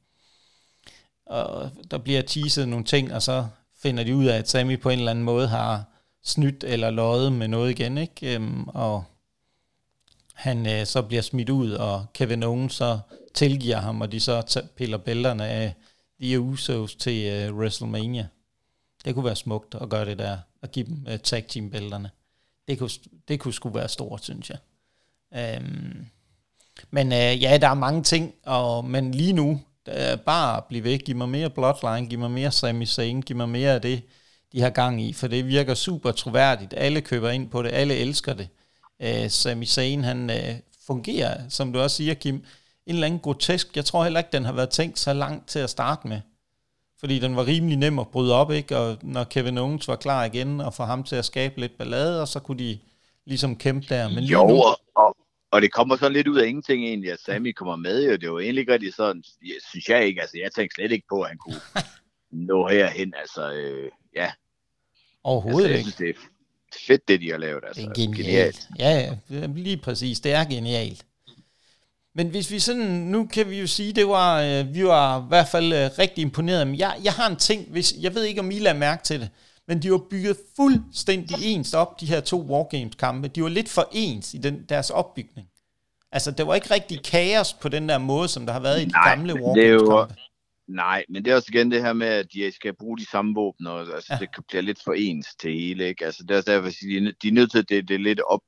og 1.27 1.71
der 1.91 1.99
bliver 1.99 2.23
teaset 2.23 2.69
nogle 2.69 2.85
ting, 2.85 3.15
og 3.15 3.23
så 3.23 3.47
finder 3.83 4.05
de 4.05 4.17
ud 4.17 4.27
af, 4.27 4.39
at 4.39 4.51
Sammy 4.51 4.81
på 4.81 4.91
en 4.91 4.99
eller 4.99 5.11
anden 5.11 5.25
måde 5.25 5.49
har 5.49 5.85
snydt 6.25 6.65
eller 6.65 6.91
løjet 6.91 7.33
med 7.33 7.49
noget 7.49 7.71
igen, 7.71 7.99
ikke? 7.99 8.35
Øhm, 8.35 8.69
og 8.69 9.05
han 10.39 10.67
øh, 10.67 10.87
så 10.87 11.03
bliver 11.03 11.23
smidt 11.23 11.51
ud, 11.51 11.71
og 11.73 12.07
Kevin 12.15 12.43
Owens 12.43 12.75
så 12.75 12.99
tilgiver 13.35 13.77
ham, 13.77 14.01
og 14.01 14.13
de 14.13 14.21
så 14.21 14.63
piller 14.77 14.99
bælterne 14.99 15.47
af 15.47 15.75
de 16.21 16.41
Usos 16.41 16.95
til 16.95 17.27
øh, 17.27 17.57
WrestleMania. 17.57 18.27
Det 19.05 19.15
kunne 19.15 19.25
være 19.25 19.37
smukt 19.37 19.75
at 19.75 19.89
gøre 19.89 20.05
det 20.05 20.19
der, 20.19 20.39
og 20.63 20.71
give 20.71 20.87
dem 20.87 21.07
øh, 21.09 21.19
tag 21.19 21.47
team 21.47 21.71
bælterne. 21.71 22.11
Det 22.69 22.79
kunne, 22.79 22.91
det 23.29 23.41
kunne 23.41 23.55
sgu 23.55 23.69
være 23.69 23.89
stort, 23.89 24.25
synes 24.25 24.51
jeg. 24.51 24.59
Øhm, 25.35 26.07
men 26.91 27.13
øh, 27.13 27.43
ja, 27.43 27.59
der 27.61 27.69
er 27.69 27.75
mange 27.75 28.03
ting, 28.03 28.35
og, 28.47 28.85
men 28.85 29.15
lige 29.15 29.33
nu, 29.33 29.61
øh, 29.89 30.19
bare 30.19 30.63
bliv 30.69 30.85
væk, 30.85 31.05
giv 31.05 31.17
mig 31.17 31.29
mere 31.29 31.51
Bloodline, 31.51 32.07
giv 32.09 32.19
mig 32.19 32.31
mere 32.31 32.51
Sami 32.51 32.87
Zayn, 32.87 33.21
giv 33.21 33.37
mig 33.37 33.49
mere 33.49 33.75
af 33.75 33.83
det, 33.83 34.03
de 34.53 34.61
har 34.61 34.71
gang 34.71 35.03
i, 35.03 35.13
for 35.13 35.27
det 35.27 35.47
virker 35.47 35.75
super 35.75 36.13
troværdigt. 36.13 36.75
Alle 36.77 37.01
køber 37.01 37.31
ind 37.31 37.51
på 37.51 37.63
det, 37.63 37.71
alle 37.73 37.95
elsker 37.95 38.35
det. 38.35 38.49
Øh, 39.03 39.31
Sami 39.31 39.67
Zayn, 39.67 40.05
han 40.05 40.31
øh, 40.31 40.55
fungerer, 40.87 41.49
som 41.49 41.73
du 41.73 41.79
også 41.81 41.97
siger, 41.97 42.15
Kim, 42.15 42.35
en 42.35 42.45
eller 42.87 43.07
anden 43.07 43.21
grotesk. 43.21 43.77
Jeg 43.77 43.85
tror 43.85 44.03
heller 44.03 44.21
ikke, 44.21 44.33
den 44.33 44.45
har 44.45 44.53
været 44.53 44.71
tænkt 44.71 44.99
så 44.99 45.13
langt 45.13 45.49
til 45.49 45.59
at 45.59 45.71
starte 45.71 46.09
med 46.09 46.21
fordi 47.01 47.19
den 47.19 47.37
var 47.37 47.47
rimelig 47.47 47.77
nem 47.77 47.99
at 47.99 48.09
bryde 48.09 48.35
op, 48.35 48.51
ikke? 48.51 48.77
og 48.77 48.99
når 49.03 49.25
Kevin 49.25 49.59
Owens 49.59 49.89
var 49.89 49.97
klar 49.97 50.25
igen, 50.25 50.61
og 50.61 50.75
få 50.75 50.83
ham 50.83 51.05
til 51.05 51.17
at 51.17 51.25
skabe 51.25 51.61
lidt 51.61 51.79
ballade, 51.79 52.23
og 52.23 52.29
så 52.29 52.41
kunne 52.41 52.59
de 52.59 52.79
ligesom 53.25 53.57
kæmpe 53.57 53.87
der. 53.89 54.09
Men 54.09 54.25
jo, 54.25 54.47
nu... 54.47 54.55
og, 54.95 55.17
og 55.51 55.63
det 55.63 55.73
kommer 55.73 55.97
så 55.97 56.09
lidt 56.09 56.29
ud 56.29 56.39
af 56.39 56.47
ingenting 56.47 56.85
egentlig, 56.85 57.13
at 57.13 57.21
Sammy 57.21 57.53
kommer 57.53 57.77
med, 57.77 58.13
og 58.13 58.21
det 58.21 58.33
var 58.33 58.39
egentlig 58.39 58.61
ikke 58.61 58.73
rigtig 58.73 58.95
sådan, 58.95 59.25
synes 59.71 59.89
jeg 59.89 60.07
ikke, 60.07 60.21
altså 60.21 60.39
jeg 60.39 60.53
tænkte 60.53 60.75
slet 60.75 60.93
ikke 60.93 61.07
på, 61.09 61.23
at 61.23 61.29
han 61.29 61.39
kunne 61.39 61.61
nå 62.49 62.69
herhen, 62.69 63.15
altså 63.19 63.53
øh, 63.53 63.91
ja. 64.15 64.33
Overhovedet 65.25 65.69
altså, 65.69 65.75
jeg 65.75 65.81
synes, 65.81 66.17
det 66.17 66.17
fedt, 66.87 67.09
det 67.09 67.21
de 67.21 67.31
har 67.31 67.39
lavet. 67.39 67.65
Altså. 67.67 67.83
Det 67.83 67.89
er 67.89 67.95
genialt. 67.95 68.17
genialt. 68.17 68.69
Ja, 68.79 69.15
ja, 69.31 69.47
lige 69.47 69.77
præcis, 69.77 70.21
det 70.21 70.33
er 70.33 70.45
genialt. 70.45 71.05
Men 72.15 72.29
hvis 72.29 72.51
vi 72.51 72.59
sådan, 72.59 72.87
nu 72.87 73.27
kan 73.27 73.51
vi 73.51 73.61
jo 73.61 73.67
sige, 73.67 73.93
det 73.93 74.09
var, 74.09 74.41
øh, 74.41 74.75
vi 74.75 74.85
var 74.85 75.21
i 75.21 75.25
hvert 75.29 75.49
fald 75.49 75.73
øh, 75.73 75.91
rigtig 75.99 76.23
imponeret. 76.23 76.67
Men 76.67 76.79
jeg, 76.79 76.97
jeg 77.05 77.13
har 77.13 77.31
en 77.31 77.37
ting, 77.37 77.67
hvis, 77.71 77.95
jeg 78.01 78.15
ved 78.15 78.25
ikke, 78.25 78.41
om 78.41 78.51
I 78.51 78.59
lader 78.59 78.77
mærke 78.77 79.03
til 79.05 79.21
det, 79.21 79.31
men 79.69 79.83
de 79.83 79.93
var 79.93 80.01
bygget 80.11 80.37
fuldstændig 80.57 81.37
ens 81.43 81.75
op, 81.75 82.01
de 82.01 82.07
her 82.07 82.21
to 82.21 82.41
Wargames-kampe. 82.41 83.29
De 83.29 83.43
var 83.43 83.49
lidt 83.49 83.69
for 83.69 83.89
ens 83.93 84.35
i 84.35 84.39
den, 84.39 84.65
deres 84.69 84.91
opbygning. 84.91 85.49
Altså, 86.13 86.31
det 86.31 86.47
var 86.47 86.55
ikke 86.55 86.75
rigtig 86.75 87.03
kaos 87.05 87.53
på 87.53 87.69
den 87.69 87.89
der 87.89 87.99
måde, 87.99 88.29
som 88.29 88.47
der 88.47 88.53
har 88.53 88.61
været 88.61 88.81
i 88.81 88.85
de 88.85 88.91
nej, 88.91 89.09
gamle 89.09 89.35
Wargames-kampe. 89.43 90.15
Nej, 90.69 91.05
men 91.09 91.25
det 91.25 91.31
er 91.31 91.35
også 91.35 91.51
igen 91.53 91.71
det 91.71 91.83
her 91.83 91.93
med, 91.93 92.07
at 92.07 92.33
de 92.33 92.53
skal 92.53 92.75
bruge 92.75 92.99
de 92.99 93.07
samme 93.11 93.35
våben, 93.35 93.67
og 93.67 93.81
altså, 93.81 94.13
ja. 94.13 94.19
det 94.19 94.45
bliver 94.49 94.63
lidt 94.63 94.83
for 94.85 94.93
ens 94.93 95.35
til 95.41 95.53
hele, 95.53 95.89
ikke? 95.89 96.07
Altså, 96.07 96.23
det 96.23 96.37
er 96.37 96.41
derfor, 96.41 96.69
at 96.69 96.75
de 97.23 97.29
er 97.29 97.33
nødt 97.33 97.51
til 97.51 97.59
at 97.59 97.69
det, 97.69 97.89
det 97.89 97.95
er 97.95 97.99
lidt 97.99 98.21
op 98.21 98.43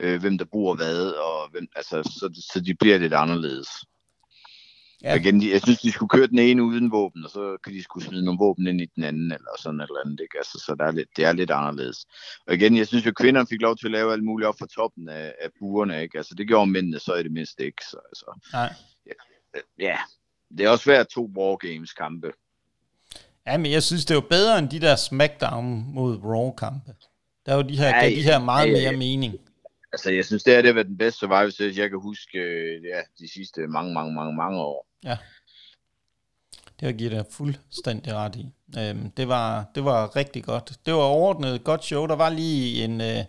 øh, 0.00 0.20
hvem 0.20 0.38
der 0.38 0.44
bruger 0.44 0.76
hvad, 0.76 1.10
og 1.10 1.50
hvem, 1.50 1.68
altså, 1.76 2.02
så, 2.02 2.42
så 2.52 2.60
de 2.60 2.74
bliver 2.74 2.98
lidt 2.98 3.14
anderledes. 3.14 3.68
Ja. 5.02 5.14
Igen, 5.14 5.50
jeg 5.50 5.62
synes, 5.62 5.80
de 5.80 5.92
skulle 5.92 6.08
køre 6.08 6.26
den 6.26 6.38
ene 6.38 6.62
uden 6.62 6.90
våben, 6.90 7.24
og 7.24 7.30
så 7.30 7.56
kan 7.64 7.72
de 7.72 7.82
skulle 7.82 8.06
smide 8.06 8.24
nogle 8.24 8.38
våben 8.38 8.66
ind 8.66 8.80
i 8.80 8.86
den 8.96 9.04
anden, 9.04 9.32
eller 9.32 9.50
sådan 9.58 9.80
et 9.80 9.84
eller 9.84 10.00
andet, 10.04 10.20
ikke? 10.20 10.38
Altså, 10.38 10.62
så 10.66 10.74
der 10.78 10.84
er 10.84 10.92
lidt, 10.92 11.08
det 11.16 11.24
er 11.24 11.32
lidt 11.32 11.50
anderledes. 11.50 12.06
Og 12.46 12.54
igen, 12.54 12.76
jeg 12.76 12.86
synes 12.86 13.06
jo, 13.06 13.12
kvinderne 13.12 13.46
fik 13.46 13.60
lov 13.60 13.76
til 13.76 13.86
at 13.86 13.92
lave 13.92 14.12
alt 14.12 14.24
muligt 14.24 14.48
op 14.48 14.58
fra 14.58 14.66
toppen 14.66 15.08
af, 15.08 15.34
af 15.40 15.50
burerne, 15.58 16.02
ikke? 16.02 16.18
Altså, 16.18 16.34
det 16.34 16.48
gjorde 16.48 16.70
mændene 16.70 16.98
så 16.98 17.14
i 17.14 17.22
det 17.22 17.32
mindste 17.32 17.64
ikke, 17.64 17.82
så 17.90 17.98
altså, 18.10 18.40
Nej. 18.52 18.72
Ja, 19.06 19.12
ja, 19.78 19.98
det 20.50 20.66
er 20.66 20.68
også 20.68 20.84
svært 20.84 21.06
to 21.06 21.30
Wargames 21.36 21.92
kampe. 21.92 22.32
Ja, 23.46 23.56
men 23.56 23.72
jeg 23.72 23.82
synes, 23.82 24.04
det 24.04 24.14
var 24.14 24.24
bedre 24.30 24.58
end 24.58 24.68
de 24.68 24.80
der 24.80 24.96
SmackDown 24.96 25.84
mod 25.94 26.18
Raw-kampe. 26.24 26.94
Der 27.46 27.54
var 27.54 27.62
de 27.62 27.78
her, 27.78 27.96
ja, 27.96 28.10
de 28.10 28.22
her 28.22 28.38
meget 28.38 28.66
ja, 28.66 28.72
ja. 28.72 28.90
mere 28.90 28.98
mening. 28.98 29.34
Altså, 29.92 30.10
jeg 30.10 30.24
synes, 30.24 30.42
det 30.42 30.54
er 30.54 30.62
det 30.62 30.74
været 30.74 30.86
den 30.86 30.98
bedste 30.98 31.18
Survivor 31.18 31.50
Series, 31.50 31.78
jeg 31.78 31.90
kan 31.90 32.00
huske 32.00 32.38
øh, 32.38 32.84
ja, 32.84 33.00
de 33.18 33.32
sidste 33.32 33.66
mange, 33.66 33.94
mange, 33.94 34.14
mange, 34.14 34.36
mange 34.36 34.60
år. 34.60 34.86
Ja. 35.04 35.16
Det 36.80 36.86
har 36.86 36.92
givet 36.92 37.12
dig 37.12 37.24
fuldstændig 37.30 38.14
ret 38.14 38.36
i. 38.36 38.52
Øhm, 38.78 39.10
det, 39.10 39.28
var, 39.28 39.70
det 39.74 39.84
var 39.84 40.16
rigtig 40.16 40.44
godt. 40.44 40.72
Det 40.86 40.94
var 40.94 41.00
overordnet 41.00 41.64
godt 41.64 41.84
show. 41.84 42.06
Der 42.06 42.16
var 42.16 42.30
lige 42.30 42.84
en, 42.84 43.00
øh, 43.00 43.24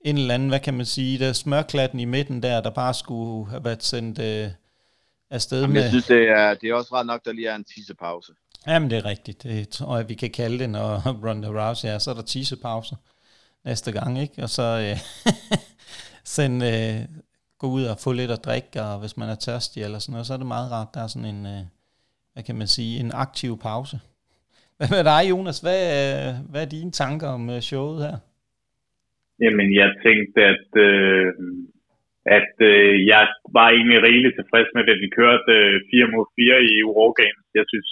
en 0.00 0.18
eller 0.18 0.34
anden, 0.34 0.48
hvad 0.48 0.60
kan 0.60 0.74
man 0.74 0.86
sige, 0.86 1.18
der 1.18 1.32
smørklatten 1.32 2.00
i 2.00 2.04
midten 2.04 2.42
der, 2.42 2.60
der 2.60 2.70
bare 2.70 2.94
skulle 2.94 3.50
have 3.50 3.64
været 3.64 3.82
sendt 3.82 4.18
øh, 4.18 4.50
afsted 5.34 5.60
Jamen, 5.60 5.74
med... 5.74 5.82
Jeg 5.82 5.90
synes, 5.90 6.06
det 6.06 6.28
er, 6.28 6.54
det 6.54 6.70
er 6.70 6.74
også 6.74 6.94
ret 6.94 7.06
nok, 7.06 7.24
der 7.24 7.32
lige 7.32 7.48
er 7.48 7.54
en 7.54 7.64
tissepause. 7.64 8.32
Jamen, 8.66 8.90
det 8.90 8.98
er 8.98 9.04
rigtigt. 9.04 9.42
Det 9.42 9.68
tror 9.68 9.96
jeg, 9.96 10.08
vi 10.08 10.14
kan 10.14 10.30
kalde 10.30 10.58
det, 10.58 10.70
når 10.70 10.88
Ronda 11.28 11.48
Rousey 11.48 11.88
er. 11.88 11.98
Så 11.98 12.10
er 12.10 12.14
der 12.14 12.22
tissepause 12.22 12.94
næste 13.64 13.92
gang, 13.92 14.22
ikke? 14.22 14.42
Og 14.42 14.48
så... 14.48 14.62
Øh, 14.62 14.96
send, 16.34 16.64
øh, 16.64 17.00
gå 17.58 17.66
ud 17.66 17.84
og 17.84 17.96
få 18.04 18.12
lidt 18.12 18.30
at 18.30 18.44
drikke, 18.44 18.82
og 18.82 19.00
hvis 19.00 19.16
man 19.16 19.28
er 19.28 19.34
tørstig 19.34 19.82
eller 19.82 19.98
sådan 19.98 20.12
noget, 20.12 20.26
så 20.26 20.32
er 20.34 20.40
det 20.42 20.46
meget 20.46 20.70
rart, 20.70 20.94
der 20.94 21.00
er 21.02 21.06
sådan 21.06 21.34
en, 21.34 21.46
øh, 21.46 21.62
hvad 22.32 22.42
kan 22.42 22.56
man 22.60 22.66
sige, 22.66 23.00
en 23.00 23.10
aktiv 23.14 23.58
pause. 23.58 23.96
Hvad 24.76 24.88
med 24.90 25.04
dig, 25.12 25.30
Jonas? 25.30 25.60
Hvad, 25.60 25.82
øh, 25.98 26.50
hvad 26.50 26.62
er 26.62 26.68
dine 26.76 26.90
tanker 26.90 27.28
om 27.28 27.50
øh, 27.50 27.60
showet 27.60 27.98
her? 28.06 28.16
Jamen, 29.42 29.68
jeg 29.80 29.88
tænkte, 30.06 30.40
at, 30.52 30.68
øh, 30.86 31.26
at 32.38 32.52
øh, 32.70 32.94
jeg 33.12 33.24
var 33.56 33.68
egentlig 33.68 34.00
rigeligt 34.08 34.36
tilfreds 34.36 34.68
med, 34.74 34.82
at 34.94 35.02
vi 35.04 35.16
kørte 35.18 35.52
øh, 35.58 35.74
4 35.90 36.12
mod 36.14 36.26
4 36.36 36.56
i 36.72 36.74
War 36.90 37.10
Games. 37.20 37.46
Jeg 37.58 37.66
synes, 37.72 37.88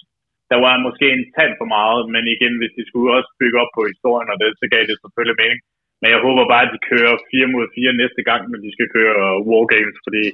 der 0.53 0.59
var 0.67 0.85
måske 0.87 1.07
en 1.13 1.25
tand 1.37 1.53
for 1.61 1.69
meget, 1.77 2.03
men 2.15 2.25
igen, 2.35 2.55
hvis 2.61 2.77
de 2.79 2.85
skulle 2.87 3.11
også 3.19 3.31
bygge 3.41 3.61
op 3.63 3.73
på 3.77 3.83
historien, 3.93 4.29
og 4.33 4.37
det, 4.41 4.49
så 4.61 4.67
gav 4.75 4.83
det 4.87 4.97
selvfølgelig 4.99 5.41
mening. 5.43 5.61
Men 6.01 6.09
jeg 6.15 6.21
håber 6.27 6.45
bare, 6.53 6.67
at 6.67 6.75
de 6.75 6.89
kører 6.91 7.15
4 7.33 7.53
mod 7.55 7.65
4 7.77 8.01
næste 8.03 8.23
gang, 8.29 8.43
når 8.51 8.59
de 8.65 8.71
skal 8.77 8.89
køre 8.97 9.25
Wargames, 9.49 9.99
fordi 10.07 10.25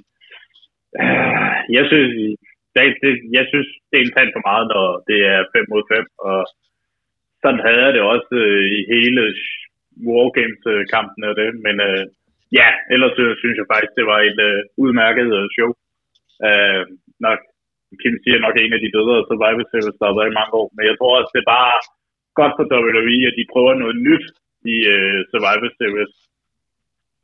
øh, 1.01 1.51
jeg 1.77 1.85
synes, 1.91 2.13
det, 2.75 2.83
det, 3.03 3.13
jeg 3.39 3.45
synes, 3.51 3.69
det 3.89 3.97
er 3.97 4.05
en 4.05 4.15
tand 4.17 4.31
for 4.37 4.45
meget, 4.51 4.67
når 4.75 4.87
det 5.11 5.19
er 5.35 5.41
5 5.55 5.73
mod 5.73 5.83
5, 5.93 6.07
og 6.29 6.41
sådan 7.43 7.61
havde 7.67 7.83
jeg 7.85 7.93
det 7.97 8.03
også 8.15 8.35
øh, 8.47 8.65
i 8.77 8.81
hele 8.95 9.23
Wargames-kampen 10.09 11.23
og 11.31 11.35
det, 11.41 11.51
men 11.67 11.77
øh, 11.89 12.05
ja, 12.59 12.69
ellers 12.95 13.15
synes 13.43 13.57
jeg 13.61 13.71
faktisk, 13.73 13.95
det 13.99 14.07
var 14.13 14.21
et 14.31 14.41
øh, 14.49 14.59
udmærket 14.85 15.29
øh, 15.39 15.47
show. 15.55 15.71
Øh, 16.47 16.83
nok, 17.27 17.39
Kim 18.01 18.15
siger 18.25 18.39
nok 18.47 18.57
en 18.57 18.77
af 18.77 18.81
de 18.85 18.95
bedre 18.97 19.17
Survivor 19.29 19.65
Series, 19.71 19.99
der 20.01 20.07
har 20.09 20.19
været 20.19 20.31
i 20.33 20.39
mange 20.41 20.55
år, 20.61 20.69
men 20.77 20.85
jeg 20.91 20.97
tror 20.97 21.13
også, 21.19 21.33
det 21.35 21.43
er 21.43 21.53
bare 21.59 21.75
godt 22.41 22.55
for 22.59 22.65
WWE, 22.75 23.19
at 23.31 23.39
de 23.39 23.51
prøver 23.53 23.73
noget 23.83 23.97
nyt 24.09 24.27
i 24.75 24.77
øh, 24.95 25.19
Survivor 25.31 25.71
Series 25.79 26.15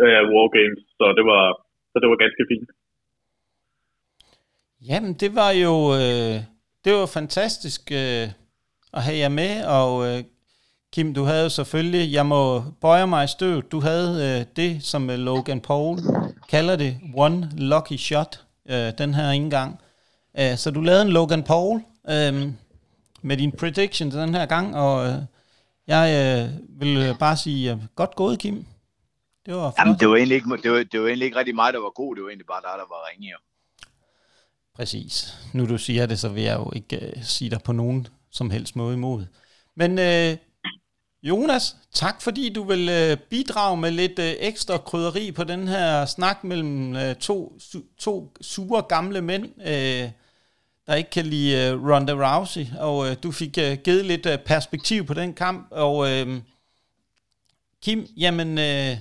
øh, 0.04 0.22
Wargames, 0.32 0.82
så 0.98 1.04
det 1.18 1.24
var, 1.32 1.44
så 1.90 1.96
det 2.02 2.08
var 2.10 2.18
ganske 2.24 2.44
fint. 2.50 2.70
Jamen, 4.88 5.12
det 5.22 5.30
var 5.40 5.52
jo 5.64 5.74
øh, 6.00 6.36
det 6.84 6.92
var 6.92 7.06
fantastisk 7.20 7.82
øh, 8.02 8.26
at 8.96 9.02
have 9.06 9.18
jer 9.24 9.32
med, 9.42 9.52
og 9.78 9.92
øh, 10.08 10.18
Kim, 10.94 11.14
du 11.14 11.24
havde 11.24 11.50
selvfølgelig, 11.50 12.12
jeg 12.12 12.26
må 12.26 12.64
bøje 12.80 13.06
mig 13.06 13.24
i 13.24 13.28
støv, 13.28 13.62
du 13.62 13.80
havde 13.80 14.38
øh, 14.40 14.46
det, 14.56 14.84
som 14.84 15.10
øh, 15.10 15.18
Logan 15.18 15.60
Paul 15.60 15.98
kalder 16.48 16.76
det, 16.76 17.00
one 17.14 17.50
lucky 17.56 17.96
shot, 17.96 18.44
øh, 18.68 18.92
den 18.98 19.14
her 19.14 19.30
indgang. 19.30 19.80
Øh, 20.38 20.56
så 20.56 20.70
du 20.70 20.80
lavede 20.80 21.02
en 21.02 21.08
Logan 21.08 21.42
Paul 21.42 21.82
øh, 22.08 22.52
med 23.22 23.36
din 23.36 23.52
prediction 23.52 24.10
den 24.10 24.34
her 24.34 24.46
gang, 24.46 24.76
og 24.76 25.06
øh, 25.06 25.14
jeg 25.86 26.04
øh, 26.14 26.80
vil 26.80 27.16
bare 27.18 27.36
sige, 27.36 27.72
øh, 27.72 27.78
godt 27.94 28.14
gået, 28.14 28.38
Kim. 28.38 28.64
Det 29.46 29.54
var 29.54 29.60
flot. 29.60 29.78
Jamen, 29.78 30.00
det 30.00 30.08
var, 30.08 30.16
egentlig 30.16 30.34
ikke, 30.34 30.56
det, 30.62 30.70
var, 30.70 30.82
det 30.92 31.00
var 31.00 31.06
egentlig 31.06 31.26
ikke 31.26 31.38
rigtig 31.38 31.54
mig, 31.54 31.72
der 31.72 31.78
var 31.78 31.90
god, 31.90 32.16
det 32.16 32.22
var 32.22 32.28
egentlig 32.28 32.46
bare 32.46 32.60
dig, 32.62 32.78
der 32.78 32.88
var 32.88 33.10
ringe. 33.10 33.32
Præcis. 34.74 35.34
Nu 35.52 35.66
du 35.66 35.78
siger 35.78 36.06
det, 36.06 36.18
så 36.18 36.28
vil 36.28 36.42
jeg 36.42 36.58
jo 36.58 36.72
ikke 36.74 37.06
øh, 37.06 37.22
sige 37.22 37.50
dig 37.50 37.60
på 37.64 37.72
nogen 37.72 38.06
som 38.30 38.50
helst 38.50 38.76
måde 38.76 38.94
imod. 38.94 39.24
Men 39.76 39.98
øh, 39.98 40.36
Jonas, 41.24 41.76
tak 41.92 42.22
fordi 42.22 42.52
du 42.52 42.64
vil 42.64 42.88
øh, 42.88 43.16
bidrage 43.16 43.76
med 43.76 43.90
lidt 43.90 44.18
øh, 44.18 44.34
ekstra 44.38 44.78
krydderi 44.78 45.32
på 45.32 45.44
den 45.44 45.68
her 45.68 46.06
snak 46.06 46.44
mellem 46.44 46.96
øh, 46.96 47.14
to, 47.14 47.58
su, 47.58 47.80
to 47.98 48.32
sure 48.40 48.82
gamle 48.82 49.20
mænd, 49.20 49.44
øh, 49.60 50.10
der 50.86 50.94
ikke 50.94 51.10
kan 51.10 51.26
lide 51.26 51.56
øh, 51.56 51.88
Ronda 51.88 52.12
Rousey, 52.12 52.66
og 52.78 53.10
øh, 53.10 53.16
du 53.22 53.32
fik 53.32 53.58
øh, 53.58 53.78
givet 53.78 54.04
lidt 54.04 54.26
øh, 54.26 54.38
perspektiv 54.38 55.06
på 55.06 55.14
den 55.14 55.34
kamp, 55.34 55.68
og 55.70 56.10
øh, 56.10 56.40
Kim, 57.82 58.06
jamen, 58.16 58.58
øh, 58.58 58.96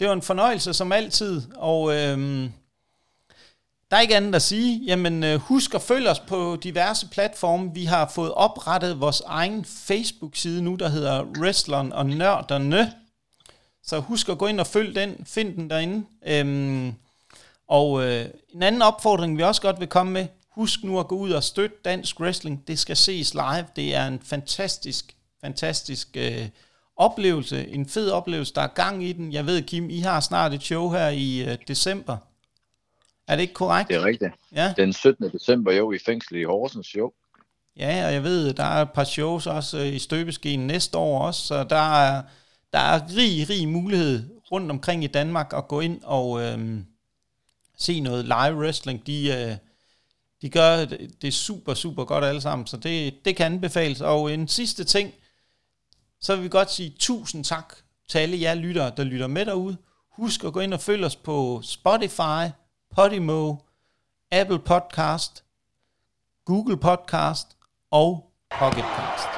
det 0.00 0.08
var 0.08 0.12
en 0.12 0.22
fornøjelse 0.22 0.74
som 0.74 0.92
altid, 0.92 1.42
og 1.56 1.94
øh, 1.94 2.48
der 3.92 3.98
er 3.98 4.02
ikke 4.02 4.16
andet 4.16 4.34
at 4.34 4.42
sige. 4.42 4.84
Jamen, 4.84 5.24
øh, 5.24 5.40
husk 5.40 5.74
at 5.74 5.82
følge 5.82 6.10
os 6.10 6.20
på 6.20 6.56
diverse 6.62 7.08
platforme. 7.08 7.74
Vi 7.74 7.84
har 7.84 8.08
fået 8.14 8.32
oprettet 8.32 9.00
vores 9.00 9.22
egen 9.26 9.64
Facebook-side 9.64 10.62
nu, 10.62 10.74
der 10.74 10.88
hedder 10.88 11.24
Wrestleren 11.24 11.92
og 11.92 12.06
Nørderne. 12.06 12.92
Så 13.82 14.00
husk 14.00 14.28
at 14.28 14.38
gå 14.38 14.46
ind 14.46 14.60
og 14.60 14.66
følge 14.66 14.94
den. 14.94 15.24
Find 15.26 15.54
den 15.54 15.70
derinde. 15.70 16.06
Øhm, 16.26 16.94
og 17.68 18.04
øh, 18.04 18.26
en 18.54 18.62
anden 18.62 18.82
opfordring, 18.82 19.38
vi 19.38 19.42
også 19.42 19.62
godt 19.62 19.80
vil 19.80 19.88
komme 19.88 20.12
med. 20.12 20.26
Husk 20.50 20.84
nu 20.84 21.00
at 21.00 21.08
gå 21.08 21.16
ud 21.16 21.30
og 21.30 21.42
støtte 21.42 21.76
dansk 21.84 22.20
wrestling. 22.20 22.64
Det 22.66 22.78
skal 22.78 22.96
ses 22.96 23.34
live. 23.34 23.66
Det 23.76 23.94
er 23.94 24.06
en 24.06 24.20
fantastisk, 24.24 25.14
fantastisk 25.40 26.08
øh, 26.16 26.48
oplevelse. 26.96 27.68
En 27.68 27.88
fed 27.88 28.10
oplevelse. 28.10 28.54
Der 28.54 28.62
er 28.62 28.66
gang 28.66 29.04
i 29.04 29.12
den. 29.12 29.32
Jeg 29.32 29.46
ved, 29.46 29.62
Kim, 29.62 29.90
I 29.90 30.00
har 30.00 30.20
snart 30.20 30.54
et 30.54 30.62
show 30.62 30.90
her 30.90 31.08
i 31.08 31.40
øh, 31.40 31.58
december. 31.68 32.16
Er 33.32 33.36
det 33.36 33.42
ikke 33.42 33.54
korrekt? 33.54 33.88
Det 33.88 33.96
er 33.96 34.04
rigtigt. 34.04 34.32
Ja. 34.54 34.74
Den 34.76 34.92
17. 34.92 35.30
december, 35.32 35.72
jo, 35.72 35.92
i 35.92 35.98
fængsel 36.06 36.36
i 36.36 36.44
Horsens, 36.44 36.94
jo. 36.96 37.12
Ja, 37.76 38.06
og 38.06 38.12
jeg 38.12 38.22
ved, 38.22 38.54
der 38.54 38.64
er 38.64 38.82
et 38.82 38.90
par 38.90 39.04
shows 39.04 39.46
også 39.46 39.78
øh, 39.78 39.86
i 39.86 39.98
støbeskeen 39.98 40.66
næste 40.66 40.98
år 40.98 41.26
også, 41.26 41.46
så 41.46 41.64
der 41.64 42.02
er, 42.02 42.22
der 42.72 42.78
er 42.78 43.00
rig, 43.16 43.50
rig 43.50 43.68
mulighed 43.68 44.30
rundt 44.52 44.70
omkring 44.70 45.04
i 45.04 45.06
Danmark 45.06 45.52
at 45.56 45.68
gå 45.68 45.80
ind 45.80 46.00
og 46.04 46.42
øhm, 46.42 46.86
se 47.78 48.00
noget 48.00 48.24
live 48.24 48.58
wrestling. 48.58 49.06
De, 49.06 49.28
øh, 49.28 49.56
de 50.42 50.50
gør 50.50 50.84
det 51.22 51.34
super, 51.34 51.74
super 51.74 52.04
godt 52.04 52.24
alle 52.24 52.40
sammen, 52.40 52.66
så 52.66 52.76
det, 52.76 53.24
det 53.24 53.36
kan 53.36 53.52
anbefales. 53.52 54.00
Og 54.00 54.34
en 54.34 54.48
sidste 54.48 54.84
ting, 54.84 55.14
så 56.20 56.34
vil 56.34 56.44
vi 56.44 56.48
godt 56.48 56.70
sige 56.70 56.94
tusind 56.98 57.44
tak 57.44 57.74
til 58.08 58.18
alle 58.18 58.40
jer 58.40 58.54
lyttere, 58.54 58.92
der 58.96 59.04
lytter 59.04 59.26
med 59.26 59.46
derude. 59.46 59.76
Husk 60.10 60.44
at 60.44 60.52
gå 60.52 60.60
ind 60.60 60.74
og 60.74 60.80
følge 60.80 61.06
os 61.06 61.16
på 61.16 61.60
Spotify, 61.62 62.61
Podimo, 62.94 63.64
Apple 64.30 64.58
Podcast, 64.58 65.44
Google 66.44 66.76
Podcast 66.76 67.56
og 67.90 68.32
Pocketcast. 68.58 69.31